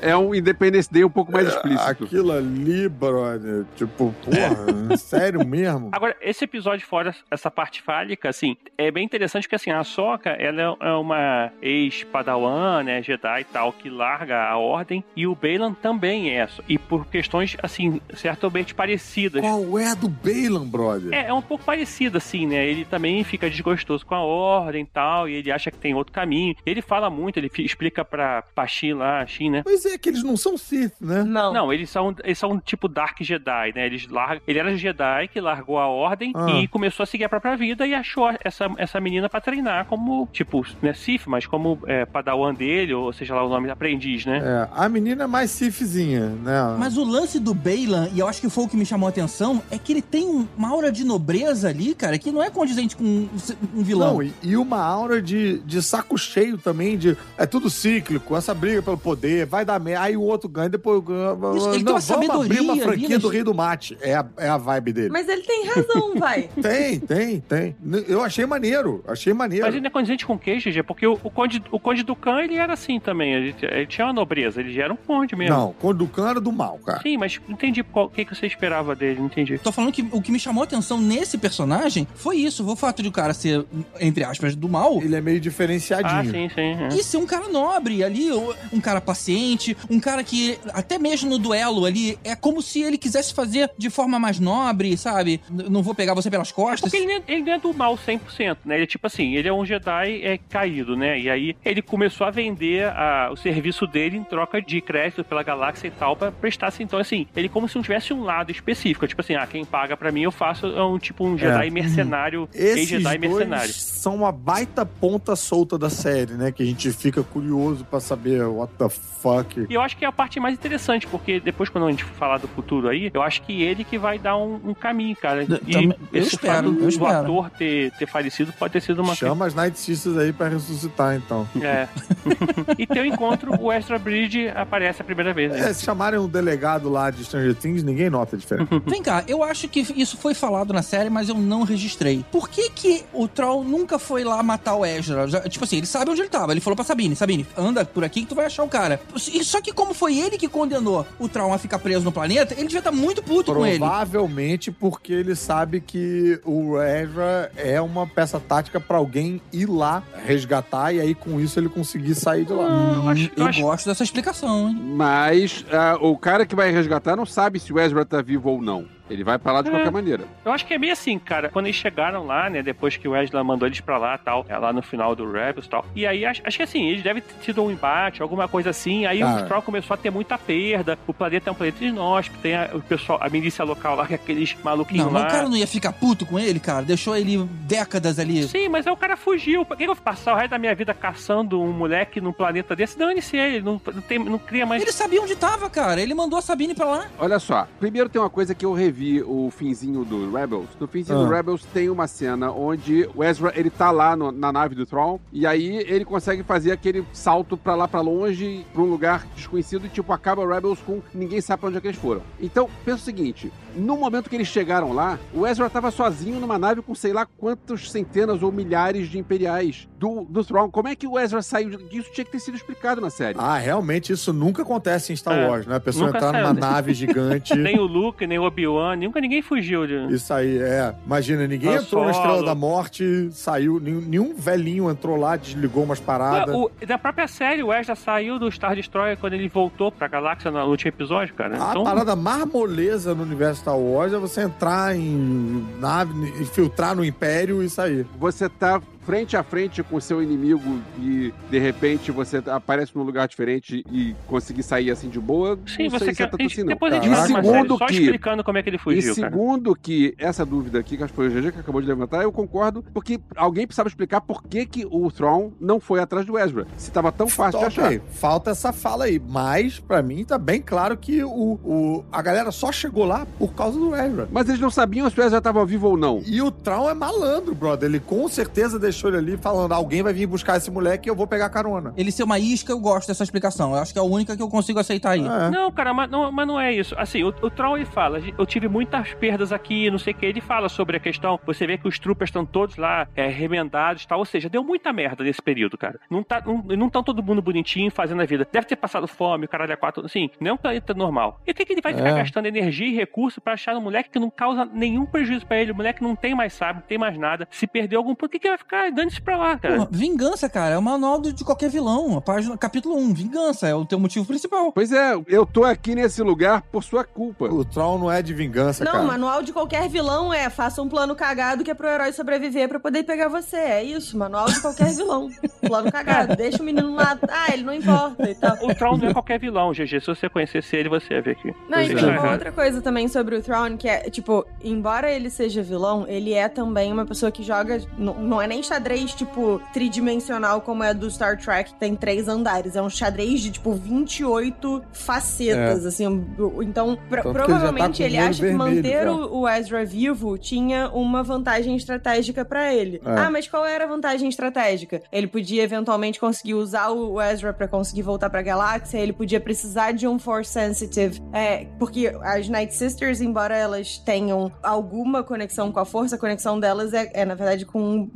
É 0.00 0.16
um 0.16 0.34
Independence 0.34 0.92
Day 0.92 1.04
um 1.04 1.10
pouco 1.10 1.32
mais 1.32 1.48
explícito. 1.48 2.04
Aquilo 2.04 2.32
ali, 2.32 2.88
brother. 2.88 3.64
Tipo, 3.76 4.14
porra, 4.22 4.96
sério 4.96 5.46
mesmo? 5.46 5.90
Agora, 5.92 6.16
esse 6.20 6.44
episódio 6.44 6.86
fora 6.86 7.14
essa 7.30 7.50
parte 7.50 7.82
fálica, 7.82 8.28
assim, 8.28 8.56
é 8.76 8.90
bem 8.90 9.04
interessante 9.04 9.44
porque, 9.44 9.56
assim, 9.56 9.70
a 9.70 9.82
Soka, 9.84 10.30
ela 10.30 10.76
é 10.80 10.92
uma 10.92 11.52
ex-padawan, 11.62 12.82
né, 12.82 13.02
Jedi 13.02 13.40
e 13.40 13.44
tal, 13.44 13.72
que 13.72 13.88
larga 13.88 14.44
a 14.48 14.56
ordem, 14.56 15.04
e 15.14 15.26
o 15.26 15.34
Balan 15.34 15.72
também 15.72 16.30
é, 16.30 16.48
e 16.68 16.78
por 16.78 17.06
questões, 17.06 17.56
assim, 17.62 18.00
certamente 18.14 18.74
parecidas. 18.74 19.42
Qual 19.42 19.78
é 19.78 19.88
a 19.88 19.94
do 19.94 20.08
Balan, 20.08 20.66
brother? 20.66 21.12
É, 21.12 21.28
é 21.28 21.32
um 21.32 21.42
pouco 21.42 21.64
parecido, 21.64 22.18
assim, 22.18 22.46
né? 22.46 22.66
Ele 22.66 22.84
também 22.84 23.22
fica 23.24 23.48
desgostoso 23.48 24.04
com 24.04 24.14
a 24.14 24.22
ordem 24.22 24.82
e 24.82 24.86
tal, 24.86 25.28
e 25.28 25.34
ele 25.34 25.50
acha 25.50 25.70
que 25.70 25.78
tem 25.78 25.94
outro 25.94 26.12
caminho. 26.12 26.54
Ele 26.64 26.82
fala 26.82 27.10
muito, 27.10 27.38
ele 27.38 27.48
explica 27.62 28.04
pra 28.04 28.42
Paxi 28.54 28.92
lá, 28.92 29.20
a 29.20 29.26
Xin, 29.26 29.50
né? 29.50 29.62
Pois 29.64 29.84
é, 29.86 29.96
que 29.98 30.08
eles 30.08 30.22
não 30.22 30.36
são 30.36 30.56
Sith, 30.56 30.92
né? 31.00 31.22
Não. 31.24 31.52
Não, 31.52 31.72
eles 31.72 31.90
são, 31.90 32.14
eles 32.24 32.38
são 32.38 32.58
tipo 32.58 32.88
Dark 32.88 33.16
Jedi, 33.20 33.72
né? 33.74 33.86
Eles 33.86 34.06
largam, 34.08 34.40
ele 34.46 34.58
era 34.58 34.76
Jedi 34.76 35.28
que 35.28 35.40
largou 35.40 35.78
a 35.78 35.86
ordem 35.86 36.32
Ah. 36.34 36.50
e 36.50 36.68
começou 36.68 37.04
a 37.04 37.06
seguir 37.06 37.24
a 37.24 37.28
própria 37.28 37.56
vida 37.56 37.86
e 37.86 37.94
achou 37.94 38.28
essa, 38.44 38.70
essa 38.78 39.00
menina 39.00 39.28
pra 39.28 39.40
treinar 39.40 39.86
como, 39.86 40.28
tipo, 40.32 40.64
né, 40.82 40.92
Sif, 40.92 41.28
mas 41.28 41.46
como 41.46 41.78
é, 41.86 42.04
padawan 42.04 42.54
dele, 42.54 42.94
ou 42.94 43.12
seja 43.12 43.34
lá 43.34 43.44
o 43.44 43.48
nome, 43.48 43.70
aprendiz, 43.70 44.24
né? 44.26 44.38
É, 44.44 44.68
a 44.74 44.88
menina 44.88 45.24
é 45.24 45.26
mais 45.26 45.50
Sithzinha, 45.50 46.28
né? 46.30 46.76
Mas 46.78 46.96
o 46.96 47.04
lance 47.04 47.38
do 47.38 47.54
Balan, 47.54 48.08
e 48.14 48.18
eu 48.18 48.28
acho 48.28 48.40
que 48.40 48.48
foi 48.50 48.64
o 48.64 48.68
que 48.68 48.76
me 48.76 48.86
chamou 48.86 49.06
a 49.06 49.10
atenção, 49.10 49.62
é 49.70 49.78
que 49.78 49.92
ele 49.92 50.02
tem 50.02 50.26
um- 50.26 50.46
uma 50.56 50.68
aura 50.68 50.90
de 50.92 51.04
nobreza 51.04 51.68
ali, 51.68 51.94
cara, 51.94 52.18
que 52.18 52.30
não 52.30 52.42
é 52.42 52.50
condizente 52.50 52.96
com 52.96 53.04
um, 53.04 53.28
um 53.74 53.82
vilão. 53.82 54.14
Não, 54.14 54.22
e, 54.22 54.32
e 54.42 54.56
uma 54.56 54.80
aura 54.82 55.20
de, 55.22 55.58
de 55.60 55.82
saco 55.82 56.16
cheio 56.18 56.58
também, 56.58 56.96
de 56.98 57.16
é 57.46 57.48
tudo 57.48 57.70
cíclico, 57.70 58.36
essa 58.36 58.52
briga 58.52 58.82
pelo 58.82 58.98
poder, 58.98 59.46
vai 59.46 59.64
dar 59.64 59.78
merda, 59.78 60.02
aí 60.04 60.16
o 60.16 60.22
outro 60.22 60.48
ganha, 60.48 60.68
depois 60.68 61.02
ganha. 61.02 61.32
Isso, 61.56 61.68
ele 61.68 61.76
tem 61.76 61.84
não, 61.84 61.92
uma 61.94 62.00
vamos 62.00 62.04
sabedoria 62.04 62.44
abrir 62.44 62.60
uma 62.60 62.76
franquia 62.76 63.18
do 63.18 63.28
Rei 63.28 63.42
do 63.42 63.54
Mate. 63.54 63.96
É 64.00 64.14
a, 64.14 64.26
é 64.36 64.48
a 64.48 64.56
vibe 64.56 64.92
dele. 64.92 65.08
Mas 65.10 65.28
ele 65.28 65.42
tem 65.42 65.66
razão, 65.66 66.14
vai. 66.16 66.48
Tem, 66.60 66.98
tem, 66.98 67.40
tem. 67.40 67.76
Eu 68.08 68.22
achei 68.22 68.44
maneiro, 68.46 69.02
achei 69.06 69.32
maneiro. 69.32 69.64
Mas 69.64 69.74
ele 69.74 69.82
não 69.82 69.88
é 69.88 69.90
condizente 69.90 70.26
com 70.26 70.36
queijo, 70.38 70.68
GG, 70.70 70.82
porque 70.82 71.06
o, 71.06 71.12
o, 71.22 71.30
conde, 71.30 71.62
o 71.70 71.78
Conde 71.78 72.02
do 72.02 72.16
Khan, 72.16 72.40
ele 72.42 72.56
era 72.56 72.72
assim 72.72 72.98
também, 72.98 73.32
ele, 73.34 73.54
ele 73.62 73.86
tinha 73.86 74.06
uma 74.06 74.12
nobreza, 74.12 74.60
ele 74.60 74.72
já 74.72 74.84
era 74.84 74.92
um 74.92 74.96
conde 74.96 75.36
mesmo. 75.36 75.54
Não, 75.54 75.74
o 75.80 76.08
cano 76.08 76.28
era 76.28 76.40
do 76.40 76.50
mal, 76.52 76.78
cara. 76.84 77.00
Sim, 77.02 77.16
mas 77.16 77.40
não 77.46 77.54
entendi 77.54 77.82
qual- 77.84 78.06
o 78.06 78.10
que, 78.10 78.24
que 78.24 78.34
você 78.34 78.46
esperava 78.46 78.94
dele, 78.96 79.18
não 79.20 79.26
entendi. 79.26 79.58
Tô 79.58 79.70
falando 79.72 79.92
que 79.92 80.02
o 80.10 80.20
que 80.20 80.32
me 80.32 80.38
chamou 80.40 80.62
a 80.62 80.64
atenção 80.64 81.00
nesse 81.00 81.38
personagem 81.38 82.06
foi 82.14 82.36
isso, 82.38 82.66
o 82.68 82.74
fato 82.76 83.02
de 83.02 83.08
o 83.08 83.12
cara 83.12 83.32
ser, 83.34 83.64
entre 84.00 84.24
aspas, 84.24 84.54
do 84.56 84.68
mal. 84.68 84.98
Ele 85.02 85.14
é 85.14 85.20
meio 85.20 85.36
Ah, 85.36 85.40
diferenciadinho. 85.40 86.32
sim, 86.32 86.48
sim. 86.54 86.60
é. 86.60 86.88
E 86.92 87.02
ser 87.04 87.18
um 87.18 87.26
cara 87.26 87.35
nobre 87.48 88.02
ali, 88.02 88.30
um 88.72 88.80
cara 88.80 89.00
paciente, 89.00 89.76
um 89.90 89.98
cara 90.00 90.22
que, 90.24 90.58
até 90.72 90.98
mesmo 90.98 91.30
no 91.30 91.38
duelo 91.38 91.84
ali, 91.84 92.18
é 92.24 92.34
como 92.34 92.60
se 92.62 92.82
ele 92.82 92.98
quisesse 92.98 93.32
fazer 93.34 93.70
de 93.76 93.90
forma 93.90 94.18
mais 94.18 94.38
nobre, 94.38 94.96
sabe? 94.96 95.40
Não 95.50 95.82
vou 95.82 95.94
pegar 95.94 96.14
você 96.14 96.30
pelas 96.30 96.50
É 96.50 96.52
costas. 96.52 96.80
porque 96.80 96.96
ele, 96.96 97.06
não 97.06 97.14
é- 97.16 97.22
ele 97.28 97.42
não 97.42 97.52
é 97.52 97.58
do 97.58 97.72
mal 97.74 97.96
100%, 97.96 98.58
né? 98.64 98.76
Ele 98.76 98.84
é 98.84 98.86
tipo 98.86 99.06
assim, 99.06 99.34
ele 99.34 99.48
é 99.48 99.52
um 99.52 99.64
Jedi 99.64 100.20
é, 100.22 100.38
caído, 100.48 100.96
né? 100.96 101.18
E 101.18 101.28
aí 101.30 101.56
ele 101.64 101.82
começou 101.82 102.26
a 102.26 102.30
vender 102.30 102.84
a- 102.86 103.30
o 103.32 103.36
serviço 103.36 103.86
dele 103.86 104.16
em 104.16 104.24
troca 104.24 104.60
de 104.60 104.80
crédito 104.80 105.24
pela 105.24 105.42
galáxia 105.42 105.88
e 105.88 105.90
tal, 105.90 106.16
pra 106.16 106.30
prestar 106.32 106.68
assim. 106.68 106.82
Então, 106.84 106.98
assim, 106.98 107.26
ele 107.36 107.48
como 107.48 107.68
se 107.68 107.76
não 107.76 107.82
tivesse 107.82 108.12
um 108.12 108.22
lado 108.22 108.50
específico. 108.50 109.06
Tipo 109.06 109.20
assim, 109.20 109.34
ah, 109.34 109.46
quem 109.46 109.64
paga 109.64 109.96
pra 109.96 110.10
mim 110.12 110.22
eu 110.22 110.32
faço 110.32 110.66
é 110.66 110.84
um 110.84 110.98
tipo 110.98 111.26
um 111.26 111.36
Jedi 111.36 111.70
mercenário, 111.70 112.48
Esses 112.54 112.76
ex-Jedi 112.92 113.02
dois 113.18 113.20
mercenário. 113.20 113.72
são 113.72 114.14
uma 114.16 114.32
baita 114.32 114.84
ponta 114.86 115.34
solta 115.36 115.76
da 115.78 115.90
série, 115.90 116.34
né? 116.34 116.52
Que 116.52 116.62
a 116.62 116.66
gente 116.66 116.90
fica 116.92 117.22
curioso 117.26 117.84
pra 117.84 118.00
saber 118.00 118.44
what 118.46 118.72
the 118.78 118.88
fuck. 118.88 119.66
E 119.68 119.74
eu 119.74 119.80
acho 119.80 119.96
que 119.96 120.04
é 120.04 120.08
a 120.08 120.12
parte 120.12 120.38
mais 120.40 120.54
interessante, 120.54 121.06
porque 121.06 121.40
depois, 121.40 121.68
quando 121.68 121.86
a 121.86 121.90
gente 121.90 122.04
falar 122.04 122.38
do 122.38 122.48
futuro 122.48 122.88
aí, 122.88 123.10
eu 123.12 123.22
acho 123.22 123.42
que 123.42 123.62
ele 123.62 123.84
que 123.84 123.98
vai 123.98 124.18
dar 124.18 124.36
um, 124.36 124.60
um 124.64 124.74
caminho, 124.74 125.16
cara. 125.16 125.42
E 125.42 125.46
também- 125.46 125.94
eu 126.12 126.20
esse 126.22 126.34
espero, 126.36 126.54
fato 126.56 126.70
do, 126.70 126.76
eu 126.76 126.82
do 126.82 126.88
espero. 126.88 127.18
ator 127.18 127.50
ter, 127.50 127.90
ter 127.92 128.06
falecido 128.06 128.52
pode 128.58 128.72
ter 128.72 128.80
sido 128.80 129.02
uma 129.02 129.14
Chama 129.14 129.46
as 129.46 129.54
Night 129.54 129.78
Sisters 129.78 130.16
aí 130.16 130.32
pra 130.32 130.48
ressuscitar, 130.48 131.16
então. 131.16 131.46
É. 131.60 131.88
e 132.78 132.86
teu 132.86 133.04
encontro, 133.04 133.52
o 133.60 133.72
Extra 133.72 133.98
Bridge 133.98 134.48
aparece 134.48 135.02
a 135.02 135.04
primeira 135.04 135.32
vez. 135.32 135.52
né? 135.52 135.70
É, 135.70 135.72
se 135.72 135.84
chamarem 135.84 136.18
um 136.20 136.28
delegado 136.28 136.88
lá 136.88 137.10
de 137.10 137.24
Stranger 137.24 137.54
Things, 137.54 137.82
ninguém 137.82 138.08
nota 138.10 138.36
a 138.36 138.38
diferença. 138.38 138.68
Vem 138.86 139.02
cá, 139.02 139.24
eu 139.26 139.42
acho 139.42 139.68
que 139.68 139.80
isso 139.96 140.16
foi 140.16 140.34
falado 140.34 140.72
na 140.72 140.82
série, 140.82 141.10
mas 141.10 141.28
eu 141.28 141.34
não 141.36 141.62
registrei. 141.64 142.24
Por 142.30 142.48
que 142.48 142.70
que 142.70 143.04
o 143.12 143.26
Troll 143.26 143.64
nunca 143.64 143.98
foi 143.98 144.22
lá 144.24 144.42
matar 144.42 144.76
o 144.76 144.84
Ezra? 144.86 145.26
Tipo 145.48 145.64
assim, 145.64 145.78
ele 145.78 145.86
sabe 145.86 146.10
onde 146.10 146.20
ele 146.20 146.28
tava. 146.28 146.52
Ele 146.52 146.60
falou 146.60 146.76
pra 146.76 146.84
Sabine, 146.84 147.15
Sabine, 147.16 147.46
anda 147.56 147.84
por 147.84 148.04
aqui 148.04 148.20
que 148.22 148.26
tu 148.28 148.34
vai 148.34 148.46
achar 148.46 148.62
o 148.64 148.68
cara. 148.68 149.00
Só 149.16 149.60
que 149.60 149.72
como 149.72 149.94
foi 149.94 150.18
ele 150.18 150.36
que 150.38 150.48
condenou 150.48 151.06
o 151.18 151.28
Troll 151.28 151.52
a 151.52 151.58
ficar 151.58 151.78
preso 151.78 152.04
no 152.04 152.12
planeta, 152.12 152.54
ele 152.54 152.64
devia 152.64 152.78
estar 152.78 152.92
muito 152.92 153.22
puto 153.22 153.52
com 153.54 153.66
ele. 153.66 153.78
Provavelmente 153.78 154.70
porque 154.70 155.12
ele 155.12 155.34
sabe 155.34 155.80
que 155.80 156.40
o 156.44 156.80
Ezra 156.80 157.50
é 157.56 157.80
uma 157.80 158.06
peça 158.06 158.38
tática 158.40 158.78
pra 158.80 158.96
alguém 158.98 159.40
ir 159.52 159.66
lá 159.66 160.02
resgatar 160.24 160.92
e 160.92 161.00
aí 161.00 161.14
com 161.14 161.40
isso 161.40 161.58
ele 161.58 161.68
conseguir 161.68 162.14
sair 162.14 162.44
de 162.44 162.52
lá. 162.52 162.64
eu 162.66 163.08
acho- 163.08 163.24
eu 163.24 163.30
eu 163.36 163.46
acho- 163.46 163.60
gosto 163.62 163.86
dessa 163.86 164.02
explicação, 164.04 164.68
hein? 164.68 164.80
Mas 164.96 165.64
ah, 165.72 165.96
o 166.00 166.16
cara 166.16 166.44
que 166.46 166.54
vai 166.54 166.70
resgatar 166.70 167.16
não 167.16 167.26
sabe 167.26 167.58
se 167.58 167.72
o 167.72 167.78
Ezra 167.80 168.04
tá 168.04 168.20
vivo 168.22 168.50
ou 168.50 168.60
não. 168.62 168.86
Ele 169.08 169.22
vai 169.24 169.38
pra 169.38 169.52
lá 169.52 169.62
de 169.62 169.68
É. 169.68 169.70
qualquer 169.70 169.90
maneira. 169.92 170.24
Eu 170.44 170.52
acho 170.52 170.66
que 170.66 170.74
é 170.74 170.78
meio 170.78 170.92
assim, 170.92 171.18
cara. 171.18 171.48
Quando 171.48 171.66
eles 171.66 171.76
chegaram 171.76 172.26
lá, 172.26 172.50
né? 172.50 172.62
Depois 172.62 172.96
que 172.96 173.06
o 173.08 173.16
Ezra 173.16 173.42
mandou 173.44 173.66
eles 173.68 173.80
pra 173.80 173.98
lá 173.98 174.16
tal, 174.18 174.44
é 174.48 174.56
lá 174.56 174.72
no 174.72 174.82
final 174.82 175.14
do 175.14 175.30
Rebels 175.30 175.66
e 175.66 175.68
tal. 175.68 175.84
E 175.94 176.06
aí 176.06 176.24
acho, 176.24 176.42
acho 176.44 176.56
que 176.56 176.62
assim, 176.62 176.88
eles 176.88 177.02
devem 177.02 177.22
ter 177.22 177.34
tido 177.42 177.62
um 177.62 177.70
embate, 177.70 178.22
alguma 178.22 178.48
coisa 178.48 178.70
assim. 178.70 179.06
Aí 179.06 179.20
Cara. 179.20 179.42
o 179.44 179.46
Troll 179.46 179.62
começou 179.62 179.94
a 179.94 179.96
ter 179.96 180.10
muita 180.10 180.36
perda. 180.36 180.98
O 181.06 181.14
planeta 181.14 181.50
é 181.50 181.52
um 181.52 181.54
planeta 181.54 181.84
inóspito, 181.84 182.38
tem 182.40 182.54
a, 182.56 182.70
o 182.74 182.80
pessoal, 182.80 183.18
a 183.22 183.28
milícia 183.28 183.64
local 183.64 183.94
lá, 183.96 184.06
que 184.06 184.12
é 184.14 184.16
aqueles 184.16 184.56
maluquinhos 184.62 185.04
Não, 185.06 185.12
mas 185.12 185.22
lá. 185.22 185.28
o 185.28 185.30
cara 185.32 185.48
não 185.48 185.56
ia 185.56 185.66
ficar 185.66 185.92
puto 185.92 186.26
com 186.26 186.38
ele, 186.38 186.58
cara? 186.58 186.84
Deixou 186.84 187.16
ele 187.16 187.44
décadas 187.62 188.18
ali. 188.18 188.42
Sim, 188.48 188.68
mas 188.68 188.86
aí 188.86 188.92
o 188.92 188.96
cara 188.96 189.16
fugiu. 189.16 189.64
Por 189.64 189.76
que 189.76 189.84
eu 189.84 189.88
vou 189.88 189.96
passar 189.96 190.32
o 190.34 190.36
resto 190.36 190.50
da 190.50 190.58
minha 190.58 190.74
vida 190.74 190.92
caçando 190.94 191.60
um 191.60 191.72
moleque 191.72 192.20
num 192.20 192.32
planeta 192.32 192.74
desse? 192.74 192.98
Dane-se 192.98 193.36
ele, 193.36 193.60
não, 193.62 193.80
não, 193.94 194.02
tem, 194.02 194.18
não 194.18 194.38
cria 194.38 194.66
mais. 194.66 194.82
Ele 194.82 194.92
sabia 194.92 195.20
onde 195.22 195.36
tava, 195.36 195.68
cara. 195.70 196.00
Ele 196.00 196.14
mandou 196.14 196.38
a 196.38 196.42
Sabine 196.42 196.74
pra 196.74 196.86
lá. 196.86 197.06
Olha 197.18 197.38
só, 197.38 197.68
primeiro 197.78 198.08
tem 198.08 198.20
uma 198.20 198.30
coisa 198.30 198.54
que 198.54 198.64
eu 198.64 198.72
revi 198.72 198.95
o 199.22 199.50
finzinho 199.50 200.04
do 200.04 200.30
Rebels. 200.32 200.68
No 200.80 200.86
finzinho 200.86 201.18
do 201.18 201.24
Ah. 201.32 201.36
Rebels 201.36 201.64
tem 201.72 201.88
uma 201.90 202.06
cena 202.06 202.50
onde 202.50 203.08
o 203.14 203.22
Ezra, 203.22 203.52
ele 203.54 203.70
tá 203.70 203.90
lá 203.90 204.16
no- 204.16 204.32
na 204.32 204.52
nave 204.52 204.74
do 204.74 204.86
Tron, 204.86 205.18
e 205.32 205.46
aí 205.46 205.76
ele 205.86 206.04
consegue 206.04 206.42
fazer 206.42 206.72
aquele 206.72 207.04
salto 207.12 207.56
pra 207.56 207.74
lá 207.74 207.86
pra 207.86 208.00
longe, 208.00 208.64
pra 208.72 208.82
um 208.82 208.86
lugar 208.90 209.26
desconhecido, 209.34 209.86
e 209.86 209.88
tipo, 209.88 210.12
acaba 210.12 210.42
o 210.42 210.48
Rebels 210.48 210.80
com 210.80 211.00
ninguém 211.14 211.40
sabe 211.40 211.60
pra 211.60 211.68
onde 211.68 211.78
é 211.78 211.80
que 211.80 211.88
eles 211.88 211.98
foram. 211.98 212.22
Então, 212.40 212.68
pensa 212.84 212.98
o 212.98 213.04
seguinte, 213.04 213.52
no 213.76 213.96
momento 213.96 214.28
que 214.30 214.36
eles 214.36 214.48
chegaram 214.48 214.92
lá, 214.92 215.18
o 215.34 215.46
Ezra 215.46 215.68
tava 215.70 215.90
sozinho 215.90 216.40
numa 216.40 216.58
nave 216.58 216.82
com 216.82 216.94
sei 216.94 217.12
lá 217.12 217.26
quantas 217.26 217.90
centenas 217.90 218.42
ou 218.42 218.50
milhares 218.50 219.08
de 219.08 219.18
imperiais 219.18 219.86
do, 219.98 220.24
do 220.24 220.44
Tron. 220.44 220.70
Como 220.70 220.88
é 220.88 220.96
que 220.96 221.06
o 221.06 221.18
Ezra 221.18 221.42
saiu 221.42 221.70
disso? 221.88 222.10
Tinha 222.12 222.24
que 222.24 222.30
ter 222.32 222.40
sido 222.40 222.56
explicado 222.56 223.00
na 223.00 223.10
série. 223.10 223.36
Ah, 223.40 223.56
realmente 223.58 224.12
isso 224.12 224.32
nunca 224.32 224.62
acontece 224.62 225.12
em 225.12 225.16
Star 225.16 225.38
É, 225.38 225.46
Wars, 225.48 225.66
né? 225.66 225.76
A 225.76 225.80
pessoa 225.80 226.06
nunca 226.06 226.18
entrar 226.18 226.32
saiu, 226.32 226.46
numa 226.48 226.54
nave 226.54 226.92
gigante. 226.94 227.54
Nem 227.54 227.78
o 227.78 227.84
Luke, 227.84 228.26
nem 228.26 228.38
o 228.38 228.42
Obi-Wan, 228.44 228.96
nunca 228.96 229.20
ninguém 229.20 229.42
fugiu 229.42 229.86
de. 229.86 230.14
Isso 230.14 230.32
aí, 230.32 230.58
é. 230.58 230.94
Imagina, 231.04 231.46
ninguém 231.46 231.70
Han 231.76 231.82
entrou 231.82 232.04
na 232.04 232.12
Solo. 232.12 232.24
Estrela 232.26 232.46
da 232.46 232.54
Morte, 232.54 233.28
saiu, 233.32 233.78
nenhum, 233.80 234.00
nenhum 234.00 234.34
velhinho 234.34 234.90
entrou 234.90 235.16
lá, 235.16 235.36
desligou 235.36 235.84
umas 235.84 236.00
paradas. 236.00 236.54
O, 236.54 236.70
da 236.86 236.98
própria 236.98 237.26
série, 237.28 237.62
o 237.62 237.72
Ezra 237.72 237.94
saiu 237.94 238.38
do 238.38 238.50
Star 238.50 238.74
Destroyer 238.74 239.16
quando 239.18 239.34
ele 239.34 239.48
voltou 239.48 239.90
pra 239.92 240.08
galáxia 240.08 240.50
no 240.50 240.64
último 240.64 240.88
episódio, 240.88 241.34
cara. 241.34 241.54
A 241.62 241.70
Então, 241.70 241.84
parada 241.84 242.14
mais 242.16 242.44
moleza 242.46 243.14
no 243.14 243.22
universo 243.22 243.64
Star 243.66 243.76
Wars 243.76 244.12
é 244.12 244.18
você 244.18 244.42
entrar 244.42 244.94
em 244.96 245.66
nave, 245.80 246.14
infiltrar 246.40 246.94
no 246.94 247.04
Império 247.04 247.64
e 247.64 247.68
sair. 247.68 248.06
você 248.16 248.48
tá 248.48 248.80
frente 249.06 249.36
a 249.36 249.42
frente 249.42 249.82
com 249.84 249.96
o 249.96 250.00
seu 250.00 250.20
inimigo 250.22 250.80
e 250.98 251.32
de 251.48 251.58
repente 251.58 252.10
você 252.10 252.42
aparece 252.46 252.92
num 252.96 253.04
lugar 253.04 253.28
diferente 253.28 253.84
e 253.90 254.14
conseguir 254.26 254.62
sair 254.64 254.90
assim 254.90 255.08
de 255.08 255.20
boa, 255.20 255.56
sim, 255.66 255.84
não 255.84 255.90
você 255.90 256.06
sei 256.06 256.14
se 256.14 256.18
quer. 256.18 256.24
é 256.24 256.26
tanto 256.26 256.44
assim, 256.44 256.64
depois 256.64 256.92
a 256.92 256.96
gente 256.96 257.08
uma 257.08 257.16
E 257.16 257.26
série 257.28 257.34
segundo 257.46 257.78
só 257.78 257.86
que- 257.86 257.94
explicando 257.94 258.42
como 258.44 258.58
é 258.58 258.62
que 258.62 258.68
ele 258.68 258.76
E 258.76 258.80
fugiu, 258.80 259.14
cara. 259.14 259.30
segundo 259.30 259.74
que 259.76 260.14
essa 260.18 260.44
dúvida 260.44 260.78
aqui, 260.80 260.96
que 260.96 261.02
acho 261.04 261.12
que 261.12 261.16
foi 261.16 261.28
o 261.28 261.30
GG 261.30 261.52
que 261.52 261.60
acabou 261.60 261.80
de 261.80 261.86
levantar, 261.86 262.22
eu 262.24 262.32
concordo, 262.32 262.82
porque 262.92 263.20
alguém 263.36 263.66
precisava 263.66 263.88
explicar 263.88 264.20
por 264.20 264.42
que, 264.42 264.66
que 264.66 264.84
o 264.90 265.10
Thrawn 265.12 265.52
não 265.60 265.78
foi 265.78 266.00
atrás 266.00 266.26
do 266.26 266.36
Ezra, 266.38 266.66
se 266.76 266.90
tava 266.90 267.12
tão 267.12 267.28
fácil 267.28 267.60
de 267.60 267.66
achar. 267.66 267.86
Ok, 267.86 268.02
falta 268.10 268.50
essa 268.50 268.72
fala 268.72 269.04
aí. 269.04 269.20
Mas, 269.28 269.78
pra 269.78 270.02
mim, 270.02 270.24
tá 270.24 270.36
bem 270.38 270.60
claro 270.60 270.96
que 270.96 271.22
o, 271.22 271.28
o, 271.62 272.04
a 272.10 272.20
galera 272.22 272.50
só 272.50 272.72
chegou 272.72 273.04
lá 273.04 273.26
por 273.38 273.54
causa 273.54 273.78
do 273.78 273.94
Ezra. 273.94 274.28
Mas 274.32 274.48
eles 274.48 274.60
não 274.60 274.70
sabiam 274.70 275.08
se 275.08 275.18
o 275.20 275.22
Ezra 275.22 275.40
tava 275.40 275.64
vivo 275.64 275.88
ou 275.88 275.96
não. 275.96 276.22
E 276.26 276.40
o 276.42 276.50
Traum 276.50 276.88
é 276.90 276.94
malandro, 276.94 277.54
brother. 277.54 277.88
Ele 277.88 278.00
com 278.00 278.26
certeza 278.28 278.78
deixou 278.78 278.95
ele 279.06 279.16
ali 279.16 279.36
falando: 279.36 279.72
alguém 279.72 280.02
vai 280.02 280.12
vir 280.12 280.26
buscar 280.26 280.56
esse 280.56 280.70
moleque 280.70 281.08
e 281.08 281.10
eu 281.10 281.16
vou 281.16 281.26
pegar 281.26 281.48
carona. 281.50 281.92
Ele 281.96 282.10
ser 282.12 282.22
uma 282.22 282.38
isca, 282.38 282.72
eu 282.72 282.78
gosto 282.80 283.08
dessa 283.08 283.22
explicação. 283.24 283.72
Eu 283.74 283.78
acho 283.82 283.92
que 283.92 283.98
é 283.98 284.02
a 284.02 284.04
única 284.04 284.36
que 284.36 284.42
eu 284.42 284.48
consigo 284.48 284.78
aceitar 284.78 285.10
aí. 285.10 285.26
É. 285.26 285.50
Não, 285.50 285.70
cara, 285.72 285.92
mas 285.92 286.10
não, 286.10 286.30
mas 286.32 286.46
não 286.46 286.60
é 286.60 286.72
isso. 286.72 286.94
Assim, 286.98 287.22
o, 287.22 287.28
o 287.28 287.50
Troll 287.50 287.76
ele 287.76 287.86
fala, 287.86 288.20
eu 288.38 288.46
tive 288.46 288.68
muitas 288.68 289.12
perdas 289.14 289.52
aqui, 289.52 289.90
não 289.90 289.98
sei 289.98 290.12
o 290.12 290.16
que. 290.16 290.26
Ele 290.26 290.40
fala 290.40 290.68
sobre 290.68 290.96
a 290.96 291.00
questão, 291.00 291.38
você 291.44 291.66
vê 291.66 291.76
que 291.78 291.88
os 291.88 291.98
troopers 291.98 292.28
estão 292.28 292.44
todos 292.46 292.76
lá 292.76 293.06
é, 293.14 293.26
remendados 293.28 294.02
e 294.02 294.08
tal. 294.08 294.18
Ou 294.18 294.24
seja, 294.24 294.48
deu 294.48 294.62
muita 294.62 294.92
merda 294.92 295.24
nesse 295.24 295.42
período, 295.42 295.76
cara. 295.78 295.98
Não 296.10 296.22
tá, 296.22 296.42
não, 296.44 296.62
não 296.76 296.90
tão 296.90 297.02
todo 297.02 297.22
mundo 297.22 297.42
bonitinho 297.42 297.90
fazendo 297.90 298.22
a 298.22 298.24
vida. 298.26 298.46
Deve 298.50 298.66
ter 298.66 298.76
passado 298.76 299.06
fome, 299.08 299.46
o 299.46 299.48
caralho 299.48 299.72
é 299.72 299.76
quatro. 299.76 300.04
Assim, 300.04 300.30
não 300.40 300.50
é 300.50 300.52
um 300.54 300.56
planeta 300.56 300.94
normal. 300.94 301.40
E 301.46 301.50
o 301.50 301.54
que, 301.54 301.64
que 301.64 301.72
ele 301.72 301.80
vai 301.82 301.94
ficar 301.94 302.08
É. 302.10 302.14
gastando 302.14 302.46
energia 302.46 302.86
e 302.88 302.94
recurso 302.94 303.40
pra 303.40 303.54
achar 303.54 303.76
um 303.76 303.80
moleque 303.80 304.10
que 304.10 304.18
não 304.18 304.30
causa 304.30 304.64
nenhum 304.64 305.04
prejuízo 305.06 305.46
pra 305.46 305.58
ele? 305.58 305.72
O 305.72 305.74
moleque 305.74 306.02
não 306.02 306.14
tem 306.16 306.34
mais 306.34 306.52
sábio, 306.52 306.80
não 306.80 306.86
tem 306.88 306.98
mais 306.98 307.16
nada. 307.18 307.46
Se 307.50 307.66
perdeu 307.66 307.98
algum 307.98 308.12
o 308.12 308.28
que, 308.28 308.38
que 308.38 308.48
vai 308.48 308.58
ficar? 308.58 308.85
Dane-se 308.90 309.20
pra 309.20 309.36
lá, 309.36 309.58
cara. 309.58 309.76
Porra, 309.76 309.88
vingança, 309.90 310.48
cara, 310.48 310.74
é 310.74 310.78
o 310.78 310.82
manual 310.82 311.20
de 311.20 311.44
qualquer 311.44 311.70
vilão. 311.70 312.16
A 312.16 312.20
página, 312.20 312.56
capítulo 312.56 312.96
1, 312.96 313.14
vingança, 313.14 313.66
é 313.68 313.74
o 313.74 313.84
teu 313.84 313.98
motivo 313.98 314.24
principal. 314.24 314.72
Pois 314.72 314.92
é, 314.92 315.14
eu 315.26 315.44
tô 315.46 315.64
aqui 315.64 315.94
nesse 315.94 316.22
lugar 316.22 316.62
por 316.62 316.82
sua 316.82 317.04
culpa. 317.04 317.46
O 317.46 317.64
Traum 317.64 317.98
não 317.98 318.10
é 318.10 318.22
de 318.22 318.34
vingança, 318.34 318.84
Não, 318.84 318.92
cara. 318.92 319.04
o 319.04 319.06
manual 319.06 319.42
de 319.42 319.52
qualquer 319.52 319.88
vilão 319.88 320.32
é 320.32 320.48
faça 320.50 320.80
um 320.82 320.88
plano 320.88 321.14
cagado 321.14 321.64
que 321.64 321.70
é 321.70 321.74
pro 321.74 321.88
herói 321.88 322.12
sobreviver 322.12 322.68
pra 322.68 322.80
poder 322.80 323.02
pegar 323.02 323.28
você. 323.28 323.56
É 323.56 323.82
isso, 323.82 324.16
manual 324.16 324.46
de 324.46 324.60
qualquer 324.60 324.94
vilão. 324.94 325.28
Plano 325.60 325.90
cagado. 325.90 326.34
Deixa 326.36 326.62
o 326.62 326.64
menino 326.64 326.94
lá. 326.94 327.18
Ah, 327.28 327.52
ele 327.52 327.62
não 327.62 327.74
importa 327.74 328.28
e 328.30 328.34
tal. 328.34 328.56
O 328.62 328.74
Troll 328.74 328.98
não 328.98 329.08
é 329.08 329.12
qualquer 329.12 329.38
vilão, 329.38 329.72
GG. 329.72 330.00
Se 330.00 330.06
você 330.06 330.28
conhecesse 330.28 330.76
ele, 330.76 330.88
você 330.88 331.14
ia 331.14 331.22
ver 331.22 331.32
aqui. 331.32 331.54
Não, 331.68 331.80
e 331.80 331.90
é. 331.90 331.94
tem 331.94 332.18
uma 332.18 332.32
outra 332.32 332.52
coisa 332.52 332.80
também 332.80 333.08
sobre 333.08 333.36
o 333.36 333.42
Thrawn, 333.42 333.76
que 333.76 333.88
é, 333.88 334.10
tipo, 334.10 334.46
embora 334.62 335.10
ele 335.10 335.30
seja 335.30 335.62
vilão, 335.62 336.04
ele 336.08 336.32
é 336.32 336.48
também 336.48 336.92
uma 336.92 337.04
pessoa 337.06 337.30
que 337.32 337.42
joga. 337.42 337.80
Não, 337.98 338.14
não 338.14 338.42
é 338.42 338.46
nem 338.46 338.62
xadrez, 338.76 339.14
tipo, 339.14 339.60
tridimensional 339.72 340.60
como 340.60 340.82
é 340.84 340.92
do 340.92 341.10
Star 341.10 341.38
Trek, 341.38 341.72
que 341.72 341.78
tem 341.78 341.94
três 341.96 342.28
andares. 342.28 342.76
É 342.76 342.82
um 342.82 342.90
xadrez 342.90 343.40
de, 343.40 343.50
tipo, 343.52 343.72
28 343.72 344.82
facetas, 344.92 345.86
assim. 345.86 346.06
o- 346.38 346.62
Então, 346.62 346.96
pro- 347.08 347.22
que 347.22 347.28
ele 347.28 347.34
tá 347.38 347.44
provavelmente 347.44 347.96
com 347.98 348.02
o 348.02 348.06
ele 348.06 348.18
acha 348.18 348.34
que 348.34 348.40
vermelho 348.42 348.76
manter 348.76 349.04
já. 349.04 349.12
o, 349.12 349.40
o 349.40 349.48
Ezra 349.48 349.84
vivo 349.84 350.36
tinha 350.38 350.88
uma 350.90 351.22
vantagem 351.22 351.74
estratégica 351.76 352.44
pra 352.44 352.72
ele. 352.74 353.00
É. 353.04 353.10
Ah, 353.10 353.30
mas 353.30 353.48
qual 353.48 353.64
era 353.64 353.84
a 353.84 353.86
vantagem 353.86 354.28
estratégica? 354.28 355.02
Ele 355.10 355.26
podia 355.26 355.62
eventualmente 355.62 356.20
conseguir 356.20 356.54
usar 356.54 356.90
o 356.90 357.20
Ezra 357.20 357.52
pra 357.52 357.66
conseguir 357.68 358.02
voltar 358.02 358.28
pra 358.30 358.42
galáxia, 358.42 358.98
ele 358.98 359.12
podia 359.12 359.40
precisar 359.40 359.92
de 359.92 360.06
um 360.06 360.18
Force 360.18 360.52
Sensitive, 360.52 361.20
é, 361.32 361.66
porque 361.78 362.12
as 362.22 362.48
Night 362.48 362.74
Sisters, 362.74 363.20
embora 363.20 363.56
elas 363.56 363.98
tenham 363.98 364.52
alguma 364.62 365.22
conexão 365.22 365.72
com 365.72 365.80
a 365.80 365.84
força, 365.84 366.16
a 366.16 366.18
conexão 366.18 366.58
delas 366.60 366.92
é, 366.92 367.10
é, 367.14 367.24
na 367.24 367.34
verdade, 367.34 367.64
com 367.64 368.08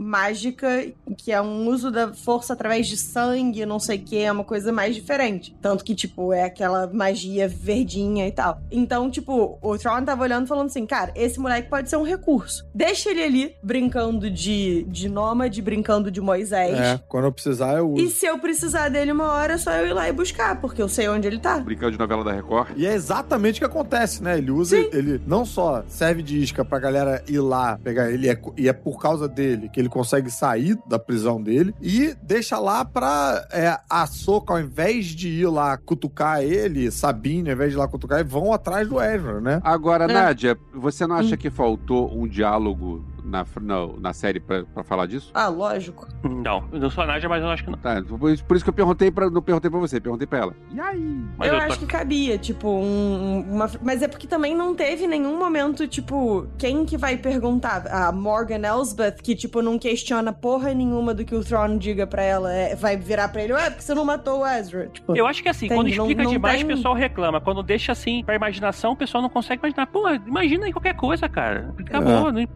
mágica, 0.45 0.87
que 1.17 1.31
é 1.33 1.41
um 1.41 1.69
uso 1.69 1.91
da 1.91 2.13
força 2.15 2.53
através 2.55 2.87
de 2.87 2.97
sangue, 2.97 3.67
não 3.67 3.79
sei 3.79 3.99
o 3.99 4.03
que, 4.03 4.19
é 4.19 4.33
uma 4.33 4.45
coisa 4.45 4.73
mais 4.73 4.95
diferente. 4.95 5.55
Tanto 5.61 5.85
que, 5.85 5.95
tipo, 5.95 6.33
é 6.33 6.45
aquela 6.45 6.87
magia 6.93 7.47
verdinha 7.49 8.27
e 8.27 8.33
tal. 8.33 8.61
Então, 8.71 9.11
tipo, 9.11 9.59
o 9.61 9.79
Tron 9.79 10.03
tava 10.05 10.23
olhando 10.23 10.47
e 10.47 10.49
falando 10.49 10.67
assim, 10.67 10.87
cara, 10.87 11.13
esse 11.15 11.39
moleque 11.39 11.69
pode 11.69 11.91
ser 11.91 11.97
um 11.97 12.03
recurso. 12.03 12.67
Deixa 12.75 13.11
ele 13.11 13.23
ali 13.23 13.55
brincando 13.63 14.31
de, 14.31 14.85
de 14.85 15.09
nômade, 15.09 15.61
brincando 15.61 16.11
de 16.11 16.21
Moisés. 16.21 16.79
É, 16.79 17.01
quando 17.09 17.25
eu 17.27 17.33
precisar, 17.33 17.75
eu 17.77 17.91
uso. 17.91 18.03
E 18.05 18.11
se 18.11 18.27
eu 18.27 18.39
precisar 18.39 18.89
dele 18.89 19.13
uma 19.13 19.33
hora, 19.33 19.55
é 19.55 19.59
só 19.59 19.73
eu 19.73 19.89
ir 19.89 19.93
lá 19.93 20.09
e 20.09 20.13
buscar, 20.13 20.61
porque 20.61 20.81
eu 20.81 20.89
sei 20.89 21.09
onde 21.09 21.27
ele 21.27 21.39
tá. 21.39 21.59
Brincando 21.59 21.93
de 21.93 21.99
novela 21.99 22.25
da 22.25 22.33
Record. 22.33 22.71
E 22.77 22.87
é 22.87 22.95
exatamente 22.95 23.57
o 23.57 23.61
que 23.61 23.65
acontece, 23.67 24.23
né? 24.23 24.39
Ele 24.39 24.51
usa, 24.51 24.77
Sim. 24.77 24.89
ele 24.93 25.21
não 25.27 25.45
só 25.45 25.83
serve 25.89 26.23
de 26.23 26.39
isca 26.43 26.65
pra 26.65 26.79
galera 26.79 27.23
ir 27.29 27.41
lá 27.41 27.79
pegar 27.83 28.11
ele, 28.11 28.29
é- 28.29 28.41
e 28.57 28.69
é 28.69 28.73
por 28.73 29.01
causa 29.01 29.29
dele 29.29 29.69
que 29.69 29.79
ele 29.81 29.89
consegue 29.89 30.30
sair 30.31 30.79
da 30.87 30.99
prisão 30.99 31.43
dele, 31.43 31.75
e 31.81 32.15
deixa 32.23 32.59
lá 32.59 32.85
pra 32.85 33.47
é, 33.53 33.79
a 33.89 34.07
Soca, 34.07 34.53
ao 34.55 34.61
invés 34.61 35.07
de 35.07 35.29
ir 35.29 35.47
lá 35.47 35.77
cutucar 35.77 36.43
ele, 36.43 36.91
Sabine, 36.91 37.51
ao 37.51 37.55
invés 37.55 37.71
de 37.71 37.77
ir 37.77 37.81
lá 37.81 37.89
cutucar 37.89 38.21
ele, 38.21 38.29
vão 38.29 38.53
atrás 38.53 38.89
do 38.89 39.01
Ezra, 39.01 39.41
né? 39.41 39.61
Agora, 39.65 40.05
É. 40.05 40.13
Nádia, 40.13 40.57
você 40.75 41.07
não 41.07 41.17
acha 41.17 41.37
que 41.37 41.51
faltou 41.51 42.13
um 42.17 42.27
diálogo 42.27 43.05
na, 43.25 43.45
na, 43.61 43.87
na 44.01 44.13
série 44.13 44.41
pra, 44.41 44.65
pra 44.65 44.83
falar 44.85 45.07
disso? 45.07 45.31
Ah, 45.35 45.49
lógico. 45.49 46.07
Não, 46.23 46.65
eu 46.73 46.81
não 46.81 46.91
sou 46.91 47.05
a 47.05 47.07
Nádia, 47.07 47.29
mas 47.29 47.43
eu 47.43 47.49
acho 47.49 47.65
que 47.65 47.71
não. 47.71 47.79
Tá, 47.79 48.03
por 48.03 48.31
isso 48.31 48.45
por 48.45 48.57
isso 48.57 48.65
que 48.65 48.71
eu 48.71 48.75
perguntei 48.75 49.11
pra, 49.11 49.31
não 49.31 49.43
perguntei 49.43 49.71
pra 49.71 49.79
você, 49.81 50.01
perguntei 50.01 50.27
pra 50.27 50.39
ela. 50.39 50.55
E 50.73 50.81
aí? 50.81 51.21
Mas 51.37 51.49
eu 51.49 51.55
eu 51.55 51.61
tô- 51.61 51.67
acho 51.67 51.79
que 51.81 51.87
cabia, 51.87 52.39
tipo, 52.39 52.69
um- 52.69 53.45
uma. 53.51 53.71
Mas 53.83 54.03
é 54.03 54.09
porque 54.09 54.27
também 54.27 54.55
não 54.55 54.75
teve 54.75 55.07
nenhum 55.07 55.39
momento, 55.39 55.87
tipo, 55.87 56.47
quem 56.59 56.85
que 56.85 56.97
vai 56.97 57.17
perguntar? 57.17 57.87
A 57.89 58.13
Morgan 58.13 58.63
Elsbeth, 58.67 59.17
que, 59.23 59.35
tipo, 59.35 59.63
não 59.63 59.79
questiona 59.79 60.33
porra 60.33 60.73
nenhuma 60.75 61.15
do 61.15 61.25
que 61.25 61.35
o 61.35 61.43
Thrawn 61.45 61.79
diga 61.79 62.07
pra 62.07 62.23
ela. 62.23 62.51
é, 62.53 62.75
vai 62.75 62.97
virar 62.97 63.29
pra 63.29 63.43
ele, 63.43 63.53
ué, 63.53 63.71
porque 63.71 63.83
você 63.83 63.95
não 63.95 64.05
matou 64.05 64.41
o 64.41 64.47
Ezra? 64.47 64.89
Tipo, 64.89 65.17
Eu 65.17 65.27
acho 65.27 65.43
que 65.43 65.49
assim, 65.49 65.67
Entende? 65.67 65.79
quando 65.81 65.87
Não- 65.97 66.05
explica 66.05 66.23
não 66.25 66.31
demais, 66.33 66.57
tem- 66.63 66.65
o 66.65 66.77
pessoal 66.77 66.95
reclama. 66.95 67.41
Quando 67.41 67.63
deixa 67.63 67.93
assim 67.93 68.23
pra 68.25 68.35
imaginação, 68.35 68.93
o 68.93 68.97
pessoal 68.97 69.23
não 69.23 69.29
consegue 69.29 69.61
imaginar. 69.61 69.87
Pô, 69.87 70.09
imagina 70.27 70.67
aí 70.67 70.73
qualquer 70.73 70.95
coisa, 70.95 71.29
cara. 71.29 71.75
Acabou, 71.79 72.33
não, 72.33 72.47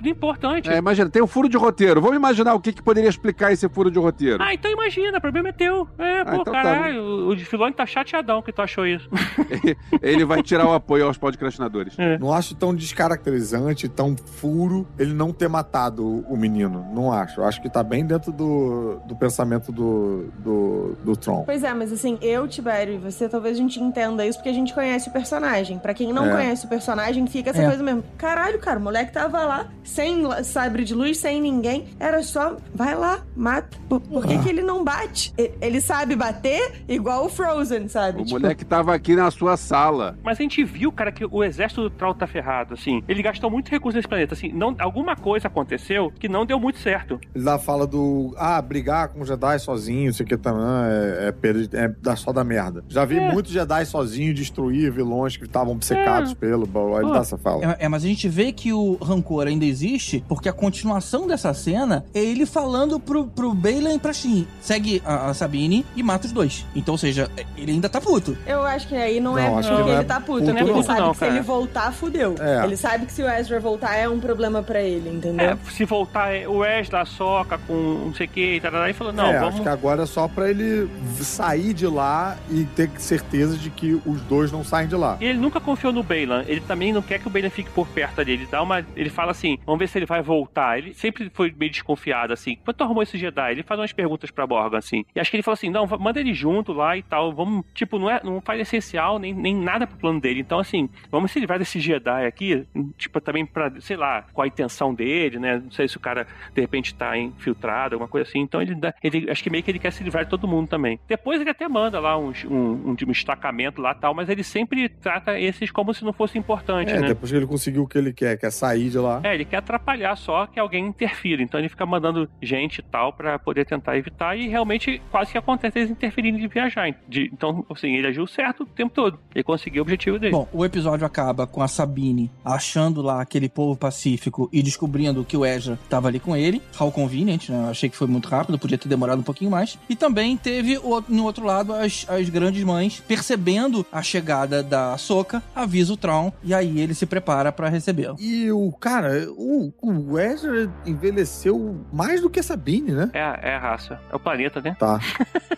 não 0.42 0.53
é 0.53 0.53
É, 0.64 0.78
imagina, 0.78 1.08
tem 1.10 1.22
um 1.22 1.26
furo 1.26 1.48
de 1.48 1.56
roteiro. 1.56 2.00
Vamos 2.00 2.16
imaginar 2.16 2.54
o 2.54 2.60
que, 2.60 2.72
que 2.72 2.82
poderia 2.82 3.08
explicar 3.08 3.52
esse 3.52 3.68
furo 3.68 3.90
de 3.90 3.98
roteiro. 3.98 4.42
Ah, 4.42 4.54
então 4.54 4.70
imagina, 4.70 5.18
o 5.18 5.20
problema 5.20 5.48
é 5.48 5.52
teu. 5.52 5.88
É, 5.98 6.24
pô, 6.24 6.32
então 6.40 6.44
tá, 6.52 6.62
caralho, 6.62 7.02
o, 7.02 7.28
o 7.32 7.38
Filoni 7.38 7.74
tá 7.74 7.86
chateadão 7.86 8.42
que 8.42 8.52
tu 8.52 8.62
achou 8.62 8.86
isso. 8.86 9.08
Ele 10.02 10.24
vai 10.24 10.42
tirar 10.42 10.66
o 10.66 10.72
apoio 10.72 11.06
aos 11.06 11.16
podcastinadores. 11.18 11.96
Não 12.20 12.32
acho 12.32 12.54
tão 12.54 12.74
descaracterizante, 12.74 13.88
tão 13.88 14.16
furo 14.16 14.86
ele 14.98 15.12
não 15.12 15.32
ter 15.32 15.48
matado 15.48 16.24
o, 16.28 16.36
menino. 16.36 16.86
Não 16.92 17.12
acho. 17.12 17.40
Eu 17.40 17.44
acho 17.44 17.60
que 17.62 17.68
tá 17.70 17.82
bem 17.82 18.04
dentro 18.04 18.32
do, 18.32 19.00
do 19.06 19.16
pensamento 19.16 19.70
do, 19.72 20.28
do, 20.38 20.96
do 21.04 21.16
Tron. 21.16 21.44
Pois 21.44 21.62
é, 21.62 21.72
mas 21.72 21.92
assim, 21.92 22.18
eu, 22.20 22.46
Tibério 22.48 22.94
e 22.94 22.98
você, 22.98 23.28
talvez 23.28 23.56
a 23.56 23.60
gente 23.60 23.80
entenda 23.80 24.24
isso 24.26 24.38
porque 24.38 24.48
a 24.48 24.52
gente 24.52 24.72
conhece 24.74 25.08
o 25.08 25.12
personagem. 25.12 25.78
Pra 25.78 25.94
quem 25.94 26.12
não 26.12 26.26
É. 26.26 26.30
conhece 26.32 26.66
o 26.66 26.68
personagem, 26.68 27.26
fica 27.26 27.50
essa 27.50 27.62
É. 27.62 27.66
coisa 27.68 27.82
mesmo. 27.82 28.04
Caralho, 28.16 28.58
cara, 28.58 28.78
o 28.78 28.82
moleque 28.82 29.12
tava 29.12 29.44
lá, 29.44 29.66
sem 29.82 30.22
sabre 30.44 30.84
de 30.84 30.94
luz, 30.94 31.18
sem 31.18 31.40
ninguém. 31.40 31.84
Era 31.98 32.22
só, 32.22 32.56
vai 32.74 32.94
lá, 32.94 33.20
mata. 33.36 33.76
Por, 33.88 34.00
por 34.00 34.26
que, 34.26 34.38
que 34.38 34.48
ele 34.48 34.62
não 34.62 34.84
bate? 34.84 35.32
Ele 35.60 35.80
sabe 35.80 36.14
bater 36.16 36.82
igual 36.88 37.26
o 37.26 37.28
Frozen, 37.28 37.88
sabe? 37.88 38.22
O 38.22 38.24
Tipo, 38.24 38.40
moleque 38.40 38.64
tava 38.64 38.94
aqui 38.94 39.14
na 39.16 39.30
sua 39.30 39.56
sala. 39.56 40.16
Mas 40.22 40.38
a 40.38 40.42
gente 40.42 40.62
viu, 40.64 40.90
cara, 40.92 41.10
que 41.12 41.24
o 41.24 41.42
exército 41.44 41.82
do 41.82 41.90
Troll 41.90 42.14
tá 42.14 42.26
ferrado, 42.26 42.74
assim. 42.74 43.02
Ele 43.08 43.22
gastou 43.22 43.50
muito 43.50 43.68
recurso 43.70 43.96
nesse 43.96 44.08
planeta, 44.08 44.34
assim. 44.34 44.52
Não, 44.52 44.74
alguma 44.78 45.16
coisa 45.16 45.48
aconteceu 45.48 46.12
que 46.18 46.28
não 46.28 46.44
deu 46.46 46.58
muito 46.60 46.78
certo. 46.78 47.18
Ele 47.34 47.44
lá 47.44 47.58
fala 47.58 47.86
do. 47.86 48.34
Ah, 48.36 48.60
brigar 48.60 49.08
com 49.08 49.24
Jedi 49.24 49.58
sozinho, 49.58 50.10
isso 50.10 50.22
aqui 50.22 50.36
também 50.36 50.62
é, 50.64 51.32
é, 51.74 51.84
é 51.84 51.88
dar 52.00 52.16
só 52.16 52.32
da 52.32 52.44
merda. 52.44 52.84
Já 52.88 53.04
vi 53.04 53.18
É. 53.18 53.32
muitos 53.32 53.52
Jedi 53.52 53.84
sozinho 53.86 54.34
destruir 54.34 54.90
vilões 54.92 55.36
que 55.36 55.44
estavam 55.44 55.72
obcecados 55.72 56.32
É. 56.32 56.34
pelo. 56.34 56.64
Ele 57.00 57.12
dá 57.12 57.18
essa 57.18 57.38
fala. 57.38 57.64
É, 57.78 57.84
é, 57.84 57.88
mas 57.88 58.04
a 58.04 58.06
gente 58.08 58.28
vê 58.28 58.52
que 58.52 58.72
o 58.72 58.94
rancor 58.94 59.46
ainda 59.46 59.64
existe, 59.64 60.24
porque 60.34 60.48
a 60.48 60.52
continuação 60.52 61.26
dessa 61.26 61.52
cena 61.54 62.04
é 62.14 62.18
ele 62.18 62.46
falando 62.46 62.98
pro, 62.98 63.26
pro 63.26 63.54
Balen 63.54 63.96
e 63.96 63.98
pra 63.98 64.12
Shin. 64.12 64.46
Segue 64.60 65.02
a, 65.04 65.30
a 65.30 65.34
Sabine 65.34 65.84
e 65.94 66.02
mata 66.02 66.26
os 66.26 66.32
dois. 66.32 66.66
Então, 66.74 66.94
ou 66.94 66.98
seja, 66.98 67.30
ele 67.56 67.72
ainda 67.72 67.88
tá 67.88 68.00
puto. 68.00 68.36
Eu 68.46 68.62
acho 68.62 68.88
que 68.88 68.94
aí 68.94 69.20
não, 69.20 69.38
é 69.38 69.48
Não, 69.48 69.58
acho 69.58 69.68
que 69.68 69.74
porque 69.74 69.90
não 69.90 69.96
é 69.96 70.00
ele 70.00 70.04
tá 70.04 70.20
puto, 70.20 70.40
puto, 70.40 70.52
né? 70.52 70.60
Ele 70.60 70.72
não. 70.72 70.82
sabe 70.82 71.00
Não, 71.00 71.12
que 71.12 71.18
se 71.18 71.24
ele 71.24 71.40
voltar, 71.40 71.92
fudeu. 71.92 72.34
É. 72.40 72.64
Ele 72.64 72.76
sabe 72.76 73.06
que 73.06 73.12
se 73.12 73.22
o 73.22 73.28
Ezra 73.28 73.60
voltar 73.60 73.94
é 73.96 74.08
um 74.08 74.20
problema 74.20 74.62
pra 74.62 74.80
ele, 74.82 75.08
entendeu? 75.08 75.50
É, 75.50 75.56
se 75.70 75.84
voltar 75.84 76.34
é, 76.34 76.48
o 76.48 76.58
Wesley, 76.58 77.00
a 77.00 77.04
soca 77.04 77.58
com 77.58 78.04
não 78.06 78.14
sei 78.14 78.26
o 78.26 78.28
que, 78.28 78.56
e 78.56 78.60
tal, 78.60 78.88
e 78.88 78.92
falou, 78.92 79.12
não, 79.12 79.26
é, 79.26 79.38
vamos... 79.38 79.54
acho 79.54 79.62
que 79.62 79.68
agora 79.68 80.02
é 80.02 80.06
só 80.06 80.28
pra 80.28 80.50
ele 80.50 80.88
sair 81.20 81.72
de 81.72 81.86
lá 81.86 82.36
e 82.50 82.64
ter 82.64 82.90
certeza 82.98 83.56
de 83.56 83.70
que 83.70 84.00
os 84.06 84.20
dois 84.22 84.50
não 84.50 84.64
saem 84.64 84.88
de 84.88 84.96
lá. 84.96 85.16
E 85.20 85.24
ele 85.26 85.38
nunca 85.38 85.60
confiou 85.60 85.92
no 85.92 86.02
Bailan. 86.02 86.44
Ele 86.46 86.60
também 86.60 86.92
não 86.92 87.02
quer 87.02 87.18
que 87.18 87.26
o 87.26 87.30
Bailan 87.30 87.50
fique 87.50 87.70
por 87.70 87.86
perto 87.88 88.16
dele. 88.16 88.42
Ele 88.42 88.48
dá 88.50 88.62
uma. 88.62 88.84
Ele 88.96 89.10
fala 89.10 89.30
assim: 89.30 89.58
vamos 89.64 89.78
ver 89.78 89.88
se 89.88 89.98
ele 89.98 90.06
vai 90.06 90.22
voltar. 90.24 90.78
Ele 90.78 90.92
sempre 90.94 91.30
foi 91.32 91.54
meio 91.56 91.70
desconfiado, 91.70 92.32
assim. 92.32 92.56
Quando 92.64 92.76
tu 92.76 92.84
arrumou 92.84 93.02
esse 93.02 93.16
Jedi, 93.18 93.52
ele 93.52 93.62
faz 93.62 93.78
umas 93.78 93.92
perguntas 93.92 94.30
pra 94.30 94.46
Borga, 94.46 94.78
assim. 94.78 95.04
E 95.14 95.20
acho 95.20 95.30
que 95.30 95.36
ele 95.36 95.42
falou 95.42 95.54
assim: 95.54 95.70
não, 95.70 95.86
manda 95.86 96.18
ele 96.20 96.34
junto 96.34 96.72
lá 96.72 96.96
e 96.96 97.02
tal. 97.02 97.32
Vamos. 97.32 97.64
Tipo, 97.74 97.98
não, 97.98 98.10
é, 98.10 98.20
não 98.24 98.40
faz 98.40 98.60
essencial 98.60 99.18
nem, 99.18 99.32
nem 99.32 99.54
nada 99.54 99.86
pro 99.86 99.96
plano 99.98 100.20
dele. 100.20 100.40
Então, 100.40 100.58
assim, 100.58 100.88
vamos 101.10 101.30
se 101.30 101.38
livrar 101.38 101.58
desse 101.58 101.78
Jedi 101.78 102.26
aqui. 102.26 102.66
Tipo, 102.98 103.20
também 103.20 103.44
pra, 103.46 103.70
sei 103.80 103.96
lá, 103.96 104.24
qual 104.32 104.44
a 104.44 104.48
intenção 104.48 104.94
dele, 104.94 105.38
né? 105.38 105.60
Não 105.62 105.70
sei 105.70 105.86
se 105.86 105.96
o 105.96 106.00
cara 106.00 106.26
de 106.54 106.60
repente 106.60 106.94
tá 106.94 107.16
infiltrado, 107.16 107.94
alguma 107.94 108.08
coisa 108.08 108.28
assim. 108.28 108.40
Então 108.40 108.60
ele 108.62 108.74
dá. 108.74 108.92
Ele, 109.02 109.30
acho 109.30 109.42
que 109.42 109.50
meio 109.50 109.62
que 109.62 109.70
ele 109.70 109.78
quer 109.78 109.92
se 109.92 110.02
livrar 110.02 110.24
de 110.24 110.30
todo 110.30 110.48
mundo 110.48 110.68
também. 110.68 110.98
Depois 111.06 111.40
ele 111.40 111.50
até 111.50 111.68
manda 111.68 112.00
lá 112.00 112.16
uns- 112.18 112.44
um, 112.44 112.54
um, 112.54 112.90
um 112.90 112.94
destacamento 112.94 113.80
lá 113.80 113.94
tal, 113.94 114.14
mas 114.14 114.28
ele 114.28 114.42
sempre 114.42 114.88
trata 114.88 115.38
esses 115.38 115.70
como 115.70 115.92
se 115.92 116.04
não 116.04 116.12
fosse 116.12 116.38
importante, 116.38 116.90
É, 116.92 117.00
né? 117.00 117.08
depois 117.08 117.30
que 117.30 117.36
ele 117.36 117.46
conseguiu 117.46 117.82
o 117.82 117.86
que 117.88 117.98
ele 117.98 118.12
quer, 118.12 118.38
que 118.38 118.46
é 118.46 118.50
sair 118.50 118.88
de 118.90 118.98
lá. 118.98 119.20
É, 119.24 119.34
ele 119.34 119.44
quer 119.44 119.58
atrapalhar 119.58 120.13
só 120.16 120.46
que 120.46 120.58
alguém 120.58 120.86
interfira. 120.86 121.42
Então 121.42 121.58
ele 121.60 121.68
fica 121.68 121.84
mandando 121.86 122.28
gente 122.42 122.78
e 122.78 122.82
tal 122.82 123.12
pra 123.12 123.38
poder 123.38 123.64
tentar 123.66 123.96
evitar. 123.96 124.36
E 124.36 124.48
realmente 124.48 125.00
quase 125.10 125.32
que 125.32 125.38
acontece 125.38 125.78
eles 125.78 125.90
interferindo 125.90 126.38
de 126.38 126.46
viajar. 126.48 126.94
De- 127.08 127.30
então, 127.32 127.64
assim, 127.70 127.94
ele 127.94 128.06
agiu 128.06 128.26
certo 128.26 128.62
o 128.62 128.66
tempo 128.66 128.92
todo. 128.94 129.18
Ele 129.34 129.44
conseguiu 129.44 129.82
o 129.82 129.84
objetivo 129.84 130.18
dele. 130.18 130.32
Bom, 130.32 130.48
o 130.52 130.64
episódio 130.64 131.06
acaba 131.06 131.46
com 131.46 131.62
a 131.62 131.68
Sabine 131.68 132.30
achando 132.44 133.02
lá 133.02 133.20
aquele 133.20 133.48
povo 133.48 133.76
pacífico 133.76 134.48
e 134.52 134.62
descobrindo 134.62 135.24
que 135.24 135.36
o 135.36 135.44
Ezra 135.44 135.78
tava 135.88 136.08
ali 136.08 136.20
com 136.20 136.36
ele. 136.36 136.60
How 136.78 136.90
convenient, 136.92 137.48
né? 137.48 137.56
Eu 137.64 137.70
achei 137.70 137.88
que 137.88 137.96
foi 137.96 138.06
muito 138.06 138.28
rápido, 138.28 138.58
podia 138.58 138.78
ter 138.78 138.88
demorado 138.88 139.18
um 139.20 139.24
pouquinho 139.24 139.50
mais. 139.50 139.78
E 139.88 139.96
também 139.96 140.36
teve 140.36 140.78
o- 140.78 141.02
no 141.08 141.24
outro 141.24 141.44
lado 141.44 141.72
as, 141.72 142.06
as 142.08 142.28
grandes 142.28 142.62
mães 142.64 143.02
percebendo 143.06 143.84
a 143.92 144.02
chegada 144.02 144.62
da 144.62 144.96
Soca, 144.98 145.42
avisa 145.54 145.92
o 145.92 145.96
Tron 145.96 146.32
e 146.42 146.52
aí 146.54 146.80
ele 146.80 146.94
se 146.94 147.06
prepara 147.06 147.50
pra 147.52 147.68
recebê-lo. 147.68 148.16
E 148.20 148.50
o 148.52 148.70
cara, 148.72 149.28
o, 149.36 149.72
o 149.82 150.03
Ezra 150.18 150.70
envelheceu 150.84 151.84
mais 151.92 152.20
do 152.20 152.30
que 152.30 152.40
a 152.40 152.42
Sabine, 152.42 152.92
né? 152.92 153.10
É, 153.12 153.50
é 153.50 153.54
a 153.54 153.58
raça. 153.58 154.00
É 154.10 154.16
o 154.16 154.20
planeta, 154.20 154.60
né? 154.60 154.76
Tá. 154.78 154.98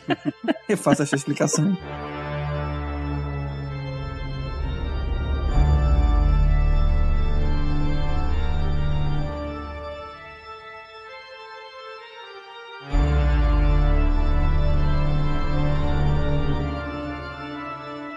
Refaça 0.69 1.03
essa 1.03 1.17
explicação. 1.17 1.77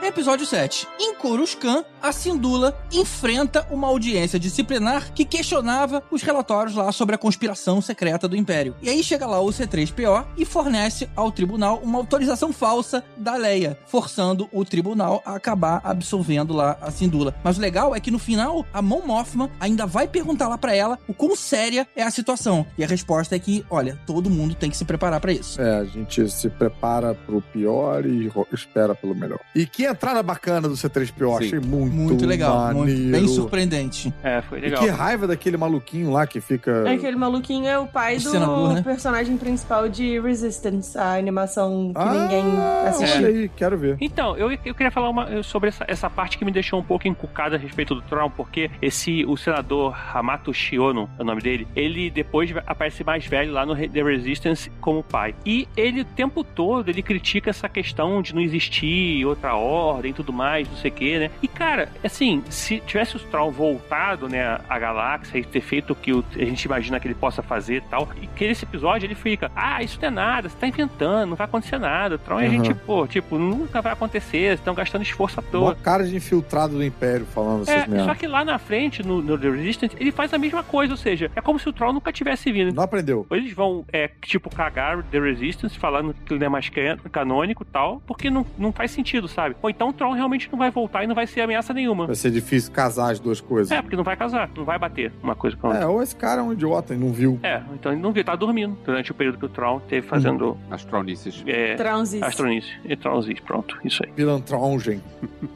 Episódio 0.10 0.44
7. 0.44 0.88
Em 1.00 1.14
Coruscant, 1.14 1.86
a 2.02 2.12
Sindula 2.12 2.76
enfrenta 2.92 3.68
uma 3.70 3.88
audiência 3.88 4.40
disciplinar 4.40 5.14
que 5.14 5.24
questionava 5.24 6.02
os 6.10 6.24
relatórios 6.24 6.76
lá 6.76 6.92
sobre 6.92 7.14
a 7.14 7.18
conspiração 7.18 7.80
secreta 7.80 8.28
do 8.28 8.36
Império. 8.36 8.76
E 8.82 8.90
aí 8.90 9.04
chega 9.04 9.28
lá 9.28 9.40
o 9.40 9.50
C3PO 9.50 10.26
e 10.36 10.46
fornece 10.46 11.08
ao 11.16 11.32
tribunal 11.32 11.80
uma 11.84 12.00
autorização 12.00 12.52
falsa 12.52 13.04
da 13.16 13.36
Leia, 13.36 13.78
forçando 13.86 14.50
o 14.52 14.66
tribunal 14.66 15.22
a 15.24 15.36
acabar 15.36 15.80
absolvendo 15.84 16.56
lá 16.56 16.76
a 16.82 16.90
Sindula. 16.90 17.36
Mas 17.44 17.60
o 17.60 17.62
legal 17.62 17.96
é 17.96 18.00
que 18.00 18.10
no 18.10 18.18
final, 18.18 18.66
a 18.74 18.82
Mon 18.82 19.06
Mothma 19.06 19.52
ainda 19.60 19.86
vai 19.86 20.08
perguntar 20.08 20.48
lá 20.48 20.58
pra 20.58 20.74
ela 20.74 20.98
o 21.08 21.14
quão 21.14 21.36
séria 21.36 21.88
é 21.96 22.02
a 22.02 22.10
situação. 22.10 22.66
E 22.80 22.84
a 22.84 22.88
resposta 22.88 23.36
é 23.36 23.40
que, 23.40 23.64
olha, 23.70 24.00
todo 24.08 24.28
mundo 24.28 24.56
tem 24.56 24.72
que 24.72 24.78
se 24.78 24.86
preparar 24.86 25.20
pra 25.20 25.32
isso. 25.32 25.62
É, 25.62 25.78
a 25.78 25.86
gente 25.86 26.28
se 26.32 26.50
prepara 26.50 27.14
pro 27.14 27.42
pior 27.42 28.08
e 28.08 28.32
espera 28.52 28.96
pelo 28.96 29.14
melhor. 29.14 29.40
E 29.54 29.68
quem 29.68 29.86
entrada 30.00 30.24
bacana 30.24 30.62
do 30.70 30.76
C3PO, 30.76 31.40
Sim. 31.40 31.46
achei 31.46 31.60
muito, 31.60 31.94
Muito 31.94 32.26
legal, 32.26 32.74
muito, 32.74 33.12
bem 33.12 33.28
surpreendente. 33.28 34.14
É, 34.24 34.42
foi 34.42 34.60
E 34.60 34.62
legal. 34.62 34.82
que 34.82 34.90
raiva 34.90 35.28
daquele 35.28 35.58
maluquinho 35.58 36.12
lá 36.12 36.26
que 36.26 36.40
fica. 36.40 36.84
É 36.88 36.94
Aquele 36.94 37.18
maluquinho 37.18 37.68
é 37.68 37.78
o 37.78 37.86
pai 37.86 38.16
O 38.16 38.22
do 38.22 38.30
senador, 38.30 38.74
né? 38.76 38.82
personagem 38.82 39.36
principal 39.38 39.90
de 39.90 40.18
Resistance, 40.22 40.98
a 40.98 41.16
animação 41.16 41.92
que 41.94 42.00
Ah, 42.02 42.14
ninguém 42.14 42.44
assistiu. 42.88 43.18
olha 43.18 43.28
aí, 43.28 43.50
quero 43.56 43.78
ver. 43.78 43.98
Então, 44.00 44.38
eu, 44.38 44.50
eu 44.52 44.74
queria 44.74 44.90
falar 44.92 45.10
uma- 45.10 45.44
sobre 45.44 45.68
essa, 45.70 45.84
essa 45.88 46.10
parte 46.10 46.38
que 46.38 46.46
me 46.46 46.52
deixou 46.52 46.80
um 46.80 46.84
pouco 46.84 47.06
encucada 47.08 47.58
a 47.58 47.60
respeito 47.60 47.94
do 47.94 48.02
Tron, 48.04 48.30
porque 48.30 48.72
esse, 48.82 49.26
o 49.26 49.36
senador 49.36 49.96
Hamato 50.14 50.54
Shiono, 50.54 51.10
é 51.20 51.22
o 51.22 51.26
nome 51.26 51.42
dele, 51.42 51.68
ele 51.76 52.10
depois 52.10 52.54
aparece 52.66 53.04
mais 53.04 53.26
velho 53.26 53.52
lá 53.52 53.66
no 53.66 53.76
The 53.76 54.02
Resistance 54.04 54.70
como 54.80 55.04
pai. 55.04 55.36
E 55.46 55.68
ele, 55.76 56.02
o 56.02 56.06
tempo 56.06 56.44
todo, 56.44 56.88
ele 56.90 57.02
critica 57.02 57.50
essa 57.50 57.68
questão 57.68 58.22
de 58.22 58.34
não 58.34 58.42
existir 58.42 59.26
outra 59.26 59.56
ordem 59.56 59.89
e 60.10 60.14
tudo 60.14 60.32
mais, 60.32 60.68
não 60.70 60.78
sei 60.78 60.92
o 60.92 60.94
que, 60.94 61.20
né? 61.20 61.32
E, 61.42 61.48
cara, 61.48 61.90
assim, 62.04 62.44
se 62.50 62.80
tivesse 62.82 63.16
o 63.16 63.20
Tron 63.20 63.52
voltado, 63.52 64.28
né, 64.30 64.60
à 64.70 64.78
galáxia 64.80 65.38
e 65.40 65.44
ter 65.44 65.62
feito 65.62 65.92
o 65.94 65.96
que 65.96 66.12
a 66.36 66.46
gente 66.46 66.64
imagina 66.64 67.00
que 67.00 67.08
ele 67.08 67.16
possa 67.16 67.42
fazer 67.42 67.78
e 67.78 67.82
tal, 67.82 68.08
e 68.22 68.28
que 68.28 68.48
nesse 68.48 68.66
episódio 68.66 69.06
ele 69.08 69.16
fica, 69.16 69.52
ah, 69.56 69.82
isso 69.84 69.98
não 70.02 70.08
é 70.08 70.12
nada, 70.12 70.50
você 70.50 70.56
tá 70.58 70.68
inventando, 70.68 71.30
não 71.30 71.36
vai 71.36 71.46
acontecer 71.46 71.78
nada. 71.80 72.16
O 72.16 72.18
Tron 72.20 72.40
é 72.40 72.46
Uhum. 72.46 72.52
gente, 72.52 72.74
pô, 72.74 73.08
tipo, 73.08 73.38
nunca 73.38 73.82
vai 73.82 73.94
acontecer, 73.94 74.30
vocês 74.50 74.60
estão 74.60 74.74
gastando 74.74 75.02
esforço 75.04 75.40
à 75.40 75.44
toa. 75.44 75.76
cara 75.76 76.04
de 76.06 76.16
infiltrado 76.16 76.76
do 76.76 76.84
Império 76.84 77.26
falando 77.26 77.64
essas 77.64 77.76
É, 77.76 77.86
só 77.86 77.92
merdas. 77.92 78.18
que 78.18 78.28
lá 78.28 78.44
na 78.46 78.58
frente, 78.58 79.04
no, 79.04 79.22
no 79.22 79.38
The 79.38 79.50
Resistance, 79.50 79.96
ele 80.00 80.12
faz 80.12 80.34
a 80.34 80.38
mesma 80.38 80.64
coisa, 80.64 80.94
ou 80.94 80.98
seja, 80.98 81.32
é 81.36 81.42
como 81.42 81.60
se 81.60 81.68
o 81.70 81.74
Troll 81.74 81.94
nunca 81.94 82.12
tivesse 82.12 82.52
vindo. 82.52 82.74
Não 82.74 82.84
aprendeu. 82.84 83.26
Eles 83.32 83.54
vão, 83.54 83.86
é, 83.92 84.10
tipo, 84.22 84.50
cagar 84.54 85.04
The 85.04 85.20
Resistance, 85.20 85.78
falando 85.78 86.14
que 86.26 86.34
ele 86.34 86.40
não 86.40 86.48
é 86.48 86.50
mais 86.50 86.70
can- 86.70 86.98
canônico 87.12 87.64
e 87.64 87.66
tal, 87.66 88.02
porque 88.06 88.30
não, 88.30 88.46
não 88.58 88.72
faz 88.72 88.92
sentido, 88.92 89.28
sabe? 89.28 89.56
Ou 89.62 89.70
então 89.80 89.88
o 89.88 89.94
Troll 89.94 90.12
realmente 90.12 90.50
não 90.52 90.60
vai 90.60 90.70
voltar 90.70 91.06
e 91.06 91.08
não 91.08 91.16
vai 91.16 91.26
ser 91.26 91.40
ameaça 91.40 91.74
nenhuma. 91.74 92.06
Vai 92.06 92.16
ser 92.16 92.32
difícil 92.32 92.70
casar 92.70 93.14
as 93.14 93.20
duas 93.20 93.40
coisas. 93.40 93.72
É, 93.72 93.82
porque 93.82 93.96
não 93.96 94.04
vai 94.04 94.18
casar, 94.18 94.50
não 94.54 94.66
vai 94.66 94.78
bater 94.78 95.10
uma 95.24 95.36
coisa 95.36 95.56
com 95.56 95.68
a 95.68 95.70
outra. 95.70 95.86
É, 95.86 95.88
ou 95.88 96.04
esse 96.04 96.14
cara 96.14 96.42
é 96.42 96.44
um 96.44 96.52
idiota 96.52 96.94
e 96.94 96.98
não 96.98 97.14
viu. 97.14 97.40
É, 97.42 97.62
então 97.74 97.94
ele 97.94 98.02
não 98.02 98.12
viu, 98.12 98.22
tá 98.26 98.36
dormindo 98.36 98.78
durante 98.84 99.10
o 99.10 99.14
período 99.16 99.38
que 99.38 99.46
o 99.46 99.48
Troll 99.50 99.80
teve 99.88 100.06
fazendo 100.06 100.58
As 100.70 100.84
tronices. 100.84 101.42
é, 101.48 101.76
Transis. 101.76 102.22
astronice 102.22 102.68
e 102.84 102.94
Trollzice. 102.98 103.42
Pronto, 103.42 103.78
isso 103.86 104.04
aí. 104.06 104.12
Pilantrongen. 104.12 105.02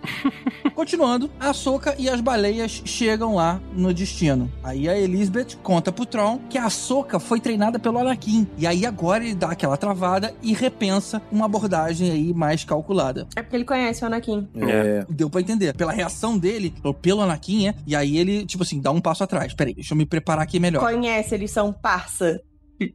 Continuando, 0.74 1.30
a 1.38 1.52
Soca 1.52 1.94
e 2.00 2.08
as 2.08 2.22
baleias 2.22 2.82
chegam 2.86 3.36
lá 3.36 3.60
no 3.74 3.94
destino. 3.94 4.50
Aí 4.64 4.88
a 4.88 4.98
Elizabeth 4.98 5.58
conta 5.62 5.92
pro 5.92 6.06
Tron 6.06 6.40
que 6.50 6.58
a 6.58 6.70
Soca 6.70 7.20
foi 7.20 7.42
treinada 7.42 7.78
pelo 7.78 8.00
Anakin. 8.00 8.48
E 8.58 8.66
aí 8.66 8.86
agora 8.86 9.22
ele 9.22 9.36
dá 9.36 9.50
aquela 9.52 9.76
travada 9.76 10.34
e 10.42 10.54
repensa 10.54 11.22
uma 11.30 11.44
abordagem 11.46 12.10
aí 12.10 12.34
mais 12.34 12.64
calculada. 12.64 13.28
É 13.36 13.42
porque 13.42 13.58
ele 13.58 13.66
conhece 13.66 14.02
o 14.04 14.13
Anakin. 14.14 14.48
É. 14.56 15.06
Deu 15.10 15.30
pra 15.30 15.42
entender. 15.42 15.74
Pela 15.74 15.92
reação 15.92 16.38
dele, 16.38 16.74
pelo 17.02 17.22
Anakin, 17.22 17.70
é, 17.70 17.76
e 17.86 17.96
aí 17.96 18.18
ele, 18.18 18.46
tipo 18.46 18.64
assim, 18.64 18.80
dá 18.80 18.92
um 18.92 19.02
passo 19.02 19.24
atrás. 19.24 19.54
Peraí, 19.54 19.74
deixa 19.74 19.94
eu 19.94 19.98
me 19.98 20.06
preparar 20.06 20.44
aqui 20.44 20.60
melhor. 20.60 20.82
Conhece, 20.82 21.36
eles 21.36 21.52
são 21.52 21.74
parça. 21.74 22.42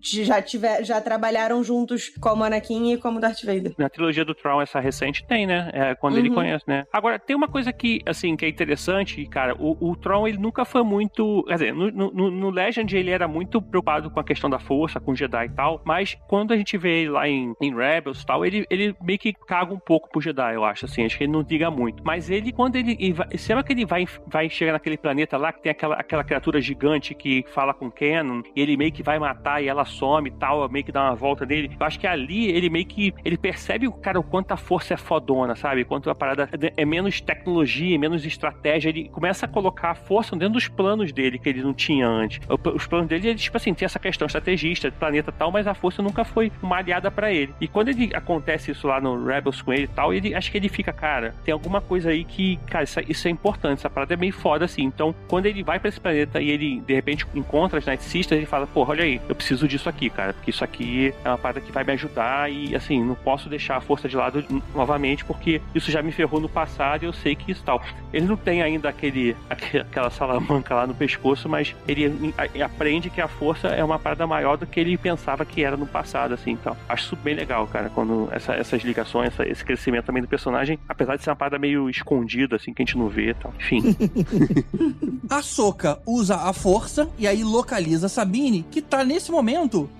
Já, 0.02 0.42
tiver, 0.42 0.84
já 0.84 1.00
trabalharam 1.00 1.62
juntos 1.62 2.10
como 2.20 2.44
Anakin 2.44 2.92
e 2.92 2.96
como 2.98 3.20
Darth 3.20 3.42
Vader. 3.44 3.74
Na 3.78 3.88
trilogia 3.88 4.24
do 4.24 4.34
Tron, 4.34 4.60
essa 4.60 4.80
recente, 4.80 5.26
tem, 5.26 5.46
né? 5.46 5.70
É 5.72 5.94
quando 5.94 6.18
ele 6.18 6.28
Uhum. 6.28 6.34
conhece, 6.34 6.64
né? 6.66 6.84
Agora, 6.92 7.18
tem 7.18 7.34
uma 7.34 7.48
coisa 7.48 7.72
que, 7.72 8.00
assim, 8.06 8.36
que 8.36 8.44
é 8.44 8.48
interessante, 8.48 9.24
cara. 9.26 9.55
O, 9.59 9.76
o 9.90 9.96
Tron, 9.96 10.26
ele 10.26 10.38
nunca 10.38 10.64
foi 10.64 10.82
muito... 10.82 11.42
Quer 11.44 11.55
dizer, 11.55 11.74
no, 11.74 11.90
no, 11.90 12.30
no 12.30 12.50
Legend, 12.50 12.96
ele 12.96 13.10
era 13.10 13.26
muito 13.26 13.62
preocupado 13.62 14.10
com 14.10 14.20
a 14.20 14.24
questão 14.24 14.50
da 14.50 14.59
força, 14.59 15.00
com 15.00 15.14
Jedi 15.14 15.46
e 15.46 15.50
tal. 15.50 15.80
Mas, 15.84 16.16
quando 16.28 16.52
a 16.52 16.56
gente 16.56 16.76
vê 16.76 17.02
ele 17.02 17.10
lá 17.10 17.28
em, 17.28 17.55
em 17.60 17.74
Rebels 17.74 18.22
e 18.22 18.26
tal, 18.26 18.44
ele, 18.44 18.66
ele 18.68 18.94
meio 19.00 19.18
que 19.18 19.32
caga 19.32 19.72
um 19.72 19.78
pouco 19.78 20.10
pro 20.10 20.20
Jedi, 20.20 20.55
eu 20.55 20.64
acho, 20.64 20.84
assim. 20.84 21.05
Acho 21.05 21.16
que 21.16 21.24
ele 21.24 21.32
não 21.32 21.40
liga 21.40 21.70
muito. 21.70 22.02
Mas 22.05 22.30
ele, 22.30 22.52
quando 22.52 22.76
ele... 22.76 22.96
ele 22.98 23.12
vai, 23.12 23.28
lembra 23.48 23.64
que 23.64 23.72
ele 23.72 23.86
vai, 23.86 24.05
vai 24.26 24.50
chegar 24.50 24.72
naquele 24.72 24.98
planeta 24.98 25.36
lá, 25.36 25.52
que 25.52 25.62
tem 25.62 25.70
aquela, 25.70 25.94
aquela 25.94 26.24
criatura 26.24 26.60
gigante 26.60 27.14
que 27.14 27.44
fala 27.48 27.72
com 27.72 27.90
Canon, 27.90 28.42
e 28.55 28.60
ele 28.60 28.76
meio 28.76 28.92
que 28.92 29.02
vai 29.02 29.18
matar 29.18 29.62
e 29.62 29.68
ela 29.69 29.85
some 29.85 30.28
e 30.28 30.32
tal, 30.32 30.69
meio 30.69 30.85
que 30.85 30.93
dá 30.93 31.05
uma 31.05 31.15
volta 31.15 31.45
nele. 31.45 31.70
Eu 31.78 31.86
acho 31.86 31.99
que 31.99 32.07
ali 32.07 32.51
ele 32.51 32.70
meio 32.70 32.86
que 32.86 33.15
ele 33.24 33.36
percebe 33.36 33.86
o 33.86 33.93
cara 33.93 34.19
o 34.19 34.23
quanto 34.23 34.53
a 34.53 34.57
força 34.57 34.95
é 34.95 34.97
fodona, 34.97 35.55
sabe? 35.55 35.85
Quanto 35.85 36.11
a 36.11 36.15
parada 36.15 36.49
é 36.77 36.85
menos 36.85 37.20
tecnologia, 37.20 37.99
menos 37.99 38.24
estratégia. 38.24 38.89
Ele 38.89 39.09
começa 39.09 39.47
a 39.47 39.49
colocar 39.49 39.90
a 39.90 39.95
força 39.95 40.36
dentro 40.36 40.55
dos 40.55 40.69
planos 40.69 41.12
dele 41.12 41.39
que 41.39 41.49
ele 41.49 41.62
não 41.62 41.74
tinha 41.74 42.07
antes. 42.07 42.40
Os 42.74 42.86
planos 42.86 43.09
dele, 43.09 43.28
ele, 43.28 43.39
tipo 43.39 43.57
assim, 43.57 43.74
tem 43.74 43.86
essa 43.86 43.99
questão 43.99 44.27
estrategista, 44.27 44.90
planeta 44.90 45.32
tal, 45.32 45.51
mas 45.51 45.66
a 45.66 45.74
força 45.74 46.03
nunca 46.03 46.24
foi 46.24 46.51
uma 46.62 46.77
aliada 46.77 47.11
pra 47.11 47.32
ele. 47.32 47.55
E 47.61 47.69
quando 47.69 47.89
ele 47.89 48.11
acontece 48.15 48.70
isso 48.70 48.86
lá 48.86 49.01
no 49.01 49.24
Rebels 49.24 49.62
com 49.62 49.73
ele 49.73 49.85
e 49.85 49.89
tal, 49.89 50.12
ele 50.12 50.35
acho 50.35 50.51
que 50.51 50.57
ele 50.57 50.69
fica, 50.69 50.93
cara, 50.93 51.35
tem 51.45 51.53
alguma 51.53 51.81
coisa 51.81 52.11
aí 52.11 52.24
que, 52.24 52.59
cara, 52.66 52.85
isso, 52.85 53.01
isso 53.09 53.28
é 53.28 53.31
importante, 53.31 53.78
essa 53.78 53.90
parada 53.90 54.15
é 54.15 54.16
meio 54.16 54.32
foda 54.32 54.65
assim. 54.65 54.82
Então, 54.82 55.15
quando 55.28 55.47
ele 55.47 55.62
vai 55.62 55.78
pra 55.78 55.89
esse 55.89 56.01
planeta 56.01 56.40
e 56.40 56.51
ele 56.51 56.81
de 56.81 56.95
repente 56.95 57.27
encontra 57.35 57.78
as 57.78 57.86
Night 57.86 58.03
Sisters, 58.03 58.39
ele 58.39 58.47
fala, 58.47 58.66
pô, 58.66 58.85
olha 58.89 59.05
aí, 59.05 59.20
eu 59.28 59.35
preciso 59.59 59.68
disso 59.68 59.89
aqui, 59.89 60.09
cara, 60.09 60.32
porque 60.32 60.51
isso 60.51 60.62
aqui 60.62 61.12
é 61.24 61.28
uma 61.28 61.39
parada 61.39 61.60
que 61.60 61.72
vai 61.72 61.82
me 61.85 61.93
ajudar 61.93 62.51
e 62.51 62.74
assim, 62.76 63.02
não 63.02 63.14
posso 63.14 63.48
deixar 63.48 63.76
a 63.76 63.80
força 63.80 64.09
de 64.09 64.16
lado 64.16 64.44
novamente 64.74 65.24
porque 65.24 65.60
isso 65.74 65.90
já 65.90 66.01
me 66.02 66.12
ferrou 66.12 66.40
no 66.40 66.48
passado 66.48 67.02
e 67.02 67.06
eu 67.06 67.12
sei 67.12 67.35
que 67.35 67.51
isso 67.51 67.62
tal. 67.64 67.82
Ele 68.12 68.26
não 68.26 68.36
tem 68.36 68.62
ainda 68.62 68.89
aquele, 68.89 69.36
aque- 69.51 69.78
aquela 69.78 70.10
salamanca 70.10 70.74
lá 70.74 70.86
no 70.86 70.94
pescoço, 70.94 71.48
mas 71.48 71.74
ele 71.86 72.32
aprende 72.64 73.10
que 73.10 73.20
a 73.20 73.28
força 73.28 73.68
é 73.68 73.82
uma 73.82 73.98
parada 73.98 74.26
maior 74.26 74.56
do 74.56 74.66
que 74.66 74.78
ele 74.78 74.97
pensava 74.97 75.44
que 75.44 75.62
era 75.64 75.76
no 75.76 75.86
passado, 75.86 76.35
assim, 76.35 76.52
então. 76.52 76.76
Acho 76.89 77.05
isso 77.06 77.16
bem 77.16 77.35
legal, 77.35 77.66
cara, 77.66 77.90
quando 77.94 78.28
essa- 78.32 78.55
essas 78.55 78.82
ligações, 78.82 79.28
essa- 79.28 79.47
esse 79.48 79.64
crescimento 79.64 80.06
também 80.06 80.22
do 80.22 80.28
personagem, 80.28 80.78
apesar 80.89 81.16
de 81.16 81.24
ser 81.24 81.30
uma 81.30 81.36
parada 81.36 81.59
meio 81.59 81.89
escondida, 81.90 82.56
assim, 82.56 82.72
que 82.72 82.82
a 82.82 82.85
gente 82.85 82.97
não 82.97 83.09
vê 83.09 83.30
e 83.30 83.35
tal. 83.35 83.52
Enfim. 83.59 83.82
A 85.30 85.43
Soca 85.43 85.98
usa 86.06 86.36
a 86.36 86.52
força 86.52 87.09
e 87.18 87.26
aí 87.26 87.43
localiza 87.44 88.09
Sabine, 88.09 88.64
que 88.70 88.80
tá 88.80 89.05
nesse 89.05 89.30
momento 89.30 89.47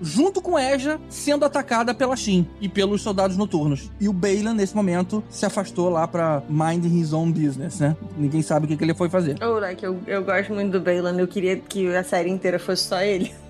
junto 0.01 0.41
com 0.41 0.57
Ezra 0.59 0.99
sendo 1.09 1.45
atacada 1.45 1.93
pela 1.93 2.15
Shin 2.15 2.47
e 2.59 2.67
pelos 2.69 3.01
soldados 3.01 3.37
noturnos. 3.37 3.89
E 3.99 4.07
o 4.09 4.13
Baylan, 4.13 4.53
nesse 4.53 4.75
momento, 4.75 5.23
se 5.29 5.45
afastou 5.45 5.89
lá 5.89 6.07
pra 6.07 6.43
mind 6.49 6.85
his 6.85 7.13
own 7.13 7.31
business, 7.31 7.79
né? 7.79 7.95
Ninguém 8.17 8.41
sabe 8.41 8.65
o 8.65 8.69
que, 8.69 8.75
que 8.77 8.83
ele 8.83 8.93
foi 8.93 9.09
fazer. 9.09 9.37
Oh, 9.41 9.59
like, 9.59 9.83
eu, 9.83 9.97
eu 10.05 10.23
gosto 10.23 10.53
muito 10.53 10.71
do 10.71 10.79
Baylan. 10.81 11.17
Eu 11.17 11.27
queria 11.27 11.57
que 11.57 11.87
a 11.95 12.03
série 12.03 12.29
inteira 12.29 12.59
fosse 12.59 12.83
só 12.83 13.01
ele. 13.01 13.31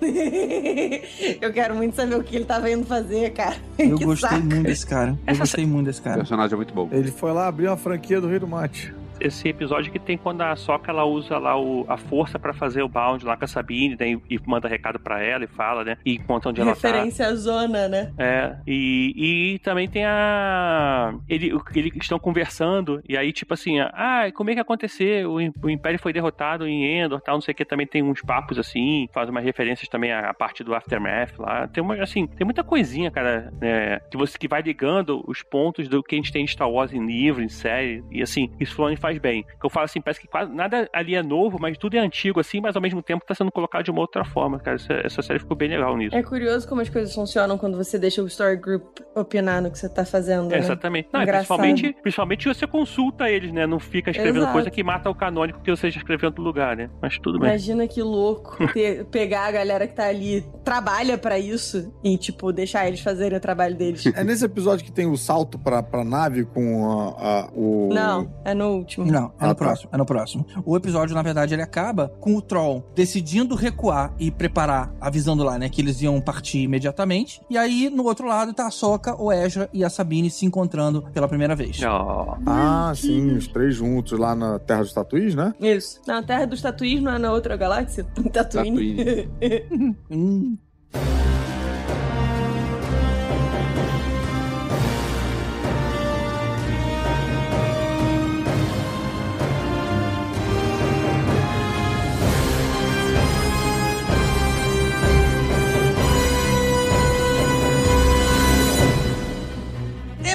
eu 1.40 1.52
quero 1.52 1.74
muito 1.74 1.94
saber 1.96 2.16
o 2.16 2.22
que 2.22 2.36
ele 2.36 2.44
tava 2.44 2.70
indo 2.70 2.84
fazer, 2.86 3.30
cara. 3.30 3.56
Eu 3.78 3.96
Que 3.96 4.04
gostei 4.04 4.28
saco. 4.28 4.42
muito 4.44 4.62
desse 4.66 4.86
cara. 4.86 5.10
Eu 5.10 5.18
Essa 5.26 5.38
gostei 5.40 5.66
muito 5.66 5.86
desse 5.86 6.00
O 6.00 6.04
cara. 6.04 6.16
personagem 6.18 6.52
é 6.52 6.56
muito 6.56 6.74
bom. 6.74 6.88
Ele 6.92 7.10
foi 7.10 7.32
lá 7.32 7.48
abrir 7.48 7.66
uma 7.68 7.76
franquia 7.76 8.20
do 8.20 8.28
Rei 8.28 8.38
do 8.38 8.46
Mate. 8.46 8.94
Esse 9.20 9.48
episódio 9.48 9.92
que 9.92 9.98
tem 9.98 10.16
quando 10.16 10.42
a 10.42 10.56
Soca 10.56 10.90
ela 10.90 11.04
usa 11.04 11.38
lá 11.38 11.58
o, 11.58 11.84
a 11.88 11.96
força 11.96 12.38
pra 12.38 12.52
fazer 12.52 12.82
o 12.82 12.88
bound 12.88 13.24
lá 13.24 13.36
com 13.36 13.44
a 13.44 13.48
Sabine, 13.48 13.96
né, 13.98 14.12
e, 14.12 14.34
e 14.34 14.40
manda 14.46 14.68
recado 14.68 14.98
pra 14.98 15.22
ela 15.22 15.44
e 15.44 15.46
fala, 15.46 15.84
né? 15.84 15.96
E 16.04 16.18
conta 16.18 16.48
onde 16.48 16.60
ela 16.60 16.74
tá. 16.74 16.88
Referência 16.88 17.26
à 17.26 17.34
zona, 17.34 17.88
né? 17.88 18.12
É, 18.18 18.56
e, 18.66 19.54
e 19.54 19.58
também 19.60 19.88
tem 19.88 20.04
a. 20.04 21.14
Ele, 21.28 21.52
eles 21.74 21.92
estão 22.00 22.18
conversando, 22.18 23.02
e 23.08 23.16
aí, 23.16 23.32
tipo 23.32 23.54
assim, 23.54 23.80
ah, 23.80 24.30
como 24.34 24.50
é 24.50 24.54
que 24.54 24.60
aconteceu? 24.60 25.32
O, 25.32 25.66
o 25.66 25.70
Império 25.70 25.98
foi 25.98 26.12
derrotado 26.12 26.66
em 26.66 27.00
Endor, 27.00 27.20
tal, 27.20 27.36
não 27.36 27.42
sei 27.42 27.52
o 27.52 27.54
que. 27.54 27.64
Também 27.64 27.86
tem 27.86 28.02
uns 28.02 28.20
papos 28.22 28.58
assim, 28.58 29.08
faz 29.12 29.28
umas 29.28 29.44
referências 29.44 29.88
também 29.88 30.12
à, 30.12 30.30
à 30.30 30.34
parte 30.34 30.64
do 30.64 30.74
Aftermath 30.74 31.38
lá. 31.38 31.68
Tem 31.68 31.82
uma, 31.82 32.02
assim, 32.02 32.26
tem 32.26 32.44
muita 32.44 32.64
coisinha, 32.64 33.10
cara, 33.10 33.52
né, 33.60 34.00
que 34.10 34.16
você 34.16 34.38
que 34.38 34.48
vai 34.48 34.62
ligando 34.62 35.22
os 35.26 35.42
pontos 35.42 35.88
do 35.88 36.02
que 36.02 36.14
a 36.14 36.18
gente 36.18 36.32
tem 36.32 36.44
de 36.44 36.50
Star 36.50 36.70
Wars 36.70 36.92
em 36.92 37.04
livro, 37.04 37.42
em 37.42 37.48
série, 37.48 38.02
e 38.10 38.22
assim, 38.22 38.50
isso 38.58 38.80
faz 38.96 39.09
bem. 39.18 39.44
Que 39.58 39.66
eu 39.66 39.70
falo 39.70 39.84
assim, 39.84 40.00
parece 40.00 40.20
que 40.20 40.28
quase 40.28 40.52
nada 40.52 40.88
ali 40.92 41.14
é 41.14 41.22
novo, 41.22 41.58
mas 41.60 41.76
tudo 41.78 41.96
é 41.96 42.00
antigo, 42.00 42.40
assim, 42.40 42.60
mas 42.60 42.76
ao 42.76 42.82
mesmo 42.82 43.02
tempo 43.02 43.24
tá 43.26 43.34
sendo 43.34 43.50
colocado 43.50 43.84
de 43.84 43.90
uma 43.90 44.00
outra 44.00 44.24
forma, 44.24 44.58
cara. 44.58 44.76
Essa, 44.76 44.92
essa 45.04 45.22
série 45.22 45.38
ficou 45.38 45.56
bem 45.56 45.68
legal 45.68 45.96
nisso. 45.96 46.14
É 46.16 46.22
curioso 46.22 46.68
como 46.68 46.80
as 46.80 46.88
coisas 46.88 47.14
funcionam 47.14 47.58
quando 47.58 47.76
você 47.76 47.98
deixa 47.98 48.22
o 48.22 48.26
Story 48.26 48.56
Group 48.56 48.98
opinar 49.14 49.62
no 49.62 49.70
que 49.70 49.78
você 49.78 49.88
tá 49.88 50.04
fazendo, 50.04 50.46
É, 50.52 50.56
né? 50.56 50.58
exatamente. 50.58 51.08
Não, 51.12 51.20
e 51.20 51.22
Engraçado. 51.24 51.58
principalmente, 51.60 52.02
principalmente 52.02 52.48
você 52.48 52.66
consulta 52.66 53.28
eles, 53.30 53.52
né? 53.52 53.66
Não 53.66 53.78
fica 53.80 54.10
escrevendo 54.10 54.38
Exato. 54.38 54.52
coisa 54.52 54.70
que 54.70 54.82
mata 54.82 55.08
o 55.10 55.14
canônico 55.14 55.60
que 55.60 55.70
você 55.70 55.90
já 55.90 55.98
escreveu 55.98 56.26
em 56.28 56.30
outro 56.30 56.42
lugar, 56.42 56.76
né? 56.76 56.90
Mas 57.00 57.18
tudo 57.18 57.38
bem. 57.38 57.48
Imagina 57.48 57.86
que 57.88 58.02
louco 58.02 58.56
ter- 58.72 59.04
pegar 59.06 59.46
a 59.46 59.52
galera 59.52 59.86
que 59.86 59.94
tá 59.94 60.06
ali, 60.06 60.44
trabalha 60.64 61.16
pra 61.18 61.38
isso 61.38 61.92
e, 62.04 62.16
tipo, 62.16 62.52
deixar 62.52 62.86
eles 62.86 63.00
fazerem 63.00 63.36
o 63.38 63.40
trabalho 63.40 63.74
deles. 63.74 64.04
É 64.06 64.24
nesse 64.24 64.44
episódio 64.44 64.84
que 64.84 64.92
tem 64.92 65.06
o 65.06 65.16
salto 65.16 65.58
pra, 65.58 65.82
pra 65.82 66.04
nave 66.04 66.44
com 66.44 66.90
a, 66.90 67.40
a- 67.46 67.50
o. 67.54 67.88
Não, 67.92 68.32
é 68.44 68.54
no 68.54 68.76
último. 68.76 68.99
Não, 69.04 69.26
é 69.26 69.30
Ah, 69.38 69.48
no 69.48 69.54
tá. 69.54 69.64
próximo, 69.64 69.90
é 69.92 69.96
no 69.96 70.04
próximo. 70.06 70.46
O 70.64 70.76
episódio, 70.76 71.14
na 71.14 71.22
verdade, 71.22 71.54
ele 71.54 71.62
acaba 71.62 72.08
com 72.20 72.34
o 72.36 72.42
Troll 72.42 72.84
decidindo 72.94 73.54
recuar 73.54 74.14
e 74.18 74.30
preparar, 74.30 74.92
avisando 75.00 75.42
lá, 75.44 75.58
né, 75.58 75.68
que 75.68 75.80
eles 75.80 76.00
iam 76.02 76.20
partir 76.20 76.58
imediatamente. 76.62 77.40
E 77.48 77.56
aí, 77.58 77.88
no 77.90 78.04
outro 78.04 78.26
lado, 78.26 78.52
tá 78.52 78.66
a 78.66 78.70
Soca, 78.70 79.14
o 79.20 79.32
Ezra 79.32 79.68
e 79.72 79.84
a 79.84 79.90
Sabine 79.90 80.30
se 80.30 80.44
encontrando 80.46 81.02
pela 81.12 81.28
primeira 81.28 81.54
vez. 81.54 81.80
Ó, 81.82 82.36
Ah, 82.46 82.92
sim, 82.96 83.32
os 83.36 83.46
três 83.48 83.74
juntos 83.74 84.18
lá 84.18 84.34
na 84.34 84.58
Terra 84.58 84.82
dos 84.82 84.92
Tatuís, 84.92 85.34
né? 85.34 85.54
Isso. 85.60 86.00
Na 86.06 86.22
Terra 86.22 86.46
dos 86.46 86.60
Tatuís 86.62 87.00
não 87.02 87.12
é 87.12 87.18
na 87.18 87.32
outra 87.32 87.56
galáxia? 87.56 88.04
Tatooine. 88.32 89.28
Hum. 90.10 90.56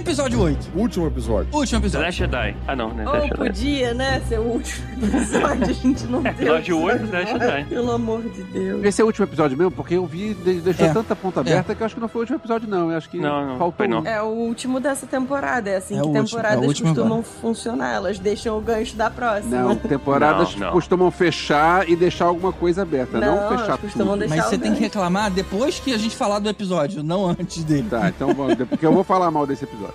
Episódio 0.06 0.40
8. 0.40 0.70
Último 0.76 1.08
episódio. 1.08 1.48
Último 1.52 1.80
episódio. 1.82 2.06
Last 2.06 2.20
Jedi. 2.20 2.56
Ah, 2.68 2.76
não, 2.76 2.94
né? 2.94 3.06
Ou 3.10 3.22
Jedi. 3.22 3.36
podia, 3.38 3.94
né, 3.96 4.22
ser 4.30 4.40
o 4.40 4.44
último 4.44 4.86
episódio, 5.04 5.64
a 5.66 5.74
gente 5.74 6.04
não 6.06 6.20
É, 6.20 6.24
tem. 6.32 6.32
episódio 6.34 6.80
oito, 6.84 7.04
né, 7.08 7.26
Jedi. 7.26 7.66
Pelo 7.66 7.92
amor 7.92 8.22
de 8.22 8.44
Deus. 8.44 8.84
Esse 8.86 9.02
é 9.02 9.04
o 9.04 9.08
último 9.08 9.26
episódio 9.26 9.58
mesmo, 9.58 9.72
porque 9.72 9.96
eu 9.96 10.06
vi, 10.06 10.36
de- 10.36 10.62
deixou 10.62 10.86
É. 10.86 10.94
tanta 10.94 11.16
ponta 11.16 11.40
aberta 11.40 11.74
que 11.74 11.82
eu 11.82 11.86
acho 11.88 11.96
que 11.96 12.02
não 12.02 12.08
foi 12.08 12.20
o 12.20 12.22
último 12.22 12.38
episódio, 12.38 12.70
não. 12.70 12.92
Eu 12.92 12.98
acho 12.98 13.10
que 13.10 13.18
Não, 13.18 13.48
não, 13.48 13.58
faltou 13.58 13.74
foi 13.78 13.88
não. 13.88 14.02
um. 14.02 14.06
É 14.06 14.22
o 14.22 14.28
último 14.28 14.80
dessa 14.80 15.08
temporada. 15.08 15.72
É 15.72 15.78
assim 15.78 15.98
É 15.98 16.02
que 16.02 16.06
o 16.06 16.10
último, 16.10 16.20
é 16.20 16.26
temporadas 16.28 16.68
último 16.68 16.90
costumam 16.90 17.18
agora. 17.20 17.34
funcionar. 17.42 17.94
Elas 17.96 18.20
deixam 18.20 18.58
o 18.60 18.62
gancho 18.62 18.96
da 18.96 19.10
próxima. 19.10 19.58
Não, 19.58 19.76
temporadas 19.76 20.56
Não, 20.56 20.68
não. 20.68 20.72
costumam 20.74 21.10
fechar 21.10 21.90
e 21.90 21.96
deixar 21.96 22.26
alguma 22.26 22.54
coisa 22.54 22.84
aberta, 22.84 23.20
não, 23.20 23.36
Não, 23.50 23.58
fechar 23.58 23.78
tudo. 23.80 24.18
deixar 24.20 24.36
Mas 24.36 24.46
você 24.46 24.58
tem 24.60 24.72
que 24.76 24.80
reclamar 24.82 25.32
depois 25.32 25.80
que 25.80 25.92
a 25.94 25.98
gente 25.98 26.16
falar 26.16 26.38
do 26.38 26.48
episódio, 26.48 27.02
não 27.02 27.28
antes 27.28 27.64
dele. 27.64 27.88
Tá, 27.90 28.08
então 28.08 28.32
vamos, 28.36 28.54
porque 28.56 28.86
eu 28.86 28.94
vou 28.94 29.04
falar 29.04 29.32
mal 29.32 29.48
desse 29.48 29.64
episódio. 29.64 29.95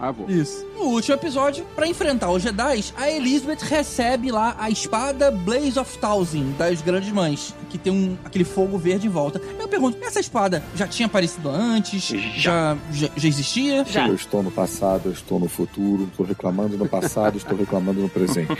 Ah, 0.00 0.10
vou. 0.10 0.28
Isso. 0.30 0.66
No 0.74 0.84
último 0.84 1.14
episódio, 1.14 1.66
pra 1.74 1.86
enfrentar 1.86 2.30
os 2.30 2.42
Jedi, 2.42 2.84
a 2.96 3.10
Elizabeth 3.10 3.62
recebe 3.62 4.30
lá 4.30 4.54
a 4.58 4.70
espada 4.70 5.30
Blaze 5.30 5.78
of 5.78 5.98
Thousand 5.98 6.52
das 6.56 6.80
Grandes 6.80 7.10
Mães, 7.10 7.54
que 7.68 7.76
tem 7.76 7.92
um, 7.92 8.16
aquele 8.24 8.44
fogo 8.44 8.78
verde 8.78 9.06
em 9.06 9.10
volta. 9.10 9.40
Eu 9.58 9.68
pergunto, 9.68 9.98
essa 10.02 10.20
espada 10.20 10.62
já 10.74 10.86
tinha 10.86 11.06
aparecido 11.06 11.48
antes? 11.48 12.02
Já, 12.36 12.76
já, 12.92 13.08
já 13.16 13.28
existia? 13.28 13.84
Eu 14.06 14.14
estou 14.14 14.42
no 14.42 14.50
passado, 14.50 15.06
eu 15.06 15.12
estou 15.12 15.40
no 15.40 15.48
futuro, 15.48 16.04
estou 16.04 16.24
reclamando 16.24 16.76
no 16.78 16.88
passado, 16.88 17.36
estou 17.36 17.56
reclamando 17.56 18.00
no 18.00 18.08
presente. 18.08 18.48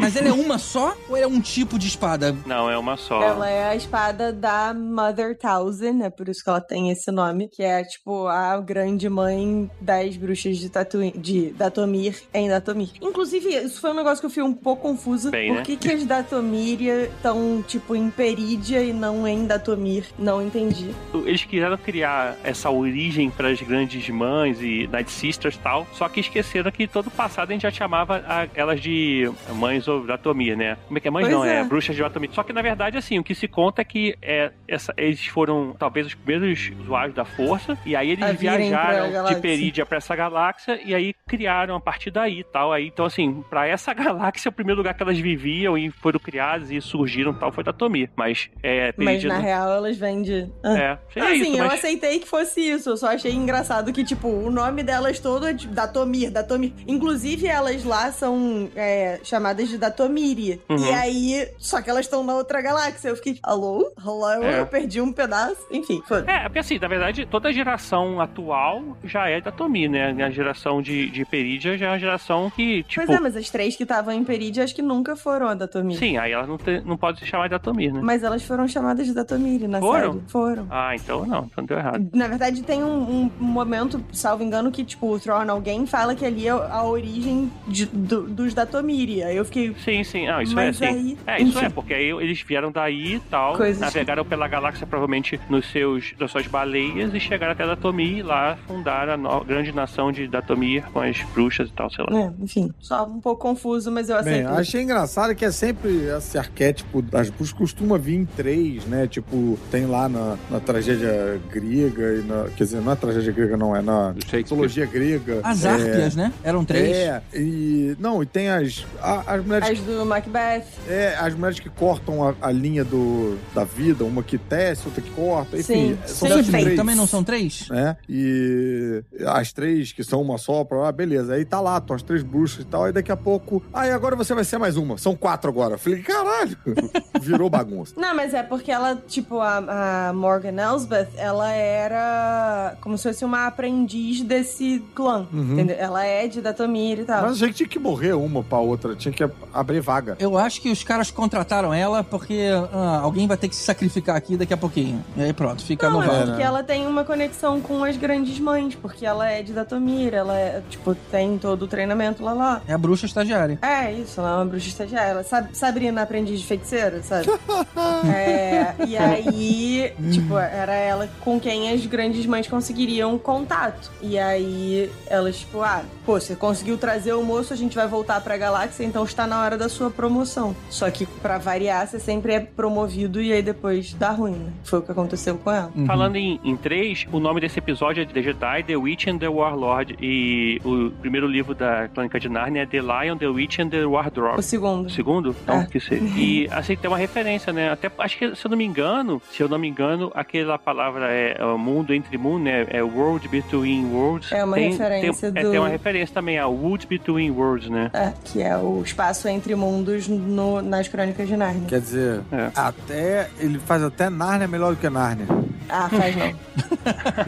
Mas 0.00 0.16
ela 0.16 0.28
é 0.28 0.32
uma 0.32 0.56
só 0.56 0.96
ou 1.08 1.16
é 1.16 1.26
um 1.26 1.40
tipo 1.40 1.78
de 1.78 1.86
espada? 1.86 2.34
Não, 2.46 2.70
é 2.70 2.78
uma 2.78 2.96
só. 2.96 3.22
Ela 3.22 3.50
é 3.50 3.68
a 3.68 3.76
espada 3.76 4.32
da 4.32 4.72
Mother 4.72 5.36
Thousand, 5.36 6.02
é 6.02 6.08
por 6.08 6.28
isso 6.28 6.42
que 6.42 6.48
ela 6.48 6.60
tem 6.60 6.90
esse 6.90 7.10
nome, 7.10 7.48
que 7.48 7.62
é 7.62 7.84
tipo 7.84 8.26
a 8.26 8.58
grande 8.60 9.08
mãe 9.10 9.70
das 9.78 10.09
bruxas 10.16 10.56
de, 10.58 10.68
Tatooine, 10.68 11.12
de 11.16 11.50
Datomir 11.50 12.14
em 12.32 12.48
Datomir. 12.48 12.90
Inclusive, 13.00 13.48
isso 13.56 13.80
foi 13.80 13.90
um 13.90 13.94
negócio 13.94 14.20
que 14.20 14.26
eu 14.26 14.30
fui 14.30 14.42
um 14.42 14.52
pouco 14.52 14.82
confusa. 14.82 15.30
Bem, 15.30 15.48
por 15.48 15.56
né? 15.58 15.62
que, 15.62 15.76
que 15.76 15.90
as 15.90 16.04
Datomiria 16.04 17.04
estão, 17.04 17.62
tipo, 17.66 17.94
em 17.94 18.10
Perídia 18.10 18.82
e 18.82 18.92
não 18.92 19.26
em 19.26 19.46
Datomir? 19.46 20.04
Não 20.18 20.40
entendi. 20.42 20.90
Eles 21.26 21.44
quiseram 21.44 21.76
criar 21.76 22.36
essa 22.44 22.70
origem 22.70 23.30
para 23.30 23.48
as 23.48 23.60
grandes 23.60 24.08
mães 24.08 24.60
e 24.60 24.88
Night 24.90 25.10
Sisters 25.10 25.54
e 25.56 25.58
tal, 25.58 25.86
só 25.92 26.08
que 26.08 26.20
esqueceram 26.20 26.70
que 26.70 26.86
todo 26.86 27.08
o 27.08 27.10
passado 27.10 27.50
a 27.50 27.52
gente 27.52 27.62
já 27.62 27.70
chamava 27.70 28.24
a- 28.26 28.48
elas 28.54 28.80
de 28.80 29.30
mães 29.54 29.86
ou 29.88 30.04
Datomir, 30.06 30.56
né? 30.56 30.76
Como 30.86 30.98
é 30.98 31.00
que 31.00 31.08
é 31.08 31.10
mãe? 31.10 31.22
Pois 31.24 31.34
não, 31.34 31.44
é. 31.44 31.60
é. 31.60 31.64
bruxas 31.64 31.94
de 31.96 32.02
Datomir. 32.02 32.30
Só 32.32 32.42
que 32.42 32.52
na 32.52 32.62
verdade, 32.62 32.96
assim, 32.96 33.18
o 33.18 33.24
que 33.24 33.34
se 33.34 33.46
conta 33.48 33.82
é 33.82 33.84
que 33.84 34.16
é, 34.22 34.50
essa- 34.66 34.94
eles 34.96 35.26
foram 35.26 35.74
talvez 35.78 36.06
os 36.06 36.14
primeiros 36.14 36.70
usuários 36.80 37.14
da 37.14 37.24
força, 37.24 37.76
e 37.84 37.94
aí 37.96 38.10
eles 38.10 38.24
A 38.24 38.32
viajaram 38.32 39.24
de. 39.24 39.40
Perídia 39.40 39.86
para 39.86 39.99
essa 40.00 40.16
galáxia, 40.16 40.80
e 40.84 40.94
aí 40.94 41.14
criaram 41.26 41.76
a 41.76 41.80
partir 41.80 42.10
daí 42.10 42.40
e 42.40 42.44
tal. 42.44 42.72
Aí, 42.72 42.86
então, 42.88 43.04
assim, 43.04 43.44
para 43.48 43.66
essa 43.66 43.92
galáxia, 43.94 44.48
o 44.48 44.52
primeiro 44.52 44.78
lugar 44.78 44.94
que 44.94 45.02
elas 45.02 45.18
viviam 45.18 45.76
e 45.78 45.90
foram 45.90 46.18
criadas 46.18 46.70
e 46.70 46.80
surgiram 46.80 47.32
e 47.32 47.34
tal 47.36 47.52
foi 47.52 47.62
Datomir. 47.64 48.10
Mas 48.16 48.50
é 48.62 48.92
Mas 48.96 49.22
na 49.24 49.34
não- 49.34 49.42
real 49.42 49.70
elas 49.70 49.96
vêm 49.96 50.22
de. 50.22 50.50
Ah. 50.64 50.78
É, 50.78 50.98
seria 51.12 51.28
Assim, 51.30 51.40
isso, 51.52 51.60
eu 51.60 51.66
mas... 51.66 51.74
aceitei 51.74 52.18
que 52.18 52.26
fosse 52.28 52.60
isso. 52.60 52.90
Eu 52.90 52.96
só 52.96 53.08
achei 53.08 53.32
engraçado 53.32 53.92
que, 53.92 54.02
tipo, 54.04 54.28
o 54.28 54.50
nome 54.50 54.82
delas 54.82 55.18
todo 55.20 55.46
é 55.46 55.52
de 55.52 55.68
Datomir, 55.68 56.30
Datomir. 56.30 56.72
Inclusive, 56.86 57.46
elas 57.46 57.84
lá 57.84 58.10
são 58.12 58.68
é, 58.74 59.20
chamadas 59.22 59.68
de 59.68 59.78
Datomíria. 59.78 60.58
Uhum. 60.68 60.78
E 60.78 60.92
aí, 60.94 61.48
só 61.58 61.80
que 61.82 61.90
elas 61.90 62.06
estão 62.06 62.24
na 62.24 62.34
outra 62.34 62.60
galáxia. 62.62 63.08
Eu 63.08 63.16
fiquei, 63.16 63.38
alô? 63.42 63.92
Alô? 64.04 64.30
É. 64.42 64.60
Eu 64.60 64.66
perdi 64.66 65.00
um 65.00 65.12
pedaço. 65.12 65.66
Enfim. 65.70 66.02
É, 66.26 66.44
porque 66.44 66.58
assim, 66.58 66.78
na 66.78 66.88
verdade, 66.88 67.26
toda 67.26 67.52
geração 67.52 68.20
atual 68.20 68.96
já 69.04 69.28
é 69.28 69.40
da 69.40 69.50
Tomi, 69.52 69.88
né? 69.90 70.24
A 70.24 70.30
geração 70.30 70.80
de, 70.80 71.10
de 71.10 71.24
Perídia 71.24 71.76
já 71.76 71.86
é 71.86 71.90
uma 71.90 71.98
geração 71.98 72.50
que, 72.50 72.82
tipo. 72.84 73.04
Pois 73.04 73.10
é, 73.16 73.20
mas 73.20 73.36
as 73.36 73.50
três 73.50 73.76
que 73.76 73.82
estavam 73.82 74.12
em 74.14 74.24
Perídia 74.24 74.64
acho 74.64 74.74
que 74.74 74.82
nunca 74.82 75.16
foram 75.16 75.48
a 75.48 75.54
Datomir. 75.54 75.96
Sim, 75.98 76.16
aí 76.16 76.32
elas 76.32 76.48
não, 76.48 76.58
não 76.84 76.96
podem 76.96 77.20
se 77.20 77.26
chamar 77.26 77.44
de 77.44 77.50
Datomir, 77.50 77.92
né? 77.92 78.00
Mas 78.02 78.22
elas 78.22 78.42
foram 78.42 78.66
chamadas 78.68 79.06
de 79.06 79.14
Datomir 79.14 79.68
na 79.68 79.80
Foram? 79.80 80.12
série. 80.14 80.24
Foram. 80.28 80.66
Ah, 80.70 80.94
então 80.94 81.26
não, 81.26 81.44
então 81.50 81.64
deu 81.64 81.78
errado. 81.78 82.08
Na 82.12 82.28
verdade, 82.28 82.62
tem 82.62 82.82
um, 82.82 83.30
um 83.40 83.44
momento, 83.44 84.02
salvo 84.12 84.42
engano, 84.42 84.70
que, 84.70 84.84
tipo, 84.84 85.12
o 85.12 85.18
Tron, 85.18 85.50
alguém 85.50 85.86
fala 85.86 86.14
que 86.14 86.24
ali 86.24 86.46
é 86.46 86.50
a 86.50 86.84
origem 86.84 87.50
de- 87.66 87.86
do- 87.86 88.22
dos 88.28 88.54
Datomiri. 88.54 89.22
Aí 89.22 89.36
eu 89.36 89.44
fiquei. 89.44 89.74
Sim, 89.84 90.04
sim, 90.04 90.28
ah, 90.28 90.42
isso 90.42 90.54
Mas 90.54 90.80
é 90.80 90.88
assim. 90.88 90.96
aí- 90.98 91.18
é, 91.26 91.42
isso 91.42 91.56
enfim. 91.58 91.66
é, 91.66 91.68
porque 91.68 91.94
aí 91.94 92.10
eles 92.10 92.40
vieram 92.42 92.70
daí 92.70 93.14
e 93.16 93.20
tal, 93.20 93.56
Coisas- 93.56 93.80
navegaram 93.80 94.24
pela 94.24 94.46
galáxia 94.48 94.86
provavelmente 94.86 95.40
nos 95.48 95.66
seus, 95.70 96.12
nas 96.18 96.30
suas 96.30 96.46
baleias 96.46 97.12
e 97.14 97.20
chegaram 97.20 97.52
até 97.52 97.66
Datomir 97.66 98.18
e 98.18 98.22
lá 98.22 98.56
fundaram 98.66 99.14
a 99.14 99.16
no- 99.16 99.44
grande 99.44 99.72
nação 99.80 100.12
de 100.12 100.28
Datomir 100.28 100.84
com 100.92 101.00
as 101.00 101.22
bruxas 101.34 101.68
e 101.68 101.72
tal, 101.72 101.90
sei 101.90 102.04
lá. 102.08 102.18
É, 102.20 102.32
enfim, 102.40 102.72
só 102.80 103.04
um 103.06 103.20
pouco 103.20 103.40
confuso, 103.42 103.90
mas 103.90 104.08
eu 104.08 104.22
Bem, 104.22 104.42
aceito. 104.44 104.58
achei 104.60 104.82
engraçado 104.82 105.34
que 105.34 105.44
é 105.44 105.50
sempre 105.50 105.90
esse 106.16 106.36
arquétipo 106.38 107.00
das 107.02 107.30
bruxas 107.30 107.52
costuma 107.52 107.96
vir 107.98 108.16
em 108.16 108.24
três, 108.24 108.84
né? 108.86 109.06
Tipo, 109.06 109.58
tem 109.70 109.86
lá 109.86 110.08
na, 110.08 110.36
na 110.50 110.60
tragédia 110.60 111.40
grega 111.50 112.14
e 112.14 112.22
na. 112.26 112.44
Quer 112.56 112.64
dizer, 112.64 112.80
não 112.80 112.92
é 112.92 112.96
tragédia 112.96 113.32
grega, 113.32 113.56
não, 113.56 113.74
é 113.74 113.80
na 113.82 114.14
mitologia 114.32 114.86
grega. 114.86 115.40
As 115.42 115.64
é, 115.64 115.68
Árpias, 115.70 116.14
né? 116.16 116.32
Eram 116.44 116.64
três. 116.64 116.96
É, 116.96 117.22
e. 117.34 117.96
Não, 117.98 118.22
e 118.22 118.26
tem 118.26 118.48
as. 118.50 118.84
a- 119.02 119.34
as 119.34 119.44
mulheres. 119.44 119.68
As 119.70 119.78
do 119.80 120.04
Macbeth. 120.04 120.64
É, 120.88 121.16
as 121.18 121.34
mulheres 121.34 121.58
que 121.60 121.68
cortam 121.70 122.28
a, 122.28 122.34
a 122.40 122.52
linha 122.52 122.84
do, 122.84 123.38
da 123.54 123.64
vida, 123.64 124.04
uma 124.04 124.22
que 124.22 124.36
tece, 124.38 124.82
outra 124.86 125.00
que 125.02 125.10
corta, 125.10 125.56
enfim. 125.58 125.96
Sim, 125.96 125.98
são 126.06 126.42
sim, 126.42 126.50
três. 126.50 126.76
Também 126.76 126.94
não 126.96 127.06
são 127.06 127.22
três? 127.24 127.68
né? 127.70 127.96
E 128.08 129.02
as 129.26 129.52
três 129.52 129.69
que 129.94 130.04
são 130.04 130.20
uma 130.20 130.38
só, 130.38 130.64
pra 130.64 130.78
lá, 130.78 130.92
beleza. 130.92 131.34
Aí 131.34 131.44
tá 131.44 131.60
lá, 131.60 131.78
estão 131.78 131.96
as 131.96 132.02
três 132.02 132.22
bruxas 132.22 132.60
e 132.60 132.66
tal. 132.66 132.84
Aí 132.84 132.92
daqui 132.92 133.10
a 133.10 133.16
pouco. 133.16 133.62
Aí 133.72 133.90
agora 133.90 134.16
você 134.16 134.34
vai 134.34 134.44
ser 134.44 134.58
mais 134.58 134.76
uma. 134.76 134.98
São 134.98 135.16
quatro 135.16 135.50
agora. 135.50 135.74
Eu 135.74 135.78
Falei, 135.78 136.02
caralho. 136.02 136.56
Virou 137.20 137.48
bagunça. 137.48 137.94
Não, 137.96 138.14
mas 138.14 138.34
é 138.34 138.42
porque 138.42 138.70
ela, 138.70 138.96
tipo, 139.06 139.40
a, 139.40 140.08
a 140.08 140.12
Morgan 140.12 140.60
Elsbeth, 140.60 141.08
ela 141.16 141.50
era 141.50 142.76
como 142.80 142.96
se 142.96 143.08
fosse 143.08 143.24
uma 143.24 143.46
aprendiz 143.46 144.22
desse 144.22 144.82
clã. 144.94 145.26
Uhum. 145.32 145.52
Entendeu? 145.52 145.76
Ela 145.78 146.04
é 146.04 146.26
de 146.26 146.40
Datomir 146.40 147.00
e 147.00 147.04
tal. 147.04 147.22
Mas 147.22 147.42
a 147.42 147.46
gente 147.46 147.54
tinha 147.54 147.68
que 147.68 147.78
morrer 147.78 148.12
uma 148.12 148.42
pra 148.42 148.58
outra. 148.58 148.94
Tinha 148.94 149.12
que 149.12 149.28
abrir 149.52 149.80
vaga. 149.80 150.16
Eu 150.18 150.36
acho 150.36 150.60
que 150.60 150.70
os 150.70 150.82
caras 150.82 151.10
contrataram 151.10 151.72
ela 151.72 152.02
porque 152.02 152.48
ah, 152.72 153.00
alguém 153.02 153.26
vai 153.26 153.36
ter 153.36 153.48
que 153.48 153.56
se 153.56 153.62
sacrificar 153.62 154.16
aqui 154.16 154.36
daqui 154.36 154.54
a 154.54 154.56
pouquinho. 154.56 155.04
E 155.16 155.22
aí 155.22 155.32
pronto, 155.32 155.64
fica 155.64 155.88
Não, 155.88 156.00
no 156.00 156.12
é 156.12 156.26
porque 156.26 156.42
ela 156.42 156.62
tem 156.62 156.86
uma 156.86 157.04
conexão 157.04 157.60
com 157.60 157.82
as 157.84 157.96
grandes 157.96 158.38
mães, 158.38 158.74
porque 158.74 159.04
ela 159.04 159.28
é 159.28 159.42
de 159.42 159.49
Datomir, 159.52 160.14
ela 160.14 160.36
é, 160.36 160.62
tipo, 160.68 160.94
tem 160.94 161.38
todo 161.38 161.62
o 161.62 161.68
treinamento 161.68 162.22
lá 162.22 162.32
lá. 162.32 162.62
É 162.66 162.72
a 162.72 162.78
bruxa 162.78 163.06
estagiária. 163.06 163.58
É, 163.62 163.92
isso, 163.92 164.20
ela 164.20 164.30
é 164.30 164.34
uma 164.36 164.44
bruxa 164.44 164.68
estagiária. 164.68 165.10
Ela 165.10 165.22
sabe, 165.22 165.56
Sabrina, 165.56 166.02
aprendiz 166.02 166.40
de 166.40 166.46
feiticeira, 166.46 167.02
sabe? 167.02 167.28
é, 168.14 168.74
e 168.86 168.96
aí, 168.96 169.92
tipo, 170.12 170.36
era 170.38 170.74
ela 170.74 171.08
com 171.20 171.38
quem 171.38 171.70
as 171.72 171.84
grandes 171.86 172.26
mães 172.26 172.46
conseguiriam 172.46 173.18
contato. 173.18 173.90
E 174.00 174.18
aí, 174.18 174.90
elas, 175.06 175.38
tipo, 175.38 175.62
ah, 175.62 175.82
pô, 176.04 176.20
você 176.20 176.34
conseguiu 176.34 176.76
trazer 176.78 177.12
o 177.12 177.22
moço, 177.22 177.52
a 177.52 177.56
gente 177.56 177.76
vai 177.76 177.86
voltar 177.86 178.20
pra 178.20 178.36
galáxia, 178.36 178.84
então 178.84 179.04
está 179.04 179.26
na 179.26 179.40
hora 179.42 179.56
da 179.56 179.68
sua 179.68 179.90
promoção. 179.90 180.54
Só 180.68 180.90
que, 180.90 181.06
pra 181.06 181.38
variar, 181.38 181.86
você 181.86 181.98
sempre 181.98 182.32
é 182.32 182.40
promovido 182.40 183.20
e 183.20 183.32
aí 183.32 183.42
depois 183.42 183.94
dá 183.94 184.10
ruim, 184.10 184.32
né? 184.32 184.52
Foi 184.64 184.78
o 184.78 184.82
que 184.82 184.92
aconteceu 184.92 185.36
com 185.38 185.50
ela. 185.50 185.70
Uhum. 185.74 185.86
Falando 185.86 186.16
em, 186.16 186.40
em 186.44 186.56
três, 186.56 187.06
o 187.12 187.18
nome 187.18 187.40
desse 187.40 187.58
episódio 187.58 188.02
é 188.02 188.06
The 188.06 188.22
Jedi, 188.22 188.64
The 188.64 188.76
Witch 188.76 189.06
and 189.06 189.18
the 189.18 189.28
Warlord. 189.40 189.96
E 190.00 190.60
o 190.64 190.90
primeiro 191.00 191.26
livro 191.26 191.54
da 191.54 191.88
Crônica 191.88 192.18
de 192.20 192.28
Narnia 192.28 192.62
é 192.62 192.66
The 192.66 192.80
Lion, 192.80 193.16
The 193.16 193.26
Witch 193.28 193.58
and 193.58 193.68
the 193.68 193.84
Wardrobe. 193.84 194.38
O 194.38 194.42
segundo. 194.42 194.86
O 194.86 194.90
segundo? 194.90 195.36
Então, 195.42 195.60
É. 195.62 195.66
que 195.66 195.80
seja. 195.80 196.02
E 196.16 196.48
assim, 196.50 196.76
tem 196.76 196.88
uma 196.90 196.98
referência, 196.98 197.52
né? 197.52 197.70
Até 197.70 197.90
acho 197.98 198.18
que, 198.18 198.34
se 198.36 198.44
eu 198.46 198.50
não 198.50 198.56
me 198.58 198.64
engano, 198.64 199.20
se 199.30 199.42
eu 199.42 199.48
não 199.48 199.58
me 199.58 199.68
engano, 199.68 200.10
aquela 200.14 200.58
palavra 200.58 201.10
é, 201.10 201.36
é 201.38 201.44
o 201.44 201.58
mundo 201.58 201.92
entre 201.94 202.16
mundo, 202.18 202.44
né? 202.44 202.66
É 202.70 202.82
World 202.82 203.28
Between 203.28 203.86
Worlds. 203.92 204.32
É 204.32 204.44
uma 204.44 204.56
tem, 204.56 204.70
referência 204.70 205.32
tem, 205.32 205.40
é, 205.42 205.44
do- 205.44 205.50
tem 205.50 205.60
uma 205.60 205.68
referência 205.68 206.14
também, 206.14 206.38
a 206.38 206.46
Wood 206.46 206.86
Between 206.86 207.30
Worlds, 207.30 207.68
né? 207.70 207.90
É, 207.92 208.12
que 208.24 208.42
é 208.42 208.56
o 208.56 208.82
espaço 208.82 209.28
entre 209.28 209.54
mundos 209.54 210.08
no- 210.08 210.60
nas 210.62 210.88
crônicas 210.88 211.28
de 211.28 211.36
Narnia. 211.36 211.68
Quer 211.68 211.80
dizer, 211.80 212.20
É. 212.32 212.50
até. 212.54 213.28
Ele 213.38 213.58
faz 213.58 213.82
até 213.82 214.10
Nárnia 214.10 214.48
melhor 214.48 214.70
do 214.74 214.76
que 214.80 214.88
Nárnia. 214.88 215.26
Ah, 215.70 215.88
faz 215.88 216.16
não. 216.16 216.34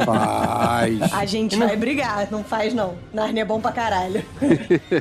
Faz. 0.04 1.12
A 1.12 1.24
gente 1.24 1.56
vai 1.56 1.76
brigar, 1.76 2.28
não 2.30 2.44
faz 2.44 2.74
não. 2.74 2.94
Narnia 3.12 3.42
é 3.42 3.44
bom 3.44 3.60
pra 3.60 3.72
caralho. 3.72 4.24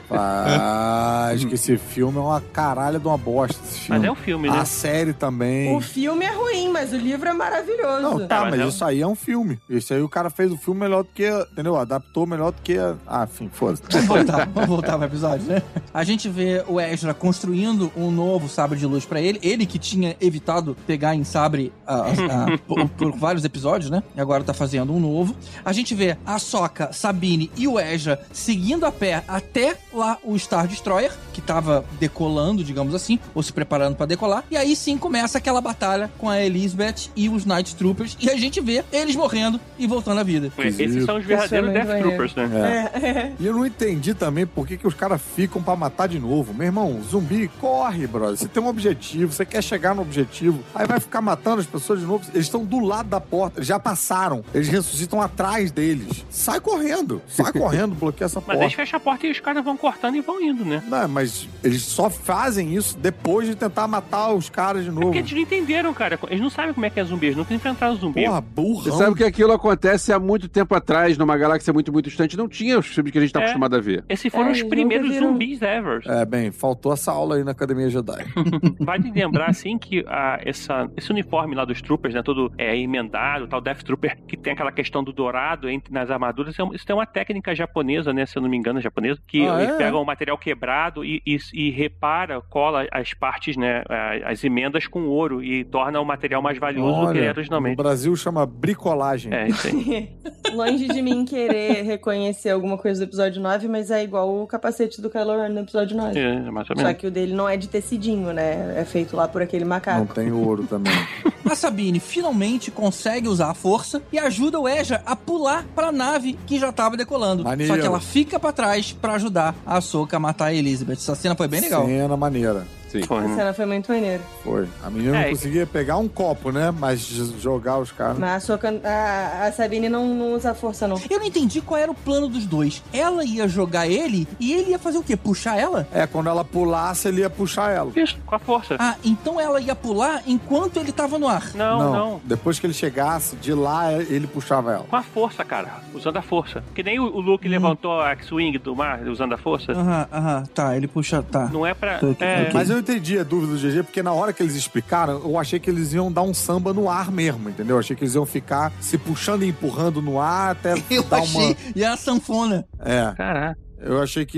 Faz. 0.08 1.46
que 1.46 1.56
esse 1.56 1.78
filme 1.78 2.18
é 2.18 2.22
uma 2.22 2.42
caralha 2.42 3.00
de 3.00 3.08
uma 3.08 3.18
bosta. 3.18 3.60
Esse 3.64 3.80
filme. 3.80 4.00
Mas 4.00 4.08
é 4.08 4.12
um 4.12 4.16
filme, 4.16 4.50
né? 4.50 4.58
A 4.58 4.66
série 4.66 5.14
também. 5.14 5.76
O 5.76 5.82
filme 5.82 6.26
é 6.26 6.32
ruim, 6.32 6.70
mas 6.70 6.94
o 6.94 6.98
livro 6.98 7.30
é 7.30 7.34
maravilhoso. 7.34 8.02
Não, 8.02 8.28
tá, 8.28 8.38
É, 8.38 8.50
mas 8.52 8.52
mas 8.52 8.60
é 8.60 8.68
isso 8.68 8.86
aí 8.86 9.02
é 9.02 9.08
um 9.08 9.16
filme. 9.16 9.60
Isso 9.70 9.94
aí 9.94 10.02
o 10.02 10.10
cara 10.10 10.30
fez 10.30 10.52
o 10.52 10.58
filme 10.58 10.80
melhor 10.80 11.04
do 11.04 11.10
que. 11.14 11.28
Entendeu? 11.52 11.76
Adaptou 11.78 12.26
melhor 12.26 12.52
do 12.52 12.62
que. 12.62 12.78
Ah, 13.08 13.28
enfim, 13.30 13.50
foda-se. 13.52 13.84
Vamos 13.90 14.08
voltar, 14.08 14.48
vamos 14.48 14.70
voltar 14.70 14.98
pro 14.98 15.06
episódio, 15.08 15.46
né? 15.48 15.62
A 15.94 16.04
gente 16.04 16.30
vê 16.30 16.64
o 16.68 16.80
Ezra 16.80 17.14
construindo 17.14 17.92
um 17.96 18.12
novo 18.12 18.48
sabre 18.48 18.78
de 18.78 18.86
luz 18.86 19.06
pra 19.06 19.22
ele. 19.22 19.40
Ele 19.42 19.66
que 19.66 19.80
tinha 19.80 20.16
evitado 20.20 20.76
pegar 20.86 21.16
em 21.16 21.24
sabre 21.24 21.72
ah, 21.88 22.06
ah, 22.30 22.58
por, 22.68 22.88
por 22.90 23.12
vários 23.12 23.31
vários 23.32 23.46
episódios, 23.46 23.90
né? 23.90 24.04
E 24.16 24.20
agora 24.20 24.44
tá 24.44 24.54
fazendo 24.54 24.94
um 24.94 25.00
novo. 25.00 25.36
A 25.64 25.72
gente 25.72 25.96
vê 25.96 26.18
a 26.26 26.38
Soca, 26.38 26.92
Sabine 26.92 27.50
e 27.56 27.66
o 27.66 27.80
Eja 27.80 28.20
seguindo 28.34 28.86
a 28.86 28.92
pé 28.92 29.24
até 29.28 29.78
lá 29.94 30.18
o 30.24 30.38
Star 30.38 30.68
Destroyer, 30.68 31.12
que 31.32 31.40
tava 31.40 31.86
decolando, 31.98 32.62
digamos 32.62 32.94
assim, 32.94 33.18
ou 33.34 33.42
se 33.42 33.54
preparando 33.54 33.96
pra 33.96 34.06
decolar. 34.06 34.44
E 34.52 34.58
aí 34.58 34.76
sim 34.76 34.98
começa 34.98 35.38
aquela 35.38 35.62
batalha 35.62 36.12
com 36.18 36.30
a 36.30 36.42
Elizabeth 36.42 37.10
e 37.16 37.30
os 37.30 37.46
Night 37.46 37.76
Troopers. 37.76 38.18
E 38.20 38.30
a 38.30 38.36
gente 38.36 38.60
vê 38.60 38.84
eles 38.92 39.16
morrendo 39.16 39.60
e 39.80 39.88
voltando 39.88 40.20
à 40.20 40.24
vida. 40.24 40.52
Esses 40.58 41.06
são 41.06 41.18
os 41.18 41.26
verdadeiros 41.26 41.70
é 41.70 41.74
Death 41.74 41.88
muito 41.88 42.04
Troopers, 42.04 42.36
né? 42.36 42.92
É. 42.94 43.00
É, 43.00 43.10
é. 43.10 43.34
E 43.40 43.46
eu 43.46 43.54
não 43.54 43.66
entendi 43.66 44.14
também 44.14 44.46
por 44.46 44.68
que, 44.68 44.78
que 44.78 44.88
os 44.88 44.94
caras 44.94 45.22
ficam 45.36 45.64
pra 45.64 45.76
matar 45.76 46.08
de 46.08 46.20
novo. 46.20 46.54
Meu 46.54 46.66
irmão, 46.66 47.00
zumbi, 47.10 47.50
corre, 47.60 48.06
brother. 48.08 48.36
Você 48.36 48.48
tem 48.48 48.62
um 48.62 48.68
objetivo, 48.68 49.32
você 49.32 49.46
quer 49.46 49.64
chegar 49.64 49.96
no 49.96 50.02
objetivo. 50.02 50.62
Aí 50.76 50.86
vai 50.86 51.00
ficar 51.00 51.22
matando 51.22 51.62
as 51.62 51.68
pessoas 51.68 52.02
de 52.02 52.06
novo. 52.06 52.26
Eles 52.34 52.48
estão 52.48 52.66
do 52.66 52.80
lado 52.80 53.08
da 53.12 53.22
porta, 53.22 53.60
eles 53.60 53.68
já 53.68 53.80
passaram. 53.80 54.44
Eles 54.54 54.68
ressuscitam 54.70 55.22
atrás 55.22 55.72
deles. 55.72 56.26
Sai 56.30 56.60
correndo. 56.60 57.22
Sai 57.28 57.52
correndo, 57.54 57.94
bloqueia 57.94 58.26
essa 58.26 58.40
Mas 58.42 58.46
porta. 58.46 58.64
eles 58.64 58.74
fecham 58.74 58.98
a 58.98 59.00
porta 59.00 59.28
e 59.28 59.32
os 59.32 59.40
caras 59.40 59.64
vão 59.64 59.78
cortando 59.78 60.16
e 60.16 60.22
vão 60.22 60.42
indo, 60.42 60.66
né? 60.66 60.82
Não, 60.88 61.08
mas 61.08 61.48
eles 61.64 61.84
só 61.84 62.10
fazem 62.10 62.74
isso 62.76 62.98
depois 62.98 63.48
de 63.48 63.56
tentar 63.56 63.88
matar 63.88 64.34
os 64.34 64.50
caras 64.50 64.84
de 64.84 64.90
É 64.90 64.92
novo. 64.92 65.06
porque 65.08 65.20
eles 65.20 65.32
não 65.32 65.40
entenderam, 65.40 65.94
cara. 65.94 66.18
Eles 66.30 66.42
não 66.42 66.50
sabem 66.50 66.74
como 66.74 66.86
é 66.86 66.90
que 66.90 67.00
é 67.00 67.04
zumbi, 67.04 67.28
eles 67.28 67.38
nunca 67.38 67.54
enfrentaram 67.54 67.96
zumbi. 67.96 68.24
Porra, 68.26 68.42
burrão. 68.42 68.84
Você 68.84 68.92
sabe 69.04 69.16
que 69.16 69.24
aquilo 69.24 69.52
acontece 69.52 70.12
há 70.14 70.20
muito 70.20 70.48
tempo 70.48 70.74
atrás, 70.74 71.18
numa 71.18 71.38
galáxia 71.38 71.74
muito, 71.74 71.92
muito 71.92 72.06
distante. 72.10 72.38
Não 72.38 72.48
tinha 72.48 72.80
os 72.80 72.86
filmes 72.88 73.12
que 73.12 73.18
a 73.18 73.22
gente 73.22 73.34
tá 73.34 73.40
É. 73.40 73.44
acostumado 73.44 73.76
a 73.76 73.80
ver. 73.80 74.04
Esses 74.10 74.32
foram 74.32 74.50
É, 74.50 74.52
os 74.54 74.64
primeiros 74.64 75.10
viram. 75.10 75.32
zumbis 75.34 75.62
ever. 75.62 76.02
É, 76.06 76.26
bem, 76.26 76.52
faltou 76.52 76.94
essa 76.94 77.12
aula 77.12 77.36
aí 77.36 77.44
na 77.44 77.52
Academia 77.52 77.90
Jedi. 77.90 78.24
Vale 78.80 79.12
lembrar, 79.12 79.50
assim, 79.50 79.78
que 79.78 80.04
ah, 80.08 80.40
essa, 80.46 80.90
esse 80.96 81.12
uniforme 81.12 81.56
lá 81.56 81.66
dos 81.66 81.82
troopers, 81.82 82.14
né, 82.14 82.22
todo 82.24 82.52
é, 82.58 82.78
emendado, 82.78 83.01
tal, 83.10 83.62
Death 83.62 83.84
Trooper, 83.84 84.18
que 84.28 84.38
tem 84.38 84.54
aquela 84.54 84.72
questão 84.72 85.04
do 85.04 85.12
dourado 85.12 85.70
entre, 85.70 85.94
nas 85.94 86.10
armaduras, 86.12 86.58
é 86.58 86.64
um- 86.64 86.74
isso 86.74 86.86
tem 86.86 86.96
uma 86.96 87.06
técnica 87.06 87.54
japonesa, 87.56 88.14
né, 88.14 88.26
se 88.26 88.38
eu 88.38 88.42
não 88.42 88.50
me 88.50 88.58
engano, 88.58 88.80
é 88.80 88.82
japonesa, 88.82 89.20
que 89.28 89.48
Ah, 89.48 89.62
eles 89.62 89.76
é? 89.76 89.78
pegam 89.78 90.02
o 90.02 90.06
material 90.06 90.38
quebrado 90.38 91.04
e, 91.06 91.22
e, 91.26 91.38
e 91.54 91.70
repara, 91.72 92.42
cola 92.42 92.86
as 92.92 93.14
partes, 93.14 93.56
né, 93.58 93.84
as 94.26 94.44
emendas 94.44 94.88
com 94.88 95.08
ouro 95.08 95.44
e 95.44 95.64
torna 95.64 96.00
o 96.00 96.06
material 96.06 96.42
mais 96.42 96.58
valioso 96.58 97.02
do 97.02 97.12
que 97.12 97.18
ele 97.18 97.26
era 97.26 97.34
no 97.34 97.40
originalmente. 97.40 97.76
Brasil 97.78 98.16
chama 98.16 98.46
bricolagem. 98.46 99.34
É, 99.34 99.48
isso 99.48 99.68
aí. 99.68 100.10
Longe 100.54 100.88
de 100.88 101.02
mim 101.02 101.24
querer 101.26 101.84
reconhecer 101.84 102.50
alguma 102.50 102.78
coisa 102.78 103.06
do 103.06 103.10
episódio 103.10 103.42
9, 103.42 103.68
mas 103.68 103.90
é 103.90 104.04
igual 104.04 104.42
o 104.42 104.48
capacete 104.48 105.02
do 105.02 105.10
Kylo 105.10 105.38
Ren 105.42 105.50
no 105.50 105.62
episódio 105.62 105.96
9. 105.96 106.20
É, 106.20 106.40
mais 106.52 106.70
ou 106.70 106.76
Só 106.76 106.84
menos. 106.84 107.00
que 107.00 107.08
o 107.08 107.12
dele 107.12 107.34
não 107.34 107.48
é 107.48 107.56
de 107.56 107.70
tecidinho, 107.70 108.34
né? 108.34 108.76
É 108.78 108.84
feito 108.84 109.16
lá 109.16 109.28
por 109.28 109.42
aquele 109.42 109.64
Não 109.64 109.70
macaco. 109.70 110.14
tem 110.14 110.32
ouro 110.32 110.64
também. 110.68 110.92
A 111.50 111.56
Sabine 111.56 112.00
finalmente 112.00 112.70
consegue 112.72 112.91
usar 113.28 113.50
a 113.50 113.54
força 113.54 114.02
e 114.12 114.20
ajuda 114.20 114.60
o 114.60 114.68
Eja 114.68 115.02
a 115.06 115.16
pular 115.16 115.66
pra 115.76 115.92
nave 115.92 116.38
que 116.46 116.60
já 116.60 116.72
tava 116.72 116.98
decolando. 116.98 117.44
Maneiro. 117.44 117.74
Só 117.74 117.80
que 117.80 117.86
ela 117.86 118.00
fica 118.00 118.40
pra 118.40 118.52
trás 118.52 118.92
pra 118.92 119.14
ajudar 119.14 119.56
a 119.66 119.78
Ahsoka 119.78 120.18
a 120.18 120.20
matar 120.20 120.46
a 120.46 120.54
Elizabeth. 120.54 120.94
Essa 120.94 121.16
cena 121.16 121.36
foi 121.36 121.48
bem 121.48 121.62
legal. 121.62 121.86
Cena 121.86 122.18
maneira. 122.18 122.66
Sim. 122.92 123.04
Foi, 123.04 123.18
A 123.20 123.22
né? 123.22 123.36
cena 123.36 123.54
foi 123.54 123.66
muito 123.66 123.92
maneira. 123.92 124.22
Foi. 124.44 124.68
A 124.84 124.90
menina 124.90 125.18
É, 125.18 125.24
não 125.24 125.30
conseguia 125.30 125.66
pegar 125.66 125.98
um 125.98 126.08
copo, 126.08 126.52
né? 126.52 126.72
Mas 126.78 127.00
jogar 127.00 127.78
os 127.78 127.92
caras. 127.92 128.18
Mas 128.18 128.32
a, 128.32 128.40
Soca, 128.40 128.82
a, 128.84 129.48
a 129.48 129.52
Sabine 129.52 129.88
não, 129.90 130.08
não 130.14 130.34
usa 130.34 130.54
força, 130.54 130.88
não. 130.88 130.98
Eu 131.10 131.20
não 131.20 131.26
entendi 131.26 131.62
qual 131.62 131.80
era 131.80 131.92
o 131.92 131.96
plano 131.96 132.28
dos 132.28 132.46
dois. 132.46 132.84
Ela 132.94 133.24
ia 133.24 133.48
jogar 133.48 133.88
ele 133.88 134.28
e 134.40 134.54
ele 134.54 134.72
ia 134.72 134.80
fazer 134.80 134.98
o 134.98 135.04
quê? 135.04 135.16
Puxar 135.16 135.58
ela? 135.58 135.88
É, 135.94 136.06
quando 136.06 136.28
ela 136.30 136.44
pulasse, 136.44 137.08
ele 137.08 137.22
ia 137.22 137.30
puxar 137.30 137.72
ela. 137.72 137.92
Isso, 137.96 138.18
com 138.26 138.36
a 138.36 138.40
força. 138.40 138.76
Ah, 138.80 138.96
então 139.04 139.40
ela 139.40 139.62
ia 139.62 139.76
pular 139.76 140.22
enquanto 140.28 140.78
ele 140.78 140.92
tava 140.92 141.18
no 141.18 141.28
ar. 141.28 141.52
Não, 141.56 141.92
não. 141.94 142.22
Depois 142.26 142.60
que 142.60 142.66
ele 142.66 142.74
chegasse, 142.74 143.36
de 143.38 143.54
lá 143.54 143.94
ele 143.94 144.28
puxava 144.28 144.74
ela. 144.74 144.84
Com 144.90 144.96
a 144.96 145.04
força, 145.04 145.44
cara. 145.46 145.80
Usando 145.94 146.18
a 146.18 146.22
força. 146.22 146.64
Que 146.76 146.84
nem 146.84 147.00
o, 147.00 147.04
o 147.04 147.20
Luke 147.22 147.48
Hum. 147.48 147.52
levantou 147.52 148.02
a 148.02 148.12
X-Wing 148.12 148.58
do 148.58 148.76
mar 148.76 149.02
usando 149.08 149.34
a 149.34 149.38
força. 149.38 149.72
Aham, 149.72 150.08
aham, 150.12 150.44
tá, 150.54 150.76
ele 150.76 150.88
puxa, 150.88 151.24
tá. 151.24 151.46
Não 151.52 151.66
é 151.66 151.74
pra. 151.74 152.00
É. 152.20 152.50
Mas 152.54 152.70
eu 152.70 152.81
entendi 152.82 153.18
a 153.18 153.24
dúvida 153.24 153.54
do 153.54 153.58
GG, 153.60 153.84
porque 153.84 154.04
na 154.04 154.12
hora 154.14 154.34
que 154.34 154.44
eles 154.44 154.56
explicaram, 154.56 155.22
eu 155.24 155.40
achei 155.40 155.60
que 155.60 155.70
eles 155.70 155.94
iam 155.94 156.12
dar 156.12 156.22
um 156.24 156.34
samba 156.34 156.74
no 156.74 156.90
ar 156.90 157.10
mesmo, 157.12 157.50
entendeu? 157.50 157.78
Eu 157.78 157.80
achei 157.80 157.96
que 157.96 158.04
eles 158.04 158.14
iam 158.16 158.26
ficar 158.26 158.72
se 158.82 158.98
puxando 158.98 159.44
e 159.44 159.48
empurrando 159.48 160.02
no 160.02 160.20
ar 160.20 160.52
até 160.52 160.74
Eu 160.92 161.04
dar 161.04 161.20
achei. 161.20 161.42
uma. 161.48 161.56
E 161.76 161.84
a 161.86 161.96
sanfona. 161.96 162.66
É. 162.80 163.14
Caraca. 163.16 163.58
Eu 163.84 164.00
achei 164.00 164.26
que. 164.28 164.38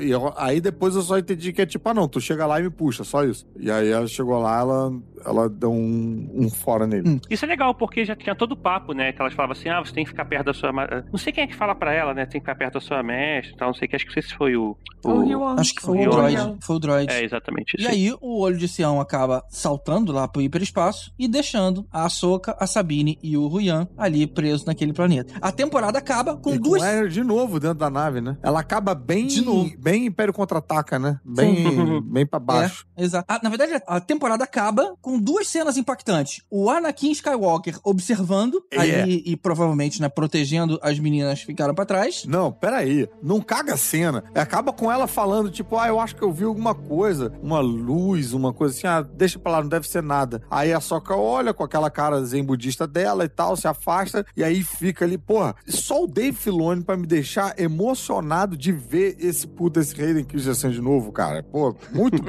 e 0.00 0.10
eu- 0.10 0.32
aí 0.36 0.62
depois 0.62 0.94
eu 0.94 1.02
só 1.02 1.18
entendi 1.18 1.52
que 1.52 1.60
é 1.60 1.66
tipo, 1.66 1.86
ah, 1.90 1.92
não, 1.92 2.08
tu 2.08 2.20
chega 2.22 2.46
lá 2.46 2.58
e 2.58 2.62
me 2.62 2.70
puxa, 2.70 3.04
só 3.04 3.22
isso. 3.22 3.46
E 3.58 3.70
aí 3.70 3.90
ela 3.90 4.06
chegou 4.06 4.38
lá, 4.40 4.60
ela, 4.60 4.90
ela 5.24 5.48
deu 5.48 5.70
um, 5.72 6.30
um 6.34 6.50
fora 6.50 6.86
nele. 6.86 7.08
Hum. 7.08 7.20
Isso 7.30 7.44
é 7.44 7.48
legal, 7.48 7.74
porque 7.74 8.04
já 8.04 8.14
tinha 8.16 8.34
todo 8.34 8.52
o 8.52 8.56
papo, 8.56 8.92
né? 8.92 9.12
Que 9.12 9.20
elas 9.20 9.34
falavam 9.34 9.52
assim, 9.52 9.68
ah, 9.68 9.80
você 9.80 9.92
tem 9.92 10.04
que 10.04 10.10
ficar 10.10 10.24
perto 10.24 10.46
da 10.46 10.54
sua... 10.54 10.72
ma- 10.72 10.88
Não 11.10 11.18
sei 11.18 11.32
quem 11.32 11.44
é 11.44 11.46
que 11.46 11.54
fala 11.54 11.74
pra 11.74 11.92
ela, 11.92 12.14
né? 12.14 12.24
Tem 12.26 12.40
que 12.40 12.46
ficar 12.46 12.54
perto 12.54 12.74
da 12.74 12.80
sua 12.80 13.02
mestre 13.02 13.54
e 13.54 13.56
tal, 13.56 13.68
não 13.68 13.74
sei 13.74 13.86
o 13.86 13.88
que. 13.90 13.96
Acho 13.96 14.04
que 14.04 14.10
não 14.10 14.14
sei 14.14 14.22
se 14.22 14.34
foi 14.34 14.56
o... 14.56 14.76
O 15.04 15.20
Ryuan. 15.20 15.54
Acho 15.58 15.74
que 15.74 15.82
foi 15.82 15.98
O 15.98 16.08
o 16.08 16.10
droid. 16.10 16.56
Foi 16.60 16.76
o 16.76 16.78
droid. 16.78 17.12
É, 17.12 17.22
exatamente 17.24 17.76
E 17.78 17.82
isso. 17.82 17.90
aí, 17.90 18.12
o 18.20 18.40
olho 18.40 18.58
de 18.58 18.66
Sião 18.66 19.00
acaba 19.00 19.44
saltando 19.48 20.12
lá 20.12 20.26
pro 20.26 20.42
hiperespaço 20.42 21.12
e 21.18 21.28
deixando 21.28 21.86
a 21.92 22.04
Ahsoka, 22.04 22.56
a 22.58 22.66
Sabine 22.66 23.16
e 23.22 23.36
o 23.36 23.46
Ruyan 23.46 23.86
ali 23.96 24.26
presos 24.26 24.64
naquele 24.64 24.92
planeta. 24.92 25.34
A 25.40 25.52
temporada 25.52 25.98
acaba 25.98 26.36
com 26.36 26.54
e 26.54 26.58
duas. 26.58 26.82
com 26.82 26.88
ela 26.88 27.08
de 27.08 27.22
novo 27.22 27.60
dentro 27.60 27.78
da 27.78 27.88
nave, 27.88 28.20
né? 28.20 28.36
Ela 28.42 28.60
acaba 28.60 28.94
bem. 28.94 29.26
De 29.28 29.40
novo. 29.44 29.70
Bem 29.78 30.06
Império 30.06 30.32
Contra-Ataca, 30.34 30.98
né? 30.98 31.20
Bem, 31.24 32.00
bem 32.02 32.26
pra 32.26 32.38
baixo. 32.40 32.84
Exato. 32.96 33.24
Ah, 33.28 33.38
na 33.42 33.48
verdade, 33.48 33.80
a 33.86 34.00
temporada 34.00 34.42
acaba 34.42 34.96
com 35.08 35.18
duas 35.18 35.48
cenas 35.48 35.78
impactantes. 35.78 36.42
O 36.50 36.68
Anakin 36.68 37.10
Skywalker 37.12 37.78
observando 37.82 38.62
É. 38.70 38.78
ali 39.00 39.22
e 39.24 39.36
provavelmente, 39.36 40.02
né, 40.02 40.08
protegendo 40.10 40.78
as 40.82 40.98
meninas 40.98 41.40
que 41.40 41.46
ficaram 41.46 41.74
pra 41.74 41.86
trás. 41.86 42.24
Não, 42.26 42.52
peraí. 42.52 43.08
Não 43.22 43.40
caga 43.40 43.72
a 43.72 43.76
cena. 43.78 44.22
Acaba 44.34 44.70
com 44.70 44.92
ela 44.92 45.06
falando, 45.06 45.50
tipo, 45.50 45.78
ah, 45.78 45.88
eu 45.88 45.98
acho 45.98 46.14
que 46.14 46.22
eu 46.22 46.30
vi 46.30 46.44
alguma 46.44 46.74
coisa. 46.74 47.32
Uma 47.42 47.60
luz, 47.60 48.34
uma 48.34 48.52
coisa 48.52 48.76
assim. 48.76 48.86
Ah, 48.86 49.00
deixa 49.00 49.38
pra 49.38 49.52
lá, 49.52 49.62
não 49.62 49.68
deve 49.70 49.88
ser 49.88 50.02
nada. 50.02 50.42
Aí 50.50 50.74
a 50.74 50.80
Soca 50.80 51.16
olha 51.16 51.54
com 51.54 51.64
aquela 51.64 51.90
cara 51.90 52.22
zen 52.22 52.44
budista 52.44 52.86
dela 52.86 53.24
e 53.24 53.28
tal, 53.30 53.56
se 53.56 53.66
afasta. 53.66 54.26
E 54.36 54.44
aí 54.44 54.62
fica 54.62 55.06
ali, 55.06 55.16
porra, 55.16 55.54
só 55.66 56.04
o 56.04 56.06
Dave 56.06 56.36
Filoni 56.36 56.82
pra 56.84 56.98
me 56.98 57.06
deixar 57.06 57.58
emocionado 57.58 58.58
de 58.58 58.72
ver 58.72 59.16
esse 59.18 59.46
puta, 59.46 59.80
esse 59.80 59.98
Hayden 60.00 60.24
Christensen 60.24 60.70
de 60.70 60.82
novo, 60.82 61.10
cara. 61.12 61.42
Pô, 61.42 61.74
muito 61.94 62.22
bom. 62.22 62.28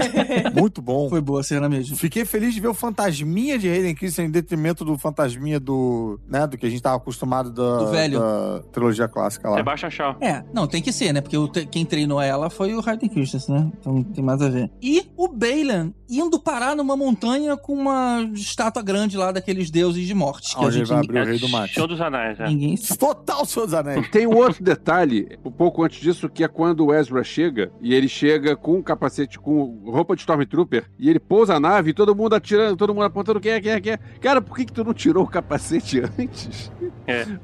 muito 0.58 0.80
bom. 0.80 1.08
Foi 1.10 1.20
boa 1.20 1.40
a 1.40 1.44
cena 1.44 1.68
mesmo. 1.68 1.89
Fiquei 1.96 2.24
feliz 2.24 2.54
de 2.54 2.60
ver 2.60 2.68
o 2.68 2.74
fantasminha 2.74 3.58
de 3.58 3.68
Hayden 3.68 3.94
Christensen 3.94 4.26
em 4.26 4.30
detrimento 4.30 4.84
do 4.84 4.96
fantasminha 4.98 5.58
do, 5.58 6.18
né, 6.28 6.46
do 6.46 6.56
que 6.58 6.66
a 6.66 6.70
gente 6.70 6.82
tava 6.82 6.96
acostumado 6.96 7.50
da, 7.50 7.78
Do 7.78 7.86
velho. 7.90 8.18
da 8.18 8.62
trilogia 8.72 9.08
clássica 9.08 9.48
lá. 9.50 9.56
Sebastian 9.56 9.90
Shaw. 9.90 10.16
É, 10.20 10.44
não, 10.52 10.66
tem 10.66 10.82
que 10.82 10.92
ser, 10.92 11.12
né? 11.12 11.20
Porque 11.20 11.36
te- 11.48 11.66
quem 11.66 11.84
treinou 11.84 12.20
ela 12.20 12.50
foi 12.50 12.74
o 12.74 12.80
Hayden 12.86 13.08
Christensen, 13.08 13.54
né? 13.54 13.72
Então 13.80 14.02
tem 14.02 14.22
mais 14.24 14.40
a 14.42 14.48
ver. 14.48 14.70
E 14.82 15.10
o 15.16 15.28
Bailan 15.28 15.92
indo 16.08 16.40
parar 16.40 16.74
numa 16.74 16.96
montanha 16.96 17.56
com 17.56 17.72
uma 17.72 18.28
estátua 18.34 18.82
grande 18.82 19.16
lá 19.16 19.30
daqueles 19.32 19.70
deuses 19.70 20.06
de 20.06 20.14
morte. 20.14 20.56
Que 20.56 20.62
a 20.64 20.66
Onde 20.66 20.78
ele 20.78 20.84
gente 20.84 20.88
vai 20.94 21.04
abrir 21.04 21.20
o 21.20 21.24
Rei 21.24 21.38
do 21.38 21.48
Mate. 21.48 21.74
Show 21.74 21.86
dos 21.86 22.00
Anéis, 22.00 22.38
é. 22.40 22.48
ninguém 22.48 22.76
sabe. 22.76 22.98
Total 22.98 23.44
Senhor 23.46 23.66
dos 23.66 23.74
Anéis. 23.74 24.08
Tem 24.10 24.26
um 24.26 24.34
outro 24.36 24.62
detalhe, 24.62 25.38
um 25.44 25.50
pouco 25.52 25.84
antes 25.84 26.00
disso, 26.00 26.28
que 26.28 26.42
é 26.42 26.48
quando 26.48 26.84
o 26.86 26.92
Ezra 26.94 27.22
chega, 27.22 27.70
e 27.80 27.94
ele 27.94 28.08
chega 28.08 28.56
com 28.56 28.74
um 28.78 28.82
capacete, 28.82 29.38
com 29.38 29.80
roupa 29.86 30.14
de 30.16 30.20
Stormtrooper, 30.22 30.84
e 30.98 31.08
ele 31.08 31.20
pousa 31.20 31.54
a 31.54 31.60
nave, 31.60 31.79
e 31.88 31.94
todo 31.94 32.14
mundo 32.14 32.34
atirando, 32.34 32.76
todo 32.76 32.94
mundo 32.94 33.04
apontando 33.04 33.40
quem 33.40 33.52
é, 33.52 33.60
quem 33.60 33.72
é, 33.72 33.80
quem 33.80 33.92
é. 33.94 33.98
Cara, 34.20 34.42
por 34.42 34.56
que, 34.56 34.64
que 34.64 34.72
tu 34.72 34.84
não 34.84 34.92
tirou 34.92 35.24
o 35.24 35.28
capacete 35.28 36.00
antes? 36.18 36.70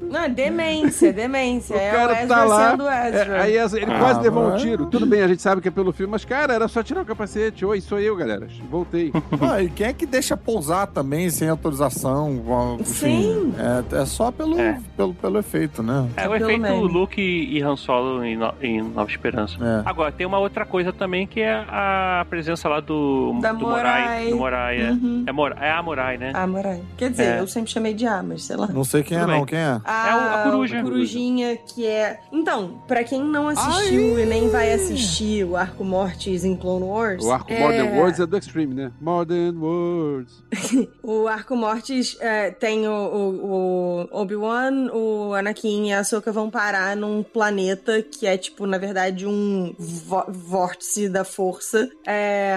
Não, 0.01 0.19
é 0.21 0.29
demência, 0.29 1.11
demência. 1.13 1.75
O 1.75 1.79
é 1.79 1.91
cara 1.91 2.13
o 2.13 2.15
Ezra 2.15 2.27
tá 2.35 2.43
lá, 2.45 3.07
Ezra. 3.09 3.37
É, 3.37 3.41
aí 3.41 3.57
ele 3.57 3.91
Ah, 3.93 3.99
quase 3.99 4.21
levou 4.21 4.47
um 4.47 4.57
tiro. 4.57 4.85
Tudo 4.87 5.05
bem, 5.05 5.21
a 5.21 5.27
gente 5.27 5.41
sabe 5.41 5.61
que 5.61 5.67
é 5.67 5.71
pelo 5.71 5.91
filme, 5.91 6.11
mas, 6.11 6.25
cara, 6.25 6.53
era 6.53 6.67
só 6.67 6.81
tirar 6.83 7.01
o 7.01 7.05
capacete. 7.05 7.65
Oi, 7.65 7.81
sou 7.81 7.99
eu, 7.99 8.15
galera. 8.15 8.47
Voltei. 8.69 9.11
Ah, 9.41 9.61
e 9.61 9.69
quem 9.69 9.87
é 9.87 9.93
que 9.93 10.05
deixa 10.05 10.35
pousar 10.35 10.87
também 10.87 11.29
sem 11.29 11.47
autorização? 11.47 12.77
Enfim, 12.79 13.21
Sim. 13.21 13.53
É, 13.93 14.01
é 14.01 14.05
só 14.05 14.31
pelo, 14.31 14.59
É. 14.59 14.79
Pelo, 14.95 15.13
pelo 15.13 15.37
efeito, 15.39 15.81
né? 15.83 16.07
É 16.17 16.27
o 16.27 16.31
Pelo 16.31 16.35
efeito 16.45 16.61
meme. 16.61 16.81
Luke 16.87 17.21
e 17.21 17.61
Han 17.61 17.75
Solo 17.75 18.23
em, 18.23 18.35
No- 18.35 18.53
em 18.61 18.81
Nova 18.81 19.09
Esperança. 19.09 19.55
É. 19.61 19.83
Agora, 19.89 20.11
tem 20.11 20.25
uma 20.25 20.39
outra 20.39 20.65
coisa 20.65 20.91
também 20.91 21.25
que 21.27 21.39
é 21.41 21.53
a 21.67 22.25
presença 22.29 22.67
lá 22.67 22.79
do, 22.79 23.37
Da 23.41 23.51
do 23.53 23.59
Morai. 23.59 24.01
Morai. 24.01 24.29
Do 24.29 24.35
Morai, 24.37 24.81
é. 24.81 24.91
Uhum. 24.91 25.23
É, 25.27 25.31
Mor 25.31 25.55
é 25.59 25.71
a 25.71 25.81
Morai, 25.83 26.17
né? 26.17 26.31
Ah, 26.33 26.47
Morai. 26.47 26.81
Quer 26.97 27.11
dizer, 27.11 27.23
É. 27.37 27.39
eu 27.39 27.47
sempre 27.47 27.71
chamei 27.71 27.93
de 27.93 28.05
A, 28.05 28.21
mas 28.23 28.43
sei 28.43 28.55
lá. 28.55 28.67
Não 28.67 28.83
sei 28.83 29.03
quem 29.03 29.17
Tudo 29.17 29.29
é, 29.29 29.33
não. 29.33 29.39
bem. 29.39 29.45
Quem 29.45 29.56
quem 29.57 29.65
é? 29.65 29.81
A, 29.83 30.09
É 30.09 30.15
o- 30.15 30.19
a 30.19 30.43
coruja. 30.51 30.81
corujinha 30.83 31.57
que 31.57 31.85
é. 31.85 32.19
Então, 32.31 32.81
pra 32.87 33.03
quem 33.03 33.21
não 33.23 33.47
assistiu 33.47 34.19
e 34.19 34.25
nem 34.25 34.49
vai 34.49 34.71
assistir 34.73 35.43
o 35.45 35.55
Arco 35.55 35.83
Mortis 35.83 36.43
em 36.43 36.55
Clone 36.55 36.85
Wars. 36.85 37.23
O 37.23 37.31
arco 37.31 37.51
é... 37.51 37.59
Modern 37.59 37.97
Words 37.99 38.19
é 38.19 38.25
do 38.25 38.37
Extreme, 38.37 38.73
né? 38.73 38.91
Modern 39.01 39.57
Words. 39.57 40.43
O 41.03 41.25
Arco 41.27 41.55
Mortis 41.55 42.17
é, 42.19 42.51
tem 42.51 42.85
o, 42.87 42.91
o- 42.91 44.07
o 44.11 44.19
Obi-Wan, 44.21 44.89
o 44.93 45.33
Anakin 45.33 45.87
e 45.87 45.93
a 45.93 45.99
Ahsoka 45.99 46.31
vão 46.33 46.49
parar 46.49 46.95
num 46.97 47.23
planeta 47.23 48.01
que 48.01 48.27
é, 48.27 48.37
tipo, 48.37 48.65
na 48.67 48.77
verdade, 48.77 49.25
um 49.25 49.73
vórtice 50.27 51.07
da 51.09 51.23
força, 51.23 51.89
é, 52.05 52.55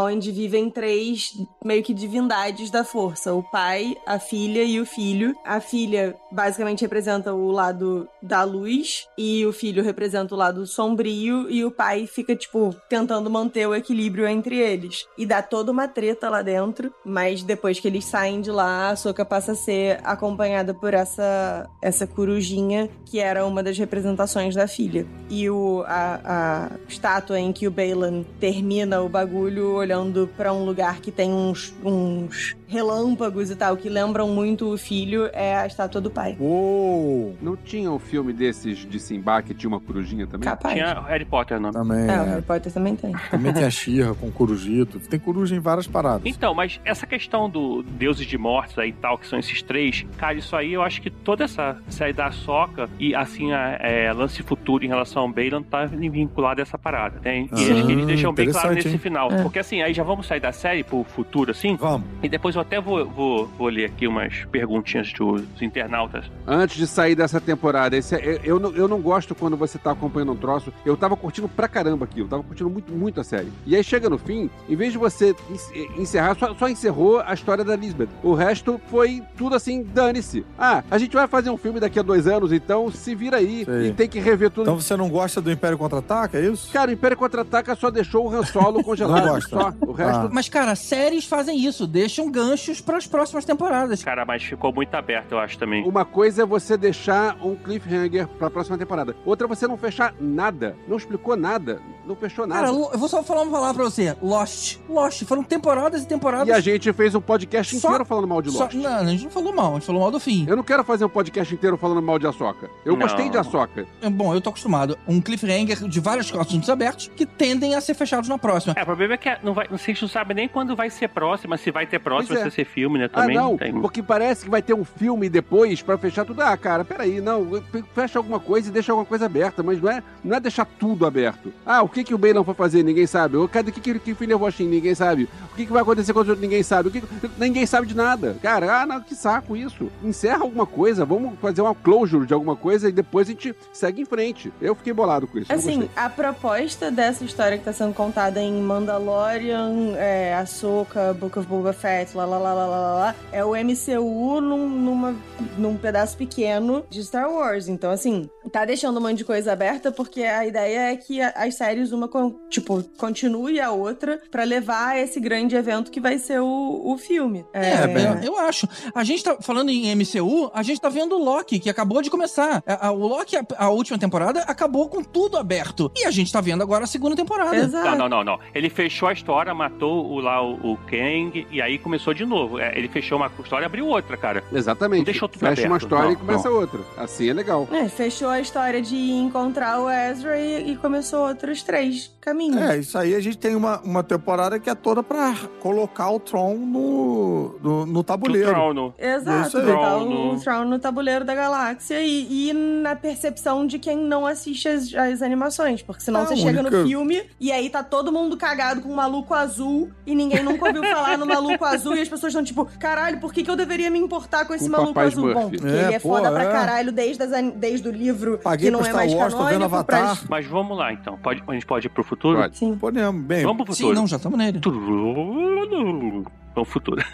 onde 0.00 0.30
vivem 0.30 0.70
três 0.70 1.32
meio 1.64 1.82
que 1.82 1.94
divindades 1.94 2.70
da 2.70 2.84
força: 2.84 3.32
o 3.34 3.42
pai, 3.42 3.96
a 4.06 4.18
filha 4.18 4.62
e 4.62 4.80
o 4.80 4.86
filho. 4.86 5.34
A 5.44 5.60
filha 5.60 6.14
basicamente 6.36 6.82
representa 6.82 7.32
o 7.32 7.50
lado 7.50 8.06
da 8.22 8.44
luz 8.44 9.08
e 9.16 9.46
o 9.46 9.52
filho 9.52 9.82
representa 9.82 10.34
o 10.34 10.38
lado 10.38 10.66
sombrio 10.66 11.50
e 11.50 11.64
o 11.64 11.70
pai 11.70 12.06
fica, 12.06 12.36
tipo, 12.36 12.76
tentando 12.90 13.30
manter 13.30 13.66
o 13.66 13.74
equilíbrio 13.74 14.28
entre 14.28 14.58
eles. 14.58 15.06
E 15.16 15.24
dá 15.24 15.40
toda 15.40 15.72
uma 15.72 15.88
treta 15.88 16.28
lá 16.28 16.42
dentro, 16.42 16.92
mas 17.02 17.42
depois 17.42 17.80
que 17.80 17.88
eles 17.88 18.04
saem 18.04 18.42
de 18.42 18.50
lá, 18.50 18.90
a 18.90 18.96
Soka 18.96 19.24
passa 19.24 19.52
a 19.52 19.56
ser 19.56 19.98
acompanhada 20.04 20.74
por 20.74 20.92
essa, 20.92 21.68
essa 21.80 22.06
corujinha, 22.06 22.90
que 23.06 23.18
era 23.18 23.46
uma 23.46 23.62
das 23.62 23.78
representações 23.78 24.54
da 24.54 24.68
filha. 24.68 25.06
E 25.30 25.48
o, 25.48 25.84
a, 25.86 26.20
a 26.24 26.70
estátua 26.86 27.40
em 27.40 27.50
que 27.50 27.66
o 27.66 27.70
Balan 27.70 28.24
termina 28.38 29.00
o 29.00 29.08
bagulho 29.08 29.72
olhando 29.72 30.28
pra 30.36 30.52
um 30.52 30.66
lugar 30.66 31.00
que 31.00 31.10
tem 31.10 31.32
uns, 31.32 31.74
uns 31.82 32.54
relâmpagos 32.68 33.50
e 33.50 33.56
tal, 33.56 33.76
que 33.76 33.88
lembram 33.88 34.28
muito 34.28 34.72
o 34.72 34.76
filho, 34.76 35.30
é 35.32 35.56
a 35.56 35.66
estátua 35.66 36.00
do 36.00 36.10
pai. 36.16 36.36
Uou! 36.40 37.36
Não 37.42 37.56
tinha 37.56 37.90
um 37.90 37.98
filme 37.98 38.32
desses 38.32 38.78
de 38.78 38.98
Simba 38.98 39.42
que 39.42 39.52
tinha 39.54 39.68
uma 39.68 39.78
corujinha 39.80 40.26
também? 40.26 40.48
Capaz. 40.48 40.74
Tinha 40.74 41.00
Harry 41.02 41.24
Potter, 41.24 41.60
não. 41.60 41.70
Também. 41.70 42.00
É, 42.00 42.06
o 42.06 42.10
É. 42.10 42.24
Harry 42.30 42.42
Potter 42.42 42.72
também 42.72 42.96
tem. 42.96 43.12
Também 43.30 43.52
tem 43.52 43.64
a 43.64 43.70
Xirra 43.70 44.14
com 44.14 44.30
corujito. 44.30 44.98
Tem 45.00 45.18
coruja 45.18 45.54
em 45.54 45.58
várias 45.60 45.86
paradas. 45.86 46.22
Então, 46.24 46.54
mas 46.54 46.80
essa 46.84 47.06
questão 47.06 47.48
do 47.50 47.82
deuses 47.82 48.26
de 48.26 48.38
mortes 48.38 48.78
aí 48.78 48.88
e 48.90 48.92
tal, 48.92 49.18
que 49.18 49.26
são 49.26 49.38
esses 49.38 49.60
três, 49.62 50.06
cara, 50.16 50.34
isso 50.38 50.56
aí 50.56 50.72
eu 50.72 50.82
acho 50.82 51.02
que 51.02 51.10
toda 51.10 51.44
essa 51.44 51.76
série 51.88 52.12
da 52.12 52.30
Soca 52.30 52.88
e 52.98 53.14
assim 53.14 53.52
a 53.52 53.76
é, 53.80 54.12
lance 54.12 54.42
futuro 54.42 54.84
em 54.84 54.88
relação 54.88 55.22
ao 55.22 55.28
Balan 55.28 55.62
tá 55.62 55.84
vinculado 55.86 56.60
a 56.60 56.62
essa 56.62 56.78
parada, 56.78 57.20
né? 57.22 57.40
E 57.40 57.48
Ah, 57.50 57.54
acho 57.56 57.64
que 57.86 57.92
eles 57.92 58.06
deixam 58.06 58.32
bem 58.32 58.50
claro 58.50 58.74
nesse 58.74 58.88
hein? 58.88 58.98
final. 58.98 59.30
É. 59.30 59.42
Porque 59.42 59.58
assim, 59.58 59.82
aí 59.82 59.92
já 59.92 60.02
vamos 60.02 60.26
sair 60.26 60.40
da 60.40 60.52
série 60.52 60.82
pro 60.82 61.04
futuro, 61.04 61.50
assim, 61.50 61.76
Vamos. 61.76 62.06
e 62.22 62.28
depois 62.28 62.54
eu 62.54 62.62
até 62.62 62.80
vou, 62.80 63.04
vou, 63.06 63.46
vou 63.46 63.68
ler 63.68 63.86
aqui 63.86 64.06
umas 64.06 64.44
perguntinhas 64.50 65.12
dos 65.12 65.42
internautas. 65.60 66.05
Antes 66.46 66.76
de 66.76 66.86
sair 66.86 67.14
dessa 67.14 67.40
temporada, 67.40 67.96
esse 67.96 68.14
é- 68.14 68.24
eu, 68.44 68.56
eu, 68.56 68.60
não, 68.60 68.70
eu 68.72 68.88
não 68.88 69.00
gosto 69.00 69.34
quando 69.34 69.56
você 69.56 69.78
tá 69.78 69.90
acompanhando 69.92 70.32
um 70.32 70.36
troço. 70.36 70.72
Eu 70.84 70.96
tava 70.96 71.16
curtindo 71.16 71.48
pra 71.48 71.68
caramba 71.68 72.04
aquilo, 72.04 72.28
tava 72.28 72.42
curtindo 72.42 72.68
muito, 72.70 72.92
muito 72.92 73.20
a 73.20 73.24
série. 73.24 73.52
E 73.66 73.74
aí 73.76 73.82
chega 73.84 74.08
no 74.08 74.18
fim, 74.18 74.50
em 74.68 74.76
vez 74.76 74.92
de 74.92 74.98
você 74.98 75.34
en- 75.74 76.02
encerrar, 76.02 76.36
só, 76.38 76.54
só 76.54 76.68
encerrou 76.68 77.20
a 77.20 77.32
história 77.34 77.64
da 77.64 77.74
Lisbeth. 77.76 78.08
O 78.22 78.34
resto 78.34 78.80
foi 78.88 79.22
tudo 79.36 79.54
assim, 79.54 79.82
dane-se. 79.82 80.44
Ah, 80.58 80.82
a 80.90 80.98
gente 80.98 81.12
vai 81.14 81.26
fazer 81.26 81.50
um 81.50 81.56
filme 81.56 81.80
daqui 81.80 81.98
a 81.98 82.02
dois 82.02 82.26
anos, 82.26 82.52
então 82.52 82.90
se 82.90 83.14
vira 83.14 83.38
aí 83.38 83.64
Sei. 83.64 83.88
e 83.88 83.92
tem 83.92 84.08
que 84.08 84.18
rever 84.18 84.50
tudo. 84.50 84.62
Então 84.62 84.80
você 84.80 84.96
não 84.96 85.08
gosta 85.08 85.40
do 85.40 85.50
Império 85.50 85.78
Contra-Ataca, 85.78 86.38
é 86.38 86.46
isso? 86.46 86.70
Cara, 86.72 86.90
o 86.90 86.94
Império 86.94 87.16
Contra-Ataca 87.16 87.74
só 87.74 87.90
deixou 87.90 88.26
o 88.26 88.34
Han 88.34 88.44
Solo 88.44 88.82
congelado. 88.82 89.24
Não 89.26 89.34
gosta. 89.34 89.48
Só. 89.60 89.72
O 89.80 89.92
resto... 89.92 90.26
Ah. 90.26 90.30
Mas, 90.32 90.48
cara, 90.48 90.74
séries 90.74 91.24
fazem 91.26 91.64
isso, 91.64 91.86
deixam 91.86 92.30
ganchos 92.30 92.80
pras 92.80 93.06
próximas 93.06 93.44
temporadas. 93.44 94.02
Cara, 94.02 94.24
mas 94.24 94.42
ficou 94.42 94.72
muito 94.72 94.94
aberto, 94.94 95.32
eu 95.32 95.38
acho 95.38 95.58
também. 95.58 95.84
Uma 95.96 96.04
coisa 96.04 96.42
é 96.42 96.44
você 96.44 96.76
deixar 96.76 97.38
um 97.42 97.56
cliffhanger 97.56 98.28
pra 98.28 98.50
próxima 98.50 98.76
temporada. 98.76 99.16
Outra 99.24 99.46
é 99.46 99.48
você 99.48 99.66
não 99.66 99.78
fechar 99.78 100.14
nada. 100.20 100.76
Não 100.86 100.98
explicou 100.98 101.34
nada. 101.38 101.80
Não 102.04 102.14
fechou 102.14 102.46
nada. 102.46 102.66
Cara, 102.66 102.76
eu 102.76 102.98
vou 102.98 103.08
só 103.08 103.22
falar 103.22 103.40
uma 103.40 103.50
palavra 103.50 103.76
pra 103.82 103.84
você. 103.84 104.14
Lost. 104.22 104.76
Lost. 104.90 105.24
Foram 105.24 105.42
temporadas 105.42 106.02
e 106.02 106.06
temporadas. 106.06 106.48
E 106.48 106.52
a 106.52 106.60
gente 106.60 106.92
fez 106.92 107.14
um 107.14 107.20
podcast 107.20 107.74
Só- 107.80 107.88
inteiro 107.88 108.04
falando 108.04 108.28
mal 108.28 108.42
de 108.42 108.50
só- 108.50 108.64
Lost. 108.64 108.74
Não, 108.74 108.94
a 108.98 109.04
gente 109.06 109.24
não 109.24 109.30
falou 109.30 109.54
mal, 109.54 109.70
a 109.70 109.74
gente 109.76 109.86
falou 109.86 110.02
mal 110.02 110.10
do 110.10 110.20
fim. 110.20 110.44
Eu 110.46 110.54
não 110.54 110.62
quero 110.62 110.84
fazer 110.84 111.06
um 111.06 111.08
podcast 111.08 111.52
inteiro 111.54 111.78
falando 111.78 112.02
mal 112.02 112.18
de 112.18 112.26
Ahsoka. 112.26 112.68
Eu 112.84 112.92
Não. 112.92 113.00
gostei 113.00 113.30
de 113.30 113.38
Ahsoka. 113.38 113.86
É, 114.02 114.10
Bom, 114.10 114.34
eu 114.34 114.40
tô 114.42 114.50
acostumado. 114.50 114.98
Um 115.08 115.18
cliffhanger 115.18 115.88
de 115.88 115.98
vários 115.98 116.30
assuntos 116.34 116.68
abertos 116.68 117.10
que 117.16 117.24
tendem 117.24 117.74
a 117.74 117.80
ser 117.80 117.94
fechados 117.94 118.28
na 118.28 118.36
próxima. 118.36 118.74
É, 118.76 118.82
o 118.82 118.86
problema 118.86 119.14
é 119.14 119.16
que 119.16 119.34
não 119.42 119.54
vai, 119.54 119.66
a 119.72 119.76
gente 119.78 120.02
não 120.02 120.08
sabe 120.10 120.34
nem 120.34 120.46
quando 120.46 120.76
vai 120.76 120.90
ser 120.90 121.08
próxima, 121.08 121.56
se 121.56 121.70
vai 121.70 121.86
ter 121.86 121.98
próxima, 122.00 122.34
é. 122.34 122.38
se 122.38 122.42
vai 122.42 122.50
ser 122.50 122.66
filme, 122.66 122.98
né? 122.98 123.06
Ah, 123.14 123.22
Também 123.22 123.36
não, 123.36 123.56
tem. 123.56 123.72
porque 123.80 124.02
parece 124.02 124.44
que 124.44 124.50
vai 124.50 124.60
ter 124.60 124.74
um 124.74 124.84
filme 124.84 125.28
depois 125.30 125.80
pra 125.86 125.96
fechar 125.96 126.24
tudo. 126.24 126.42
Ah, 126.42 126.56
cara, 126.56 126.84
peraí, 126.84 127.20
não, 127.20 127.62
fecha 127.94 128.18
alguma 128.18 128.40
coisa 128.40 128.68
e 128.68 128.72
deixa 128.72 128.92
alguma 128.92 129.06
coisa 129.06 129.26
aberta, 129.26 129.62
mas 129.62 129.80
não 129.80 129.90
é, 129.90 130.02
não 130.22 130.36
é 130.36 130.40
deixar 130.40 130.66
tudo 130.66 131.06
aberto. 131.06 131.52
Ah, 131.64 131.82
o 131.82 131.88
que 131.88 132.04
que 132.04 132.14
o 132.14 132.18
Balan 132.18 132.44
foi 132.44 132.54
fazer? 132.54 132.82
Ninguém 132.82 133.06
sabe. 133.06 133.36
O 133.36 133.48
cadê 133.48 133.70
que 133.70 133.80
que, 133.80 133.98
que 133.98 134.14
filho 134.14 134.44
a 134.44 134.50
Shin? 134.50 134.66
Ninguém 134.66 134.94
sabe. 134.94 135.28
O 135.52 135.56
que 135.56 135.64
que 135.64 135.72
vai 135.72 135.82
acontecer 135.82 136.12
com 136.12 136.20
os 136.20 136.28
outros? 136.28 136.42
Ninguém 136.42 136.62
sabe. 136.62 136.88
O 136.88 136.92
que, 136.92 137.02
ninguém 137.38 137.64
sabe 137.64 137.86
de 137.86 137.96
nada. 137.96 138.36
Cara, 138.42 138.82
ah, 138.82 138.86
não, 138.86 139.00
que 139.00 139.14
saco 139.14 139.56
isso. 139.56 139.90
Encerra 140.02 140.42
alguma 140.42 140.66
coisa, 140.66 141.04
vamos 141.04 141.38
fazer 141.40 141.62
uma 141.62 141.74
closure 141.74 142.26
de 142.26 142.34
alguma 142.34 142.56
coisa 142.56 142.88
e 142.88 142.92
depois 142.92 143.28
a 143.28 143.30
gente 143.30 143.54
segue 143.72 144.02
em 144.02 144.04
frente. 144.04 144.52
Eu 144.60 144.74
fiquei 144.74 144.92
bolado 144.92 145.26
com 145.26 145.38
isso. 145.38 145.52
Assim, 145.52 145.88
a 145.94 146.10
proposta 146.10 146.90
dessa 146.90 147.24
história 147.24 147.56
que 147.56 147.64
tá 147.64 147.72
sendo 147.72 147.94
contada 147.94 148.40
em 148.40 148.60
Mandalorian, 148.60 149.94
é, 149.96 150.34
Ahsoka, 150.34 151.14
Book 151.14 151.38
of 151.38 151.48
Boba 151.48 151.72
Fett, 151.72 152.16
lá, 152.16 152.24
lá, 152.24 152.38
lá, 152.38 152.54
lá, 152.54 152.66
lá, 152.66 152.94
lá, 152.94 153.14
é 153.30 153.44
o 153.44 153.52
MCU 153.52 154.40
num, 154.40 154.68
numa, 154.68 155.14
num 155.56 155.75
pedaço 155.78 156.16
pequeno 156.16 156.84
de 156.90 157.02
Star 157.04 157.30
Wars. 157.30 157.68
Então, 157.68 157.90
assim, 157.90 158.28
tá 158.52 158.64
deixando 158.64 158.98
um 158.98 159.02
monte 159.02 159.18
de 159.18 159.24
coisa 159.24 159.52
aberta 159.52 159.90
porque 159.92 160.22
a 160.22 160.46
ideia 160.46 160.92
é 160.92 160.96
que 160.96 161.20
as 161.20 161.54
séries, 161.54 161.92
uma, 161.92 162.08
tipo, 162.50 162.82
continue 162.98 163.60
a 163.60 163.70
outra 163.70 164.20
pra 164.30 164.44
levar 164.44 164.88
a 164.90 165.00
esse 165.00 165.20
grande 165.20 165.54
evento 165.56 165.90
que 165.90 166.00
vai 166.00 166.18
ser 166.18 166.40
o, 166.40 166.82
o 166.84 166.98
filme. 166.98 167.44
É, 167.52 167.84
eu, 168.24 168.32
eu 168.34 168.38
acho. 168.38 168.68
A 168.94 169.04
gente 169.04 169.22
tá 169.24 169.36
falando 169.40 169.70
em 169.70 169.94
MCU, 169.94 170.50
a 170.54 170.62
gente 170.62 170.80
tá 170.80 170.88
vendo 170.88 171.16
o 171.16 171.22
Loki, 171.22 171.58
que 171.58 171.70
acabou 171.70 172.02
de 172.02 172.10
começar. 172.10 172.62
A- 172.66 172.88
a- 172.88 172.92
o 172.92 173.06
Loki, 173.06 173.36
a, 173.36 173.44
a 173.58 173.70
última 173.70 173.98
temporada, 173.98 174.40
acabou 174.42 174.88
com 174.88 175.02
tudo 175.02 175.36
aberto. 175.36 175.90
E 175.96 176.04
a 176.04 176.10
gente 176.10 176.32
tá 176.32 176.40
vendo 176.40 176.62
agora 176.62 176.84
a 176.84 176.86
segunda 176.86 177.16
temporada. 177.16 177.56
Exato. 177.56 177.86
Não, 177.90 177.96
não, 177.96 178.08
não, 178.08 178.24
não. 178.24 178.38
Ele 178.54 178.68
fechou 178.70 179.08
a 179.08 179.12
história, 179.12 179.52
matou 179.54 180.06
o, 180.06 180.20
lá 180.20 180.42
o, 180.42 180.72
o 180.72 180.76
Kang 180.88 181.46
e 181.50 181.60
aí 181.62 181.78
começou 181.78 182.12
de 182.14 182.24
novo. 182.24 182.58
É, 182.58 182.76
ele 182.76 182.88
fechou 182.88 183.18
uma 183.18 183.30
história 183.42 183.64
e 183.64 183.66
abriu 183.66 183.86
outra, 183.86 184.16
cara. 184.16 184.42
Exatamente. 184.52 184.98
Não 184.98 185.04
deixou 185.04 185.28
tudo 185.28 185.40
Fecha 185.40 185.65
uma 185.68 185.78
história 185.78 186.04
Não, 186.06 186.12
e 186.12 186.16
começa 186.16 186.50
outra. 186.50 186.80
Assim 186.96 187.28
é 187.28 187.32
legal. 187.32 187.68
É, 187.72 187.88
fechou 187.88 188.28
a 188.28 188.40
história 188.40 188.80
de 188.82 188.96
encontrar 189.12 189.80
o 189.80 189.90
Ezra 189.90 190.38
e, 190.38 190.72
e 190.72 190.76
começou 190.76 191.26
outros 191.28 191.62
três 191.62 192.14
caminhos. 192.20 192.60
É, 192.60 192.78
isso 192.78 192.96
aí 192.98 193.14
a 193.14 193.20
gente 193.20 193.38
tem 193.38 193.54
uma, 193.54 193.80
uma 193.80 194.02
temporada 194.02 194.58
que 194.58 194.68
é 194.68 194.74
toda 194.74 195.02
pra 195.02 195.34
colocar 195.60 196.10
o 196.10 196.18
Tron 196.20 196.54
no, 196.56 197.58
no, 197.62 197.86
no 197.86 198.02
tabuleiro. 198.04 198.50
trono. 198.50 198.94
Exato, 198.98 199.48
Isso 199.48 199.58
aí. 199.58 199.66
botar 199.66 199.78
Tron 199.90 200.02
o 200.04 200.32
no- 200.34 200.40
Tron 200.40 200.64
no 200.64 200.78
tabuleiro 200.78 201.24
da 201.24 201.34
galáxia 201.34 202.00
e, 202.02 202.50
e 202.50 202.52
na 202.52 202.94
percepção 202.96 203.66
de 203.66 203.78
quem 203.78 203.96
não 203.96 204.26
assiste 204.26 204.68
as, 204.68 204.92
as 204.94 205.22
animações. 205.22 205.82
Porque 205.82 206.02
senão 206.02 206.20
Ah, 206.22 206.26
você 206.26 206.34
a 206.34 206.36
chega 206.36 206.60
única- 206.60 206.78
no 206.78 206.86
filme 206.86 207.22
e 207.40 207.50
aí 207.52 207.68
tá 207.70 207.82
todo 207.82 208.12
mundo 208.12 208.36
cagado 208.36 208.80
com 208.80 208.88
um 208.90 208.94
maluco 208.94 209.32
azul 209.34 209.90
e 210.06 210.14
ninguém 210.14 210.42
nunca 210.42 210.66
ouviu 210.66 210.82
falar 210.82 211.16
no 211.18 211.26
maluco 211.26 211.64
azul 211.64 211.94
e 211.96 212.00
as 212.00 212.08
pessoas 212.08 212.32
estão 212.32 212.44
tipo, 212.44 212.64
caralho, 212.78 213.18
por 213.20 213.32
que, 213.32 213.42
que 213.42 213.50
eu 213.50 213.56
deveria 213.56 213.90
me 213.90 213.98
importar 213.98 214.44
com 214.44 214.54
esse 214.54 214.64
Com 214.68 214.70
maluco 214.76 214.98
azul? 215.00 215.28
Smurf. 215.30 215.55
Bom, 215.55 215.55
porque 215.58 215.76
É, 215.76 215.84
ele 215.86 215.94
é 215.94 215.98
pô, 216.00 216.08
foda 216.10 216.30
pra 216.30 216.42
é. 216.44 216.50
caralho 216.52 216.92
desde, 216.92 217.22
as 217.22 217.30
desde 217.56 217.88
o 217.88 217.92
livro 217.92 218.38
Paguei 218.38 218.66
que 218.66 218.70
não 218.70 218.80
é 218.80 218.84
Star 218.84 218.96
mais 218.96 219.12
Wars, 219.14 219.34
canônico. 219.34 219.64
Avatar. 219.64 220.16
Pra... 220.18 220.26
Mas 220.28 220.46
vamos 220.46 220.76
lá, 220.78 220.92
então. 220.92 221.16
Pode, 221.18 221.42
a 221.46 221.52
gente 221.52 221.66
pode 221.66 221.86
ir 221.86 221.90
pro 221.90 222.02
futuro? 222.04 222.38
Pode. 222.38 222.56
Sim. 222.58 222.76
Podemos, 222.76 223.24
bem. 223.24 223.42
Vamos 223.44 223.64
pro 223.64 223.74
Sim, 223.74 223.82
futuro. 223.84 224.00
não, 224.00 224.06
já 224.06 224.16
estamos 224.16 224.38
nele. 224.38 224.60
Vamos 224.62 226.24
pro 226.54 226.64
futuro. 226.64 227.02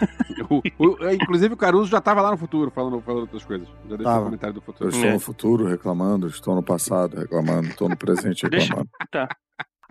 O- 0.49 0.61
o- 0.79 1.09
inclusive 1.11 1.53
o 1.53 1.57
Caruso 1.57 1.89
já 1.89 2.01
tava 2.01 2.21
lá 2.21 2.31
no 2.31 2.37
futuro 2.37 2.71
falando, 2.71 2.99
falando 3.01 3.21
outras 3.21 3.43
coisas. 3.45 3.67
Já 3.89 3.95
deixou 3.95 4.03
Tava. 4.05 4.21
o 4.21 4.25
comentário 4.25 4.53
do 4.53 4.59
Eu 4.59 4.63
futuro. 4.63 4.89
estou 4.89 5.09
É. 5.09 5.13
no 5.13 5.19
futuro 5.19 5.65
reclamando, 5.67 6.27
estou 6.27 6.55
no 6.55 6.63
passado 6.63 7.17
reclamando, 7.17 7.67
estou 7.67 7.87
no 7.89 7.95
presente 7.97 8.47
Deixa- 8.49 8.67
reclamando. 8.67 8.89
Tá. 9.11 9.29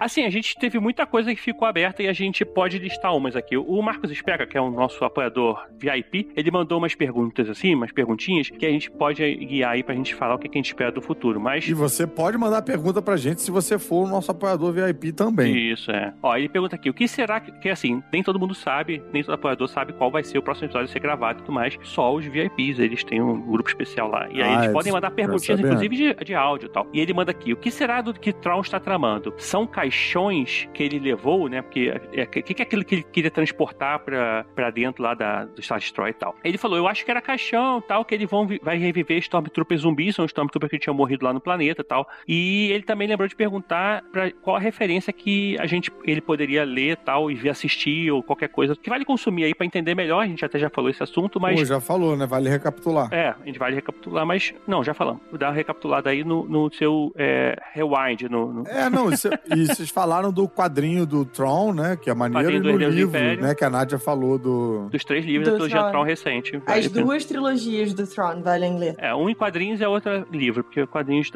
Assim, 0.03 0.25
a 0.25 0.31
gente 0.31 0.57
teve 0.59 0.81
muita 0.81 1.07
coisa 1.07 1.33
que 1.33 1.41
ficou 1.41 1.67
aberta 1.67 2.03
e 2.03 2.09
a 2.09 2.13
gente 2.13 2.45
pode 2.45 2.77
listar 2.79 3.15
umas 3.17 3.37
aqui. 3.37 3.57
O 3.57 3.81
Marcos 3.81 4.11
Espega, 4.11 4.45
que 4.47 4.59
é 4.59 4.61
o 4.61 4.69
nosso 4.71 5.05
apoiador 5.05 5.65
VIP, 5.79 6.29
ele 6.37 6.51
mandou 6.51 6.79
umas 6.79 6.95
perguntas 6.95 7.49
assim, 7.49 7.75
umas 7.75 7.93
perguntinhas, 7.93 8.51
que 8.51 8.67
a 8.67 8.71
gente 8.71 8.91
pode 8.91 9.23
guiar 9.37 9.71
aí 9.73 9.83
pra 9.85 9.95
gente 9.95 10.13
falar 10.15 10.35
o 10.35 10.39
que 10.39 10.49
a 10.49 10.53
gente 10.53 10.67
espera 10.67 10.91
do 10.91 11.01
futuro. 11.01 11.41
Mas 11.41 11.69
E 11.69 11.73
você 11.73 12.05
pode 12.07 12.37
mandar 12.37 12.63
pergunta 12.63 13.01
pra 13.01 13.17
gente 13.17 13.43
se 13.43 13.51
você 13.53 13.79
for 13.79 14.05
o 14.05 14.09
nosso 14.09 14.31
apoiador 14.31 14.73
VIP 14.73 15.13
também. 15.13 15.57
Isso, 15.73 15.91
é. 15.93 16.13
Ó, 16.21 16.37
ele 16.37 16.49
pergunta 16.49 16.75
aqui, 16.75 16.91
o 16.91 16.95
que 16.95 17.07
será 17.07 17.39
que, 17.41 17.53
que 17.61 17.69
assim, 17.69 18.03
nem 18.13 18.23
todo 18.25 18.41
mundo 18.41 18.55
sabe, 18.57 19.01
nem 19.13 19.23
todo 19.23 19.35
apoiador 19.35 19.69
sabe 19.69 19.93
qual 19.93 20.11
vai 20.11 20.25
ser 20.25 20.37
o 20.39 20.43
próximo 20.43 20.67
episódio 20.67 20.89
a 20.89 20.93
ser 20.93 20.99
gravado 21.01 21.39
e 21.39 21.43
tudo 21.43 21.55
mais, 21.55 21.79
só 21.85 22.13
os 22.13 22.25
VIPs, 22.27 22.81
eles 22.81 23.05
têm 23.05 23.23
um 23.23 23.41
grupo 23.41 23.69
especial 23.69 24.09
lá. 24.09 24.29
E 24.33 24.43
aí 24.43 24.51
Ah, 24.53 24.63
eles 24.65 24.73
podem 24.73 24.93
mandar 24.93 25.13
perguntinhas, 25.13 25.61
sabendo. 25.61 25.67
inclusive 25.85 26.15
de, 26.19 26.25
de 26.25 26.35
áudio 26.35 26.67
e 26.67 26.71
tal. 26.73 26.87
E 26.93 27.01
ele 27.01 27.13
manda 27.15 27.31
aqui, 27.31 27.53
o 27.53 27.57
que 27.57 27.71
será 27.71 28.01
do 28.01 28.13
que 28.13 28.33
Tron 28.33 28.61
está 28.61 28.81
tramando? 28.81 29.33
São 29.39 29.65
caixões 29.93 30.69
que 30.73 30.83
ele 30.83 30.99
levou, 30.99 31.49
né? 31.49 31.61
Porque 31.61 31.91
o 31.91 32.21
é, 32.21 32.27
que, 32.27 32.43
que 32.43 32.63
é 32.63 32.65
aquilo 32.65 32.83
que 32.85 32.95
ele 32.95 33.03
queria 33.03 33.31
transportar 33.31 33.99
pra, 33.99 34.45
pra 34.55 34.71
dentro 34.71 35.03
lá 35.03 35.13
da, 35.13 35.45
do 35.45 35.63
Star 35.63 35.79
Destroy 35.79 36.11
e 36.11 36.15
tal. 36.15 36.35
Ele 36.43 36.57
falou, 36.57 36.79
eu 36.79 36.89
acho 36.89 37.05
que 37.05 37.11
era 37.11 37.21
caixão 37.21 37.81
tal, 37.81 38.05
que 38.05 38.15
eles 38.15 38.29
vão 38.29 38.49
vai 38.63 38.79
reviver 38.79 39.19
Stormtroopers 39.19 39.83
zumbis, 39.83 40.15
são 40.15 40.25
Stormtroopers 40.25 40.71
que 40.71 40.79
tinham 40.79 40.95
morrido 40.95 41.25
lá 41.25 41.33
no 41.33 41.41
planeta 41.41 41.85
tal. 41.85 42.09
E 42.27 42.71
ele 42.73 42.83
também 42.85 43.07
lembrou 43.07 43.29
de 43.29 43.37
perguntar 43.37 44.03
pra 44.11 44.31
qual 44.31 44.57
a 44.57 44.59
referência 44.59 45.13
que 45.13 45.57
a 45.61 45.67
gente 45.67 45.93
ele 46.05 46.21
poderia 46.21 46.65
ler 46.65 46.97
tal 46.97 47.31
e 47.31 47.35
ver 47.35 47.51
assistir 47.51 48.11
ou 48.11 48.23
qualquer 48.23 48.49
coisa 48.49 48.75
que 48.75 48.89
vale 48.89 49.05
consumir 49.05 49.45
aí 49.45 49.55
para 49.55 49.67
entender 49.67 49.95
melhor. 49.95 50.21
A 50.21 50.27
gente 50.27 50.45
até 50.45 50.59
já 50.59 50.71
falou 50.71 50.89
esse 50.91 51.03
assunto, 51.03 51.39
mas. 51.39 51.59
Pô, 51.59 51.65
já 51.67 51.81
falou, 51.81 52.17
né? 52.17 52.27
Vale 52.27 52.49
recapitular. 52.49 53.13
É, 53.13 53.29
a 53.29 53.45
gente 53.45 53.59
vale 53.59 53.75
recapitular, 53.75 54.25
mas. 54.25 54.55
Não, 54.67 54.83
já 54.83 54.95
falamos. 54.95 55.21
Dá 55.33 55.49
uma 55.49 55.55
recapitulada 55.55 56.11
aí 56.11 56.25
no, 56.25 56.45
no 56.45 56.73
seu 56.73 57.13
é, 57.17 57.57
rewind. 57.73 58.23
No, 58.31 58.53
no... 58.53 58.67
É, 58.67 58.89
não, 58.89 59.11
isso, 59.11 59.29
e 59.55 59.82
vocês 59.83 59.91
falaram 59.91 60.33
do 60.33 60.49
quadrinho 60.49 61.05
do 61.05 61.25
Tron, 61.25 61.73
né? 61.73 61.97
Que 62.01 62.09
é 62.09 62.15
maneiro, 62.15 62.53
e 62.53 62.61
no 62.61 62.77
livro, 62.77 63.19
né? 63.19 63.55
Que 63.55 63.65
a 63.65 63.71
Nádia 63.71 63.99
falou 63.99 64.39
do. 64.39 64.89
Dos 64.91 65.05
três 65.05 65.25
livros 65.25 65.49
do 65.49 65.53
da 65.53 65.57
trilogia 65.57 65.81
Tron, 65.81 65.91
Tron 65.91 66.03
recente. 66.05 66.57
Vale 66.59 66.81
As 66.81 66.89
duas 66.89 67.25
trilogias 67.25 67.93
do 67.93 68.07
Tron 68.07 68.43
valem 68.43 68.79
ler. 68.79 68.95
É, 68.99 69.15
um 69.15 69.29
em 69.29 69.35
quadrinhos 69.35 69.81
e 69.81 69.85
a 69.85 69.89
outra 69.89 70.27
livro, 70.31 70.63
porque 70.63 70.87
quadrinhos. 70.87 71.31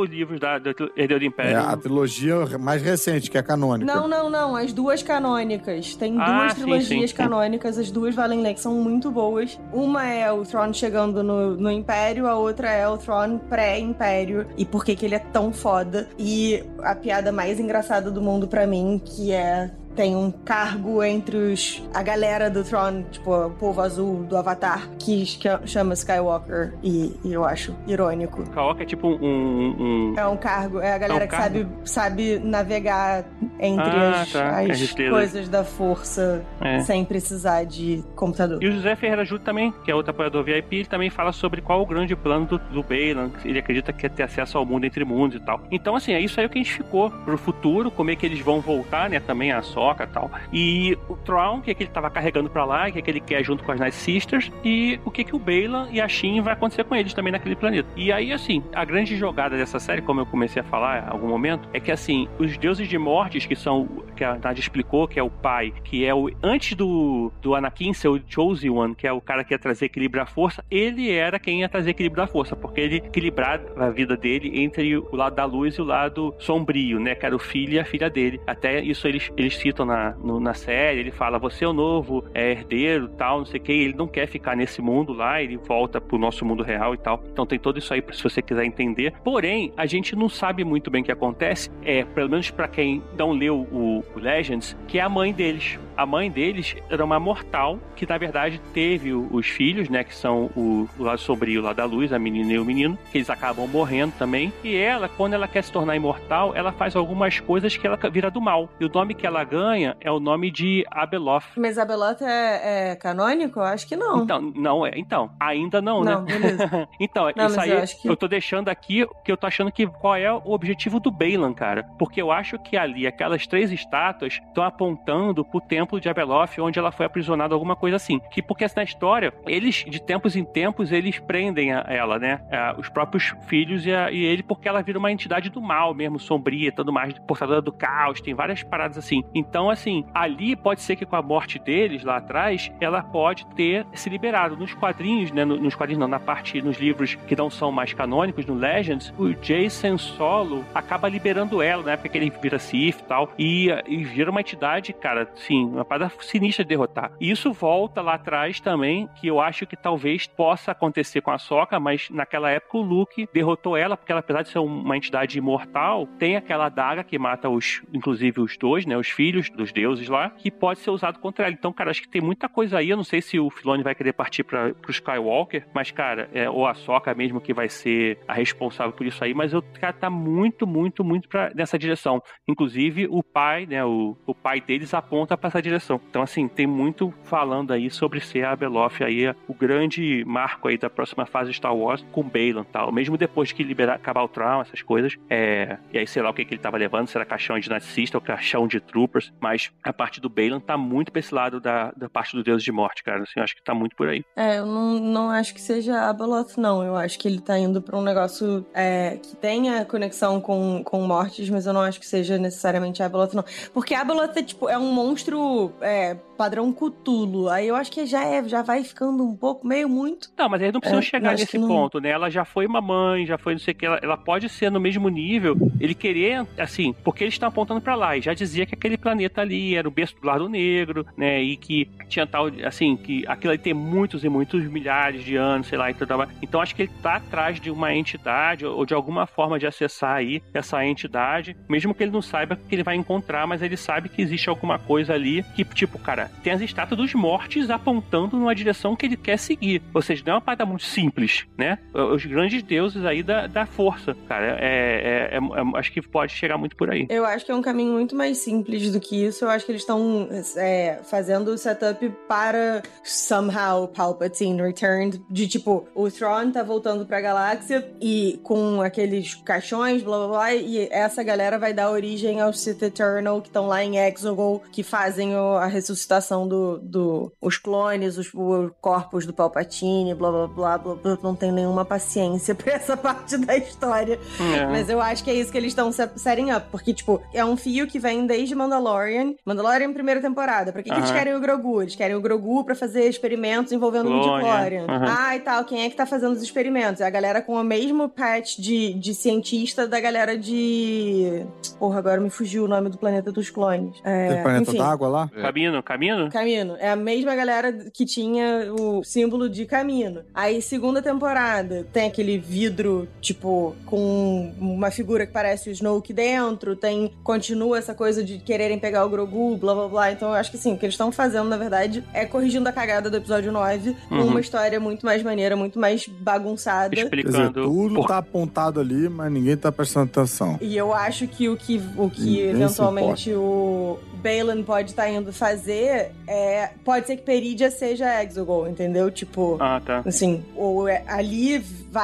Os 0.00 0.08
livros 0.08 0.40
da, 0.40 0.58
da 0.58 0.70
Herdeiro 0.96 1.20
do 1.20 1.24
Império. 1.24 1.52
É, 1.52 1.56
a 1.56 1.76
trilogia 1.76 2.58
mais 2.58 2.82
recente, 2.82 3.30
que 3.30 3.36
é 3.36 3.42
canônica. 3.42 3.92
Não, 3.92 4.08
não, 4.08 4.30
não. 4.30 4.56
As 4.56 4.72
duas 4.72 5.02
canônicas. 5.02 5.94
Tem 5.96 6.18
ah, 6.18 6.24
duas 6.24 6.52
sim, 6.52 6.60
trilogias 6.60 7.10
sim, 7.10 7.16
canônicas, 7.16 7.78
as 7.78 7.90
duas 7.90 8.14
valem 8.14 8.40
ler, 8.40 8.54
que 8.54 8.60
são 8.60 8.74
muito 8.74 9.10
boas. 9.10 9.58
Uma 9.72 10.06
é 10.06 10.30
o 10.32 10.42
Tron 10.44 10.72
chegando 10.72 11.22
no, 11.22 11.56
no 11.56 11.70
Império, 11.70 12.26
a 12.26 12.36
outra 12.36 12.70
é 12.70 12.88
o 12.88 12.96
Tron 12.96 13.38
pré-Império. 13.38 14.46
E 14.56 14.64
por 14.64 14.84
que 14.84 14.96
que 14.96 15.06
ele 15.06 15.14
é 15.14 15.18
tão 15.18 15.52
foda. 15.52 16.08
E 16.18 16.62
a 16.82 16.94
piada 16.94 17.30
mais 17.30 17.59
engraçada 17.60 18.10
do 18.10 18.20
mundo 18.22 18.48
para 18.48 18.66
mim, 18.66 19.00
que 19.04 19.32
é 19.32 19.70
tem 19.94 20.14
um 20.14 20.30
cargo 20.30 21.02
entre 21.02 21.36
os 21.36 21.82
a 21.94 22.02
galera 22.02 22.50
do 22.50 22.64
Tron, 22.64 23.02
tipo, 23.10 23.46
o 23.46 23.50
povo 23.50 23.80
azul 23.80 24.24
do 24.24 24.36
Avatar, 24.36 24.88
que 24.98 25.24
chama 25.64 25.94
Skywalker. 25.94 26.74
E, 26.82 27.16
e 27.24 27.32
eu 27.32 27.44
acho 27.44 27.74
irônico. 27.86 28.42
Skywalker 28.42 28.82
é 28.82 28.86
tipo 28.86 29.08
um, 29.08 29.76
um, 29.80 30.14
É 30.16 30.26
um 30.26 30.36
cargo. 30.36 30.80
É 30.80 30.92
a 30.92 30.98
galera 30.98 31.24
é 31.24 31.26
um 31.26 31.30
que 31.30 31.36
sabe, 31.36 31.68
sabe 31.84 32.38
navegar 32.38 33.24
entre 33.58 33.90
ah, 33.90 34.22
as, 34.22 34.32
tá. 34.32 34.60
as 34.60 34.92
coisas 34.92 35.48
da 35.48 35.64
força 35.64 36.44
é. 36.60 36.80
sem 36.80 37.04
precisar 37.04 37.64
de 37.64 38.02
computador. 38.14 38.62
E 38.62 38.68
o 38.68 38.72
José 38.72 38.94
Ferreira 38.96 39.24
Júlio 39.24 39.44
também, 39.44 39.72
que 39.84 39.90
é 39.90 39.94
outro 39.94 40.10
apoiador 40.10 40.44
VIP, 40.44 40.76
ele 40.76 40.84
também 40.86 41.10
fala 41.10 41.32
sobre 41.32 41.60
qual 41.60 41.82
o 41.82 41.86
grande 41.86 42.14
plano 42.16 42.46
do, 42.46 42.58
do 42.58 42.82
Balan. 42.82 43.30
Ele 43.44 43.58
acredita 43.58 43.92
que 43.92 44.06
é 44.06 44.08
ter 44.08 44.22
acesso 44.22 44.56
ao 44.56 44.64
mundo 44.64 44.84
entre 44.84 45.04
mundos 45.04 45.40
e 45.40 45.44
tal. 45.44 45.60
Então, 45.70 45.96
assim, 45.96 46.12
é 46.12 46.20
isso 46.20 46.40
aí 46.40 46.48
que 46.48 46.58
a 46.58 46.62
gente 46.62 46.72
ficou 46.72 47.10
pro 47.10 47.36
futuro, 47.36 47.90
como 47.90 48.10
é 48.10 48.16
que 48.16 48.24
eles 48.24 48.40
vão 48.40 48.60
voltar, 48.60 49.08
né, 49.10 49.20
também 49.20 49.52
a 49.52 49.62
só 49.62 49.79
tal. 50.06 50.30
E 50.52 50.96
o 51.08 51.16
Tron, 51.16 51.60
que 51.60 51.70
é 51.70 51.74
que 51.74 51.84
ele 51.84 51.90
tava 51.90 52.10
carregando 52.10 52.50
para 52.50 52.64
lá, 52.64 52.88
o 52.88 52.92
que 52.92 52.98
é 52.98 53.02
que 53.02 53.10
ele 53.10 53.20
quer 53.20 53.42
junto 53.42 53.64
com 53.64 53.72
as 53.72 53.80
Night 53.80 53.94
Sisters, 53.94 54.50
e 54.64 54.98
o 55.04 55.10
que 55.10 55.24
que 55.24 55.34
o 55.34 55.38
Balan 55.38 55.88
e 55.90 56.00
a 56.00 56.08
Shin 56.08 56.40
vai 56.40 56.52
acontecer 56.52 56.84
com 56.84 56.94
eles 56.94 57.14
também 57.14 57.32
naquele 57.32 57.56
planeta. 57.56 57.88
E 57.96 58.12
aí, 58.12 58.32
assim, 58.32 58.62
a 58.74 58.84
grande 58.84 59.16
jogada 59.16 59.56
dessa 59.56 59.78
série, 59.78 60.02
como 60.02 60.20
eu 60.20 60.26
comecei 60.26 60.60
a 60.60 60.64
falar 60.64 61.04
em 61.04 61.10
algum 61.10 61.28
momento, 61.28 61.68
é 61.72 61.80
que, 61.80 61.90
assim, 61.90 62.28
os 62.38 62.56
deuses 62.58 62.88
de 62.88 62.98
mortes, 62.98 63.46
que 63.46 63.56
são, 63.56 63.88
que 64.16 64.24
a 64.24 64.38
Nadia 64.38 64.60
explicou, 64.60 65.08
que 65.08 65.18
é 65.18 65.22
o 65.22 65.30
pai, 65.30 65.72
que 65.84 66.04
é 66.04 66.14
o, 66.14 66.30
antes 66.42 66.74
do, 66.74 67.32
do 67.40 67.54
Anakin 67.54 67.92
ser 67.92 68.08
o 68.08 68.20
Chosen 68.26 68.70
One, 68.70 68.94
que 68.94 69.06
é 69.06 69.12
o 69.12 69.20
cara 69.20 69.44
que 69.44 69.54
ia 69.54 69.58
trazer 69.58 69.86
equilíbrio 69.86 70.22
à 70.22 70.26
força, 70.26 70.64
ele 70.70 71.10
era 71.10 71.38
quem 71.38 71.60
ia 71.60 71.68
trazer 71.68 71.90
equilíbrio 71.90 72.24
à 72.24 72.26
força, 72.26 72.54
porque 72.54 72.80
ele 72.80 72.96
equilibrava 72.96 73.60
a 73.76 73.90
vida 73.90 74.16
dele 74.16 74.62
entre 74.62 74.96
o 74.96 75.16
lado 75.16 75.34
da 75.34 75.44
luz 75.44 75.74
e 75.74 75.82
o 75.82 75.84
lado 75.84 76.34
sombrio, 76.38 76.98
né, 76.98 77.14
que 77.14 77.26
era 77.26 77.34
o 77.34 77.38
filho 77.38 77.74
e 77.74 77.78
a 77.78 77.84
filha 77.84 78.10
dele. 78.10 78.40
Até 78.46 78.80
isso 78.80 79.06
eles, 79.06 79.30
eles 79.36 79.56
citam 79.70 79.86
na, 79.86 80.14
no, 80.22 80.40
na 80.40 80.54
série, 80.54 81.00
ele 81.00 81.10
fala, 81.10 81.38
você 81.38 81.64
é 81.64 81.68
o 81.68 81.72
novo 81.72 82.24
é, 82.34 82.50
herdeiro 82.50 83.08
tal, 83.08 83.38
não 83.38 83.46
sei 83.46 83.60
o 83.60 83.62
que, 83.62 83.72
ele 83.72 83.94
não 83.94 84.06
quer 84.06 84.26
ficar 84.26 84.56
nesse 84.56 84.82
mundo 84.82 85.12
lá, 85.12 85.42
ele 85.42 85.56
volta 85.56 86.00
pro 86.00 86.18
nosso 86.18 86.44
mundo 86.44 86.62
real 86.62 86.94
e 86.94 86.98
tal. 86.98 87.22
Então 87.32 87.46
tem 87.46 87.58
tudo 87.58 87.78
isso 87.78 87.94
aí 87.94 88.02
se 88.12 88.22
você 88.22 88.42
quiser 88.42 88.64
entender. 88.64 89.14
Porém, 89.24 89.72
a 89.76 89.86
gente 89.86 90.14
não 90.16 90.28
sabe 90.28 90.64
muito 90.64 90.90
bem 90.90 91.02
o 91.02 91.04
que 91.04 91.12
acontece, 91.12 91.70
é, 91.82 92.04
pelo 92.04 92.28
menos 92.28 92.50
para 92.50 92.68
quem 92.68 93.02
não 93.16 93.32
leu 93.32 93.60
o, 93.60 94.04
o 94.14 94.18
Legends, 94.18 94.76
que 94.86 94.98
é 94.98 95.02
a 95.02 95.08
mãe 95.08 95.32
deles 95.32 95.78
a 96.00 96.06
mãe 96.06 96.30
deles 96.30 96.74
era 96.88 97.04
uma 97.04 97.20
mortal 97.20 97.78
que, 97.94 98.08
na 98.08 98.16
verdade, 98.16 98.58
teve 98.72 99.12
os 99.12 99.46
filhos, 99.46 99.90
né? 99.90 100.02
Que 100.02 100.14
são 100.14 100.50
o, 100.56 100.88
o 100.98 101.02
lado 101.02 101.20
sombrio 101.20 101.60
lá 101.60 101.74
da 101.74 101.84
luz, 101.84 102.10
a 102.10 102.18
menina 102.18 102.54
e 102.54 102.58
o 102.58 102.64
menino, 102.64 102.98
que 103.12 103.18
eles 103.18 103.28
acabam 103.28 103.66
morrendo 103.66 104.14
também. 104.18 104.50
E 104.64 104.74
ela, 104.74 105.10
quando 105.10 105.34
ela 105.34 105.46
quer 105.46 105.62
se 105.62 105.70
tornar 105.70 105.94
imortal, 105.94 106.56
ela 106.56 106.72
faz 106.72 106.96
algumas 106.96 107.38
coisas 107.38 107.76
que 107.76 107.86
ela 107.86 107.98
vira 108.10 108.30
do 108.30 108.40
mal. 108.40 108.70
E 108.80 108.86
o 108.86 108.88
nome 108.88 109.12
que 109.12 109.26
ela 109.26 109.44
ganha 109.44 109.94
é 110.00 110.10
o 110.10 110.18
nome 110.18 110.50
de 110.50 110.86
Abeloth. 110.90 111.44
Mas 111.58 111.76
Abeloth 111.76 112.22
é, 112.22 112.92
é 112.92 112.96
canônico? 112.96 113.60
Eu 113.60 113.64
acho 113.64 113.86
que 113.86 113.94
não. 113.94 114.22
Então, 114.22 114.40
não 114.40 114.86
é. 114.86 114.92
Então, 114.96 115.30
ainda 115.38 115.82
não, 115.82 116.02
né? 116.02 116.14
não 116.14 116.22
né? 116.22 116.32
Beleza. 116.32 116.88
então, 116.98 117.30
não, 117.36 117.46
isso 117.46 117.60
aí 117.60 117.70
eu, 117.72 117.82
que... 117.82 118.08
eu 118.08 118.16
tô 118.16 118.26
deixando 118.26 118.70
aqui 118.70 119.06
que 119.22 119.30
eu 119.30 119.36
tô 119.36 119.46
achando 119.46 119.70
que 119.70 119.86
qual 119.86 120.16
é 120.16 120.32
o 120.32 120.50
objetivo 120.50 120.98
do 120.98 121.10
Balan, 121.10 121.52
cara. 121.52 121.82
Porque 121.98 122.22
eu 122.22 122.32
acho 122.32 122.58
que 122.58 122.74
ali, 122.74 123.06
aquelas 123.06 123.46
três 123.46 123.70
estátuas 123.70 124.40
estão 124.48 124.64
apontando 124.64 125.44
pro 125.44 125.60
tempo 125.60 125.89
templo 125.90 126.00
de 126.00 126.08
Abeloth, 126.08 126.58
onde 126.60 126.78
ela 126.78 126.92
foi 126.92 127.06
aprisionada, 127.06 127.54
alguma 127.54 127.74
coisa 127.74 127.96
assim. 127.96 128.20
Que 128.30 128.40
porque 128.40 128.64
na 128.76 128.84
história, 128.84 129.32
eles, 129.46 129.84
de 129.88 130.00
tempos 130.00 130.36
em 130.36 130.44
tempos, 130.44 130.92
eles 130.92 131.18
prendem 131.18 131.72
a, 131.72 131.84
ela, 131.88 132.18
né? 132.18 132.40
A, 132.52 132.76
os 132.78 132.88
próprios 132.88 133.34
filhos 133.48 133.84
e, 133.84 133.92
a, 133.92 134.10
e, 134.12 134.22
ele, 134.24 134.42
porque 134.42 134.68
ela 134.68 134.82
vira 134.82 134.98
uma 134.98 135.10
entidade 135.10 135.50
do 135.50 135.60
mal 135.60 135.92
mesmo, 135.92 136.20
sombria, 136.20 136.70
tudo 136.70 136.92
mais, 136.92 137.18
portadora 137.20 137.60
do 137.60 137.72
caos, 137.72 138.20
tem 138.20 138.34
várias 138.34 138.62
paradas 138.62 138.96
assim. 138.96 139.24
Então, 139.34 139.68
assim, 139.68 140.04
ali 140.14 140.54
pode 140.54 140.82
ser 140.82 140.94
que 140.94 141.04
com 141.04 141.16
a 141.16 141.22
morte 141.22 141.58
deles 141.58 142.04
lá 142.04 142.18
atrás, 142.18 142.70
ela 142.80 143.02
pode 143.02 143.46
ter 143.54 143.84
se 143.92 144.08
liberado. 144.08 144.56
Nos 144.56 144.74
quadrinhos, 144.74 145.32
né? 145.32 145.44
Nos 145.44 145.74
quadrinhos 145.74 146.00
não, 146.00 146.08
na 146.08 146.20
parte, 146.20 146.62
nos 146.62 146.78
livros 146.78 147.14
que 147.14 147.34
não 147.34 147.50
são 147.50 147.72
mais 147.72 147.92
canônicos, 147.92 148.46
no 148.46 148.54
Legends, 148.54 149.12
o 149.18 149.32
Jason 149.34 149.98
Solo 149.98 150.64
acaba 150.74 151.08
liberando 151.08 151.60
ela, 151.62 151.82
né? 151.82 151.96
Porque 151.96 152.16
ele 152.16 152.30
vira 152.30 152.58
Sith 152.58 153.00
e 153.00 153.04
tal, 153.04 153.30
e, 153.38 153.68
e 153.88 154.04
vira 154.04 154.30
uma 154.30 154.40
entidade, 154.40 154.92
cara, 154.92 155.28
assim, 155.34 155.79
uma 155.80 155.84
parada 155.84 156.12
sinistra 156.20 156.64
de 156.64 156.68
derrotar. 156.68 157.12
E 157.20 157.30
isso 157.30 157.52
volta 157.52 158.00
lá 158.02 158.14
atrás 158.14 158.60
também, 158.60 159.08
que 159.16 159.26
eu 159.26 159.40
acho 159.40 159.66
que 159.66 159.76
talvez 159.76 160.26
possa 160.26 160.72
acontecer 160.72 161.20
com 161.20 161.30
a 161.30 161.38
Soca, 161.38 161.80
mas 161.80 162.08
naquela 162.10 162.50
época 162.50 162.78
o 162.78 162.82
Luke 162.82 163.28
derrotou 163.32 163.76
ela, 163.76 163.96
porque 163.96 164.12
ela, 164.12 164.20
apesar 164.20 164.42
de 164.42 164.50
ser 164.50 164.58
uma 164.58 164.96
entidade 164.96 165.38
imortal, 165.38 166.06
tem 166.18 166.36
aquela 166.36 166.66
adaga 166.66 167.02
que 167.02 167.18
mata 167.18 167.48
os, 167.48 167.82
inclusive 167.92 168.40
os 168.40 168.56
dois, 168.56 168.86
né, 168.86 168.96
os 168.96 169.08
filhos 169.08 169.50
dos 169.50 169.72
deuses 169.72 170.08
lá, 170.08 170.30
que 170.30 170.50
pode 170.50 170.80
ser 170.80 170.90
usado 170.90 171.18
contra 171.18 171.46
ela. 171.46 171.54
Então, 171.54 171.72
cara, 171.72 171.90
acho 171.90 172.02
que 172.02 172.08
tem 172.08 172.20
muita 172.20 172.48
coisa 172.48 172.78
aí. 172.78 172.90
Eu 172.90 172.96
não 172.96 173.04
sei 173.04 173.20
se 173.22 173.38
o 173.38 173.50
Filoni 173.50 173.82
vai 173.82 173.94
querer 173.94 174.12
partir 174.12 174.44
para 174.44 174.74
pro 174.74 174.90
Skywalker, 174.90 175.66
mas, 175.74 175.90
cara, 175.90 176.28
é, 176.32 176.48
ou 176.48 176.66
a 176.66 176.74
Soca 176.74 177.14
mesmo 177.14 177.40
que 177.40 177.52
vai 177.54 177.68
ser 177.68 178.18
a 178.26 178.34
responsável 178.34 178.92
por 178.92 179.06
isso 179.06 179.22
aí, 179.24 179.34
mas 179.34 179.54
o 179.54 179.62
cara 179.62 179.92
tá 179.92 180.10
muito, 180.10 180.66
muito, 180.66 181.04
muito 181.04 181.28
pra, 181.28 181.50
nessa 181.54 181.78
direção. 181.78 182.22
Inclusive, 182.46 183.06
o 183.10 183.22
pai, 183.22 183.66
né, 183.66 183.84
o, 183.84 184.16
o 184.26 184.34
pai 184.34 184.60
deles 184.60 184.92
aponta 184.94 185.36
para 185.36 185.48
essa 185.48 185.59
direção 185.60 185.80
direção. 185.80 186.00
Então, 186.08 186.22
assim, 186.22 186.46
tem 186.46 186.66
muito 186.66 187.12
falando 187.24 187.72
aí 187.72 187.90
sobre 187.90 188.20
ser 188.20 188.44
a 188.44 188.54
Beloff 188.54 189.02
aí, 189.02 189.34
o 189.48 189.54
grande 189.54 190.22
marco 190.26 190.68
aí 190.68 190.76
da 190.76 190.90
próxima 190.90 191.24
fase 191.26 191.50
de 191.50 191.56
Star 191.56 191.74
Wars 191.74 192.04
com 192.12 192.22
Balan 192.22 192.64
tal. 192.64 192.92
Mesmo 192.92 193.16
depois 193.16 193.52
que 193.52 193.62
liberar, 193.62 193.94
acabar 193.94 194.22
o 194.22 194.28
Traum, 194.28 194.60
essas 194.60 194.82
coisas. 194.82 195.16
É... 195.28 195.78
E 195.92 195.98
aí, 195.98 196.06
sei 196.06 196.22
lá 196.22 196.30
o 196.30 196.34
que, 196.34 196.44
que 196.44 196.54
ele 196.54 196.60
tava 196.60 196.76
levando, 196.76 197.08
se 197.08 197.16
era 197.16 197.24
caixão 197.24 197.58
de 197.58 197.68
nazista 197.68 198.16
ou 198.16 198.20
caixão 198.20 198.68
de 198.68 198.80
troopers. 198.80 199.32
Mas 199.40 199.70
a 199.82 199.92
parte 199.92 200.20
do 200.20 200.28
Balan 200.28 200.60
tá 200.60 200.76
muito 200.76 201.10
pra 201.10 201.20
esse 201.20 201.34
lado 201.34 201.60
da, 201.60 201.92
da 201.96 202.08
parte 202.08 202.36
do 202.36 202.42
Deus 202.42 202.62
de 202.62 202.70
Morte, 202.70 203.02
cara. 203.02 203.22
Assim, 203.22 203.34
eu 203.36 203.42
acho 203.42 203.56
que 203.56 203.62
tá 203.62 203.74
muito 203.74 203.96
por 203.96 204.08
aí. 204.08 204.24
É, 204.36 204.58
eu 204.58 204.66
não, 204.66 204.98
não 204.98 205.30
acho 205.30 205.54
que 205.54 205.60
seja 205.60 206.08
a 206.08 206.12
Beloth, 206.12 206.56
não. 206.56 206.82
Eu 206.82 206.96
acho 206.96 207.18
que 207.18 207.26
ele 207.26 207.40
tá 207.40 207.58
indo 207.58 207.80
pra 207.80 207.96
um 207.96 208.02
negócio 208.02 208.64
é, 208.74 209.18
que 209.22 209.36
tenha 209.36 209.84
conexão 209.84 210.40
com, 210.40 210.82
com 210.84 211.00
mortes, 211.06 211.48
mas 211.48 211.66
eu 211.66 211.72
não 211.72 211.80
acho 211.80 211.98
que 212.00 212.06
seja 212.06 212.38
necessariamente 212.38 213.02
a 213.02 213.08
Beloth, 213.08 213.34
não. 213.34 213.44
Porque 213.72 213.94
a 213.94 214.04
Beloth 214.04 214.36
é, 214.36 214.42
tipo, 214.42 214.68
é 214.68 214.78
um 214.78 214.92
monstro 214.92 215.40
é, 215.80 216.16
padrão 216.40 216.72
Cutulo. 216.72 217.50
Aí 217.50 217.68
eu 217.68 217.76
acho 217.76 217.92
que 217.92 218.06
já 218.06 218.24
é, 218.24 218.42
já 218.48 218.62
vai 218.62 218.82
ficando 218.82 219.22
um 219.22 219.36
pouco, 219.36 219.66
meio 219.66 219.90
muito. 219.90 220.30
Não, 220.38 220.48
mas 220.48 220.62
aí 220.62 220.72
não 220.72 220.80
precisa 220.80 221.00
é, 221.00 221.04
chegar 221.04 221.32
nesse 221.32 221.58
não... 221.58 221.68
ponto, 221.68 222.00
né? 222.00 222.08
Ela 222.08 222.30
já 222.30 222.46
foi 222.46 222.66
mamãe, 222.66 223.26
já 223.26 223.36
foi 223.36 223.52
não 223.52 223.60
sei 223.60 223.74
o 223.74 223.76
que. 223.76 223.84
Ela, 223.84 224.00
ela 224.02 224.16
pode 224.16 224.48
ser 224.48 224.70
no 224.70 224.80
mesmo 224.80 225.10
nível. 225.10 225.54
Ele 225.78 225.94
querer, 225.94 226.46
assim, 226.56 226.94
porque 227.04 227.24
eles 227.24 227.34
estão 227.34 227.50
apontando 227.50 227.82
para 227.82 227.94
lá. 227.94 228.16
E 228.16 228.22
já 228.22 228.32
dizia 228.32 228.64
que 228.64 228.74
aquele 228.74 228.96
planeta 228.96 229.42
ali 229.42 229.76
era 229.76 229.86
o 229.86 229.90
berço 229.90 230.18
do 230.18 230.26
lado 230.26 230.48
negro, 230.48 231.04
né? 231.14 231.42
E 231.42 231.58
que 231.58 231.90
tinha 232.08 232.26
tal, 232.26 232.46
assim, 232.64 232.96
que 232.96 233.22
aquilo 233.26 233.52
ali 233.52 233.60
tem 233.60 233.74
muitos 233.74 234.24
e 234.24 234.28
muitos 234.30 234.64
milhares 234.64 235.22
de 235.22 235.36
anos, 235.36 235.66
sei 235.66 235.76
lá, 235.76 235.90
e 235.90 235.94
tudo 235.94 236.16
mais. 236.16 236.30
Então 236.40 236.62
acho 236.62 236.74
que 236.74 236.84
ele 236.84 236.92
tá 237.02 237.16
atrás 237.16 237.60
de 237.60 237.70
uma 237.70 237.94
entidade 237.94 238.64
ou 238.64 238.86
de 238.86 238.94
alguma 238.94 239.26
forma 239.26 239.58
de 239.58 239.66
acessar 239.66 240.16
aí 240.16 240.42
essa 240.54 240.82
entidade, 240.86 241.54
mesmo 241.68 241.94
que 241.94 242.02
ele 242.02 242.12
não 242.12 242.22
saiba 242.22 242.56
que 242.56 242.74
ele 242.74 242.82
vai 242.82 242.96
encontrar, 242.96 243.46
mas 243.46 243.60
ele 243.60 243.76
sabe 243.76 244.08
que 244.08 244.22
existe 244.22 244.48
alguma 244.48 244.78
coisa 244.78 245.12
ali 245.12 245.42
que, 245.54 245.64
tipo, 245.66 245.98
cara, 245.98 246.29
tem 246.42 246.52
as 246.52 246.60
estátuas 246.60 246.98
dos 246.98 247.14
mortes 247.14 247.70
apontando 247.70 248.36
numa 248.36 248.54
direção 248.54 248.96
que 248.96 249.06
ele 249.06 249.16
quer 249.16 249.38
seguir. 249.38 249.82
Ou 249.94 250.02
seja, 250.02 250.22
não 250.24 250.32
é 250.32 250.36
uma 250.36 250.40
parada 250.40 250.64
muito 250.66 250.84
simples, 250.84 251.46
né? 251.56 251.78
Os 251.92 252.24
grandes 252.24 252.62
deuses 252.62 253.04
aí 253.04 253.22
da, 253.22 253.46
da 253.46 253.66
força, 253.66 254.16
cara. 254.26 254.56
É, 254.60 255.30
é, 255.32 255.36
é, 255.36 255.38
é 255.38 255.78
acho 255.78 255.92
que 255.92 256.02
pode 256.02 256.32
chegar 256.32 256.56
muito 256.56 256.76
por 256.76 256.90
aí. 256.90 257.06
Eu 257.08 257.24
acho 257.24 257.44
que 257.44 257.52
é 257.52 257.54
um 257.54 257.62
caminho 257.62 257.92
muito 257.92 258.16
mais 258.16 258.38
simples 258.38 258.90
do 258.90 259.00
que 259.00 259.24
isso. 259.24 259.44
Eu 259.44 259.50
acho 259.50 259.64
que 259.66 259.72
eles 259.72 259.82
estão 259.82 260.28
é, 260.56 261.00
fazendo 261.04 261.48
o 261.48 261.58
setup 261.58 262.08
para 262.28 262.82
somehow 263.04 263.86
Palpatine 263.88 264.60
returned. 264.62 265.20
De 265.30 265.46
tipo, 265.46 265.86
o 265.94 266.10
Thrawn 266.10 266.50
tá 266.50 266.62
voltando 266.62 267.04
pra 267.04 267.20
galáxia 267.20 267.90
e 268.00 268.40
com 268.42 268.80
aqueles 268.80 269.34
caixões, 269.34 270.02
blá 270.02 270.18
blá 270.18 270.28
blá, 270.28 270.54
e 270.54 270.88
essa 270.90 271.22
galera 271.22 271.58
vai 271.58 271.72
dar 271.72 271.90
origem 271.90 272.40
aos 272.40 272.60
Sith 272.60 272.82
Eternal 272.82 273.40
que 273.40 273.48
estão 273.48 273.66
lá 273.66 273.82
em 273.84 273.98
Exegol, 273.98 274.62
que 274.72 274.82
fazem 274.82 275.34
a 275.34 275.66
ressuscitação 275.66 276.19
do, 276.46 276.78
do 276.78 277.32
os 277.40 277.56
clones, 277.56 278.16
os, 278.16 278.32
os, 278.34 278.70
corpos 278.80 279.26
do 279.26 279.32
Palpatine, 279.32 280.14
blá 280.14 280.30
blá 280.30 280.46
blá 280.46 280.78
blá 280.78 280.94
blá. 280.94 281.18
Não 281.22 281.34
tenho 281.34 281.52
nenhuma 281.52 281.84
paciência 281.84 282.54
pra 282.56 282.74
essa 282.74 282.96
parte 282.96 283.36
da 283.38 283.56
história. 283.56 284.18
É. 284.38 284.66
Mas 284.66 284.88
eu 284.88 285.00
acho 285.00 285.24
que 285.24 285.30
é 285.30 285.34
isso 285.34 285.50
que 285.50 285.58
eles 285.58 285.72
estão 285.72 285.90
setting 285.92 286.50
up, 286.52 286.66
porque, 286.70 286.92
tipo, 286.92 287.20
é 287.32 287.44
um 287.44 287.56
fio 287.56 287.86
que 287.86 287.98
vem 287.98 288.26
desde 288.26 288.54
Mandalorian. 288.54 289.34
Mandalorian 289.44 289.92
primeira 289.92 290.20
temporada. 290.20 290.72
Pra 290.72 290.82
que, 290.82 290.90
uh 290.90 290.92
-huh. 290.92 290.96
que 290.96 291.00
eles 291.02 291.12
querem 291.12 291.34
o 291.34 291.40
Grogu? 291.40 291.82
Eles 291.82 291.94
querem 291.94 292.16
o 292.16 292.20
Grogu 292.20 292.64
pra 292.64 292.74
fazer 292.74 293.08
experimentos 293.08 293.72
envolvendo 293.72 294.08
o 294.08 294.14
Midichlorian. 294.14 294.84
Uh 294.84 294.86
-huh. 294.86 295.16
Ah, 295.18 295.36
e 295.36 295.40
tal, 295.40 295.64
quem 295.64 295.82
é 295.84 295.90
que 295.90 295.96
tá 295.96 296.06
fazendo 296.06 296.32
os 296.32 296.42
experimentos? 296.42 297.00
É 297.00 297.06
a 297.06 297.10
galera 297.10 297.42
com 297.42 297.54
o 297.54 297.64
mesmo 297.64 298.08
patch 298.08 298.58
de, 298.58 298.94
de 298.94 299.14
cientista 299.14 299.86
da 299.86 300.00
galera 300.00 300.36
de... 300.36 301.44
Porra, 301.78 301.98
agora 301.98 302.20
me 302.20 302.30
fugiu 302.30 302.64
o 302.64 302.68
nome 302.68 302.88
do 302.88 302.98
planeta 302.98 303.30
dos 303.32 303.50
clones. 303.50 304.00
É, 304.04 304.42
planeta 304.42 304.72
d'água 304.72 305.08
lá? 305.08 305.30
É. 305.34 305.42
Camino, 305.42 305.82
Camino? 305.82 306.09
Camino. 306.30 306.76
É 306.78 306.90
a 306.90 306.96
mesma 306.96 307.34
galera 307.34 307.72
que 307.92 308.04
tinha 308.04 308.72
o 308.72 309.02
símbolo 309.04 309.48
de 309.48 309.66
Camino. 309.66 310.22
Aí, 310.34 310.60
segunda 310.62 311.02
temporada, 311.02 311.86
tem 311.92 312.06
aquele 312.08 312.38
vidro, 312.38 313.08
tipo, 313.20 313.74
com 313.86 314.52
uma 314.58 314.90
figura 314.90 315.26
que 315.26 315.32
parece 315.32 315.70
o 315.70 315.72
Snoke 315.72 316.12
dentro, 316.12 316.76
tem... 316.76 317.12
Continua 317.22 317.78
essa 317.78 317.94
coisa 317.94 318.22
de 318.24 318.38
quererem 318.38 318.78
pegar 318.78 319.04
o 319.04 319.08
Grogu, 319.08 319.56
blá 319.56 319.74
blá 319.74 319.88
blá. 319.88 320.12
Então, 320.12 320.28
eu 320.28 320.34
acho 320.34 320.50
que 320.50 320.58
sim, 320.58 320.74
o 320.74 320.78
que 320.78 320.84
eles 320.86 320.94
estão 320.94 321.12
fazendo, 321.12 321.48
na 321.48 321.56
verdade, 321.56 322.04
é 322.12 322.24
corrigindo 322.24 322.68
a 322.68 322.72
cagada 322.72 323.10
do 323.10 323.16
episódio 323.16 323.52
9 323.52 323.96
com 324.08 324.14
uhum. 324.16 324.26
uma 324.26 324.40
história 324.40 324.78
muito 324.80 325.04
mais 325.04 325.22
maneira, 325.22 325.56
muito 325.56 325.78
mais 325.78 326.06
bagunçada. 326.06 326.94
Explicando. 326.94 327.36
Dizer, 327.36 327.52
tudo 327.52 327.94
por... 327.94 328.06
tá 328.06 328.18
apontado 328.18 328.80
ali, 328.80 329.08
mas 329.08 329.30
ninguém 329.30 329.56
tá 329.56 329.70
prestando 329.70 330.06
atenção. 330.06 330.58
E 330.60 330.76
eu 330.76 330.92
acho 330.92 331.26
que 331.26 331.48
o 331.48 331.56
que, 331.56 331.80
o 331.96 332.10
que 332.10 332.40
eventualmente 332.40 333.32
o 333.32 333.98
Balin 334.22 334.62
pode 334.62 334.90
estar 334.90 335.04
tá 335.04 335.10
indo 335.10 335.32
fazer 335.32 335.89
é. 336.26 336.70
Pode 336.84 337.06
ser 337.06 337.16
que 337.16 337.22
Peridia 337.22 337.70
seja 337.70 338.22
Exogol, 338.22 338.68
entendeu? 338.68 339.10
Tipo. 339.10 339.56
Ah, 339.60 339.80
tá. 339.84 340.02
Assim, 340.06 340.44
ou 340.54 340.88
é, 340.88 341.02
ali 341.06 341.62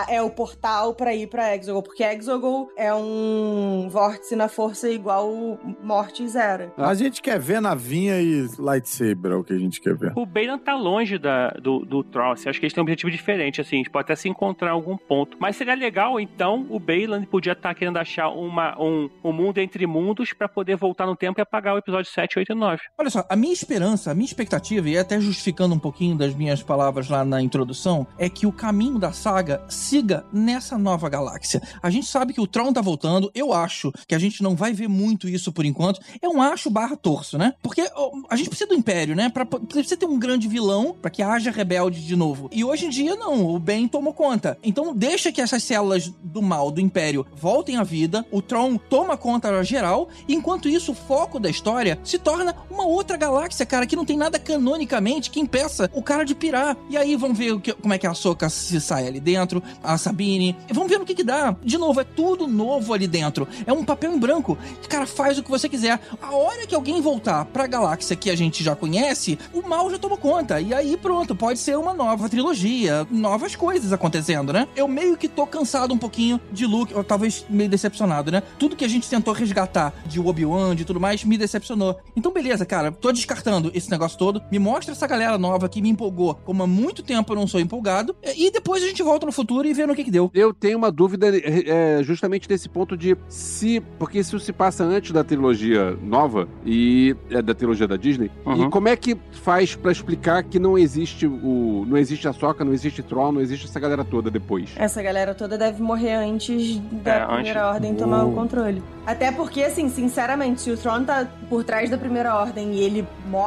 é 0.08 0.20
o 0.20 0.30
portal 0.30 0.94
para 0.94 1.14
ir 1.14 1.28
pra 1.28 1.54
Exogol, 1.54 1.82
porque 1.82 2.02
Exogol 2.02 2.70
é 2.76 2.92
um 2.94 3.88
vórtice 3.90 4.34
na 4.34 4.48
força 4.48 4.88
igual 4.88 5.58
Morte 5.82 6.26
Zero. 6.28 6.72
A 6.76 6.94
gente 6.94 7.22
quer 7.22 7.38
ver 7.38 7.60
navinha 7.60 8.20
e 8.20 8.48
lightsaber, 8.58 9.32
é 9.32 9.34
o 9.36 9.44
que 9.44 9.52
a 9.52 9.58
gente 9.58 9.80
quer 9.80 9.94
ver. 9.94 10.12
O 10.16 10.26
Balin 10.26 10.58
tá 10.58 10.74
longe 10.74 11.18
da, 11.18 11.50
do, 11.50 11.84
do 11.84 12.02
Tross. 12.02 12.46
Acho 12.46 12.58
que 12.58 12.66
eles 12.66 12.72
têm 12.72 12.80
um 12.80 12.84
objetivo 12.84 13.10
diferente, 13.10 13.60
assim. 13.60 13.76
A 13.76 13.78
gente 13.78 13.90
pode 13.90 14.04
até 14.04 14.16
se 14.16 14.28
encontrar 14.28 14.68
em 14.68 14.72
algum 14.72 14.96
ponto. 14.96 15.36
Mas 15.40 15.56
seria 15.56 15.74
legal, 15.74 16.18
então, 16.18 16.66
o 16.70 16.78
Balin 16.80 17.24
podia 17.24 17.52
estar 17.52 17.70
tá 17.70 17.74
querendo 17.74 17.98
achar 17.98 18.28
uma, 18.28 18.80
um, 18.80 19.08
um 19.22 19.32
mundo 19.32 19.58
entre 19.58 19.86
mundos 19.86 20.32
para 20.32 20.48
poder 20.48 20.76
voltar 20.76 21.06
no 21.06 21.16
tempo 21.16 21.40
e 21.40 21.42
apagar 21.42 21.74
o 21.74 21.78
episódio 21.78 22.10
7, 22.10 22.38
8 22.38 22.52
e 22.52 22.54
9. 22.54 22.82
Olha 22.98 23.10
só, 23.10 23.24
a 23.28 23.36
minha 23.36 23.52
esperança, 23.52 23.75
a 23.76 24.14
minha 24.14 24.24
expectativa, 24.24 24.88
e 24.88 24.98
até 24.98 25.20
justificando 25.20 25.74
um 25.74 25.78
pouquinho 25.78 26.16
das 26.16 26.34
minhas 26.34 26.62
palavras 26.62 27.08
lá 27.08 27.24
na 27.24 27.42
introdução, 27.42 28.06
é 28.18 28.28
que 28.28 28.46
o 28.46 28.52
caminho 28.52 28.98
da 28.98 29.12
saga 29.12 29.62
siga 29.68 30.24
nessa 30.32 30.78
nova 30.78 31.08
galáxia. 31.08 31.62
A 31.82 31.90
gente 31.90 32.06
sabe 32.06 32.32
que 32.32 32.40
o 32.40 32.46
Tron 32.46 32.72
tá 32.72 32.80
voltando, 32.80 33.30
eu 33.34 33.52
acho 33.52 33.92
que 34.06 34.14
a 34.14 34.18
gente 34.18 34.42
não 34.42 34.56
vai 34.56 34.72
ver 34.72 34.88
muito 34.88 35.28
isso 35.28 35.52
por 35.52 35.64
enquanto. 35.64 36.00
É 36.20 36.28
um 36.28 36.40
acho 36.40 36.70
barra 36.70 36.96
torço, 36.96 37.36
né? 37.36 37.54
Porque 37.62 37.82
a 38.30 38.36
gente 38.36 38.48
precisa 38.48 38.68
do 38.68 38.74
Império, 38.74 39.14
né? 39.14 39.28
Pra, 39.28 39.44
precisa 39.44 39.96
ter 39.96 40.06
um 40.06 40.18
grande 40.18 40.48
vilão 40.48 40.96
para 41.00 41.10
que 41.10 41.22
haja 41.22 41.50
rebelde 41.50 42.04
de 42.04 42.16
novo. 42.16 42.48
E 42.52 42.64
hoje 42.64 42.86
em 42.86 42.90
dia, 42.90 43.14
não. 43.14 43.46
O 43.46 43.58
bem 43.58 43.86
tomou 43.88 44.14
conta. 44.14 44.58
Então, 44.62 44.94
deixa 44.94 45.30
que 45.30 45.40
essas 45.40 45.62
células 45.62 46.12
do 46.22 46.40
mal, 46.40 46.70
do 46.70 46.80
Império, 46.80 47.26
voltem 47.34 47.76
à 47.76 47.82
vida. 47.82 48.24
O 48.30 48.40
Tron 48.40 48.76
toma 48.76 49.16
conta 49.16 49.62
geral. 49.62 50.08
Enquanto 50.28 50.68
isso, 50.68 50.92
o 50.92 50.94
foco 50.94 51.38
da 51.38 51.50
história 51.50 51.98
se 52.02 52.18
torna 52.18 52.54
uma 52.70 52.86
outra 52.86 53.16
galáxia, 53.16 53.65
cara, 53.66 53.86
que 53.86 53.97
não 53.97 54.05
tem 54.05 54.16
nada 54.16 54.38
canonicamente 54.38 55.30
que 55.30 55.40
impeça 55.40 55.90
o 55.93 56.02
cara 56.02 56.24
de 56.24 56.34
pirar. 56.34 56.76
E 56.88 56.97
aí, 56.97 57.16
vamos 57.16 57.36
ver 57.36 57.59
que, 57.60 57.72
como 57.72 57.93
é 57.93 57.98
que 57.98 58.06
a 58.06 58.14
Soca 58.14 58.48
se 58.48 58.80
sai 58.80 59.06
ali 59.06 59.20
dentro, 59.20 59.62
a 59.82 59.98
Sabine. 59.98 60.56
Vamos 60.72 60.88
ver 60.88 60.98
no 60.98 61.05
que 61.05 61.14
que 61.14 61.24
dá. 61.24 61.56
De 61.62 61.78
novo, 61.78 62.01
é 62.01 62.05
tudo 62.05 62.47
novo 62.47 62.94
ali 62.94 63.06
dentro. 63.06 63.47
É 63.66 63.72
um 63.72 63.84
papel 63.84 64.12
em 64.12 64.18
branco. 64.18 64.56
Cara, 64.88 65.06
faz 65.06 65.38
o 65.38 65.43
que 65.43 65.51
você 65.51 65.68
quiser. 65.68 66.01
A 66.20 66.34
hora 66.34 66.66
que 66.66 66.74
alguém 66.74 67.01
voltar 67.01 67.44
pra 67.47 67.66
galáxia 67.66 68.16
que 68.16 68.30
a 68.30 68.36
gente 68.36 68.62
já 68.62 68.76
conhece, 68.76 69.38
o 69.52 69.62
mal 69.62 69.90
já 69.90 69.98
tomou 69.98 70.18
conta. 70.18 70.60
E 70.60 70.72
aí, 70.72 70.97
pronto, 70.97 71.34
pode 71.34 71.59
ser 71.59 71.76
uma 71.76 71.94
nova 71.94 72.28
trilogia, 72.28 73.06
novas 73.10 73.56
coisas 73.56 73.93
acontecendo, 73.93 74.52
né? 74.52 74.68
Eu 74.76 74.86
meio 74.88 75.16
que 75.16 75.28
tô 75.28 75.47
cansado 75.47 75.93
um 75.93 75.98
pouquinho 75.98 76.40
de 76.52 76.66
Luke, 76.66 76.94
ou 76.94 77.02
talvez 77.02 77.44
meio 77.48 77.68
decepcionado, 77.68 78.30
né? 78.30 78.43
Tudo 78.59 78.76
que 78.76 78.84
a 78.84 78.88
gente 78.88 79.09
tentou 79.09 79.32
resgatar 79.32 79.93
de 80.06 80.20
Obi-Wan, 80.20 80.74
de 80.74 80.84
tudo 80.84 81.01
mais, 81.01 81.24
me 81.24 81.38
decepcionou. 81.38 81.98
Então, 82.14 82.32
beleza, 82.32 82.64
cara, 82.64 82.93
tô 82.93 83.10
descartando 83.12 83.55
esse 83.74 83.90
negócio 83.90 84.18
todo. 84.18 84.42
Me 84.50 84.58
mostra 84.58 84.92
essa 84.92 85.06
galera 85.06 85.38
nova 85.38 85.68
que 85.68 85.82
me 85.82 85.88
empolgou, 85.88 86.34
como 86.44 86.62
há 86.62 86.66
muito 86.66 87.02
tempo 87.02 87.32
eu 87.32 87.36
não 87.36 87.46
sou 87.46 87.60
empolgado. 87.60 88.16
E 88.36 88.50
depois 88.50 88.82
a 88.82 88.86
gente 88.86 89.02
volta 89.02 89.26
no 89.26 89.32
futuro 89.32 89.66
e 89.66 89.74
vê 89.74 89.86
no 89.86 89.94
que 89.94 90.04
que 90.04 90.10
deu. 90.10 90.30
Eu 90.34 90.52
tenho 90.52 90.78
uma 90.78 90.90
dúvida 90.90 91.26
é, 91.36 92.02
justamente 92.02 92.48
nesse 92.48 92.68
ponto 92.68 92.96
de 92.96 93.16
se. 93.28 93.80
Porque 93.98 94.18
isso 94.18 94.38
se 94.38 94.52
passa 94.52 94.84
antes 94.84 95.12
da 95.12 95.24
trilogia 95.24 95.96
nova 96.02 96.48
e 96.64 97.16
é, 97.30 97.42
da 97.42 97.54
trilogia 97.54 97.86
da 97.86 97.96
Disney. 97.96 98.30
Uhum. 98.44 98.66
E 98.66 98.70
como 98.70 98.88
é 98.88 98.96
que 98.96 99.16
faz 99.32 99.74
para 99.74 99.92
explicar 99.92 100.42
que 100.44 100.58
não 100.58 100.78
existe 100.78 101.26
o. 101.26 101.84
não 101.86 101.96
existe 101.96 102.26
a 102.28 102.32
Soca, 102.32 102.64
não 102.64 102.72
existe 102.72 103.02
Troll, 103.02 103.32
não 103.32 103.40
existe 103.40 103.66
essa 103.66 103.80
galera 103.80 104.04
toda 104.04 104.30
depois? 104.30 104.70
Essa 104.76 105.02
galera 105.02 105.34
toda 105.34 105.58
deve 105.58 105.82
morrer 105.82 106.14
antes 106.14 106.78
da 106.78 107.14
é, 107.14 107.26
primeira 107.26 107.60
antes... 107.60 107.74
ordem 107.74 107.94
tomar 107.94 108.24
o 108.24 108.32
controle. 108.32 108.82
Até 109.06 109.30
porque, 109.30 109.62
assim, 109.62 109.88
sinceramente, 109.88 110.60
se 110.60 110.70
o 110.70 110.76
Tron 110.76 111.04
tá 111.04 111.26
por 111.48 111.62
trás 111.62 111.88
da 111.88 111.96
primeira 111.96 112.34
ordem 112.34 112.74
e 112.74 112.80
ele 112.80 113.06
morre, 113.28 113.45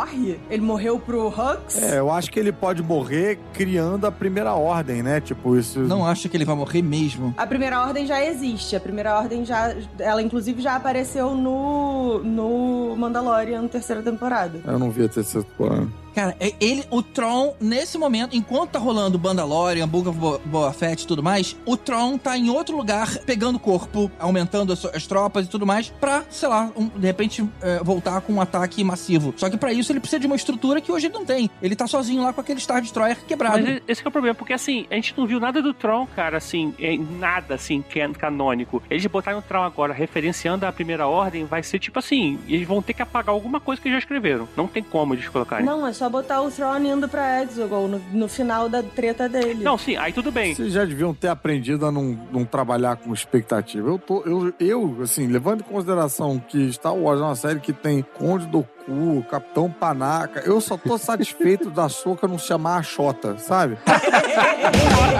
ele 0.49 0.61
morreu 0.61 0.99
pro 0.99 1.27
Hux. 1.27 1.81
É, 1.81 1.99
eu 1.99 2.11
acho 2.11 2.31
que 2.31 2.39
ele 2.39 2.51
pode 2.51 2.81
morrer 2.81 3.39
criando 3.53 4.05
a 4.05 4.11
primeira 4.11 4.53
ordem, 4.53 5.01
né? 5.03 5.19
Tipo, 5.19 5.57
isso. 5.57 5.79
Não 5.79 6.05
acho 6.05 6.29
que 6.29 6.37
ele 6.37 6.45
vai 6.45 6.55
morrer 6.55 6.81
mesmo. 6.81 7.33
A 7.37 7.47
primeira 7.47 7.81
ordem 7.81 8.05
já 8.05 8.23
existe. 8.23 8.75
A 8.75 8.79
primeira 8.79 9.17
ordem 9.17 9.45
já. 9.45 9.73
Ela, 9.97 10.21
inclusive, 10.21 10.61
já 10.61 10.75
apareceu 10.75 11.35
no. 11.35 12.23
no 12.23 12.95
Mandalorian, 12.97 13.67
terceira 13.67 14.01
temporada. 14.01 14.61
Eu 14.65 14.79
não 14.79 14.89
vi 14.91 15.05
a 15.05 15.09
terceira 15.09 15.45
temporada. 15.45 15.87
Cara, 16.13 16.35
é 16.39 16.53
ele, 16.59 16.83
o 16.89 17.01
Tron, 17.01 17.55
nesse 17.59 17.97
momento, 17.97 18.35
enquanto 18.35 18.71
tá 18.71 18.79
rolando 18.79 19.19
Mandalorian, 19.19 19.87
Book 19.87 20.09
of 20.09 20.39
Boa 20.45 20.73
Fett 20.73 21.03
e 21.03 21.07
tudo 21.07 21.23
mais, 21.23 21.55
o 21.65 21.77
Tron 21.77 22.17
tá 22.17 22.37
em 22.37 22.49
outro 22.49 22.75
lugar, 22.75 23.19
pegando 23.19 23.59
corpo, 23.59 24.11
aumentando 24.19 24.73
as, 24.73 24.83
as 24.85 25.07
tropas 25.07 25.45
e 25.45 25.49
tudo 25.49 25.65
mais, 25.65 25.89
pra, 25.99 26.23
sei 26.29 26.49
lá, 26.49 26.71
um, 26.75 26.87
de 26.87 27.05
repente 27.05 27.47
é, 27.61 27.83
voltar 27.83 28.21
com 28.21 28.33
um 28.33 28.41
ataque 28.41 28.83
massivo. 28.83 29.33
Só 29.37 29.49
que 29.49 29.57
para 29.57 29.71
isso 29.73 29.91
ele 29.91 29.99
precisa 29.99 30.19
de 30.19 30.27
uma 30.27 30.35
estrutura 30.35 30.81
que 30.81 30.91
hoje 30.91 31.07
ele 31.07 31.13
não 31.13 31.25
tem. 31.25 31.49
Ele 31.61 31.75
tá 31.75 31.87
sozinho 31.87 32.23
lá 32.23 32.33
com 32.33 32.41
aquele 32.41 32.59
Star 32.59 32.81
Destroyer 32.81 33.17
quebrado. 33.25 33.63
Mas 33.63 33.81
esse 33.87 34.03
é 34.03 34.07
o 34.07 34.11
problema, 34.11 34.35
porque 34.35 34.53
assim, 34.53 34.85
a 34.89 34.95
gente 34.95 35.13
não 35.17 35.25
viu 35.25 35.39
nada 35.39 35.61
do 35.61 35.73
Tron, 35.73 36.07
cara, 36.07 36.37
assim, 36.37 36.73
nada 37.19 37.55
assim, 37.55 37.83
canônico. 38.17 38.81
Eles 38.89 39.05
botaram 39.05 39.39
o 39.39 39.41
Tron 39.41 39.63
agora, 39.63 39.93
referenciando 39.93 40.65
a 40.65 40.71
primeira 40.71 41.07
ordem, 41.07 41.45
vai 41.45 41.63
ser 41.63 41.79
tipo 41.79 41.99
assim, 41.99 42.39
eles 42.47 42.67
vão 42.67 42.81
ter 42.81 42.93
que 42.93 43.01
apagar 43.01 43.33
alguma 43.33 43.59
coisa 43.59 43.81
que 43.81 43.89
já 43.89 43.97
escreveram. 43.97 44.47
Não 44.55 44.67
tem 44.67 44.83
como 44.83 45.13
eles 45.13 45.27
colocarem. 45.27 45.65
Não, 45.65 45.85
é 45.85 45.93
só 45.99 46.09
botar 46.09 46.41
o 46.41 46.49
Thrawn 46.49 46.81
indo 46.85 47.09
pra 47.09 47.43
Exegol 47.43 47.89
no, 47.89 47.99
no 48.13 48.29
final 48.29 48.69
da 48.69 48.81
treta 48.81 49.27
dele. 49.27 49.65
Não, 49.65 49.77
sim, 49.77 49.97
aí 49.97 50.13
tudo 50.13 50.31
bem. 50.31 50.55
Vocês 50.55 50.71
já 50.71 50.85
deviam 50.85 51.13
ter 51.13 51.27
aprendido 51.27 51.85
a 51.85 51.91
não, 51.91 52.17
não 52.31 52.45
trabalhar 52.45 52.95
com 52.95 53.13
expectativa. 53.13 53.89
Eu, 53.89 53.99
tô, 53.99 54.21
eu, 54.21 54.53
eu, 54.61 54.97
assim, 55.01 55.27
levando 55.27 55.59
em 55.59 55.63
consideração 55.65 56.39
que 56.39 56.71
Star 56.71 56.95
Wars 56.95 57.19
é 57.19 57.23
uma 57.23 57.35
série 57.35 57.59
que 57.59 57.73
tem 57.73 58.01
Conde 58.17 58.47
do 58.47 58.63
Cu, 58.85 59.25
Capitão 59.29 59.69
Panaca, 59.69 60.39
eu 60.45 60.61
só 60.61 60.77
tô 60.77 60.97
satisfeito 60.97 61.69
da 61.69 61.89
Soca 61.89 62.29
não 62.29 62.39
chamar 62.39 62.77
a 62.77 62.83
Xota, 62.83 63.37
sabe? 63.37 63.77
já, 63.85 63.99